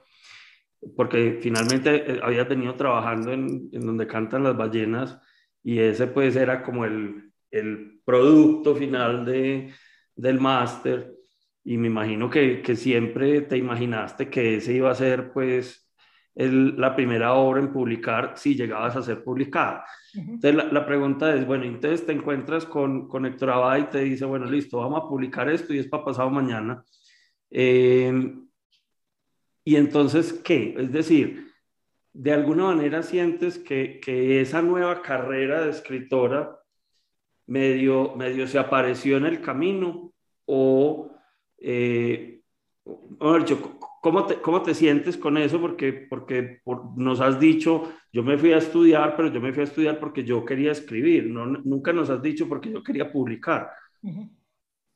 Porque 0.97 1.39
finalmente 1.41 2.13
eh, 2.13 2.21
había 2.23 2.45
venido 2.45 2.75
trabajando 2.75 3.33
en, 3.33 3.69
en, 3.73 3.81
donde 3.81 4.07
cantan 4.07 4.45
las 4.45 4.57
ballenas 4.57 5.19
y 5.63 5.79
ese 5.79 6.07
pues 6.07 6.37
era 6.37 6.63
como 6.63 6.85
el, 6.85 7.33
el 7.51 8.01
producto 8.05 8.75
final 8.75 9.25
de, 9.25 9.73
del 10.17 10.41
máster 10.41 11.13
y 11.63 11.77
me 11.77 11.89
imagino 11.89 12.31
que, 12.31 12.63
que, 12.63 12.75
siempre 12.75 13.43
te 13.43 13.59
imaginaste 13.59 14.31
que 14.31 14.57
ese 14.57 14.73
iba 14.73 14.91
a 14.91 14.95
ser 14.95 15.33
pues 15.33 15.87
el, 16.35 16.81
la 16.81 16.97
primera 16.97 17.35
obra 17.35 17.61
en 17.61 17.73
publicar 17.73 18.33
si 18.37 18.55
llegabas 18.55 18.97
a 18.97 19.03
ser 19.03 19.23
publicada. 19.23 19.85
Entonces 20.15 20.55
la, 20.55 20.65
la, 20.65 20.87
pregunta 20.87 21.35
es, 21.35 21.47
bueno, 21.47 21.65
entonces 21.65 22.07
te 22.07 22.13
encuentras 22.13 22.65
con, 22.65 23.09
con 23.09 23.27
Héctor 23.27 23.51
Abad 23.51 23.79
y 23.79 23.85
te 23.85 23.99
dice, 24.01 24.25
bueno, 24.25 24.47
listo, 24.47 24.79
vamos 24.79 25.03
a 25.05 25.09
publicar 25.09 25.51
esto 25.51 25.75
y 25.75 25.79
es 25.79 25.89
para 25.89 26.05
pasado 26.05 26.31
mañana. 26.31 26.83
Eh, 27.51 28.33
y 29.65 29.77
entonces, 29.77 30.33
¿qué? 30.33 30.75
Es 30.79 30.93
decir, 30.93 31.51
de 32.13 32.33
alguna 32.33 32.65
manera 32.65 33.03
sientes 33.03 33.59
que, 33.59 34.01
que 34.01 34.41
esa 34.41 34.63
nueva 34.63 35.03
carrera 35.03 35.63
de 35.63 35.71
escritora 35.71 36.61
medio, 37.47 38.15
medio 38.17 38.47
se 38.47 38.59
apareció 38.59 39.17
en 39.17 39.27
el 39.27 39.41
camino 39.41 40.13
o, 40.47 41.11
eh, 41.59 42.41
¿cómo 44.01 44.27
te, 44.27 44.37
¿cómo 44.37 44.63
te 44.63 44.75
sientes 44.75 45.17
con 45.17 45.37
eso? 45.37 45.61
Porque, 45.61 45.93
porque 45.93 46.61
nos 46.97 47.21
has 47.21 47.39
dicho, 47.39 47.93
yo 48.13 48.23
me 48.23 48.39
fui 48.39 48.53
a 48.53 48.59
estudiar, 48.59 49.17
pero 49.17 49.33
yo 49.33 49.41
me 49.41 49.53
fui 49.53 49.63
a 49.63 49.65
estudiar 49.65 50.01
porque 50.01 50.25
yo 50.25 50.45
quería 50.45 50.73
escribir, 50.73 51.27
no, 51.27 51.47
nunca 51.47 51.93
nos 51.93 52.11
has 52.11 52.23
dicho 52.23 52.49
porque 52.49 52.71
yo 52.73 52.83
quería 52.83 53.11
publicar. 53.11 53.71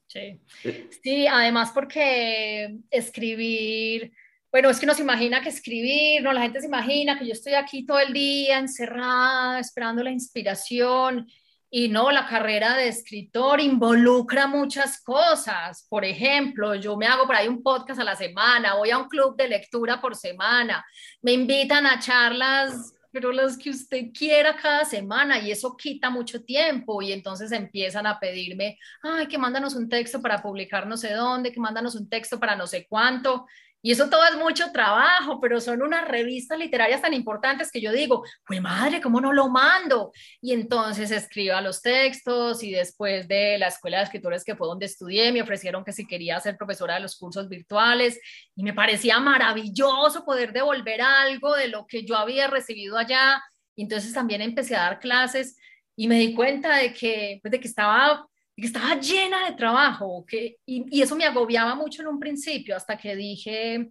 Sí. 0.07 0.41
Eh. 0.65 0.89
sí, 1.03 1.27
además 1.27 1.73
porque 1.73 2.79
escribir 2.91 4.13
bueno, 4.55 4.71
es 4.71 4.79
que 4.79 4.87
no 4.87 4.95
se 4.95 5.03
imagina 5.03 5.41
que 5.41 5.49
escribir, 5.49 6.23
no, 6.23 6.33
la 6.33 6.43
gente 6.43 6.61
se 6.61 6.67
imagina 6.67 7.19
que 7.19 7.27
yo 7.27 7.33
estoy 7.33 7.55
aquí 7.55 7.85
todo 7.85 7.99
el 7.99 8.13
día 8.13 8.61
encerrada, 8.61 9.59
esperando 9.59 10.01
la 10.05 10.13
inspiración. 10.13 11.27
Y 11.69 11.89
no, 11.89 12.13
la 12.13 12.29
carrera 12.29 12.77
de 12.77 12.87
escritor 12.87 13.61
involucra 13.61 14.47
muchas 14.47 15.03
cosas. 15.03 15.85
Por 15.91 16.05
ejemplo, 16.05 16.77
yo 16.77 16.97
me 16.97 17.07
hago 17.09 17.27
por 17.27 17.35
ahí 17.35 17.49
un 17.49 17.65
podcast 17.65 17.99
a 17.99 18.05
la 18.05 18.15
semana, 18.15 18.77
voy 18.77 18.93
a 18.93 18.99
un 18.99 19.09
club 19.09 19.37
de 19.37 19.49
lectura 19.49 20.01
por 20.01 20.15
semana, 20.15 20.85
me 21.21 21.33
invitan 21.33 21.85
a 21.85 21.99
charlas, 21.99 22.95
pero 23.11 23.33
las 23.33 23.59
que 23.59 23.71
usted 23.71 24.13
quiera 24.17 24.55
cada 24.55 24.85
semana 24.85 25.41
y 25.41 25.51
eso 25.51 25.77
quita 25.77 26.11
mucho 26.11 26.45
tiempo 26.45 27.03
y 27.03 27.13
entonces 27.13 27.51
empiezan 27.51 28.07
a 28.07 28.21
pedirme, 28.21 28.79
ay, 29.03 29.27
que 29.27 29.37
mándanos 29.37 29.75
un 29.75 29.89
texto 29.89 30.23
para 30.23 30.41
publicar 30.41 30.87
no 30.87 30.97
sé 30.97 31.13
dónde, 31.13 31.51
que 31.51 31.59
mándanos 31.59 31.97
un 31.97 32.09
texto 32.09 32.39
para 32.39 32.55
no 32.55 32.69
sé 32.69 32.87
cuánto. 32.89 33.47
Y 33.85 33.91
eso 33.91 34.09
todo 34.09 34.25
es 34.25 34.39
mucho 34.39 34.73
trabajo, 34.73 35.39
pero 35.43 35.61
son 35.61 35.83
unas 35.83 36.09
revistas 36.09 36.59
literarias 36.59 37.03
tan 37.03 37.13
importantes 37.13 37.71
que 37.71 37.83
yo 37.83 37.93
digo, 37.93 38.25
pues 38.47 38.59
madre, 38.63 38.99
¿cómo 39.03 39.21
no 39.21 39.31
lo 39.31 39.51
mando? 39.51 40.11
Y 40.41 40.55
entonces 40.55 41.11
escriba 41.11 41.61
los 41.61 41.83
textos 41.83 42.63
y 42.63 42.73
después 42.73 43.29
de 43.29 43.59
la 43.59 43.67
escuela 43.67 43.99
de 43.99 44.05
escritores 44.05 44.43
que 44.43 44.57
fue 44.57 44.69
donde 44.69 44.87
estudié, 44.87 45.33
me 45.33 45.43
ofrecieron 45.43 45.85
que 45.85 45.93
si 45.93 46.07
quería 46.07 46.41
ser 46.41 46.57
profesora 46.57 46.95
de 46.95 47.01
los 47.01 47.15
cursos 47.19 47.47
virtuales 47.47 48.19
y 48.57 48.63
me 48.63 48.73
parecía 48.73 49.21
maravilloso 49.21 50.25
poder 50.25 50.55
devolver 50.55 51.03
algo 51.03 51.55
de 51.55 51.69
lo 51.69 51.87
que 51.87 52.07
yo 52.07 52.17
había 52.17 52.47
recibido 52.47 52.97
allá. 52.97 53.43
Y 53.77 53.83
entonces 53.83 54.15
también 54.15 54.41
empecé 54.41 54.77
a 54.77 54.85
dar 54.85 54.99
clases 54.99 55.59
y 55.95 56.09
me 56.09 56.21
di 56.21 56.33
cuenta 56.33 56.79
de 56.79 56.95
que, 56.95 57.39
pues 57.43 57.53
de 57.53 57.61
que 57.61 57.69
estaba 57.69 58.27
que 58.57 58.67
estaba 58.67 58.95
llena 59.01 59.51
de 59.51 59.57
trabajo, 59.57 60.25
que, 60.27 60.59
y, 60.67 61.03
eso 61.03 61.17
me 61.17 61.25
agobiaba 61.25 61.75
mucho 61.75 62.03
en 62.03 62.09
un 62.09 62.21
principio, 62.21 62.77
hasta 62.77 62.97
que 62.97 63.17
dije, 63.17 63.91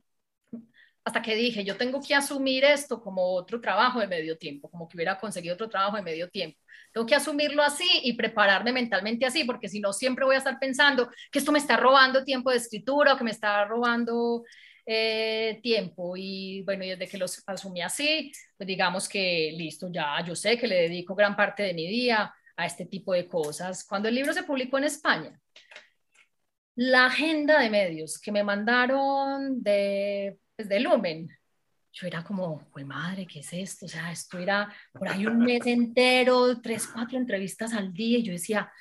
hasta 1.03 1.21
que 1.21 1.35
dije, 1.35 1.65
yo 1.65 1.75
tengo 1.75 2.01
que 2.01 2.15
asumir 2.15 2.63
esto 2.63 3.01
como 3.01 3.33
otro 3.35 3.59
trabajo 3.59 3.99
de 3.99 4.07
medio 4.07 4.37
tiempo, 4.37 4.69
como 4.69 4.87
que 4.87 4.95
hubiera 4.95 5.19
conseguido 5.19 5.55
otro 5.55 5.69
trabajo 5.69 5.97
de 5.97 6.01
medio 6.01 6.29
tiempo. 6.29 6.57
Tengo 6.93 7.05
que 7.05 7.15
asumirlo 7.15 7.61
así 7.61 7.87
y 8.03 8.13
prepararme 8.13 8.71
mentalmente 8.71 9.25
así, 9.25 9.43
porque 9.43 9.67
si 9.67 9.79
no, 9.81 9.91
siempre 9.91 10.23
voy 10.23 10.35
a 10.35 10.37
estar 10.37 10.57
pensando 10.59 11.09
que 11.31 11.39
esto 11.39 11.51
me 11.51 11.59
está 11.59 11.75
robando 11.75 12.23
tiempo 12.23 12.51
de 12.51 12.57
escritura 12.57 13.13
o 13.13 13.17
que 13.17 13.23
me 13.25 13.31
está 13.31 13.65
robando 13.65 14.43
eh, 14.85 15.59
tiempo. 15.61 16.15
Y 16.15 16.61
bueno, 16.63 16.85
y 16.85 16.89
desde 16.89 17.07
que 17.07 17.17
lo 17.17 17.25
asumí 17.47 17.81
así, 17.81 18.31
pues 18.55 18.67
digamos 18.67 19.09
que 19.09 19.53
listo, 19.57 19.89
ya 19.91 20.23
yo 20.25 20.35
sé 20.35 20.57
que 20.57 20.67
le 20.67 20.83
dedico 20.83 21.15
gran 21.15 21.35
parte 21.35 21.63
de 21.63 21.73
mi 21.73 21.87
día 21.87 22.33
a 22.55 22.65
este 22.65 22.85
tipo 22.85 23.13
de 23.13 23.27
cosas. 23.27 23.85
Cuando 23.85 24.09
el 24.09 24.15
libro 24.15 24.33
se 24.33 24.43
publicó 24.43 24.77
en 24.77 24.85
España, 24.85 25.39
la 26.75 27.05
agenda 27.05 27.59
de 27.59 27.69
medios 27.69 28.19
que 28.19 28.31
me 28.31 28.43
mandaron 28.43 29.61
de, 29.61 30.39
pues, 30.55 30.67
de 30.67 30.79
Lumen, 30.79 31.29
yo 31.91 32.07
era 32.07 32.23
como, 32.23 32.67
pues 32.71 32.85
madre, 32.85 33.27
¿qué 33.27 33.41
es 33.41 33.53
esto? 33.53 33.85
O 33.85 33.89
sea, 33.89 34.11
esto 34.11 34.39
era 34.39 34.73
por 34.91 35.07
ahí 35.07 35.27
un 35.27 35.37
mes 35.37 35.65
entero, 35.67 36.59
tres, 36.59 36.87
cuatro 36.87 37.19
entrevistas 37.19 37.73
al 37.73 37.93
día, 37.93 38.17
y 38.17 38.23
yo 38.23 38.31
decía, 38.33 38.71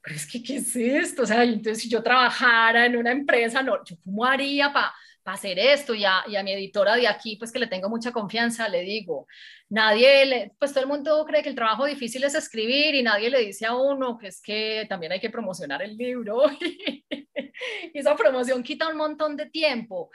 pero 0.00 0.16
es 0.16 0.26
que, 0.26 0.42
¿qué 0.42 0.56
es 0.56 0.74
esto? 0.74 1.22
O 1.22 1.26
sea, 1.26 1.44
entonces 1.44 1.82
si 1.82 1.90
yo 1.90 2.02
trabajara 2.02 2.86
en 2.86 2.96
una 2.96 3.12
empresa, 3.12 3.62
no, 3.62 3.84
¿yo 3.84 3.96
cómo 4.02 4.24
haría 4.24 4.72
para 4.72 4.94
para 5.24 5.36
hacer 5.36 5.58
esto 5.58 5.94
y 5.94 6.04
a, 6.04 6.22
y 6.28 6.36
a, 6.36 6.42
mi 6.42 6.52
editora 6.52 6.96
de 6.96 7.08
aquí, 7.08 7.36
pues 7.36 7.50
que 7.50 7.58
le 7.58 7.66
tengo 7.66 7.88
mucha 7.88 8.12
confianza, 8.12 8.68
le 8.68 8.82
digo, 8.82 9.26
nadie, 9.70 10.26
le, 10.26 10.52
pues 10.58 10.72
todo 10.72 10.82
el 10.84 10.88
mundo 10.88 11.24
cree 11.26 11.42
que 11.42 11.48
el 11.48 11.54
trabajo 11.54 11.86
difícil 11.86 12.22
es 12.24 12.34
escribir 12.34 12.94
y 12.94 13.02
nadie 13.02 13.30
le 13.30 13.40
dice 13.40 13.64
a 13.64 13.74
uno 13.74 14.18
que 14.18 14.28
es 14.28 14.42
que 14.42 14.86
también 14.88 15.12
hay 15.12 15.20
que 15.20 15.30
promocionar 15.30 15.82
el 15.82 15.96
libro 15.96 16.42
y 16.60 17.98
esa 17.98 18.14
promoción 18.14 18.62
quita 18.62 18.88
un 18.88 18.98
montón 18.98 19.36
de 19.36 19.46
tiempo. 19.46 20.10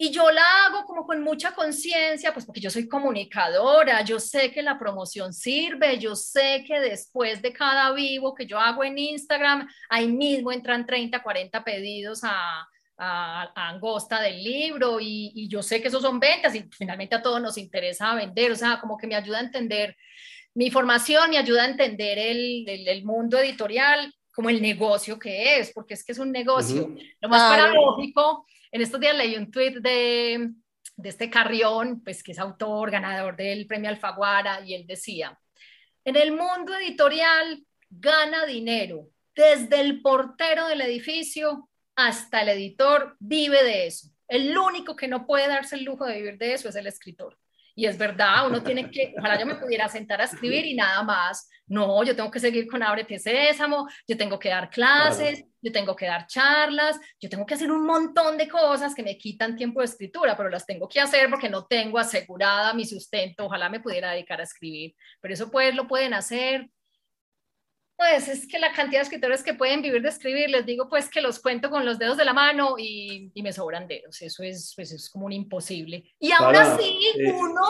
Y 0.00 0.12
yo 0.12 0.30
la 0.30 0.66
hago 0.66 0.84
como 0.84 1.04
con 1.04 1.22
mucha 1.22 1.52
conciencia, 1.52 2.32
pues 2.32 2.46
porque 2.46 2.60
yo 2.60 2.70
soy 2.70 2.88
comunicadora, 2.88 4.00
yo 4.02 4.20
sé 4.20 4.52
que 4.52 4.62
la 4.62 4.78
promoción 4.78 5.32
sirve, 5.34 5.98
yo 5.98 6.14
sé 6.14 6.64
que 6.66 6.78
después 6.78 7.42
de 7.42 7.52
cada 7.52 7.92
vivo 7.92 8.32
que 8.32 8.46
yo 8.46 8.60
hago 8.60 8.84
en 8.84 8.96
Instagram, 8.96 9.68
ahí 9.90 10.06
mismo 10.06 10.52
entran 10.52 10.86
30, 10.86 11.20
40 11.20 11.64
pedidos 11.64 12.20
a, 12.22 12.64
a, 12.98 13.68
Angosta 13.68 14.20
del 14.20 14.42
libro 14.42 14.98
y, 15.00 15.48
yo 15.48 15.62
sé 15.62 15.80
que 15.80 15.88
esos 15.88 16.02
son 16.02 16.18
ventas 16.18 16.54
y 16.54 16.64
finalmente 16.70 17.14
a 17.14 17.22
todos 17.22 17.40
nos 17.40 17.56
interesa 17.56 18.14
vender, 18.14 18.52
o 18.52 18.56
sea, 18.56 18.78
como 18.80 18.96
que 18.98 19.06
me 19.06 19.14
ayuda 19.14 19.38
a 19.38 19.42
entender 19.42 19.96
mi 20.54 20.70
formación, 20.70 21.30
me 21.30 21.38
ayuda 21.38 21.62
a 21.62 21.68
entender 21.68 22.18
el, 22.18 22.68
el, 22.68 23.04
mundo 23.04 23.38
editorial 23.38 24.12
como 24.34 24.50
el 24.50 24.60
negocio 24.60 25.18
que 25.18 25.58
es, 25.58 25.72
porque 25.72 25.94
es 25.94 26.04
que 26.04 26.12
es 26.12 26.18
un 26.18 26.32
negocio. 26.32 26.94
Lo 27.20 27.28
más 27.28 27.50
paradójico, 27.50 28.46
en 28.72 28.82
estos 28.82 29.00
días 29.00 29.16
leí 29.16 29.36
un 29.36 29.50
tweet 29.50 29.80
de, 29.80 30.50
de 30.96 31.08
este 31.08 31.30
Carrión, 31.30 32.02
pues 32.02 32.22
que 32.22 32.32
es 32.32 32.38
autor, 32.38 32.90
ganador 32.90 33.36
del 33.36 33.66
premio 33.66 33.88
Alfaguara, 33.90 34.60
y 34.64 34.74
él 34.74 34.86
decía, 34.86 35.38
en 36.04 36.16
el 36.16 36.32
mundo 36.32 36.74
editorial 36.74 37.64
gana 37.90 38.46
dinero 38.46 39.08
desde 39.34 39.80
el 39.80 40.02
portero 40.02 40.66
del 40.66 40.80
edificio 40.80 41.67
hasta 41.98 42.42
el 42.42 42.50
editor 42.50 43.16
vive 43.18 43.64
de 43.64 43.88
eso. 43.88 44.08
El 44.28 44.56
único 44.56 44.94
que 44.94 45.08
no 45.08 45.26
puede 45.26 45.48
darse 45.48 45.74
el 45.74 45.82
lujo 45.82 46.06
de 46.06 46.14
vivir 46.14 46.38
de 46.38 46.54
eso 46.54 46.68
es 46.68 46.76
el 46.76 46.86
escritor. 46.86 47.36
Y 47.74 47.86
es 47.86 47.98
verdad, 47.98 48.46
uno 48.46 48.62
tiene 48.62 48.88
que, 48.88 49.14
ojalá 49.18 49.38
yo 49.38 49.46
me 49.46 49.56
pudiera 49.56 49.88
sentar 49.88 50.20
a 50.20 50.24
escribir 50.24 50.64
y 50.64 50.74
nada 50.74 51.02
más. 51.02 51.48
No, 51.66 52.04
yo 52.04 52.14
tengo 52.14 52.30
que 52.30 52.38
seguir 52.38 52.68
con 52.68 52.84
Ábrete 52.84 53.18
Sésamo, 53.18 53.88
yo 54.06 54.16
tengo 54.16 54.38
que 54.38 54.48
dar 54.48 54.70
clases, 54.70 55.44
yo 55.60 55.72
tengo 55.72 55.96
que 55.96 56.06
dar 56.06 56.28
charlas, 56.28 57.00
yo 57.20 57.28
tengo 57.28 57.44
que 57.44 57.54
hacer 57.54 57.70
un 57.70 57.84
montón 57.84 58.38
de 58.38 58.48
cosas 58.48 58.94
que 58.94 59.02
me 59.02 59.18
quitan 59.18 59.56
tiempo 59.56 59.80
de 59.80 59.86
escritura, 59.86 60.36
pero 60.36 60.50
las 60.50 60.66
tengo 60.66 60.88
que 60.88 61.00
hacer 61.00 61.28
porque 61.28 61.48
no 61.48 61.66
tengo 61.66 61.98
asegurada 61.98 62.74
mi 62.74 62.84
sustento. 62.84 63.46
Ojalá 63.46 63.68
me 63.68 63.80
pudiera 63.80 64.12
dedicar 64.12 64.40
a 64.40 64.44
escribir, 64.44 64.94
pero 65.20 65.34
eso 65.34 65.50
pues 65.50 65.74
lo 65.74 65.88
pueden 65.88 66.14
hacer 66.14 66.70
pues 67.98 68.28
es 68.28 68.46
que 68.46 68.60
la 68.60 68.72
cantidad 68.72 69.00
de 69.00 69.06
escritores 69.06 69.42
que 69.42 69.54
pueden 69.54 69.82
vivir 69.82 70.00
de 70.00 70.08
escribir, 70.08 70.48
les 70.50 70.64
digo 70.64 70.88
pues 70.88 71.10
que 71.10 71.20
los 71.20 71.40
cuento 71.40 71.68
con 71.68 71.84
los 71.84 71.98
dedos 71.98 72.16
de 72.16 72.24
la 72.24 72.32
mano 72.32 72.76
y, 72.78 73.32
y 73.34 73.42
me 73.42 73.52
sobran 73.52 73.88
dedos, 73.88 74.22
eso 74.22 74.44
es, 74.44 74.72
pues 74.76 74.92
es 74.92 75.10
como 75.10 75.26
un 75.26 75.32
imposible. 75.32 76.04
Y 76.20 76.30
aún 76.30 76.54
así, 76.54 77.00
eh, 77.18 77.32
uno, 77.32 77.64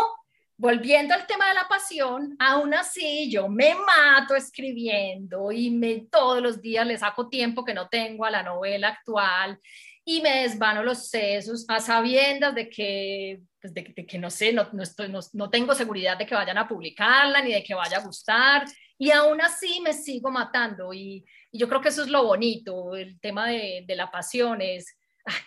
volviendo 0.58 1.14
al 1.14 1.26
tema 1.26 1.48
de 1.48 1.54
la 1.54 1.66
pasión, 1.66 2.36
aún 2.38 2.74
así 2.74 3.30
yo 3.30 3.48
me 3.48 3.74
mato 3.74 4.34
escribiendo 4.34 5.50
y 5.50 5.70
me, 5.70 6.06
todos 6.10 6.42
los 6.42 6.60
días 6.60 6.86
le 6.86 6.98
saco 6.98 7.30
tiempo 7.30 7.64
que 7.64 7.72
no 7.72 7.88
tengo 7.88 8.26
a 8.26 8.30
la 8.30 8.42
novela 8.42 8.88
actual 8.88 9.58
y 10.04 10.20
me 10.20 10.42
desvano 10.42 10.82
los 10.82 11.08
sesos 11.08 11.64
a 11.68 11.80
sabiendas 11.80 12.54
de 12.54 12.68
que, 12.68 13.40
pues 13.60 13.74
de, 13.74 13.84
que 13.84 14.18
no 14.18 14.30
sé, 14.30 14.52
no, 14.52 14.68
no, 14.72 14.82
estoy, 14.82 15.08
no, 15.08 15.20
no 15.32 15.50
tengo 15.50 15.74
seguridad 15.74 16.16
de 16.16 16.26
que 16.26 16.34
vayan 16.34 16.58
a 16.58 16.68
publicarla 16.68 17.42
ni 17.42 17.52
de 17.52 17.62
que 17.62 17.74
vaya 17.74 17.98
a 17.98 18.04
gustar 18.04 18.64
y 18.98 19.12
aún 19.12 19.40
así 19.40 19.80
me 19.80 19.92
sigo 19.92 20.30
matando 20.30 20.92
y, 20.92 21.24
yo 21.50 21.66
creo 21.66 21.80
que 21.80 21.88
eso 21.88 22.02
es 22.02 22.08
lo 22.08 22.24
bonito, 22.24 22.94
el 22.94 23.18
tema 23.20 23.48
de, 23.48 23.84
la 23.96 24.10
pasión 24.10 24.60
es 24.60 24.94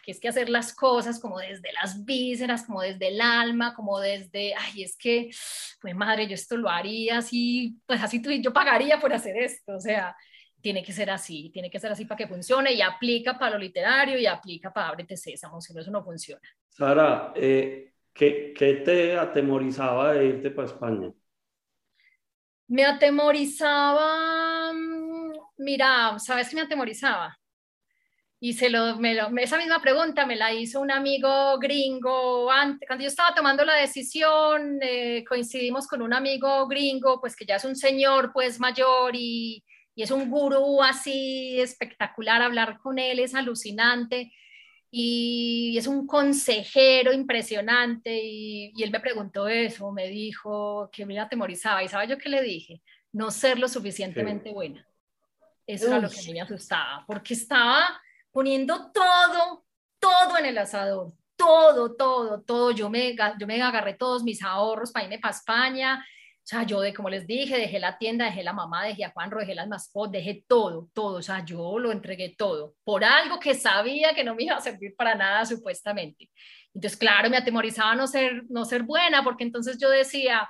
que 0.04 0.12
es 0.12 0.20
que 0.20 0.30
hacer 0.30 0.50
las 0.50 0.74
cosas 0.74 1.20
como 1.20 1.38
desde 1.40 1.72
las 1.74 2.04
vísceras, 2.06 2.66
como 2.66 2.82
desde 2.82 3.10
el 3.10 3.22
alma, 3.22 3.76
como 3.76 4.00
desde, 4.00 4.56
ay, 4.56 4.84
es 4.84 4.98
que, 4.98 5.30
pues 5.80 5.96
madre, 5.96 6.28
yo 6.28 6.34
esto 6.34 6.58
lo 6.58 6.70
haría 6.70 7.20
así, 7.20 7.80
pues 7.86 8.02
así 8.02 8.20
tú, 8.20 8.32
yo 8.32 8.52
pagaría 8.52 9.00
por 9.00 9.14
hacer 9.14 9.38
esto, 9.38 9.76
o 9.76 9.80
sea, 9.80 10.16
tiene 10.62 10.84
que 10.84 10.92
ser 10.92 11.12
así, 11.12 11.52
tiene 11.54 11.70
que 11.70 11.80
ser 11.80 11.92
así 11.92 12.06
para 12.06 12.18
que 12.18 12.28
funcione 12.28 12.74
y 12.74 12.82
aplica 12.82 13.38
para 13.38 13.52
lo 13.52 13.60
literario 13.60 14.18
y 14.18 14.26
aplica 14.26 14.74
para 14.74 14.90
Ábrete 14.90 15.18
Sésamo, 15.18 15.62
si 15.62 15.74
no 15.74 15.82
eso 15.82 15.92
no 15.92 16.04
funciona. 16.04 16.42
Sara, 16.70 17.34
eh, 17.36 17.91
¿qué, 18.14 18.54
qué 18.56 18.74
te 18.76 19.18
atemorizaba 19.18 20.14
de 20.14 20.26
irte 20.28 20.52
para 20.52 20.68
España? 20.68 21.12
Me 22.68 22.86
atemorizaba, 22.86 24.72
mm, 24.74 25.32
mira, 25.58 26.18
¿sabes 26.20 26.50
qué 26.50 26.56
me 26.56 26.62
atemorizaba? 26.62 27.38
Y 28.40 28.54
se 28.54 28.70
lo, 28.72 28.98
me 28.98 29.14
lo, 29.14 29.30
esa 29.38 29.58
misma 29.58 29.82
pregunta 29.82 30.26
me 30.26 30.36
la 30.36 30.52
hizo 30.52 30.82
un 30.82 30.90
amigo 30.90 31.60
gringo 31.60 32.50
antes, 32.52 32.88
cuando 32.88 33.04
yo 33.04 33.10
estaba 33.10 33.36
tomando 33.36 33.64
la 33.64 33.76
decisión, 33.76 34.80
eh, 34.82 35.24
coincidimos 35.28 35.86
con 35.88 36.02
un 36.02 36.14
amigo 36.14 36.68
gringo, 36.68 37.20
pues 37.22 37.36
que 37.36 37.46
ya 37.46 37.58
es 37.58 37.66
un 37.66 37.76
señor 37.76 38.32
pues 38.34 38.60
mayor 38.60 39.12
y, 39.16 39.64
y 39.94 40.04
es 40.04 40.10
un 40.12 40.30
gurú 40.32 40.82
así 40.82 41.60
espectacular, 41.62 42.42
hablar 42.42 42.80
con 42.80 42.98
él 42.98 43.20
es 43.20 43.36
alucinante 43.36 44.32
y 44.94 45.78
es 45.78 45.88
un 45.88 46.06
consejero 46.06 47.14
impresionante 47.14 48.22
y, 48.22 48.74
él 48.84 48.92
me 48.92 49.00
preguntó 49.00 49.48
eso, 49.48 49.90
me 49.92 50.08
dijo 50.10 50.90
que 50.92 51.06
me 51.06 51.18
atemorizaba 51.18 51.82
y 51.82 51.88
¿sabes 51.88 52.10
yo 52.10 52.18
qué 52.18 52.28
le 52.28 52.42
dije? 52.42 52.82
No 53.14 53.32
ser 53.32 53.58
lo 53.58 53.70
suficientemente 53.70 54.52
buena. 54.52 54.86
Eso 55.66 55.88
era 55.88 56.00
lo 56.00 56.10
que 56.10 56.20
a 56.20 56.24
mí 56.24 56.34
me 56.34 56.42
asustaba, 56.42 57.06
porque 57.08 57.34
estaba 57.34 58.02
poniendo 58.32 58.92
todo, 58.92 59.64
todo 60.00 60.38
en 60.38 60.46
el 60.46 60.58
asador, 60.58 61.14
todo, 61.38 61.96
todo, 61.96 62.42
todo. 62.42 62.72
Yo 62.72 62.90
me, 62.90 63.16
yo 63.40 63.48
me 63.48 63.62
agarré 63.62 63.94
todos 63.94 64.24
mis 64.24 64.44
ahorros 64.44 64.92
para 64.92 65.06
irme 65.06 65.20
para 65.20 65.34
España, 65.34 66.06
o 66.44 66.48
sea, 66.52 66.64
yo, 66.64 66.82
de, 66.82 66.94
como 66.94 67.10
les 67.10 67.28
dije, 67.28 67.58
dejé 67.58 67.80
la 67.80 67.98
tienda, 67.98 68.26
dejé 68.26 68.44
la 68.44 68.52
mamá, 68.52 68.84
dejé 68.84 69.06
a 69.06 69.12
Juanro, 69.12 69.40
dejé 69.40 69.54
las 69.54 69.68
mascotas, 69.68 70.12
dejé 70.12 70.44
todo, 70.48 70.90
todo. 70.94 71.18
O 71.18 71.22
sea, 71.22 71.46
yo 71.46 71.78
lo 71.78 71.92
entregué 71.92 72.36
todo 72.36 72.76
por 72.84 73.04
algo 73.04 73.40
que 73.40 73.54
sabía 73.54 74.14
que 74.16 74.24
no 74.24 74.36
me 74.36 74.44
iba 74.44 74.56
a 74.56 74.62
servir 74.62 74.96
para 74.96 75.14
nada, 75.16 75.46
supuestamente. 75.46 76.30
Entonces, 76.74 76.98
claro, 76.98 77.30
me 77.30 77.38
atemorizaba 77.38 77.96
no 77.96 78.08
ser, 78.08 78.44
no 78.50 78.66
ser 78.66 78.84
buena, 78.84 79.24
porque 79.24 79.44
entonces 79.44 79.78
yo 79.80 79.90
decía, 79.90 80.50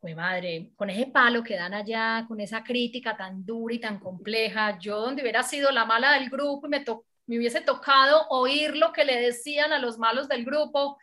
pues 0.00 0.16
madre, 0.16 0.70
con 0.74 0.90
ese 0.90 1.06
palo 1.06 1.44
que 1.44 1.54
dan 1.54 1.74
allá, 1.74 2.24
con 2.26 2.40
esa 2.40 2.64
crítica 2.64 3.16
tan 3.16 3.46
dura 3.46 3.74
y 3.74 3.78
tan 3.78 4.00
compleja, 4.00 4.76
yo 4.80 5.00
donde 5.00 5.22
hubiera 5.22 5.44
sido 5.44 5.70
la 5.70 5.84
mala 5.84 6.12
del 6.14 6.28
grupo 6.28 6.66
y 6.66 6.70
me, 6.70 6.84
me 7.26 7.38
hubiese 7.38 7.60
tocado 7.60 8.26
oír 8.30 8.76
lo 8.76 8.92
que 8.92 9.04
le 9.04 9.20
decían 9.20 9.72
a 9.72 9.78
los 9.78 9.98
malos 9.98 10.28
del 10.28 10.44
grupo, 10.44 10.98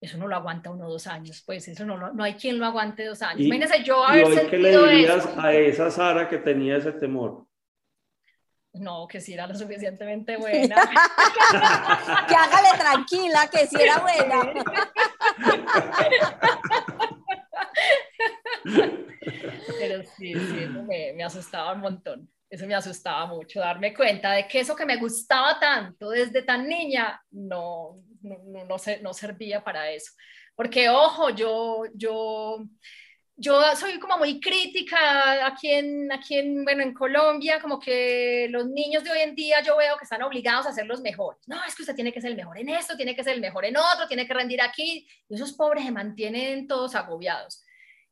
eso 0.00 0.16
no 0.16 0.28
lo 0.28 0.36
aguanta 0.36 0.70
uno 0.70 0.88
dos 0.88 1.06
años, 1.08 1.42
pues 1.44 1.66
eso 1.68 1.84
no, 1.84 2.12
no 2.12 2.24
hay 2.24 2.34
quien 2.34 2.58
lo 2.58 2.66
aguante 2.66 3.04
dos 3.04 3.20
años. 3.22 3.40
Imagínense 3.40 3.82
yo 3.82 4.04
haber 4.04 4.44
¿y 4.44 4.48
¿Qué 4.48 4.58
le 4.58 4.78
dirías 4.78 5.26
a 5.36 5.52
esa 5.52 5.90
Sara 5.90 6.28
que 6.28 6.38
tenía 6.38 6.76
ese 6.76 6.92
temor? 6.92 7.46
No, 8.74 9.08
que 9.08 9.20
si 9.20 9.34
era 9.34 9.46
lo 9.48 9.54
suficientemente 9.54 10.36
buena. 10.36 10.76
que 12.28 12.34
hágale 12.34 12.78
tranquila, 12.78 13.48
que 13.50 13.66
si 13.66 13.82
era 13.82 13.98
buena. 13.98 14.52
Pero 19.80 20.02
sí, 20.16 20.32
sí, 20.34 20.58
eso 20.60 20.82
me, 20.84 21.12
me 21.14 21.24
asustaba 21.24 21.72
un 21.72 21.80
montón. 21.80 22.30
Eso 22.48 22.66
me 22.66 22.74
asustaba 22.74 23.26
mucho, 23.26 23.60
darme 23.60 23.92
cuenta 23.92 24.32
de 24.32 24.46
que 24.46 24.60
eso 24.60 24.76
que 24.76 24.86
me 24.86 24.96
gustaba 24.96 25.58
tanto 25.58 26.10
desde 26.10 26.42
tan 26.42 26.66
niña, 26.68 27.20
no, 27.30 28.00
no, 28.22 28.76
no, 29.02 29.14
servía 29.14 29.62
para 29.62 29.90
eso. 29.90 30.12
Porque, 30.54 30.88
ojo, 30.88 31.30
yo, 31.30 31.84
yo, 31.94 32.64
yo 33.36 33.76
soy 33.76 33.98
como 33.98 34.18
muy 34.18 34.40
crítica 34.40 35.46
aquí 35.46 35.70
en, 35.70 36.10
aquí 36.10 36.36
en, 36.36 36.64
bueno, 36.64 36.82
en 36.82 36.92
Colombia, 36.92 37.60
como 37.60 37.78
que 37.78 38.48
los 38.50 38.66
niños 38.68 39.04
de 39.04 39.10
hoy 39.10 39.20
en 39.20 39.34
día 39.34 39.62
yo 39.62 39.76
veo 39.76 39.96
que 39.96 40.04
están 40.04 40.22
obligados 40.22 40.66
a 40.66 40.72
ser 40.72 40.86
los 40.86 41.00
mejores. 41.00 41.40
No, 41.46 41.62
es 41.64 41.74
que 41.74 41.82
usted 41.82 41.94
tiene 41.94 42.12
que 42.12 42.20
ser 42.20 42.30
el 42.30 42.36
mejor 42.36 42.58
en 42.58 42.68
esto, 42.70 42.96
tiene 42.96 43.14
que 43.14 43.24
ser 43.24 43.34
el 43.34 43.40
mejor 43.40 43.64
en 43.64 43.76
otro, 43.76 44.08
tiene 44.08 44.26
que 44.26 44.34
rendir 44.34 44.60
aquí. 44.60 45.06
Y 45.28 45.34
esos 45.34 45.52
pobres 45.52 45.84
se 45.84 45.92
mantienen 45.92 46.66
todos 46.66 46.94
agobiados. 46.94 47.64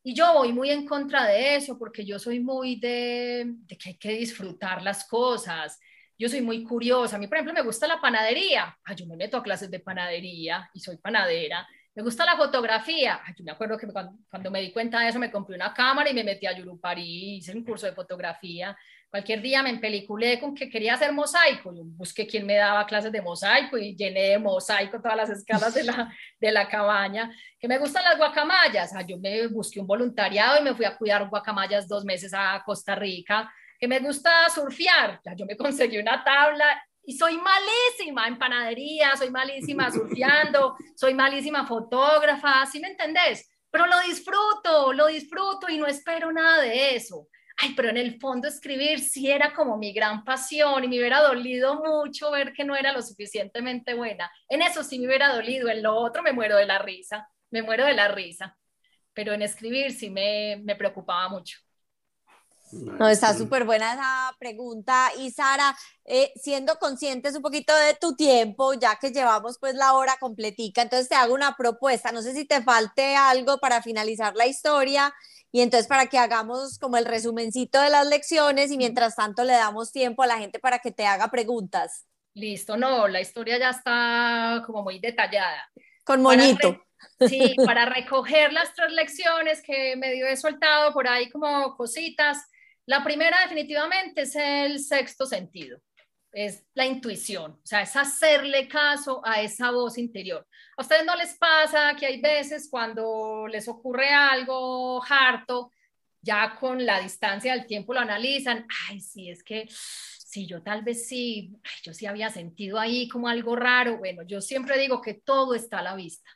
Y 0.03 0.15
yo 0.15 0.35
voy 0.35 0.53
muy 0.53 0.71
en 0.71 0.87
contra 0.87 1.27
de 1.27 1.57
eso 1.57 1.77
porque 1.77 2.05
yo 2.05 2.21
soy 2.21 2.39
muy 2.39 2.77
de, 2.77 3.45
de 3.47 3.77
que 3.77 3.89
hay 3.89 3.99
que 3.99 4.11
disfrutar 4.11 4.81
las 4.83 5.09
cosas 5.09 5.81
yo 6.19 6.29
soy 6.29 6.41
muy 6.41 6.65
curiosa. 6.65 7.17
A 7.17 7.19
mí, 7.19 7.27
por 7.27 7.37
ejemplo, 7.37 7.55
me 7.55 7.63
gusta 7.63 7.87
la 7.87 8.01
panadería. 8.01 8.77
Ah, 8.85 8.95
yo 8.95 9.07
me 9.07 9.17
meto 9.17 9.37
a 9.37 9.43
clases 9.43 9.71
de 9.71 9.81
panadería 9.81 10.71
y 10.73 10.81
soy 10.81 10.97
panadera. 10.97 11.67
Me 11.95 12.03
gusta 12.03 12.27
la 12.27 12.37
fotografía. 12.37 13.21
yo 13.37 13.45
me 13.45 13.53
acuerdo 13.53 13.79
que 13.79 13.87
cuando, 13.87 14.51
me 14.51 14.61
di 14.61 14.71
cuenta 14.71 15.01
de 15.01 15.09
eso 15.09 15.19
me 15.19 15.31
compré 15.31 15.57
una 15.57 15.73
cámara 15.73 16.11
y 16.11 16.15
me 16.15 16.25
metí 16.25 16.47
a 16.47 16.53
Yurupari, 16.53 17.37
hice 17.37 17.57
un 17.57 17.65
curso 17.65 17.87
de 17.87 17.93
fotografía. 17.93 18.77
Cualquier 19.09 19.41
día 19.41 19.63
me 19.63 19.71
empeliculé 19.71 20.39
con 20.39 20.55
que 20.55 20.69
quería 20.69 20.95
hacer 20.95 21.13
mosaico. 21.13 21.75
Yo 21.75 21.85
busqué 21.85 22.27
quién 22.27 22.45
me 22.45 22.57
daba 22.57 22.87
clases 22.87 23.13
de 23.13 23.23
mosaico 23.23 23.79
y 23.79 23.97
llené 23.97 24.31
de 24.31 24.39
mosaico 24.39 25.01
todas 25.01 25.17
las 25.17 25.31
escalas 25.31 25.73
de 25.73 25.85
la, 25.85 26.13
de 26.41 26.53
la 26.53 26.69
cabaña. 26.69 27.31
Que 27.59 27.67
me 27.67 27.79
gustan 27.79 28.05
las 28.05 28.19
guacamayas. 28.19 28.95
Ah, 28.95 29.01
yo 29.03 29.19
me 29.19 29.47
busqué 29.49 29.81
un 29.81 29.87
voluntariado 29.87 30.61
y 30.61 30.65
me 30.65 30.75
fui 30.75 30.85
a 30.85 30.97
cuidar 30.97 31.29
guacamayas 31.31 31.89
dos 31.89 32.05
meses 32.05 32.33
a 32.35 32.63
Costa 32.65 32.95
Rica 32.95 33.51
que 33.79 33.89
me 33.89 34.01
gusta 34.01 34.49
surfear, 34.51 35.21
ya 35.25 35.35
yo 35.35 35.47
me 35.47 35.57
conseguí 35.57 35.99
una 35.99 36.23
tabla 36.25 36.83
y 37.05 37.17
soy 37.17 37.39
malísima 37.39 38.27
en 38.27 38.39
panadería, 38.39 39.17
soy 39.17 39.31
malísima 39.31 39.91
surfeando, 39.93 40.77
soy 40.97 41.15
malísima 41.15 41.67
fotógrafa, 41.67 42.67
¿sí 42.67 42.81
me 42.81 42.89
entendés? 42.89 43.49
Pero 43.71 43.87
lo 43.87 44.01
disfruto, 44.01 44.93
lo 44.93 45.07
disfruto 45.07 45.69
y 45.69 45.79
no 45.79 45.87
espero 45.87 46.33
nada 46.33 46.63
de 46.63 46.97
eso. 46.97 47.29
Ay, 47.59 47.73
pero 47.75 47.89
en 47.89 47.97
el 47.97 48.19
fondo 48.21 48.49
escribir 48.49 49.01
sí 49.01 49.31
era 49.31 49.55
como 49.55 49.79
mi 49.79 49.93
gran 49.93 50.25
pasión 50.25 50.85
y 50.85 50.89
me 50.89 50.99
hubiera 50.99 51.23
dolido 51.23 51.77
mucho 51.83 52.31
ver 52.31 52.53
que 52.53 52.65
no 52.65 52.77
era 52.77 52.93
lo 52.93 53.01
suficientemente 53.03 53.95
buena. 53.95 54.31
En 54.49 54.61
eso 54.61 54.83
sí 54.83 54.99
me 54.99 55.07
hubiera 55.07 55.35
dolido, 55.35 55.69
en 55.69 55.83
lo 55.83 55.95
otro 55.97 56.23
me 56.23 56.33
muero 56.33 56.57
de 56.57 56.67
la 56.67 56.79
risa, 56.79 57.29
me 57.51 57.63
muero 57.63 57.87
de 57.87 57.95
la 57.95 58.09
risa. 58.09 58.57
Pero 59.15 59.33
en 59.33 59.43
escribir 59.43 59.93
sí 59.93 60.11
me, 60.11 60.61
me 60.65 60.77
preocupaba 60.77 61.29
mucho. 61.29 61.59
No, 62.73 63.09
está 63.09 63.33
súper 63.35 63.65
buena 63.65 63.93
esa 63.93 64.37
pregunta. 64.39 65.11
Y 65.19 65.31
Sara, 65.31 65.77
eh, 66.05 66.33
siendo 66.37 66.77
conscientes 66.77 67.37
un 67.37 67.43
poquito 67.43 67.75
de 67.77 67.95
tu 67.95 68.17
tiempo, 68.17 68.75
ya 68.75 68.97
que 68.97 69.11
llevamos 69.11 69.59
pues 69.59 69.75
la 69.75 69.93
hora 69.95 70.17
completica, 70.19 70.83
entonces 70.83 71.09
te 71.09 71.15
hago 71.15 71.35
una 71.35 71.57
propuesta. 71.57 72.13
No 72.13 72.23
sé 72.23 72.35
si 72.35 72.45
te 72.45 72.63
falte 72.63 73.17
algo 73.17 73.59
para 73.59 73.83
finalizar 73.83 74.35
la 74.35 74.47
historia 74.47 75.15
y 75.53 75.61
entonces 75.61 75.87
para 75.87 76.07
que 76.07 76.19
hagamos 76.19 76.79
como 76.79 76.97
el 76.97 77.05
resumencito 77.05 77.81
de 77.81 77.91
las 77.91 78.07
lecciones 78.07 78.71
y 78.71 78.77
mientras 78.77 79.17
tanto 79.17 79.45
le 79.45 79.53
damos 79.53 79.93
tiempo 79.93 80.23
a 80.23 80.27
la 80.27 80.39
gente 80.39 80.59
para 80.59 80.81
que 80.81 80.91
te 80.91 81.07
haga 81.07 81.29
preguntas. 81.31 82.07
Listo, 82.35 82.77
no, 82.77 83.09
la 83.09 83.21
historia 83.21 83.59
ya 83.59 83.71
está 83.71 84.63
como 84.67 84.83
muy 84.83 84.99
detallada. 84.99 85.71
Con 86.05 86.21
moñito. 86.21 86.85
sí, 87.27 87.57
para 87.65 87.87
recoger 87.87 88.53
las 88.53 88.75
tres 88.75 88.93
lecciones 88.93 89.63
que 89.63 89.97
medio 89.97 90.27
he 90.27 90.37
soltado 90.37 90.93
por 90.93 91.09
ahí 91.09 91.31
como 91.31 91.75
cositas 91.77 92.39
la 92.87 93.03
primera 93.03 93.39
definitivamente 93.43 94.23
es 94.23 94.37
el 94.37 94.79
sexto 94.79 95.27
sentido, 95.27 95.81
es 96.33 96.65
la 96.75 96.87
intuición, 96.87 97.53
o 97.53 97.67
sea, 97.67 97.83
es 97.83 97.97
hacerle 97.97 98.69
caso 98.69 99.21
a 99.25 99.41
esa 99.41 99.71
voz 99.71 99.99
interior. 99.99 100.47
¿A 100.77 100.83
ustedes 100.83 101.05
no 101.05 101.17
les 101.17 101.35
pasa 101.35 101.97
que 101.99 102.07
hay 102.07 102.21
veces 102.21 102.69
cuando 102.71 103.47
les 103.49 103.67
ocurre 103.69 104.11
algo 104.11 105.03
harto, 105.05 105.73
ya 106.21 106.57
con 106.59 106.85
la 106.85 107.01
distancia 107.01 107.55
del 107.55 107.67
tiempo 107.67 107.93
lo 107.93 108.01
analizan? 108.01 108.67
Ay, 108.89 109.01
sí, 109.01 109.31
es 109.31 109.43
que 109.43 109.67
sí, 109.69 110.47
yo 110.47 110.63
tal 110.63 110.83
vez 110.83 111.09
sí, 111.09 111.57
yo 111.83 111.95
sí 111.95 112.07
había 112.07 112.31
sentido 112.31 112.79
ahí 112.79 113.09
como 113.09 113.29
algo 113.29 113.57
raro. 113.57 113.99
Bueno, 113.99 114.23
yo 114.23 114.41
siempre 114.41 114.79
digo 114.79 115.01
que 115.01 115.15
todo 115.15 115.55
está 115.55 115.79
a 115.79 115.83
la 115.83 115.97
vista, 115.97 116.31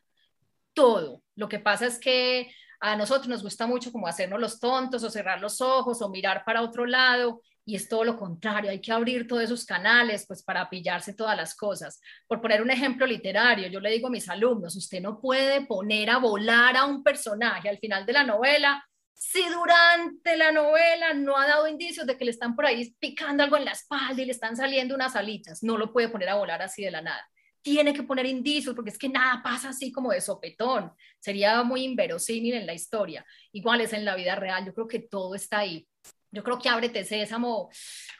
todo. 0.72 1.22
Lo 1.34 1.48
que 1.48 1.58
pasa 1.58 1.86
es 1.86 1.98
que 1.98 2.50
a 2.80 2.96
nosotros 2.96 3.28
nos 3.28 3.42
gusta 3.42 3.66
mucho 3.66 3.92
como 3.92 4.06
hacernos 4.06 4.40
los 4.40 4.58
tontos 4.58 5.04
o 5.04 5.10
cerrar 5.10 5.40
los 5.40 5.60
ojos 5.60 6.00
o 6.00 6.08
mirar 6.08 6.44
para 6.44 6.62
otro 6.62 6.86
lado 6.86 7.42
y 7.64 7.76
es 7.76 7.88
todo 7.88 8.04
lo 8.04 8.16
contrario, 8.16 8.70
hay 8.70 8.80
que 8.80 8.90
abrir 8.90 9.28
todos 9.28 9.42
esos 9.42 9.64
canales 9.64 10.24
pues 10.26 10.42
para 10.42 10.68
pillarse 10.68 11.14
todas 11.14 11.36
las 11.36 11.54
cosas. 11.54 12.00
Por 12.26 12.40
poner 12.40 12.62
un 12.62 12.70
ejemplo 12.70 13.06
literario, 13.06 13.68
yo 13.68 13.80
le 13.80 13.90
digo 13.90 14.08
a 14.08 14.10
mis 14.10 14.28
alumnos, 14.28 14.74
usted 14.76 15.00
no 15.00 15.20
puede 15.20 15.66
poner 15.66 16.10
a 16.10 16.18
volar 16.18 16.76
a 16.76 16.86
un 16.86 17.04
personaje 17.04 17.68
al 17.68 17.78
final 17.78 18.06
de 18.06 18.12
la 18.14 18.24
novela 18.24 18.84
si 19.12 19.46
durante 19.50 20.34
la 20.38 20.50
novela 20.50 21.12
no 21.12 21.36
ha 21.36 21.46
dado 21.46 21.68
indicios 21.68 22.06
de 22.06 22.16
que 22.16 22.24
le 22.24 22.30
están 22.30 22.56
por 22.56 22.64
ahí 22.64 22.96
picando 22.98 23.42
algo 23.42 23.58
en 23.58 23.66
la 23.66 23.72
espalda 23.72 24.22
y 24.22 24.24
le 24.24 24.32
están 24.32 24.56
saliendo 24.56 24.94
unas 24.94 25.14
alitas, 25.14 25.62
no 25.62 25.76
lo 25.76 25.92
puede 25.92 26.08
poner 26.08 26.30
a 26.30 26.36
volar 26.36 26.62
así 26.62 26.82
de 26.82 26.90
la 26.90 27.02
nada 27.02 27.22
tiene 27.62 27.92
que 27.92 28.02
poner 28.02 28.26
indicios 28.26 28.74
porque 28.74 28.90
es 28.90 28.98
que 28.98 29.08
nada 29.08 29.42
pasa 29.42 29.70
así 29.70 29.92
como 29.92 30.10
de 30.12 30.20
sopetón. 30.20 30.92
Sería 31.18 31.62
muy 31.62 31.84
inverosímil 31.84 32.54
en 32.54 32.66
la 32.66 32.74
historia. 32.74 33.24
Igual 33.52 33.80
es 33.80 33.92
en 33.92 34.04
la 34.04 34.16
vida 34.16 34.34
real. 34.34 34.64
Yo 34.64 34.74
creo 34.74 34.88
que 34.88 35.00
todo 35.00 35.34
está 35.34 35.58
ahí. 35.58 35.86
Yo 36.32 36.44
creo 36.44 36.58
que 36.58 36.68
ábrete 36.68 37.04
sésamo, 37.04 37.70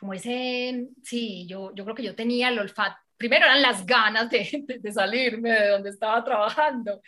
como 0.01 0.15
ese, 0.15 0.89
sí, 1.03 1.47
yo, 1.47 1.73
yo 1.75 1.85
creo 1.85 1.95
que 1.95 2.03
yo 2.03 2.17
tenía 2.17 2.49
el 2.49 2.59
olfato. 2.59 2.97
Primero 3.17 3.45
eran 3.45 3.63
las 3.63 3.85
ganas 3.87 4.31
de, 4.31 4.65
de, 4.67 4.93
salirme 4.93 5.51
de 5.51 5.69
donde 5.69 5.91
estaba 5.91 6.25
trabajando. 6.25 7.01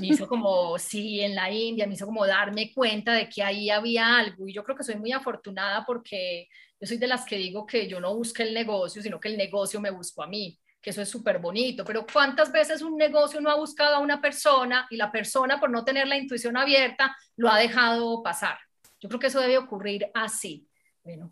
Me 0.00 0.06
hizo 0.06 0.26
como, 0.26 0.78
sí, 0.78 1.20
en 1.20 1.34
la 1.34 1.50
India, 1.50 1.86
me 1.86 1.94
hizo 1.94 2.06
como 2.06 2.26
darme 2.26 2.72
cuenta 2.72 3.12
de 3.12 3.28
que 3.28 3.42
ahí 3.42 3.68
había 3.68 4.18
algo. 4.18 4.48
Y 4.48 4.54
yo 4.54 4.64
creo 4.64 4.76
que 4.76 4.84
soy 4.84 4.96
muy 4.96 5.12
afortunada 5.12 5.84
porque 5.84 6.48
yo 6.80 6.86
soy 6.86 6.96
de 6.96 7.08
las 7.08 7.26
que 7.26 7.36
digo 7.36 7.66
que 7.66 7.88
yo 7.88 8.00
no 8.00 8.16
busco 8.16 8.42
el 8.42 8.54
negocio, 8.54 9.02
sino 9.02 9.20
que 9.20 9.28
el 9.28 9.36
negocio 9.36 9.80
me 9.80 9.90
buscó 9.90 10.22
a 10.22 10.28
mí 10.28 10.58
que 10.88 10.92
eso 10.92 11.02
es 11.02 11.10
súper 11.10 11.38
bonito, 11.38 11.84
pero 11.84 12.06
¿cuántas 12.10 12.50
veces 12.50 12.80
un 12.80 12.96
negocio 12.96 13.42
no 13.42 13.50
ha 13.50 13.56
buscado 13.56 13.96
a 13.96 13.98
una 13.98 14.22
persona 14.22 14.86
y 14.88 14.96
la 14.96 15.12
persona 15.12 15.60
por 15.60 15.68
no 15.68 15.84
tener 15.84 16.08
la 16.08 16.16
intuición 16.16 16.56
abierta 16.56 17.14
lo 17.36 17.50
ha 17.50 17.58
dejado 17.58 18.22
pasar? 18.22 18.56
Yo 18.98 19.10
creo 19.10 19.20
que 19.20 19.26
eso 19.26 19.38
debe 19.38 19.58
ocurrir 19.58 20.10
así. 20.14 20.66
Bueno, 21.04 21.30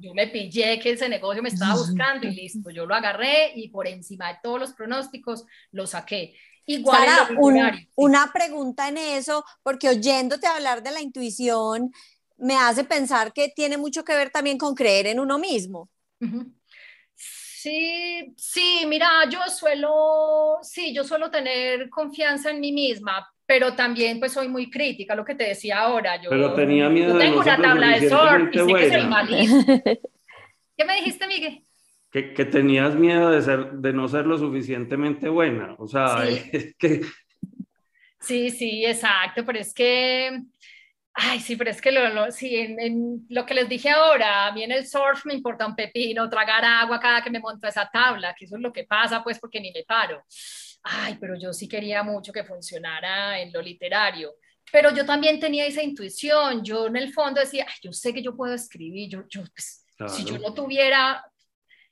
yo 0.00 0.14
me 0.14 0.28
pillé 0.28 0.80
que 0.80 0.92
ese 0.92 1.06
negocio 1.06 1.42
me 1.42 1.50
estaba 1.50 1.74
buscando 1.74 2.26
y 2.26 2.34
listo, 2.34 2.70
yo 2.70 2.86
lo 2.86 2.94
agarré 2.94 3.52
y 3.56 3.68
por 3.68 3.86
encima 3.86 4.28
de 4.28 4.38
todos 4.42 4.58
los 4.58 4.72
pronósticos 4.72 5.44
lo 5.72 5.86
saqué. 5.86 6.34
Igual 6.64 7.08
una 7.94 8.32
pregunta 8.32 8.88
en 8.88 8.96
eso, 8.96 9.44
porque 9.62 9.90
oyéndote 9.90 10.46
hablar 10.46 10.82
de 10.82 10.92
la 10.92 11.02
intuición, 11.02 11.92
me 12.38 12.56
hace 12.56 12.84
pensar 12.84 13.34
que 13.34 13.50
tiene 13.54 13.76
mucho 13.76 14.02
que 14.02 14.16
ver 14.16 14.30
también 14.30 14.56
con 14.56 14.74
creer 14.74 15.08
en 15.08 15.20
uno 15.20 15.38
mismo. 15.38 15.90
Sí, 17.68 18.32
sí, 18.36 18.84
mira, 18.86 19.08
yo 19.30 19.40
suelo, 19.48 20.58
sí, 20.62 20.94
yo 20.94 21.04
suelo 21.04 21.30
tener 21.30 21.90
confianza 21.90 22.50
en 22.50 22.60
mí 22.60 22.72
misma, 22.72 23.30
pero 23.44 23.74
también 23.74 24.18
pues 24.18 24.32
soy 24.32 24.48
muy 24.48 24.70
crítica, 24.70 25.14
lo 25.14 25.24
que 25.24 25.34
te 25.34 25.44
decía 25.44 25.80
ahora. 25.80 26.16
Yo, 26.16 26.30
pero 26.30 26.54
tenía 26.54 26.88
miedo 26.88 27.12
de 27.14 27.26
tengo 27.26 27.40
una 27.40 27.60
tabla 27.60 27.98
de 27.98 28.08
surf 28.08 28.54
y 28.54 28.58
sé 28.58 28.74
que 28.74 28.90
soy 28.90 29.06
malísima. 29.06 29.64
¿Qué 30.76 30.84
me 30.86 30.94
dijiste, 30.94 31.26
Miguel? 31.26 31.62
Que, 32.10 32.32
que, 32.32 32.46
tenías 32.46 32.94
miedo 32.94 33.30
de, 33.30 33.42
ser, 33.42 33.72
de 33.72 33.92
no 33.92 34.08
ser 34.08 34.24
lo 34.24 34.38
suficientemente 34.38 35.28
buena. 35.28 35.74
O 35.78 35.86
sea, 35.86 36.24
sí. 36.26 36.48
es 36.52 36.74
que... 36.76 37.02
Sí, 38.18 38.48
sí, 38.50 38.86
exacto, 38.86 39.44
pero 39.44 39.58
es 39.58 39.74
que... 39.74 40.40
Ay, 41.20 41.40
sí, 41.40 41.56
pero 41.56 41.70
es 41.70 41.80
que 41.80 41.90
lo, 41.90 42.08
lo 42.10 42.30
sí, 42.30 42.54
en, 42.54 42.80
en, 42.80 43.26
lo 43.28 43.44
que 43.44 43.54
les 43.54 43.68
dije 43.68 43.90
ahora, 43.90 44.46
a 44.46 44.52
mí 44.52 44.62
en 44.62 44.70
el 44.70 44.86
surf 44.86 45.26
me 45.26 45.34
importa 45.34 45.66
un 45.66 45.74
pepino, 45.74 46.28
tragar 46.30 46.64
agua 46.64 47.00
cada 47.00 47.22
que 47.22 47.30
me 47.30 47.40
monto 47.40 47.66
a 47.66 47.70
esa 47.70 47.90
tabla, 47.92 48.34
que 48.38 48.44
eso 48.44 48.54
es 48.54 48.62
lo 48.62 48.72
que 48.72 48.84
pasa, 48.84 49.22
pues, 49.24 49.40
porque 49.40 49.60
ni 49.60 49.72
me 49.72 49.82
paro 49.82 50.24
ay, 50.82 51.16
pero 51.20 51.36
yo 51.36 51.52
sí 51.52 51.68
quería 51.68 52.02
mucho 52.02 52.32
que 52.32 52.44
funcionara 52.44 53.40
en 53.40 53.52
lo 53.52 53.60
literario. 53.60 54.34
Pero 54.70 54.94
yo 54.94 55.04
también 55.06 55.40
tenía 55.40 55.66
esa 55.66 55.82
intuición, 55.82 56.62
yo 56.62 56.86
en 56.86 56.96
el 56.96 57.12
fondo 57.12 57.40
decía, 57.40 57.66
ay, 57.66 57.74
yo 57.82 57.92
sé 57.92 58.12
que 58.12 58.22
yo 58.22 58.36
puedo 58.36 58.54
escribir, 58.54 59.08
yo, 59.08 59.24
yo 59.28 59.42
pues, 59.54 59.86
si 60.14 60.24
yo 60.24 60.38
no 60.38 60.52
tuviera 60.52 61.24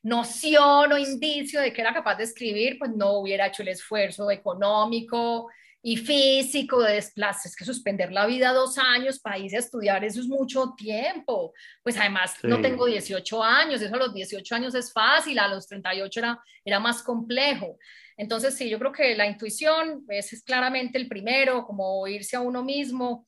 noción 0.02 0.92
o 0.92 0.98
indicio 0.98 1.60
de 1.60 1.72
que 1.72 1.80
era 1.80 1.94
capaz 1.94 2.16
de 2.16 2.24
escribir, 2.24 2.78
pues 2.78 2.90
no 2.92 3.18
hubiera 3.18 3.46
hecho 3.46 3.62
el 3.62 3.68
esfuerzo 3.68 4.30
económico 4.30 5.48
y 5.88 5.96
físico 5.98 6.82
de 6.82 6.94
desplazarse. 6.94 7.46
Es 7.46 7.54
que 7.54 7.64
suspender 7.64 8.10
la 8.10 8.26
vida 8.26 8.52
dos 8.52 8.76
años 8.76 9.20
para 9.20 9.38
irse 9.38 9.54
a 9.54 9.60
estudiar, 9.60 10.04
eso 10.04 10.18
es 10.18 10.26
mucho 10.26 10.74
tiempo. 10.76 11.54
Pues 11.80 11.96
además 11.96 12.34
no 12.42 12.60
tengo 12.60 12.86
18 12.86 13.44
años, 13.44 13.80
eso 13.80 13.94
a 13.94 13.98
los 13.98 14.12
18 14.12 14.52
años 14.56 14.74
es 14.74 14.92
fácil, 14.92 15.38
a 15.38 15.46
los 15.46 15.68
38 15.68 16.18
era, 16.18 16.42
era 16.64 16.80
más 16.80 17.04
complejo. 17.04 17.78
Entonces, 18.16 18.56
sí, 18.56 18.68
yo 18.68 18.80
creo 18.80 18.90
que 18.90 19.14
la 19.14 19.28
intuición 19.28 20.04
es 20.08 20.42
claramente 20.42 20.98
el 20.98 21.06
primero, 21.06 21.64
como 21.64 22.04
irse 22.08 22.34
a 22.34 22.40
uno 22.40 22.64
mismo 22.64 23.24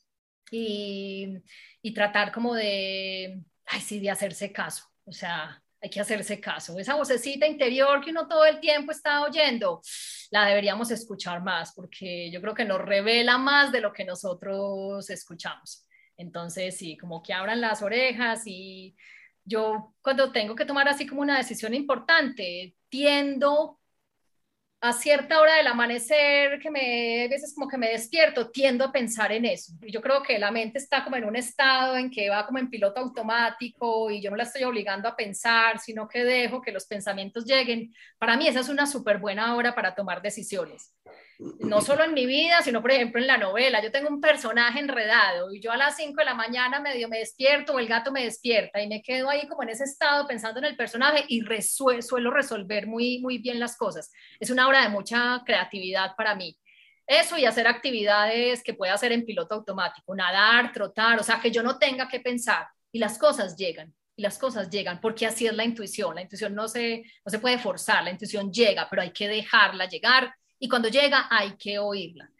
y, 0.51 1.28
y 1.80 1.94
tratar 1.94 2.32
como 2.32 2.55
de, 2.56 3.40
ay, 3.66 3.80
sí, 3.80 4.01
de 4.01 4.10
hacerse 4.10 4.51
caso. 4.51 4.82
O 5.05 5.12
sea, 5.12 5.62
hay 5.80 5.90
que 5.90 6.00
hacerse 6.00 6.40
caso. 6.40 6.78
Esa 6.78 6.96
vocecita 6.96 7.46
interior 7.46 8.05
que 8.05 8.10
uno 8.10 8.26
todo 8.26 8.44
el 8.44 8.60
tiempo 8.60 8.92
está 8.92 9.22
oyendo, 9.22 9.80
la 10.30 10.46
deberíamos 10.46 10.90
escuchar 10.90 11.42
más, 11.42 11.72
porque 11.74 12.30
yo 12.30 12.40
creo 12.40 12.55
que 12.55 12.64
nos 12.64 12.80
revela 12.80 13.38
más 13.38 13.72
de 13.72 13.80
lo 13.80 13.92
que 13.92 14.05
nosotros 14.05 15.09
escuchamos. 15.10 15.86
Entonces, 16.16 16.76
sí, 16.76 16.96
como 16.96 17.22
que 17.22 17.32
abran 17.32 17.60
las 17.60 17.82
orejas 17.82 18.42
y 18.44 18.96
yo 19.44 19.94
cuando 20.02 20.32
tengo 20.32 20.55
que 20.55 20.64
tomar 20.64 20.88
así 20.88 21.06
como 21.06 21.22
una 21.22 21.38
decisión 21.38 21.74
importante, 21.74 22.74
tiendo 22.88 23.77
a 24.80 24.92
cierta 24.92 25.40
hora 25.40 25.56
del 25.56 25.66
amanecer, 25.66 26.60
que 26.60 26.70
me, 26.70 27.26
veces 27.28 27.52
como 27.55 27.68
que 27.68 27.78
me 27.78 27.90
despierto, 27.90 28.50
tiendo 28.50 28.84
a 28.84 28.92
pensar 28.92 29.32
en 29.32 29.44
eso. 29.44 29.72
Y 29.82 29.90
yo 29.90 30.00
creo 30.00 30.22
que 30.22 30.38
la 30.38 30.52
mente 30.52 30.78
está 30.78 31.02
como 31.02 31.16
en 31.16 31.24
un 31.24 31.34
estado 31.34 31.96
en 31.96 32.10
que 32.10 32.30
va 32.30 32.46
como 32.46 32.59
en 32.59 32.70
piloto 32.70 33.00
automático 33.00 34.10
y 34.10 34.20
yo 34.20 34.30
no 34.30 34.36
la 34.36 34.44
estoy 34.44 34.62
obligando 34.64 35.09
a 35.09 35.16
pensar, 35.16 35.80
sino 35.80 36.06
que 36.09 36.24
dejo 36.24 36.62
que 36.62 36.72
los 36.72 36.86
pensamientos 36.86 37.44
lleguen. 37.44 37.92
Para 38.18 38.36
mí 38.36 38.46
esa 38.46 38.60
es 38.60 38.68
una 38.68 38.86
súper 38.86 39.18
buena 39.18 39.56
hora 39.56 39.74
para 39.74 39.94
tomar 39.94 40.22
decisiones 40.22 40.94
no 41.39 41.81
solo 41.81 42.05
en 42.05 42.15
mi 42.15 42.27
vida, 42.27 42.62
sino 42.62 42.81
por 42.82 42.90
ejemplo 42.90 43.20
en 43.20 43.28
la 43.28 43.39
novela. 43.39 43.82
Yo 43.82 43.93
tengo 43.93 44.09
un 44.09 44.20
personaje 44.20 44.81
enredado 44.81 45.52
y 45.52 45.60
yo 45.60 45.70
a 45.70 45.77
las 45.77 45.97
5 45.97 46.15
de 46.16 46.24
la 46.24 46.35
mañana 46.35 46.81
medio 46.81 47.09
me 47.09 47.19
despierto 47.19 47.74
o 47.74 47.78
el 47.78 47.86
gato 47.86 48.10
me 48.10 48.24
despierta 48.24 48.82
y 48.82 48.89
me 48.89 49.02
quedo 49.02 49.31
ahí 49.31 49.47
como 49.47 49.62
en 49.62 49.69
ese 49.69 49.85
estado 49.85 50.27
pensando 50.27 50.59
en 50.59 50.65
el 50.65 50.77
personaje 50.77 51.24
y 51.28 51.43
suelo 51.62 52.31
resolver 52.32 52.86
muy, 52.89 53.20
muy 53.20 53.39
bien 53.39 53.60
las 53.60 53.77
cosas. 53.77 54.10
Es 54.40 54.51
una 54.51 54.66
hora 54.66 54.82
de 54.82 54.89
mucha 54.89 55.43
creatividad 55.47 56.16
para 56.16 56.35
mí. 56.35 56.59
Eso 57.06 57.39
y 57.39 57.47
hacer 57.47 57.66
actividades 57.69 58.62
que 58.62 58.74
pueda 58.74 58.94
hacer 58.94 59.12
en 59.12 59.24
piloto 59.24 59.55
automático, 59.55 60.15
nadar, 60.15 60.73
trotar, 60.73 61.19
o 61.20 61.23
sea, 61.23 61.40
que 61.40 61.51
yo 61.51 61.62
no 61.62 61.78
tenga 61.78 62.09
que 62.09 62.20
pensar 62.20 62.66
y 62.93 62.98
las 62.98 63.16
cosas 63.16 63.56
llegan 63.56 63.94
y 64.15 64.23
las 64.23 64.36
cosas 64.36 64.69
llegan, 64.69 65.01
porque 65.01 65.24
así 65.24 65.47
es 65.47 65.55
la 65.55 65.65
intuición. 65.65 66.16
La 66.16 66.23
intuición 66.23 66.55
no 66.55 66.66
se, 66.66 67.05
no 67.24 67.31
se 67.31 67.39
puede 67.39 67.59
forzar, 67.59 68.02
la 68.02 68.10
intuición 68.10 68.52
llega, 68.52 68.89
pero 68.90 69.02
hay 69.02 69.12
que 69.12 69.28
dejarla 69.28 69.86
llegar 69.86 70.35
y 70.59 70.68
cuando 70.68 70.89
llega 70.89 71.26
hay 71.30 71.56
que 71.56 71.78
oírla. 71.78 72.30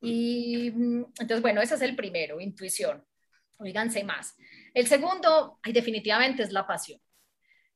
Y 0.00 0.70
mm, 0.70 1.04
entonces, 1.20 1.42
bueno, 1.42 1.60
ese 1.60 1.74
es 1.74 1.82
el 1.82 1.96
primero, 1.96 2.40
intuición. 2.40 3.04
Oíganse 3.58 4.04
más. 4.04 4.34
El 4.74 4.86
segundo, 4.86 5.58
ay, 5.62 5.72
definitivamente 5.72 6.42
es 6.42 6.52
la 6.52 6.66
pasión. 6.66 7.00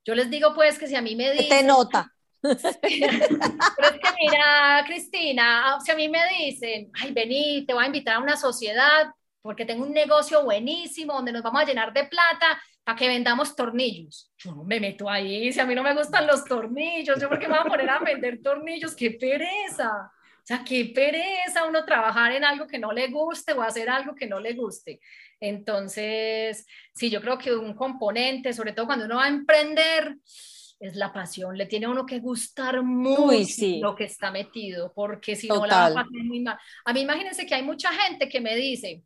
Yo 0.05 0.15
les 0.15 0.31
digo 0.31 0.55
pues 0.55 0.79
que 0.79 0.87
si 0.87 0.97
a 0.97 1.03
mí 1.03 1.17
me 1.17 1.31
dicen... 1.31 1.49
Te 1.49 1.63
nota. 1.63 2.13
Pero 2.43 2.57
es 2.57 2.79
que 2.81 4.13
mira, 4.19 4.83
Cristina, 4.87 5.79
si 5.85 5.91
a 5.91 5.95
mí 5.95 6.09
me 6.09 6.21
dicen, 6.39 6.91
ay, 6.95 7.13
vení, 7.13 7.67
te 7.67 7.75
voy 7.75 7.85
a 7.85 7.87
invitar 7.87 8.17
a 8.17 8.21
una 8.21 8.37
sociedad 8.37 9.11
porque 9.43 9.65
tengo 9.65 9.85
un 9.85 9.93
negocio 9.93 10.45
buenísimo 10.45 11.15
donde 11.15 11.33
nos 11.33 11.43
vamos 11.43 11.63
a 11.63 11.65
llenar 11.65 11.93
de 11.93 12.05
plata 12.05 12.61
para 12.85 12.97
que 12.97 13.09
vendamos 13.09 13.55
tornillos. 13.55 14.33
Yo 14.39 14.55
no 14.55 14.65
me 14.65 14.81
meto 14.81 15.09
ahí, 15.09 15.53
si 15.53 15.61
a 15.61 15.67
mí 15.67 15.75
no 15.75 15.83
me 15.83 15.95
gustan 15.95 16.27
los 16.27 16.45
tornillos, 16.45 17.21
yo 17.21 17.29
porque 17.29 17.49
me 17.49 17.55
voy 17.55 17.67
a 17.67 17.71
poner 17.71 17.91
a 17.91 17.99
vender 17.99 18.41
tornillos, 18.43 18.95
qué 18.95 19.13
pereza. 19.13 20.11
O 20.41 20.47
sea, 20.51 20.65
qué 20.65 20.91
pereza 20.95 21.69
uno 21.69 21.85
trabajar 21.85 22.33
en 22.33 22.45
algo 22.45 22.67
que 22.67 22.79
no 22.79 22.93
le 22.93 23.09
guste 23.09 23.53
o 23.53 23.63
hacer 23.63 23.89
algo 23.91 24.15
que 24.15 24.27
no 24.27 24.41
le 24.41 24.55
guste. 24.55 25.01
Entonces, 25.39 26.67
sí, 26.95 27.11
yo 27.11 27.21
creo 27.21 27.39
que 27.39 27.55
un 27.55 27.75
componente, 27.75 28.53
sobre 28.53 28.73
todo 28.73 28.87
cuando 28.87 29.05
uno 29.05 29.17
va 29.17 29.27
a 29.27 29.29
emprender, 29.29 30.17
es 30.81 30.97
la 30.97 31.13
pasión. 31.13 31.57
Le 31.57 31.67
tiene 31.67 31.87
a 31.87 31.91
uno 31.91 32.07
que 32.07 32.19
gustar 32.19 32.83
mucho 32.83 33.61
lo 33.81 33.95
que 33.95 34.05
está 34.05 34.31
metido, 34.31 34.93
porque 34.95 35.37
si 35.37 35.47
no 35.47 35.67
la 35.67 35.77
va 35.77 35.87
a 35.87 35.95
pasar 35.95 36.11
muy 36.11 36.41
mal. 36.41 36.59
A 36.85 36.93
mí 36.93 37.01
imagínense 37.01 37.47
que 37.47 37.55
hay 37.55 37.63
mucha 37.63 37.93
gente 37.93 38.29
que 38.29 38.41
me 38.41 38.57
dice, 38.57 39.05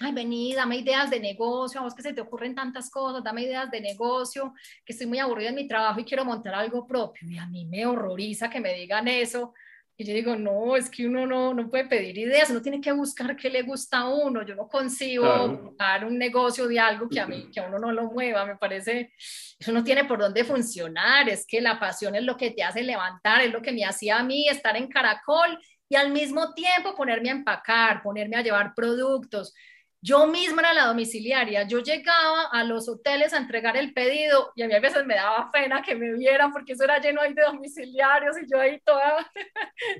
ay, 0.00 0.12
vení, 0.12 0.54
dame 0.54 0.76
ideas 0.76 1.10
de 1.10 1.20
negocio, 1.20 1.80
a 1.80 1.84
vos 1.84 1.94
que 1.94 2.02
se 2.02 2.12
te 2.12 2.20
ocurren 2.20 2.54
tantas 2.54 2.90
cosas, 2.90 3.22
dame 3.22 3.42
ideas 3.42 3.70
de 3.70 3.80
negocio, 3.80 4.54
que 4.84 4.92
estoy 4.92 5.06
muy 5.06 5.18
aburrida 5.18 5.50
en 5.50 5.54
mi 5.54 5.66
trabajo 5.66 6.00
y 6.00 6.04
quiero 6.04 6.24
montar 6.24 6.54
algo 6.54 6.86
propio. 6.86 7.28
Y 7.28 7.38
a 7.38 7.46
mí 7.46 7.64
me 7.64 7.86
horroriza 7.86 8.50
que 8.50 8.60
me 8.60 8.74
digan 8.74 9.08
eso. 9.08 9.54
Y 9.98 10.04
yo 10.04 10.12
digo, 10.12 10.36
no, 10.36 10.76
es 10.76 10.90
que 10.90 11.06
uno 11.06 11.26
no, 11.26 11.54
no 11.54 11.70
puede 11.70 11.86
pedir 11.86 12.18
ideas, 12.18 12.50
uno 12.50 12.60
tiene 12.60 12.82
que 12.82 12.92
buscar 12.92 13.34
qué 13.34 13.48
le 13.48 13.62
gusta 13.62 14.00
a 14.00 14.08
uno. 14.10 14.44
Yo 14.44 14.54
no 14.54 14.68
consigo 14.68 15.24
montar 15.24 16.04
un 16.04 16.18
negocio 16.18 16.68
de 16.68 16.78
algo 16.78 17.08
que 17.08 17.18
a 17.18 17.26
mí, 17.26 17.48
que 17.50 17.60
a 17.60 17.66
uno 17.66 17.78
no 17.78 17.90
lo 17.90 18.10
mueva, 18.10 18.44
me 18.44 18.56
parece, 18.56 19.14
eso 19.58 19.72
no 19.72 19.82
tiene 19.82 20.04
por 20.04 20.18
dónde 20.18 20.44
funcionar, 20.44 21.30
es 21.30 21.46
que 21.46 21.62
la 21.62 21.80
pasión 21.80 22.14
es 22.14 22.24
lo 22.24 22.36
que 22.36 22.50
te 22.50 22.62
hace 22.62 22.82
levantar, 22.82 23.40
es 23.40 23.50
lo 23.50 23.62
que 23.62 23.72
me 23.72 23.86
hacía 23.86 24.18
a 24.18 24.22
mí 24.22 24.46
estar 24.50 24.76
en 24.76 24.88
Caracol 24.88 25.58
y 25.88 25.96
al 25.96 26.12
mismo 26.12 26.52
tiempo 26.52 26.94
ponerme 26.94 27.30
a 27.30 27.32
empacar, 27.32 28.02
ponerme 28.02 28.36
a 28.36 28.42
llevar 28.42 28.74
productos. 28.74 29.54
Yo 30.02 30.26
misma 30.26 30.62
era 30.62 30.72
la 30.72 30.86
domiciliaria, 30.86 31.64
yo 31.64 31.80
llegaba 31.80 32.44
a 32.52 32.64
los 32.64 32.88
hoteles 32.88 33.32
a 33.32 33.38
entregar 33.38 33.76
el 33.76 33.92
pedido 33.92 34.52
y 34.54 34.62
a 34.62 34.68
mí 34.68 34.74
a 34.74 34.80
veces 34.80 35.04
me 35.04 35.14
daba 35.14 35.50
pena 35.50 35.82
que 35.82 35.94
me 35.94 36.12
vieran 36.14 36.52
porque 36.52 36.74
eso 36.74 36.84
era 36.84 36.98
lleno 36.98 37.20
ahí 37.20 37.34
de 37.34 37.42
domiciliarios 37.42 38.36
y 38.38 38.50
yo 38.50 38.60
ahí 38.60 38.80
toda, 38.84 39.30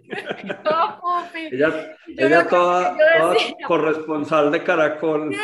toda 0.65 1.01
pupi. 1.01 1.47
Ella, 1.47 1.97
ella 2.07 2.47
toda, 2.47 2.97
corresponsal 3.67 4.53
de 4.53 4.63
Caracol. 4.63 5.33
¿Y 5.33 5.37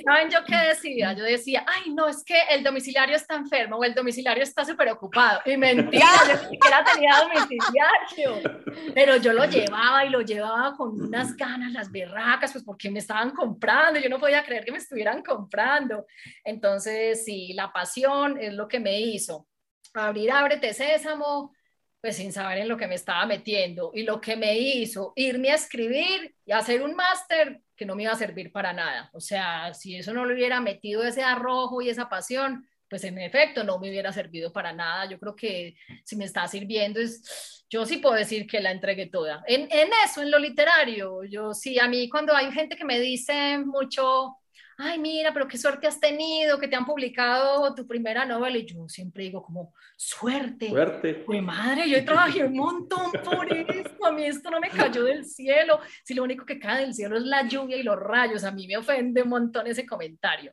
saben 0.04 0.30
yo 0.30 0.38
qué 0.46 0.56
decía? 0.56 1.12
Yo 1.12 1.24
decía, 1.24 1.64
ay, 1.66 1.92
no, 1.92 2.08
es 2.08 2.24
que 2.24 2.38
el 2.50 2.62
domiciliario 2.62 3.16
está 3.16 3.36
enfermo 3.36 3.76
o 3.76 3.84
el 3.84 3.94
domiciliario 3.94 4.42
está 4.42 4.64
súper 4.64 4.90
ocupado. 4.90 5.40
Y 5.44 5.56
mentira, 5.56 6.06
yo 6.28 6.34
ni 6.34 6.50
siquiera 6.50 6.84
tenía 6.84 7.12
domiciliario. 7.20 8.60
Pero 8.94 9.16
yo 9.16 9.32
lo 9.32 9.44
llevaba 9.44 10.04
y 10.04 10.10
lo 10.10 10.20
llevaba 10.20 10.76
con 10.76 11.00
unas 11.00 11.36
ganas, 11.36 11.72
las 11.72 11.90
berracas, 11.90 12.49
pues 12.52 12.64
porque 12.64 12.90
me 12.90 12.98
estaban 12.98 13.30
comprando. 13.30 14.00
Yo 14.00 14.08
no 14.08 14.18
podía 14.18 14.44
creer 14.44 14.64
que 14.64 14.72
me 14.72 14.78
estuvieran 14.78 15.22
comprando. 15.22 16.06
Entonces, 16.44 17.24
sí, 17.24 17.52
la 17.54 17.72
pasión 17.72 18.38
es 18.40 18.52
lo 18.54 18.68
que 18.68 18.80
me 18.80 19.00
hizo. 19.00 19.46
Abrir 19.94 20.30
Ábrete 20.30 20.72
Sésamo, 20.72 21.52
pues 22.00 22.16
sin 22.16 22.32
saber 22.32 22.58
en 22.58 22.68
lo 22.68 22.76
que 22.76 22.86
me 22.86 22.94
estaba 22.94 23.26
metiendo. 23.26 23.90
Y 23.94 24.02
lo 24.02 24.20
que 24.20 24.36
me 24.36 24.58
hizo 24.58 25.12
irme 25.16 25.50
a 25.50 25.56
escribir 25.56 26.34
y 26.44 26.52
hacer 26.52 26.82
un 26.82 26.94
máster 26.94 27.62
que 27.76 27.86
no 27.86 27.94
me 27.94 28.04
iba 28.04 28.12
a 28.12 28.16
servir 28.16 28.52
para 28.52 28.72
nada. 28.72 29.10
O 29.12 29.20
sea, 29.20 29.72
si 29.74 29.96
eso 29.96 30.12
no 30.12 30.24
lo 30.24 30.34
hubiera 30.34 30.60
metido 30.60 31.02
ese 31.02 31.22
arrojo 31.22 31.80
y 31.80 31.88
esa 31.88 32.08
pasión, 32.08 32.68
pues 32.90 33.04
en 33.04 33.16
efecto 33.18 33.62
no 33.62 33.78
me 33.78 33.88
hubiera 33.88 34.12
servido 34.12 34.52
para 34.52 34.72
nada. 34.72 35.08
Yo 35.08 35.18
creo 35.18 35.36
que 35.36 35.76
si 36.04 36.16
me 36.16 36.24
está 36.24 36.46
sirviendo 36.48 36.98
es, 37.00 37.64
yo 37.70 37.86
sí 37.86 37.98
puedo 37.98 38.16
decir 38.16 38.48
que 38.48 38.60
la 38.60 38.72
entregué 38.72 39.06
toda. 39.06 39.44
En, 39.46 39.68
en 39.70 39.88
eso, 40.04 40.20
en 40.20 40.30
lo 40.30 40.40
literario, 40.40 41.22
yo 41.24 41.54
sí, 41.54 41.78
a 41.78 41.86
mí 41.86 42.08
cuando 42.08 42.34
hay 42.34 42.50
gente 42.50 42.76
que 42.76 42.84
me 42.84 42.98
dice 42.98 43.58
mucho, 43.58 44.36
ay, 44.76 44.98
mira, 44.98 45.32
pero 45.32 45.46
qué 45.46 45.58
suerte 45.58 45.86
has 45.86 46.00
tenido, 46.00 46.58
que 46.58 46.66
te 46.66 46.74
han 46.74 46.86
publicado 46.86 47.74
tu 47.74 47.86
primera 47.86 48.24
novela. 48.24 48.56
Y 48.56 48.66
yo 48.66 48.88
siempre 48.88 49.24
digo 49.24 49.42
como, 49.42 49.74
suerte. 49.96 50.68
Suerte. 50.68 51.14
Pues 51.14 51.42
madre, 51.42 51.88
yo 51.88 52.04
trabajé 52.04 52.44
un 52.44 52.56
montón 52.56 53.12
por 53.22 53.52
esto, 53.52 54.06
a 54.06 54.12
mí 54.12 54.24
esto 54.24 54.50
no 54.50 54.58
me 54.58 54.70
cayó 54.70 55.04
del 55.04 55.24
cielo. 55.24 55.80
Si 56.02 56.14
lo 56.14 56.22
único 56.22 56.46
que 56.46 56.58
cae 56.58 56.80
del 56.82 56.94
cielo 56.94 57.16
es 57.16 57.24
la 57.24 57.46
lluvia 57.46 57.76
y 57.76 57.82
los 57.82 57.98
rayos, 57.98 58.42
a 58.42 58.50
mí 58.50 58.66
me 58.66 58.76
ofende 58.76 59.22
un 59.22 59.28
montón 59.28 59.66
ese 59.66 59.86
comentario. 59.86 60.52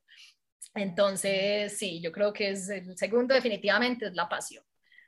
Entonces, 0.77 1.77
sí, 1.77 2.01
yo 2.01 2.11
creo 2.11 2.31
que 2.33 2.51
es 2.51 2.69
el 2.69 2.97
segundo 2.97 3.33
definitivamente 3.33 4.07
es 4.07 4.13
la 4.13 4.29
pasión. 4.29 4.63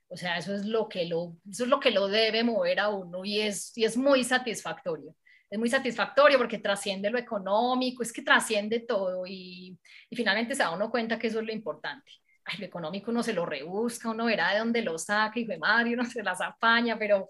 O 0.08 0.18
sea, 0.18 0.38
eso 0.38 0.56
es 0.56 0.66
lo 0.66 0.90
que 0.90 1.06
lo, 1.06 1.38
eso 1.50 1.64
es 1.64 1.70
lo, 1.70 1.80
que 1.80 1.92
lo 1.92 2.08
debe 2.08 2.44
mover 2.44 2.80
a 2.80 2.90
uno 2.90 3.24
y 3.24 3.42
es, 3.42 3.78
y 3.78 3.86
es 3.86 3.96
muy 3.96 4.24
satisfactorio. 4.24 5.16
Es 5.50 5.60
muy 5.60 5.70
satisfactorio 5.70 6.38
porque 6.38 6.60
trasciende 6.60 7.10
lo 7.10 7.18
económico, 7.18 8.04
es 8.04 8.12
que 8.14 8.22
trasciende 8.24 8.82
todo 8.82 9.26
y, 9.28 9.78
y 10.10 10.16
finalmente 10.16 10.56
se 10.56 10.64
da 10.64 10.72
uno 10.72 10.90
cuenta 10.92 11.18
que 11.20 11.28
eso 11.28 11.40
es 11.40 11.46
lo 11.46 11.54
importante. 11.54 12.12
Ay, 12.46 12.58
lo 12.60 12.66
económico 12.66 13.12
uno 13.12 13.22
se 13.22 13.34
lo 13.34 13.46
rebusca, 13.46 14.10
uno 14.10 14.26
verá 14.26 14.54
de 14.54 14.60
dónde 14.60 14.82
lo 14.82 14.98
saca 14.98 15.40
y 15.40 15.46
de 15.46 15.58
madre, 15.60 15.94
uno 15.94 16.06
se 16.06 16.24
las 16.24 16.42
apaña, 16.42 16.98
pero, 16.98 17.28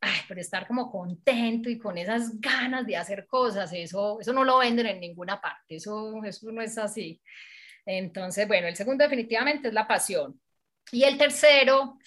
ay, 0.00 0.20
pero 0.26 0.40
estar 0.40 0.66
como 0.66 0.90
contento 0.90 1.68
y 1.68 1.78
con 1.78 1.98
esas 1.98 2.40
ganas 2.40 2.86
de 2.86 2.96
hacer 2.96 3.26
cosas, 3.26 3.70
eso, 3.74 4.18
eso 4.20 4.32
no 4.32 4.44
lo 4.44 4.58
venden 4.58 4.86
en 4.86 5.00
ninguna 5.00 5.40
parte, 5.40 5.76
eso, 5.76 6.22
eso 6.24 6.50
no 6.52 6.62
es 6.62 6.78
así. 6.78 7.20
Entonces, 7.86 8.48
bueno, 8.48 8.66
el 8.68 8.76
segundo 8.76 9.04
definitivamente 9.04 9.68
es 9.68 9.74
la 9.74 9.86
pasión. 9.86 10.40
Y 10.92 11.04
el 11.04 11.18
tercero 11.18 11.98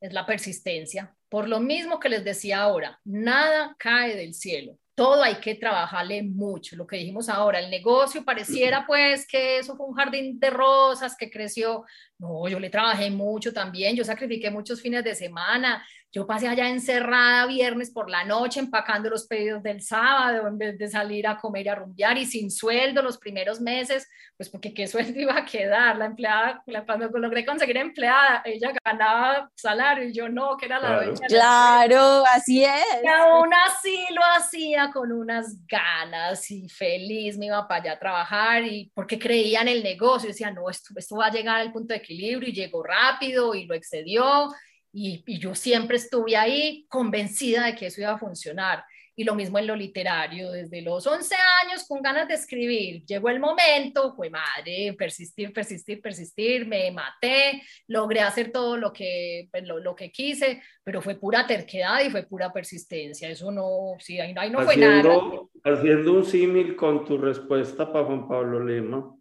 es 0.00 0.12
la 0.12 0.26
persistencia. 0.26 1.14
Por 1.28 1.48
lo 1.48 1.60
mismo 1.60 1.98
que 1.98 2.08
les 2.08 2.24
decía 2.24 2.60
ahora, 2.60 3.00
nada 3.04 3.74
cae 3.78 4.16
del 4.16 4.34
cielo. 4.34 4.78
Todo 4.94 5.22
hay 5.22 5.36
que 5.36 5.54
trabajarle 5.54 6.22
mucho. 6.22 6.76
Lo 6.76 6.86
que 6.86 6.96
dijimos 6.96 7.30
ahora, 7.30 7.58
el 7.60 7.70
negocio 7.70 8.24
pareciera 8.24 8.84
pues 8.86 9.26
que 9.26 9.58
eso 9.58 9.76
fue 9.76 9.86
un 9.86 9.94
jardín 9.94 10.38
de 10.38 10.50
rosas 10.50 11.16
que 11.16 11.30
creció. 11.30 11.84
No, 12.18 12.46
yo 12.48 12.60
le 12.60 12.68
trabajé 12.68 13.10
mucho 13.10 13.52
también. 13.52 13.96
Yo 13.96 14.04
sacrifiqué 14.04 14.50
muchos 14.50 14.82
fines 14.82 15.04
de 15.04 15.14
semana. 15.14 15.86
Yo 16.14 16.26
pasé 16.26 16.46
allá 16.46 16.68
encerrada 16.68 17.46
viernes 17.46 17.90
por 17.90 18.10
la 18.10 18.22
noche 18.22 18.60
empacando 18.60 19.08
los 19.08 19.26
pedidos 19.26 19.62
del 19.62 19.80
sábado 19.80 20.46
en 20.46 20.58
vez 20.58 20.76
de 20.76 20.86
salir 20.86 21.26
a 21.26 21.38
comer 21.38 21.64
y 21.64 21.68
a 21.70 21.74
rumbear 21.74 22.18
y 22.18 22.26
sin 22.26 22.50
sueldo 22.50 23.00
los 23.00 23.16
primeros 23.16 23.62
meses, 23.62 24.06
pues 24.36 24.50
porque 24.50 24.74
qué 24.74 24.86
sueldo 24.86 25.18
iba 25.20 25.38
a 25.38 25.46
quedar. 25.46 25.96
La 25.96 26.04
empleada, 26.04 26.62
cuando 26.84 27.08
logré 27.18 27.46
conseguir 27.46 27.78
empleada, 27.78 28.42
ella 28.44 28.72
ganaba 28.84 29.50
salario 29.54 30.06
y 30.06 30.12
yo 30.12 30.28
no, 30.28 30.58
que 30.58 30.66
era 30.66 30.78
la 30.78 30.88
claro. 30.88 31.06
dueña. 31.06 31.26
Claro, 31.28 32.24
así 32.26 32.62
es. 32.62 33.02
Y 33.02 33.06
aún 33.06 33.50
así 33.54 34.04
lo 34.10 34.20
hacía 34.36 34.90
con 34.92 35.12
unas 35.12 35.66
ganas 35.66 36.50
y 36.50 36.68
feliz, 36.68 37.38
me 37.38 37.46
iba 37.46 37.66
para 37.66 37.80
allá 37.80 37.92
a 37.92 37.98
trabajar 37.98 38.64
y 38.64 38.92
porque 38.94 39.18
creía 39.18 39.62
en 39.62 39.68
el 39.68 39.82
negocio, 39.82 40.28
decía, 40.28 40.50
no, 40.50 40.68
esto, 40.68 40.92
esto 40.94 41.16
va 41.16 41.28
a 41.28 41.32
llegar 41.32 41.58
al 41.58 41.72
punto 41.72 41.94
de 41.94 42.00
equilibrio 42.00 42.50
y 42.50 42.52
llegó 42.52 42.82
rápido 42.82 43.54
y 43.54 43.64
lo 43.64 43.74
excedió 43.74 44.50
y, 44.92 45.38
yo 45.38 45.54
siempre 45.54 45.96
estuve 45.96 46.36
ahí 46.36 46.86
convencida 46.88 47.66
de 47.66 47.74
que 47.74 47.86
eso 47.86 48.00
iba 48.00 48.12
a 48.12 48.18
funcionar. 48.18 48.84
Y 49.14 49.24
lo 49.24 49.34
mismo 49.34 49.58
en 49.58 49.66
lo 49.66 49.76
literario, 49.76 50.50
desde 50.50 50.80
los 50.80 51.06
11 51.06 51.34
años 51.64 51.84
con 51.86 52.00
ganas 52.00 52.28
de 52.28 52.34
escribir, 52.34 53.04
llegó 53.04 53.28
el 53.28 53.40
momento, 53.40 54.14
fue 54.14 54.30
madre, 54.30 54.94
persistir, 54.96 55.52
persistir, 55.52 56.00
persistir, 56.00 56.66
me 56.66 56.90
maté, 56.90 57.62
logré 57.88 58.20
hacer 58.20 58.50
todo 58.50 58.78
lo 58.78 58.90
que, 58.90 59.48
pues, 59.50 59.66
lo, 59.66 59.80
lo 59.80 59.94
que 59.94 60.10
quise, 60.10 60.62
pero 60.82 61.02
fue 61.02 61.16
pura 61.16 61.46
terquedad 61.46 62.02
y 62.02 62.10
fue 62.10 62.22
pura 62.22 62.52
persistencia. 62.52 63.28
Eso 63.28 63.50
no, 63.50 63.96
sí, 63.98 64.18
ahí, 64.18 64.32
ahí 64.36 64.50
no 64.50 64.62
fue 64.62 64.78
nada. 64.78 65.14
Haciendo 65.62 66.12
un 66.14 66.24
símil 66.24 66.74
con 66.74 67.04
tu 67.04 67.18
respuesta 67.18 67.92
para 67.92 68.06
Juan 68.06 68.26
Pablo 68.26 68.64
Lema, 68.64 69.14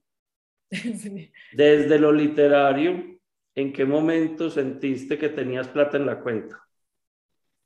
desde 1.51 1.99
lo 1.99 2.13
literario, 2.13 3.10
¿en 3.55 3.73
qué 3.73 3.85
momento 3.85 4.49
sentiste 4.49 5.17
que 5.17 5.29
tenías 5.29 5.67
plata 5.67 5.97
en 5.97 6.05
la 6.05 6.19
cuenta? 6.19 6.61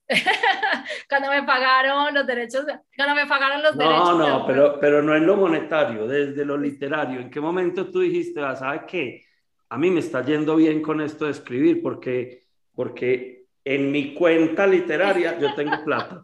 cuando 1.09 1.29
me 1.29 1.43
pagaron 1.43 2.13
los 2.13 2.27
derechos, 2.27 2.65
cuando 2.95 3.15
me 3.15 3.25
pagaron 3.25 3.63
los 3.63 3.77
derechos. 3.77 4.17
No, 4.17 4.39
no, 4.39 4.45
pero, 4.45 4.79
pero 4.79 5.01
no 5.01 5.15
en 5.15 5.25
lo 5.25 5.35
monetario, 5.35 6.07
desde 6.07 6.45
lo 6.45 6.57
literario. 6.57 7.19
¿En 7.19 7.29
qué 7.29 7.39
momento 7.39 7.89
tú 7.89 8.01
dijiste, 8.01 8.41
ah, 8.41 8.55
¿sabes 8.55 8.81
qué? 8.87 9.25
A 9.69 9.77
mí 9.77 9.89
me 9.89 9.99
está 9.99 10.23
yendo 10.23 10.55
bien 10.55 10.81
con 10.81 11.01
esto 11.01 11.25
de 11.25 11.31
escribir 11.31 11.81
porque, 11.81 12.43
porque 12.73 13.45
en 13.63 13.91
mi 13.91 14.13
cuenta 14.13 14.67
literaria 14.67 15.39
yo 15.39 15.55
tengo 15.55 15.83
plata. 15.83 16.23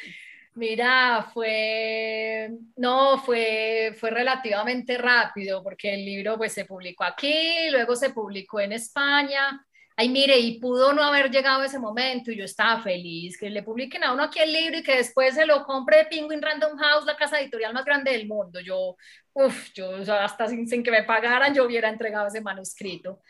Mira, 0.55 1.31
fue, 1.33 2.51
no, 2.77 3.17
fue, 3.19 3.95
fue 3.99 4.11
relativamente 4.11 4.99
rápido 4.99 5.63
porque 5.63 5.95
el 5.95 6.05
libro 6.05 6.37
pues 6.37 6.53
se 6.53 6.67
publicó 6.67 7.05
aquí, 7.05 7.71
luego 7.71 7.97
se 7.97 8.11
publicó 8.11 8.61
en 8.61 8.73
España. 8.73 9.65
Ay, 9.97 10.11
mire, 10.11 10.39
y 10.39 10.59
pudo 10.61 10.93
no 10.93 11.03
haber 11.03 11.31
llegado 11.31 11.63
ese 11.63 11.79
momento 11.79 12.31
y 12.31 12.37
yo 12.37 12.45
estaba 12.45 12.83
feliz 12.83 13.39
que 13.39 13.49
le 13.49 13.63
publiquen 13.63 14.05
a 14.05 14.13
uno 14.13 14.25
aquí 14.25 14.41
el 14.41 14.53
libro 14.53 14.79
y 14.79 14.83
que 14.83 14.97
después 14.97 15.35
se 15.35 15.47
lo 15.47 15.65
compre 15.65 15.99
de 15.99 16.05
Penguin 16.07 16.43
Random 16.43 16.77
House, 16.77 17.07
la 17.07 17.17
casa 17.17 17.41
editorial 17.41 17.73
más 17.73 17.85
grande 17.87 18.13
del 18.13 18.27
mundo. 18.27 18.61
Yo, 18.61 18.97
uff, 19.33 19.73
yo 19.73 19.97
hasta 20.15 20.49
sin, 20.49 20.69
sin 20.69 20.83
que 20.83 20.91
me 20.91 21.05
pagaran 21.05 21.55
yo 21.55 21.65
hubiera 21.65 21.89
entregado 21.89 22.27
ese 22.29 22.43
manuscrito 22.43 23.21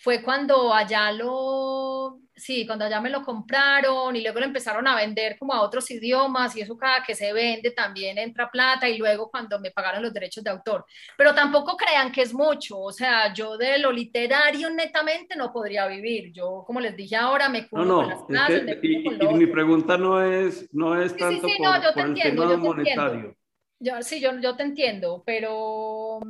fue 0.00 0.22
cuando 0.22 0.72
allá 0.72 1.10
lo, 1.10 2.20
sí, 2.36 2.64
cuando 2.64 2.84
allá 2.84 3.00
me 3.00 3.10
lo 3.10 3.22
compraron 3.22 4.14
y 4.14 4.22
luego 4.22 4.38
lo 4.38 4.46
empezaron 4.46 4.86
a 4.86 4.94
vender 4.94 5.36
como 5.36 5.52
a 5.52 5.60
otros 5.60 5.90
idiomas 5.90 6.54
y 6.54 6.60
eso 6.60 6.78
cada 6.78 7.02
que 7.02 7.16
se 7.16 7.32
vende 7.32 7.72
también 7.72 8.16
entra 8.16 8.48
plata 8.48 8.88
y 8.88 8.96
luego 8.96 9.28
cuando 9.28 9.58
me 9.58 9.72
pagaron 9.72 10.02
los 10.02 10.12
derechos 10.14 10.44
de 10.44 10.50
autor. 10.50 10.84
Pero 11.16 11.34
tampoco 11.34 11.76
crean 11.76 12.12
que 12.12 12.22
es 12.22 12.32
mucho, 12.32 12.78
o 12.78 12.92
sea, 12.92 13.34
yo 13.34 13.58
de 13.58 13.78
lo 13.80 13.90
literario 13.90 14.70
netamente 14.70 15.34
no 15.34 15.52
podría 15.52 15.88
vivir. 15.88 16.32
Yo, 16.32 16.62
como 16.64 16.78
les 16.78 16.96
dije 16.96 17.16
ahora, 17.16 17.48
me 17.48 17.66
cubro 17.66 17.84
no, 17.84 18.02
no, 18.02 18.08
las 18.08 18.22
clases, 18.22 18.78
y, 18.80 19.34
mi 19.34 19.46
pregunta 19.46 19.98
no 19.98 20.22
es, 20.22 20.72
no 20.72 21.00
es 21.00 21.16
tanto 21.16 21.42
por, 21.42 21.98
el 21.98 22.14
tema 22.14 22.56
monetario. 22.56 23.36
Yo, 23.80 24.00
sí, 24.02 24.20
yo, 24.20 24.38
yo 24.38 24.54
te 24.54 24.62
entiendo, 24.62 25.24
pero 25.26 26.20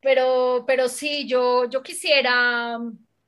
pero, 0.00 0.64
pero 0.66 0.88
sí, 0.88 1.26
yo, 1.28 1.68
yo 1.68 1.82
quisiera, 1.82 2.78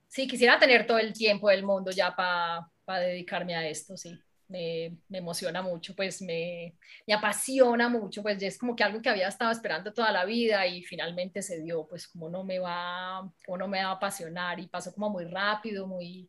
sí, 0.09 0.27
quisiera 0.29 0.59
tener 0.59 0.87
todo 0.87 0.99
el 0.99 1.13
tiempo 1.13 1.49
del 1.49 1.65
mundo 1.65 1.91
ya 1.91 2.15
para 2.15 3.01
dedicarme 3.01 3.55
a 3.57 3.69
esto, 3.69 3.97
sí. 3.97 4.19
Me, 4.49 4.97
me, 5.09 5.19
emociona 5.19 5.63
mucho, 5.63 5.95
pues 5.95 6.21
me, 6.23 6.75
me, 7.07 7.15
apasiona 7.15 7.89
mucho, 7.89 8.21
pues 8.21 8.43
es 8.43 8.59
como 8.59 8.75
que 8.75 8.83
algo 8.83 9.01
que 9.01 9.09
había 9.09 9.29
estado 9.29 9.53
esperando 9.53 9.93
toda 9.93 10.11
la 10.11 10.25
vida 10.25 10.67
y 10.67 10.83
finalmente 10.83 11.41
se 11.41 11.61
dio, 11.61 11.87
pues 11.87 12.09
como 12.09 12.29
no 12.29 12.43
me 12.43 12.59
va, 12.59 13.33
como 13.47 13.59
no 13.59 13.69
me 13.69 13.81
va 13.81 13.91
a 13.91 13.93
apasionar 13.93 14.59
y 14.59 14.67
pasó 14.67 14.93
como 14.93 15.09
muy 15.09 15.25
rápido, 15.27 15.87
muy, 15.87 16.29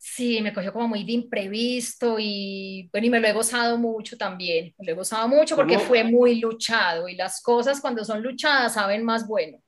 Sí, 0.00 0.40
me 0.40 0.54
cogió 0.54 0.72
como 0.72 0.86
muy 0.86 1.02
de 1.02 1.12
imprevisto 1.12 2.16
y 2.20 2.88
bueno, 2.92 3.08
y 3.08 3.10
me 3.10 3.18
lo 3.18 3.26
he 3.26 3.32
gozado 3.32 3.76
mucho 3.76 4.16
también, 4.16 4.72
me 4.78 4.86
lo 4.86 4.92
he 4.92 4.94
gozado 4.94 5.26
mucho 5.26 5.56
porque 5.56 5.78
fue 5.78 6.04
muy 6.04 6.36
luchado 6.36 7.08
y 7.08 7.16
las 7.16 7.42
cosas 7.42 7.80
cuando 7.80 8.04
son 8.04 8.22
luchadas 8.22 8.74
saben 8.74 9.04
más 9.04 9.26
bueno. 9.26 9.58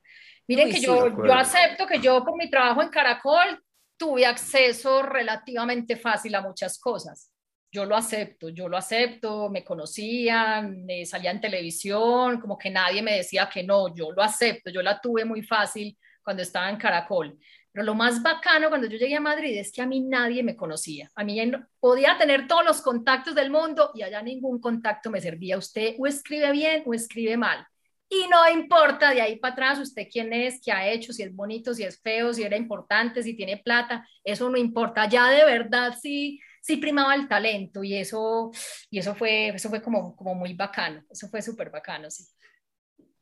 Miren 0.46 0.70
que 0.70 0.80
yo, 0.80 1.08
yo 1.24 1.34
acepto 1.34 1.84
que 1.84 1.98
yo 1.98 2.24
por 2.24 2.36
mi 2.36 2.48
trabajo 2.48 2.80
en 2.80 2.90
Caracol 2.90 3.60
tuve 3.96 4.24
acceso 4.24 5.02
relativamente 5.02 5.96
fácil 5.96 6.34
a 6.36 6.42
muchas 6.42 6.78
cosas. 6.78 7.32
Yo 7.72 7.84
lo 7.84 7.96
acepto, 7.96 8.48
yo 8.48 8.68
lo 8.68 8.76
acepto, 8.76 9.48
me 9.48 9.64
conocían, 9.64 10.84
me 10.86 11.04
salía 11.06 11.32
en 11.32 11.40
televisión, 11.40 12.40
como 12.40 12.56
que 12.56 12.70
nadie 12.70 13.02
me 13.02 13.16
decía 13.16 13.48
que 13.52 13.62
no, 13.62 13.94
yo 13.94 14.12
lo 14.12 14.22
acepto, 14.22 14.70
yo 14.70 14.80
la 14.80 15.00
tuve 15.00 15.24
muy 15.24 15.42
fácil 15.42 15.96
cuando 16.22 16.42
estaba 16.42 16.68
en 16.70 16.76
Caracol. 16.76 17.38
Pero 17.72 17.84
lo 17.84 17.94
más 17.94 18.22
bacano 18.22 18.68
cuando 18.68 18.88
yo 18.88 18.98
llegué 18.98 19.16
a 19.16 19.20
Madrid 19.20 19.56
es 19.56 19.72
que 19.72 19.82
a 19.82 19.86
mí 19.86 20.00
nadie 20.00 20.42
me 20.42 20.56
conocía. 20.56 21.10
A 21.14 21.22
mí 21.22 21.40
podía 21.78 22.18
tener 22.18 22.48
todos 22.48 22.64
los 22.64 22.82
contactos 22.82 23.34
del 23.34 23.50
mundo 23.50 23.92
y 23.94 24.02
allá 24.02 24.22
ningún 24.22 24.60
contacto 24.60 25.10
me 25.10 25.20
servía. 25.20 25.56
Usted 25.56 25.94
o 25.98 26.06
escribe 26.06 26.50
bien 26.50 26.82
o 26.86 26.94
escribe 26.94 27.36
mal. 27.36 27.64
Y 28.12 28.26
no 28.28 28.50
importa 28.50 29.14
de 29.14 29.20
ahí 29.20 29.36
para 29.36 29.52
atrás 29.52 29.78
usted 29.78 30.08
quién 30.10 30.32
es, 30.32 30.60
qué 30.60 30.72
ha 30.72 30.88
hecho, 30.90 31.12
si 31.12 31.22
es 31.22 31.32
bonito, 31.32 31.72
si 31.72 31.84
es 31.84 32.00
feo, 32.00 32.34
si 32.34 32.42
era 32.42 32.56
importante, 32.56 33.22
si 33.22 33.36
tiene 33.36 33.58
plata, 33.58 34.04
eso 34.24 34.50
no 34.50 34.58
importa. 34.58 35.08
Ya 35.08 35.30
de 35.30 35.44
verdad 35.44 35.94
sí, 36.02 36.40
sí 36.60 36.78
primaba 36.78 37.14
el 37.14 37.28
talento 37.28 37.84
y 37.84 37.94
eso, 37.94 38.50
y 38.90 38.98
eso 38.98 39.14
fue, 39.14 39.50
eso 39.50 39.68
fue 39.68 39.80
como, 39.80 40.16
como 40.16 40.34
muy 40.34 40.54
bacano. 40.54 41.04
Eso 41.08 41.28
fue 41.28 41.40
súper 41.40 41.70
bacano, 41.70 42.10
sí. 42.10 42.24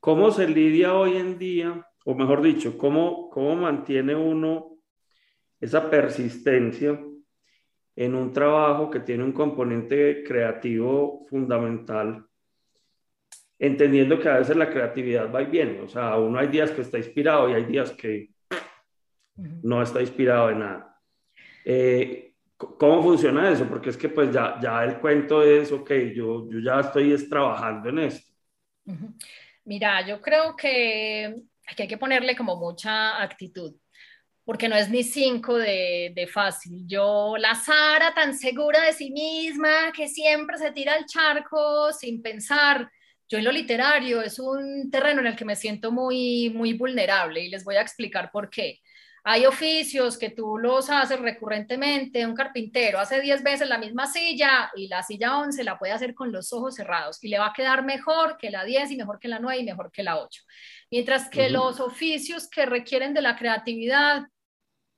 ¿Cómo 0.00 0.30
se 0.30 0.48
lidia 0.48 0.94
hoy 0.94 1.18
en 1.18 1.38
día 1.38 1.86
o 2.10 2.14
mejor 2.14 2.40
dicho, 2.40 2.78
cómo, 2.78 3.28
cómo 3.28 3.54
mantiene 3.54 4.14
uno 4.14 4.78
esa 5.60 5.90
persistencia 5.90 6.98
en 7.94 8.14
un 8.14 8.32
trabajo 8.32 8.88
que 8.88 9.00
tiene 9.00 9.24
un 9.24 9.32
componente 9.32 10.24
creativo 10.24 11.26
fundamental 11.28 12.24
entendiendo 13.58 14.18
que 14.18 14.26
a 14.26 14.38
veces 14.38 14.56
la 14.56 14.70
creatividad 14.70 15.30
va 15.30 15.42
y 15.42 15.46
viene, 15.46 15.82
o 15.82 15.88
sea, 15.88 16.16
uno 16.16 16.38
hay 16.38 16.46
días 16.46 16.70
que 16.70 16.80
está 16.80 16.96
inspirado 16.96 17.50
y 17.50 17.52
hay 17.52 17.64
días 17.64 17.90
que 17.90 18.30
no 19.36 19.82
está 19.82 20.00
inspirado 20.00 20.48
en 20.48 20.60
nada. 20.60 20.98
Eh, 21.62 22.32
¿Cómo 22.56 23.02
funciona 23.02 23.50
eso? 23.50 23.68
Porque 23.68 23.90
es 23.90 23.98
que 23.98 24.08
pues 24.08 24.32
ya, 24.32 24.58
ya 24.62 24.82
el 24.82 24.98
cuento 24.98 25.42
es, 25.42 25.70
ok, 25.72 25.90
yo, 26.14 26.48
yo 26.48 26.58
ya 26.58 26.80
estoy 26.80 27.14
trabajando 27.28 27.90
en 27.90 27.98
esto. 27.98 28.32
Mira, 29.66 30.06
yo 30.06 30.22
creo 30.22 30.56
que 30.56 31.42
hay 31.76 31.88
que 31.88 31.98
ponerle 31.98 32.36
como 32.36 32.56
mucha 32.56 33.22
actitud 33.22 33.74
porque 34.48 34.66
no 34.66 34.76
es 34.76 34.88
ni 34.88 35.02
cinco 35.02 35.58
de, 35.58 36.10
de, 36.14 36.26
fácil. 36.26 36.86
Yo, 36.86 37.34
la 37.36 37.54
Sara 37.54 38.14
tan 38.14 38.32
segura 38.32 38.80
de 38.80 38.94
sí 38.94 39.10
misma, 39.10 39.92
que 39.94 40.08
siempre 40.08 40.56
se 40.56 40.70
tira 40.70 40.94
al 40.94 41.04
charco 41.04 41.92
sin 41.92 42.22
pensar. 42.22 42.90
Yo 43.28 43.36
en 43.36 43.44
lo 43.44 43.52
literario 43.52 44.22
es 44.22 44.38
un 44.38 44.90
terreno 44.90 45.20
en 45.20 45.26
el 45.26 45.36
que 45.36 45.44
me 45.44 45.54
siento 45.54 45.92
muy, 45.92 46.48
muy 46.48 46.72
vulnerable 46.72 47.42
y 47.42 47.50
les 47.50 47.62
voy 47.62 47.76
a 47.76 47.82
explicar 47.82 48.30
por 48.30 48.48
qué. 48.48 48.80
Hay 49.30 49.44
oficios 49.44 50.16
que 50.16 50.30
tú 50.30 50.56
los 50.56 50.88
haces 50.88 51.20
recurrentemente, 51.20 52.24
un 52.24 52.34
carpintero 52.34 52.98
hace 52.98 53.20
10 53.20 53.42
veces 53.42 53.68
la 53.68 53.76
misma 53.76 54.06
silla 54.06 54.70
y 54.74 54.88
la 54.88 55.02
silla 55.02 55.36
11 55.36 55.64
la 55.64 55.78
puede 55.78 55.92
hacer 55.92 56.14
con 56.14 56.32
los 56.32 56.50
ojos 56.54 56.76
cerrados 56.76 57.22
y 57.22 57.28
le 57.28 57.38
va 57.38 57.48
a 57.48 57.52
quedar 57.52 57.84
mejor 57.84 58.38
que 58.38 58.50
la 58.50 58.64
10 58.64 58.92
y 58.92 58.96
mejor 58.96 59.18
que 59.18 59.28
la 59.28 59.38
9 59.38 59.60
y 59.60 59.64
mejor 59.66 59.92
que 59.92 60.02
la 60.02 60.16
8. 60.16 60.42
Mientras 60.90 61.28
que 61.28 61.50
los 61.50 61.78
oficios 61.78 62.48
que 62.48 62.64
requieren 62.64 63.12
de 63.12 63.20
la 63.20 63.36
creatividad 63.36 64.22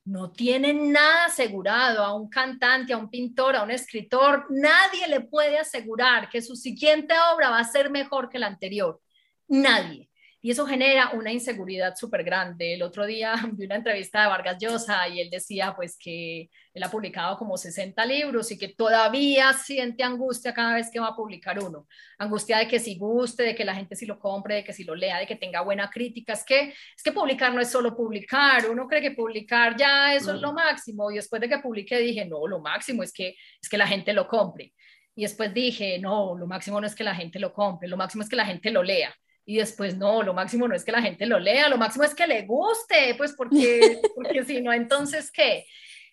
no 0.05 0.31
tienen 0.31 0.93
nada 0.93 1.24
asegurado 1.24 2.05
a 2.05 2.15
un 2.15 2.31
cantante, 2.31 2.93
a 2.93 2.98
un 2.98 3.11
pintor, 3.11 3.57
a 3.57 3.65
un 3.65 3.73
escritor. 3.73 4.47
Nadie 4.48 5.09
le 5.09 5.23
puede 5.23 5.59
asegurar 5.59 6.28
que 6.28 6.40
su 6.40 6.55
siguiente 6.55 7.15
obra 7.35 7.51
va 7.51 7.59
a 7.59 7.65
ser 7.65 7.90
mejor 7.90 8.28
que 8.28 8.39
la 8.39 8.47
anterior. 8.47 9.01
Nadie. 9.48 10.10
Y 10.43 10.51
eso 10.51 10.67
genera 10.67 11.11
una 11.11 11.31
inseguridad 11.31 11.95
súper 11.97 12.25
grande. 12.25 12.73
El 12.73 12.83
otro 12.83 13.05
día 13.05 13.35
vi 13.53 13.67
una 13.67 13.77
entrevista 13.77 14.23
de 14.23 14.29
Vargas 14.29 14.57
Llosa 14.59 15.07
y 15.07 15.21
él 15.21 15.29
decía 15.29 15.75
pues 15.77 15.99
que 15.99 16.49
él 16.73 16.83
ha 16.83 16.91
publicado 16.91 17.37
como 17.37 17.59
60 17.59 18.07
libros 18.07 18.51
y 18.51 18.57
que 18.57 18.69
todavía 18.69 19.53
siente 19.53 20.03
angustia 20.03 20.55
cada 20.55 20.77
vez 20.77 20.89
que 20.91 20.99
va 20.99 21.09
a 21.09 21.17
publicar 21.17 21.62
uno. 21.62 21.87
Angustia 22.19 22.59
de 22.59 22.69
que 22.69 22.79
si 22.79 22.97
guste, 22.97 23.43
de 23.43 23.55
que 23.55 23.67
la 23.67 23.75
gente 23.75 23.95
si 23.97 24.07
lo 24.07 24.19
compre, 24.19 24.55
de 24.57 24.65
que 24.65 24.73
si 24.73 24.85
lo 24.85 24.95
lea, 24.95 25.19
de 25.19 25.27
que 25.27 25.37
tenga 25.37 25.61
buena 25.61 25.91
crítica. 25.91 26.33
Es 26.33 26.45
que, 26.45 26.71
es 26.71 27.03
que 27.05 27.12
publicar 27.12 27.53
no 27.53 27.61
es 27.61 27.71
solo 27.71 27.95
publicar. 27.95 28.71
Uno 28.71 28.87
cree 28.89 29.03
que 29.03 29.11
publicar 29.11 29.77
ya 29.77 30.15
eso 30.15 30.35
es 30.35 30.41
lo 30.41 30.55
máximo. 30.55 31.11
Y 31.11 31.17
después 31.17 31.43
de 31.43 31.51
que 31.51 31.59
publiqué 31.59 31.99
dije, 31.99 32.25
no, 32.25 32.47
lo 32.47 32.61
máximo 32.61 33.03
es 33.03 33.12
que, 33.12 33.35
es 33.61 33.69
que 33.69 33.77
la 33.77 33.87
gente 33.87 34.15
lo 34.15 34.27
compre. 34.27 34.73
Y 35.15 35.23
después 35.23 35.53
dije, 35.53 35.99
no, 35.99 36.35
lo 36.35 36.47
máximo 36.47 36.81
no 36.81 36.87
es 36.87 36.95
que 36.95 37.05
la 37.05 37.15
gente 37.15 37.39
lo 37.39 37.53
compre, 37.53 37.89
lo 37.89 37.99
máximo 37.99 38.23
es 38.23 38.29
que 38.31 38.37
la 38.37 38.47
gente 38.47 38.71
lo 38.71 38.83
lea 38.83 39.15
y 39.51 39.57
después 39.57 39.97
no, 39.97 40.23
lo 40.23 40.33
máximo 40.33 40.69
no 40.69 40.77
es 40.77 40.85
que 40.85 40.93
la 40.93 41.03
gente 41.03 41.27
lo 41.27 41.41
lea, 41.41 41.69
lo 41.69 41.77
máximo 41.77 42.05
es 42.05 42.15
que 42.15 42.25
le 42.25 42.43
guste, 42.43 43.17
pues 43.17 43.33
porque, 43.33 44.01
porque 44.15 44.45
si 44.45 44.63
no, 44.63 44.73
entonces 44.73 45.33
¿qué? 45.33 45.67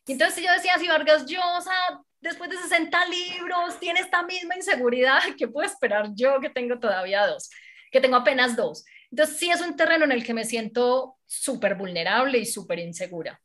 Y 0.07 0.13
entonces 0.13 0.43
yo 0.43 0.51
decía, 0.51 0.75
si 0.79 0.87
Vargas 0.87 1.27
Llosa, 1.27 2.01
después 2.19 2.49
de 2.49 2.57
60 2.57 2.97
libros, 3.05 3.79
tiene 3.79 3.99
esta 3.99 4.23
misma 4.23 4.55
inseguridad, 4.55 5.19
¿qué 5.37 5.47
puedo 5.47 5.67
esperar 5.67 6.09
yo 6.15 6.39
que 6.39 6.49
tengo 6.49 6.79
todavía 6.79 7.27
dos? 7.27 7.51
Que 7.91 8.01
tengo 8.01 8.15
apenas 8.15 8.55
dos. 8.55 8.83
Entonces 9.11 9.37
sí 9.37 9.51
es 9.51 9.61
un 9.61 9.75
terreno 9.75 10.05
en 10.05 10.13
el 10.13 10.25
que 10.25 10.33
me 10.33 10.43
siento 10.43 11.17
súper 11.27 11.75
vulnerable 11.75 12.39
y 12.39 12.45
súper 12.47 12.79
insegura, 12.79 13.39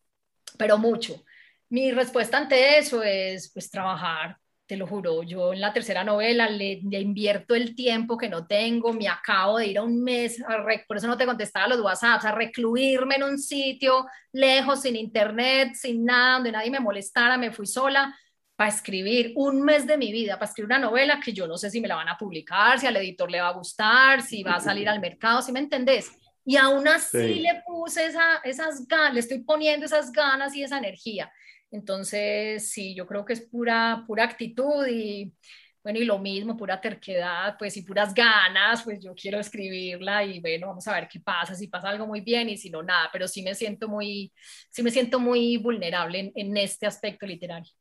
pero 0.56 0.78
mucho. 0.78 1.23
Mi 1.69 1.93
respuesta 1.93 2.39
ante 2.39 2.78
eso 2.78 3.02
es 3.02 3.52
pues 3.52 3.70
trabajar, 3.70 4.39
te 4.72 4.78
lo 4.78 4.86
juro, 4.86 5.22
yo 5.22 5.52
en 5.52 5.60
la 5.60 5.70
tercera 5.70 6.02
novela 6.02 6.48
le, 6.48 6.80
invierto 6.92 7.54
el 7.54 7.74
tiempo 7.74 8.16
que 8.16 8.30
no 8.30 8.46
tengo, 8.46 8.94
me 8.94 9.06
acabo 9.06 9.58
de 9.58 9.66
ir 9.66 9.76
a 9.76 9.82
un 9.82 10.02
mes, 10.02 10.42
por 10.88 10.96
eso 10.96 11.06
no 11.06 11.18
te 11.18 11.26
contestaba 11.26 11.68
los 11.68 11.82
WhatsApps, 11.82 12.24
a 12.24 12.32
recluirme 12.32 13.16
en 13.16 13.24
un 13.24 13.38
sitio 13.38 14.06
lejos, 14.32 14.80
sin 14.80 14.96
internet, 14.96 15.74
sin 15.74 16.06
nada, 16.06 16.36
donde 16.36 16.52
nadie 16.52 16.70
me 16.70 16.80
molestara, 16.80 17.36
me 17.36 17.52
fui 17.52 17.66
sola 17.66 18.18
para 18.56 18.70
escribir 18.70 19.34
un 19.36 19.60
mes 19.60 19.86
de 19.86 19.98
mi 19.98 20.10
vida, 20.10 20.38
para 20.38 20.46
escribir 20.46 20.68
una 20.68 20.78
novela 20.78 21.20
que 21.22 21.34
yo 21.34 21.46
no 21.46 21.58
sé 21.58 21.68
si 21.68 21.78
me 21.82 21.88
la 21.88 21.96
van 21.96 22.08
a 22.08 22.16
publicar, 22.16 22.78
si 22.78 22.86
al 22.86 22.96
editor 22.96 23.30
le 23.30 23.42
va 23.42 23.48
a 23.48 23.52
gustar, 23.52 24.22
si 24.22 24.42
va 24.42 24.54
a 24.54 24.60
salir 24.60 24.88
al 24.88 25.00
mercado, 25.00 25.42
si 25.42 25.52
me 25.52 25.60
entendés. 25.60 26.10
Y 26.46 26.56
aún 26.56 26.88
así 26.88 27.40
le 27.40 27.62
puse 27.66 28.06
esa, 28.06 28.36
esas 28.42 28.88
ganas, 28.88 29.12
le 29.12 29.20
estoy 29.20 29.40
poniendo 29.40 29.84
esas 29.84 30.10
ganas 30.10 30.56
y 30.56 30.62
esa 30.62 30.78
energía. 30.78 31.30
Entonces, 31.72 32.70
sí, 32.70 32.94
yo 32.94 33.06
creo 33.06 33.24
que 33.24 33.34
es 33.34 33.42
pura, 33.42 34.04
pura 34.06 34.24
actitud 34.24 34.86
y, 34.88 35.34
bueno, 35.82 35.98
y 35.98 36.04
lo 36.04 36.18
mismo, 36.20 36.56
pura 36.56 36.80
terquedad, 36.80 37.56
pues, 37.58 37.76
y 37.78 37.82
puras 37.82 38.14
ganas, 38.14 38.82
pues 38.84 39.02
yo 39.02 39.14
quiero 39.14 39.40
escribirla 39.40 40.24
y 40.24 40.40
bueno, 40.40 40.68
vamos 40.68 40.86
a 40.88 40.94
ver 40.94 41.08
qué 41.08 41.20
pasa, 41.20 41.54
si 41.56 41.68
pasa 41.68 41.88
algo 41.90 42.06
muy 42.06 42.20
bien 42.20 42.48
y 42.50 42.58
si 42.58 42.70
no, 42.70 42.82
nada, 42.84 43.10
pero 43.12 43.26
sí 43.28 43.42
me 43.42 43.54
siento 43.56 43.88
muy, 43.88 44.32
sí 44.70 44.82
me 44.84 44.90
siento 44.92 45.18
muy 45.20 45.56
vulnerable 45.58 46.20
en, 46.20 46.32
en 46.36 46.56
este 46.58 46.86
aspecto 46.86 47.26
literario. 47.26 47.72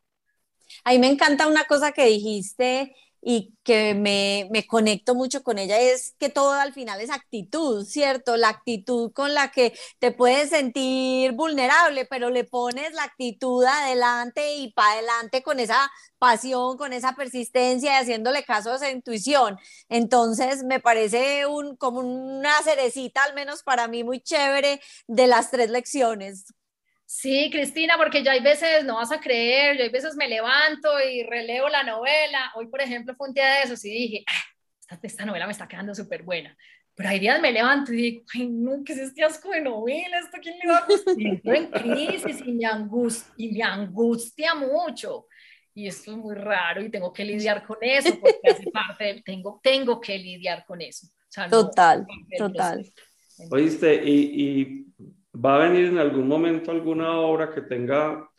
A 0.86 0.92
mí 0.92 1.00
me 1.00 1.08
encanta 1.08 1.48
una 1.48 1.66
cosa 1.66 1.92
que 1.92 2.06
dijiste 2.06 2.96
y 3.22 3.56
que 3.64 3.94
me, 3.94 4.48
me, 4.52 4.66
conecto 4.66 5.14
mucho 5.16 5.44
con 5.44 5.60
ella 5.60 5.80
es 5.80 6.16
que 6.18 6.30
todo 6.30 6.54
al 6.54 6.74
final 6.74 7.00
es 7.02 7.12
actitud, 7.12 7.86
¿cierto? 7.86 8.36
La 8.36 8.50
actitud 8.50 9.12
con 9.14 9.34
la 9.34 9.52
que 9.52 9.74
te 10.00 10.12
puedes 10.12 10.50
sentir 10.50 11.34
vulnerable, 11.34 12.06
pero 12.06 12.30
le 12.32 12.44
pones 12.46 12.94
la 12.94 13.04
actitud 13.04 13.64
adelante 13.64 14.56
y 14.56 14.72
para 14.74 14.94
adelante 14.94 15.44
con 15.44 15.60
esa 15.60 15.92
pasión, 16.18 16.78
con 16.78 16.94
esa 16.94 17.14
persistencia 17.16 17.94
y 17.94 18.02
haciéndole 18.02 18.44
caso 18.44 18.72
a 18.72 18.76
esa 18.78 18.90
intuición. 18.92 19.58
Entonces, 19.90 20.64
me 20.64 20.80
parece 20.80 21.46
un, 21.46 21.76
como 21.76 22.00
una 22.02 22.62
cerecita, 22.64 23.24
al 23.24 23.34
menos 23.36 23.64
para 23.64 23.88
mí, 23.88 24.04
muy 24.04 24.22
chévere 24.22 24.82
de 25.08 25.28
las 25.28 25.52
tres 25.52 25.70
lecciones. 25.70 26.46
Sí, 27.14 27.50
Cristina, 27.52 27.96
porque 27.98 28.24
ya 28.24 28.32
hay 28.32 28.40
veces, 28.40 28.86
no 28.86 28.96
vas 28.96 29.12
a 29.12 29.20
creer, 29.20 29.78
yo 29.78 29.84
hay 29.84 29.90
veces 29.90 30.16
me 30.16 30.30
levanto 30.30 30.90
y 31.02 31.24
releo 31.24 31.68
la 31.68 31.84
novela. 31.84 32.54
Hoy, 32.56 32.68
por 32.68 32.80
ejemplo, 32.80 33.14
fue 33.16 33.28
un 33.28 33.34
día 33.34 33.48
de 33.48 33.64
esos 33.64 33.84
y 33.84 33.90
dije, 33.90 34.24
ah, 34.28 34.98
esta, 35.04 35.26
novela 35.26 35.46
me 35.46 35.52
está 35.52 35.68
quedando 35.68 35.94
súper 35.94 36.24
buena. 36.24 36.58
Pero 36.96 37.10
hay 37.10 37.20
días 37.20 37.42
me 37.42 37.52
levanto 37.52 37.92
y 37.92 37.98
digo, 37.98 38.24
ay, 38.34 38.48
no, 38.48 38.82
¿qué 38.86 38.94
es 38.94 39.00
este 39.00 39.26
asco 39.26 39.50
de 39.50 39.60
novela? 39.60 40.20
¿Esto 40.20 40.38
quién 40.42 40.58
le 40.58 40.72
va 40.72 40.78
a 40.78 40.86
gustar? 40.86 41.16
Estoy 41.20 41.58
en 41.58 41.68
crisis 41.68 42.42
y 42.46 42.54
me, 42.54 42.66
angustia, 42.66 43.34
y 43.36 43.52
me 43.52 43.64
angustia 43.64 44.56
mucho. 44.56 45.28
Y 45.76 45.88
esto 45.88 46.12
es 46.12 46.18
muy 46.18 46.36
raro 46.36 46.82
y 46.82 46.90
tengo 46.90 47.12
que 47.12 47.26
lidiar 47.26 47.68
con 47.68 47.78
eso 47.82 48.18
porque 48.22 48.52
hace 48.52 48.72
parte 48.72 49.22
tengo, 49.26 49.60
tengo 49.62 50.00
que 50.00 50.18
lidiar 50.18 50.64
con 50.66 50.80
eso. 50.80 51.08
total, 51.50 52.08
total. 52.38 52.90
Oíste, 53.50 54.02
y, 54.02 54.52
y 54.52 54.86
¿Va 55.34 55.56
a 55.56 55.70
venir 55.70 55.86
en 55.86 55.98
algún 55.98 56.28
momento 56.28 56.72
alguna 56.72 57.18
obra 57.20 57.52
que 57.52 57.62
tenga 57.62 58.30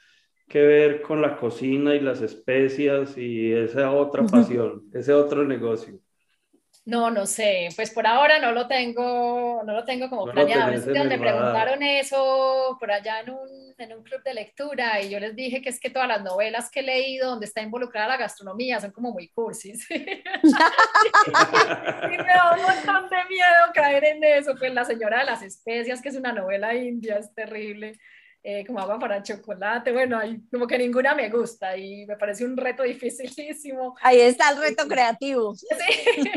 que 0.47 0.61
ver 0.61 1.01
con 1.01 1.23
la 1.23 1.37
cocina 1.37 1.95
y 1.95 2.01
las 2.01 2.21
especias 2.21 3.17
y 3.17 3.53
esa 3.53 3.91
otra 3.93 4.27
pasión, 4.27 4.85
ese 4.93 5.15
otro 5.15 5.45
negocio? 5.45 6.02
No, 6.85 7.13
no 7.13 7.27
sé, 7.27 7.69
pues 7.77 7.93
por 7.93 8.09
ahora 8.09 8.41
no 8.41 8.51
lo 8.51 8.67
tengo, 8.67 9.63
no 9.65 9.73
lo 9.73 9.85
tengo 9.85 10.11
como 10.11 10.33
planeado. 10.33 10.73
me 11.05 11.19
preguntaron 11.19 11.81
eso 11.81 12.77
por 12.81 12.91
allá 12.91 13.21
en 13.21 13.31
un, 13.31 13.73
en 13.79 13.93
un, 13.93 14.03
club 14.03 14.21
de 14.25 14.35
lectura 14.35 15.01
y 15.01 15.09
yo 15.09 15.21
les 15.21 15.37
dije 15.37 15.63
que 15.63 15.69
es 15.69 15.79
que 15.79 15.91
todas 15.91 16.09
las 16.09 16.25
novelas 16.25 16.73
que 16.73 16.81
he 16.81 16.83
leído 16.83 17.31
donde 17.31 17.47
está 17.47 17.63
involucrada 17.63 18.09
la 18.09 18.17
gastronomía 18.17 18.81
son 18.81 18.91
como 18.91 19.13
muy 19.13 19.29
cursis. 19.29 19.89
y 19.91 19.95
me 19.95 20.25
da 22.17 22.57
un 22.57 22.63
montón 22.63 23.09
de 23.11 23.25
miedo 23.29 23.71
caer 23.73 24.05
en 24.05 24.25
eso, 24.25 24.57
pues 24.59 24.75
La 24.75 24.85
Señora 24.85 25.21
de 25.21 25.27
las 25.27 25.43
Especias, 25.43 26.03
que 26.03 26.09
es 26.09 26.17
una 26.17 26.33
novela 26.33 26.75
india, 26.75 27.19
es 27.19 27.33
terrible. 27.33 27.97
Eh, 28.45 28.67
como 28.67 28.81
agua 28.81 28.99
para 28.99 29.23
chocolate, 29.23 29.93
bueno, 29.93 30.21
como 30.51 30.67
que 30.67 30.77
ninguna 30.77 31.15
me 31.15 31.31
gusta 31.31 31.77
y 31.77 32.05
me 32.07 32.17
parece 32.17 32.45
un 32.45 32.57
reto 32.57 32.83
dificilísimo. 32.83 33.95
Ahí 34.03 34.19
está 34.21 34.51
el 34.51 34.59
reto 34.59 34.87
creativo. 34.89 35.55
Sí. 35.63 36.33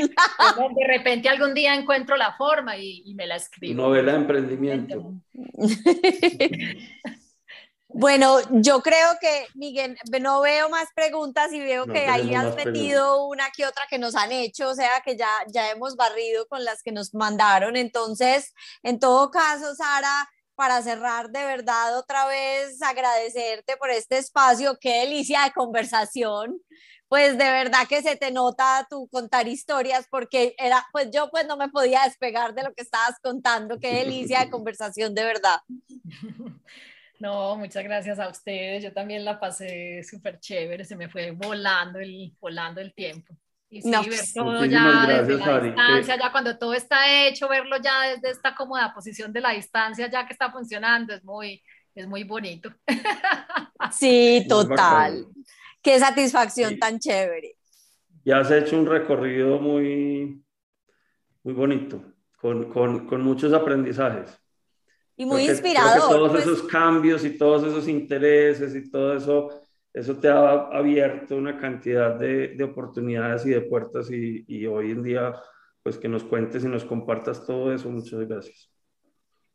de 0.75 0.87
repente 0.87 1.29
algún 1.29 1.53
día 1.53 1.73
encuentro 1.73 2.15
la 2.15 2.33
forma 2.33 2.77
y, 2.77 3.13
me 3.15 3.25
la 3.25 3.35
escribo. 3.35 3.81
Novela 3.81 4.11
de 4.13 4.17
emprendimiento. 4.19 5.13
Bueno, 7.97 8.39
yo 8.51 8.81
creo 8.81 9.11
que, 9.21 9.47
Miguel, 9.53 9.97
no 10.19 10.41
veo 10.41 10.69
más 10.69 10.89
preguntas 10.93 11.53
y 11.53 11.61
veo 11.61 11.85
que 11.85 12.07
ahí 12.07 12.35
has 12.35 12.53
metido 12.53 13.25
una 13.25 13.49
que 13.55 13.65
otra 13.65 13.83
que 13.89 13.97
nos 13.97 14.15
han 14.15 14.33
hecho, 14.33 14.67
o 14.67 14.75
sea 14.75 14.99
que 15.05 15.15
ya, 15.15 15.29
ya 15.47 15.71
hemos 15.71 15.95
barrido 15.95 16.45
con 16.49 16.65
las 16.65 16.83
que 16.83 16.91
nos 16.91 17.13
mandaron. 17.13 17.77
Entonces, 17.77 18.53
en 18.83 18.99
todo 18.99 19.31
caso, 19.31 19.73
Sara, 19.75 20.27
para 20.55 20.81
cerrar, 20.81 21.29
de 21.29 21.43
verdad, 21.43 21.97
otra 21.97 22.25
vez 22.27 22.81
agradecerte 22.81 23.77
por 23.77 23.89
este 23.89 24.17
espacio, 24.17 24.77
qué 24.79 25.01
delicia 25.01 25.43
de 25.43 25.51
conversación. 25.51 26.59
Pues 27.07 27.37
de 27.37 27.43
verdad 27.51 27.87
que 27.87 28.01
se 28.01 28.15
te 28.15 28.31
nota 28.31 28.87
tu 28.89 29.07
contar 29.09 29.47
historias 29.47 30.07
porque 30.09 30.55
era, 30.57 30.85
pues 30.91 31.09
yo 31.11 31.29
pues 31.29 31.45
no 31.45 31.55
me 31.55 31.69
podía 31.69 32.01
despegar 32.03 32.55
de 32.55 32.63
lo 32.63 32.73
que 32.73 32.81
estabas 32.81 33.19
contando, 33.21 33.79
qué 33.79 33.93
delicia 33.93 34.39
de 34.39 34.49
conversación, 34.51 35.13
de 35.13 35.23
verdad. 35.23 35.59
No, 37.17 37.55
muchas 37.55 37.83
gracias 37.83 38.19
a 38.19 38.27
ustedes. 38.27 38.83
Yo 38.83 38.91
también 38.91 39.23
la 39.23 39.39
pasé 39.39 40.03
súper 40.03 40.37
chévere, 40.39 40.83
se 40.83 40.97
me 40.97 41.07
fue 41.07 41.31
volando 41.31 41.99
el, 41.99 42.35
volando 42.41 42.81
el 42.81 42.93
tiempo. 42.93 43.33
Y 43.75 43.81
sí, 43.81 43.91
ver 43.91 44.05
pues, 44.05 44.33
todo 44.33 44.63
ya 44.63 45.05
desde 45.05 45.35
la 45.37 45.59
distancia, 45.59 46.17
ya 46.17 46.31
cuando 46.31 46.57
todo 46.57 46.73
está 46.73 47.27
hecho, 47.27 47.49
verlo 47.49 47.75
ya 47.83 48.03
desde 48.03 48.29
esta 48.29 48.55
cómoda 48.55 48.93
posición 48.93 49.33
de 49.33 49.41
la 49.41 49.49
distancia, 49.49 50.09
ya 50.09 50.25
que 50.25 50.31
está 50.31 50.49
funcionando, 50.49 51.13
es 51.13 51.25
muy, 51.25 51.61
es 51.93 52.07
muy 52.07 52.23
bonito. 52.23 52.71
Sí, 53.91 54.45
total. 54.47 55.27
Qué 55.81 55.99
satisfacción 55.99 56.79
tan 56.79 56.97
chévere. 56.99 57.57
Y 58.23 58.31
has 58.31 58.49
hecho 58.49 58.79
un 58.79 58.87
recorrido 58.87 59.59
muy, 59.59 60.41
muy 61.43 61.53
bonito, 61.53 62.01
con, 62.37 62.71
con, 62.71 63.05
con 63.05 63.21
muchos 63.21 63.51
aprendizajes. 63.51 64.39
Y 65.17 65.25
muy 65.25 65.49
inspirador. 65.49 66.09
todos 66.09 66.31
pues. 66.31 66.43
esos 66.43 66.63
cambios 66.63 67.25
y 67.25 67.37
todos 67.37 67.63
esos 67.63 67.89
intereses 67.89 68.73
y 68.73 68.89
todo 68.89 69.17
eso, 69.17 69.64
eso 69.95 70.17
te 70.17 70.27
ha 70.27 70.51
abierto 70.51 71.37
una 71.37 71.57
cantidad 71.57 72.15
de, 72.15 72.49
de 72.49 72.63
oportunidades 72.65 73.45
y 73.45 73.51
de 73.51 73.61
puertas 73.61 74.11
y, 74.11 74.43
y, 74.45 74.65
hoy 74.65 74.91
en 74.91 75.03
día, 75.03 75.33
pues 75.81 75.97
que 75.97 76.09
nos 76.09 76.25
cuentes 76.25 76.65
y 76.65 76.67
nos 76.67 76.83
compartas 76.83 77.45
todo 77.45 77.73
eso. 77.73 77.89
Muchas 77.89 78.19
gracias. 78.27 78.69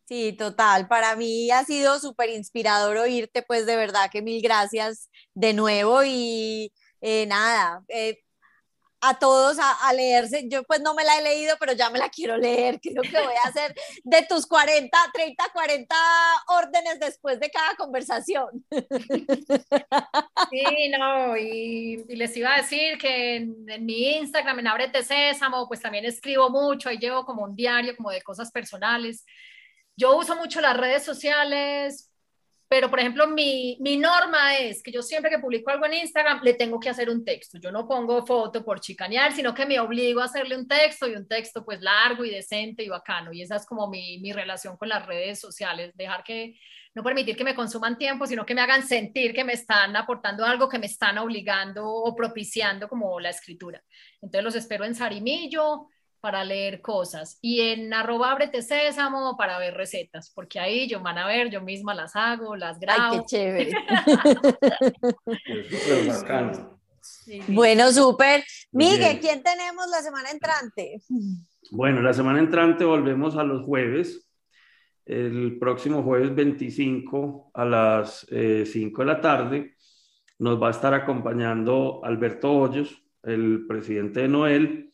Sí, 0.07 0.33
total. 0.33 0.89
Para 0.89 1.15
mí 1.15 1.51
ha 1.51 1.63
sido 1.65 1.99
súper 1.99 2.31
inspirador 2.31 2.97
oírte, 2.97 3.43
pues 3.43 3.67
de 3.67 3.77
verdad 3.77 4.11
que 4.11 4.23
mil 4.23 4.41
gracias 4.41 5.11
de 5.35 5.53
nuevo 5.53 6.03
y 6.05 6.73
eh, 7.03 7.27
nada, 7.27 7.85
eh, 7.89 8.19
a 9.01 9.19
todos 9.19 9.59
a, 9.59 9.93
leerse. 9.93 10.45
Yo 10.49 10.63
pues 10.65 10.81
no 10.81 10.95
me 10.95 11.05
la 11.05 11.19
he 11.19 11.23
leído, 11.23 11.57
pero 11.59 11.73
ya 11.73 11.91
me 11.91 11.99
la 11.99 12.09
quiero 12.09 12.37
leer. 12.37 12.81
Creo 12.83 13.03
que 13.03 13.11
voy 13.11 13.35
a 13.45 13.49
hacer 13.49 13.75
de 14.05 14.23
tus 14.29 14.47
40, 14.47 14.97
30, 15.13 15.45
40 15.53 15.97
órdenes 16.49 17.01
después 17.01 17.41
de 17.41 17.51
cada 17.51 17.75
conversación. 17.77 18.65
Sí, 20.51 20.89
no, 20.99 21.37
y, 21.37 22.05
les 22.09 22.37
iba 22.37 22.55
a 22.55 22.57
decir 22.57 22.99
que 22.99 23.37
en, 23.37 23.85
mi 23.85 24.17
Instagram, 24.17 24.59
en 24.59 24.67
Ábrete 24.67 25.05
Sésamo, 25.05 25.69
pues 25.69 25.81
también 25.81 26.05
escribo 26.05 26.51
mucho, 26.51 26.89
ahí 26.89 26.99
llevo 26.99 27.25
como 27.25 27.45
un 27.45 27.55
diario 27.55 27.97
como 27.97 28.11
de 28.11 28.23
cosas 28.23 28.51
personales. 28.51 29.25
Yo 29.97 30.17
uso 30.17 30.35
mucho 30.35 30.61
las 30.61 30.77
redes 30.77 31.05
sociales 31.05 32.10
pero, 32.71 32.89
por 32.89 33.01
ejemplo, 33.01 33.27
mi, 33.27 33.77
mi, 33.81 33.97
norma 33.97 34.57
es 34.57 34.81
que 34.81 34.93
yo 34.93 35.03
siempre 35.03 35.29
que 35.29 35.41
publico 35.41 35.73
algo 35.73 35.87
en 35.87 35.95
Instagram 35.95 36.41
le 36.45 36.55
tengo 36.55 36.79
que 36.79 36.89
hacer 36.89 37.11
un 37.11 37.25
texto. 37.25 37.59
Yo 37.59 37.73
no 37.73 37.89
pongo 37.89 38.25
foto 38.25 38.65
por 38.65 38.79
chicanear, 38.79 39.33
sino 39.33 39.53
que 39.53 39.67
me 39.67 39.81
obligo 39.81 40.21
a 40.21 40.27
hacerle 40.27 40.57
un 40.57 40.69
texto 40.69 41.09
y 41.09 41.17
un 41.17 41.27
texto 41.27 41.65
pues 41.65 41.81
largo 41.81 42.25
y 42.25 42.31
decente 42.31 42.85
y 42.85 42.89
bacano. 42.89 43.33
Y 43.33 43.43
esa 43.43 43.57
es 43.57 43.67
como 43.67 43.89
mi, 43.89 44.21
mi 44.21 44.33
relación 44.33 44.77
con 44.77 44.89
las 44.89 45.05
redes 45.05 45.41
sociales, 45.41 45.91
dejar 45.97 46.23
que, 46.23 46.61
no 46.95 47.03
permitir 47.03 47.37
que 47.37 47.43
me 47.43 47.57
consuman 47.57 47.99
tiempo, 47.99 48.25
sino 48.29 48.47
que 48.47 48.55
me 48.55 48.61
hagan 48.61 48.87
sentir 48.87 49.35
que 49.35 49.43
me 49.43 49.55
están 49.55 49.97
aportando 49.97 50.45
algo, 50.45 50.69
que 50.69 50.79
me 50.79 50.87
están 50.87 51.19
obligando 51.19 51.89
o 51.89 52.15
propiciando 52.15 52.89
como 52.89 53.19
la 53.19 53.31
escritura. 53.31 53.83
Entonces 54.23 54.45
los 54.45 54.55
espero 54.55 54.85
en 54.85 54.95
Sarimillo, 54.95 55.89
para 56.21 56.45
leer 56.45 56.81
cosas 56.81 57.39
y 57.41 57.61
en 57.61 57.93
arroba 57.93 58.31
ábrete 58.33 58.63
sésamo 58.63 59.37
para 59.37 59.59
ver 59.59 59.75
recetas, 59.75 60.31
porque 60.35 60.61
ahí 60.61 60.89
yo 60.89 61.01
van 61.01 61.19
a 61.19 61.27
ver, 61.27 61.51
yo 61.51 61.61
misma 61.61 61.95
las 61.95 62.17
hago, 62.17 62.57
las 62.57 62.79
grabo. 62.79 63.15
Ay, 63.15 63.21
qué 63.21 63.27
chévere. 63.27 63.73
Bueno, 67.49 67.91
súper. 67.93 68.45
Miguel, 68.73 69.19
¿quién 69.21 69.43
tenemos 69.43 69.87
la 69.91 70.03
semana 70.03 70.31
entrante? 70.31 71.01
Bueno, 71.71 72.03
la 72.03 72.13
semana 72.13 72.39
entrante 72.39 72.85
volvemos 72.85 73.37
a 73.37 73.45
los 73.45 73.65
jueves. 73.65 74.29
El 75.07 75.59
próximo 75.59 76.03
jueves 76.03 76.35
25 76.35 77.51
a 77.55 77.65
las 77.65 78.27
5 78.29 78.33
eh, 78.33 78.65
de 78.65 79.05
la 79.05 79.21
tarde 79.21 79.77
nos 80.39 80.61
va 80.61 80.69
a 80.69 80.73
estar 80.73 80.95
acompañando 80.95 82.01
Alberto 82.05 82.53
Hoyos, 82.53 83.03
el 83.23 83.67
presidente 83.67 84.21
de 84.21 84.29
Noel, 84.29 84.90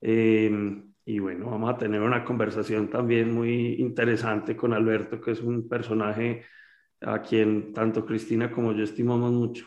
Em, 0.00 0.92
y 1.04 1.18
bueno, 1.18 1.50
vamos 1.50 1.74
a 1.74 1.78
tener 1.78 2.00
una 2.00 2.24
conversación 2.24 2.90
también 2.90 3.32
muy 3.32 3.74
interesante 3.80 4.56
con 4.56 4.72
Alberto, 4.72 5.20
que 5.20 5.32
es 5.32 5.40
un 5.40 5.68
personaje 5.68 6.44
a 7.00 7.22
quien 7.22 7.72
tanto 7.72 8.04
Cristina 8.04 8.50
como 8.50 8.72
yo 8.72 8.84
estimamos 8.84 9.32
mucho. 9.32 9.66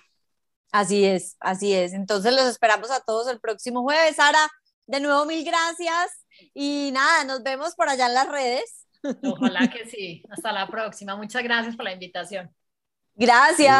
Así 0.71 1.03
es, 1.03 1.35
así 1.39 1.73
es. 1.73 1.93
Entonces 1.93 2.33
los 2.33 2.45
esperamos 2.45 2.91
a 2.91 3.01
todos 3.01 3.27
el 3.27 3.39
próximo 3.39 3.81
jueves. 3.81 4.15
Sara, 4.15 4.47
de 4.87 4.99
nuevo 4.99 5.25
mil 5.25 5.43
gracias 5.43 6.25
y 6.53 6.91
nada, 6.93 7.23
nos 7.25 7.43
vemos 7.43 7.75
por 7.75 7.89
allá 7.89 8.07
en 8.07 8.13
las 8.13 8.29
redes. 8.29 8.87
Ojalá 9.23 9.69
que 9.69 9.85
sí. 9.89 10.23
Hasta 10.29 10.51
la 10.51 10.67
próxima. 10.67 11.15
Muchas 11.15 11.43
gracias 11.43 11.75
por 11.75 11.85
la 11.85 11.93
invitación. 11.93 12.49
Gracias. 13.15 13.75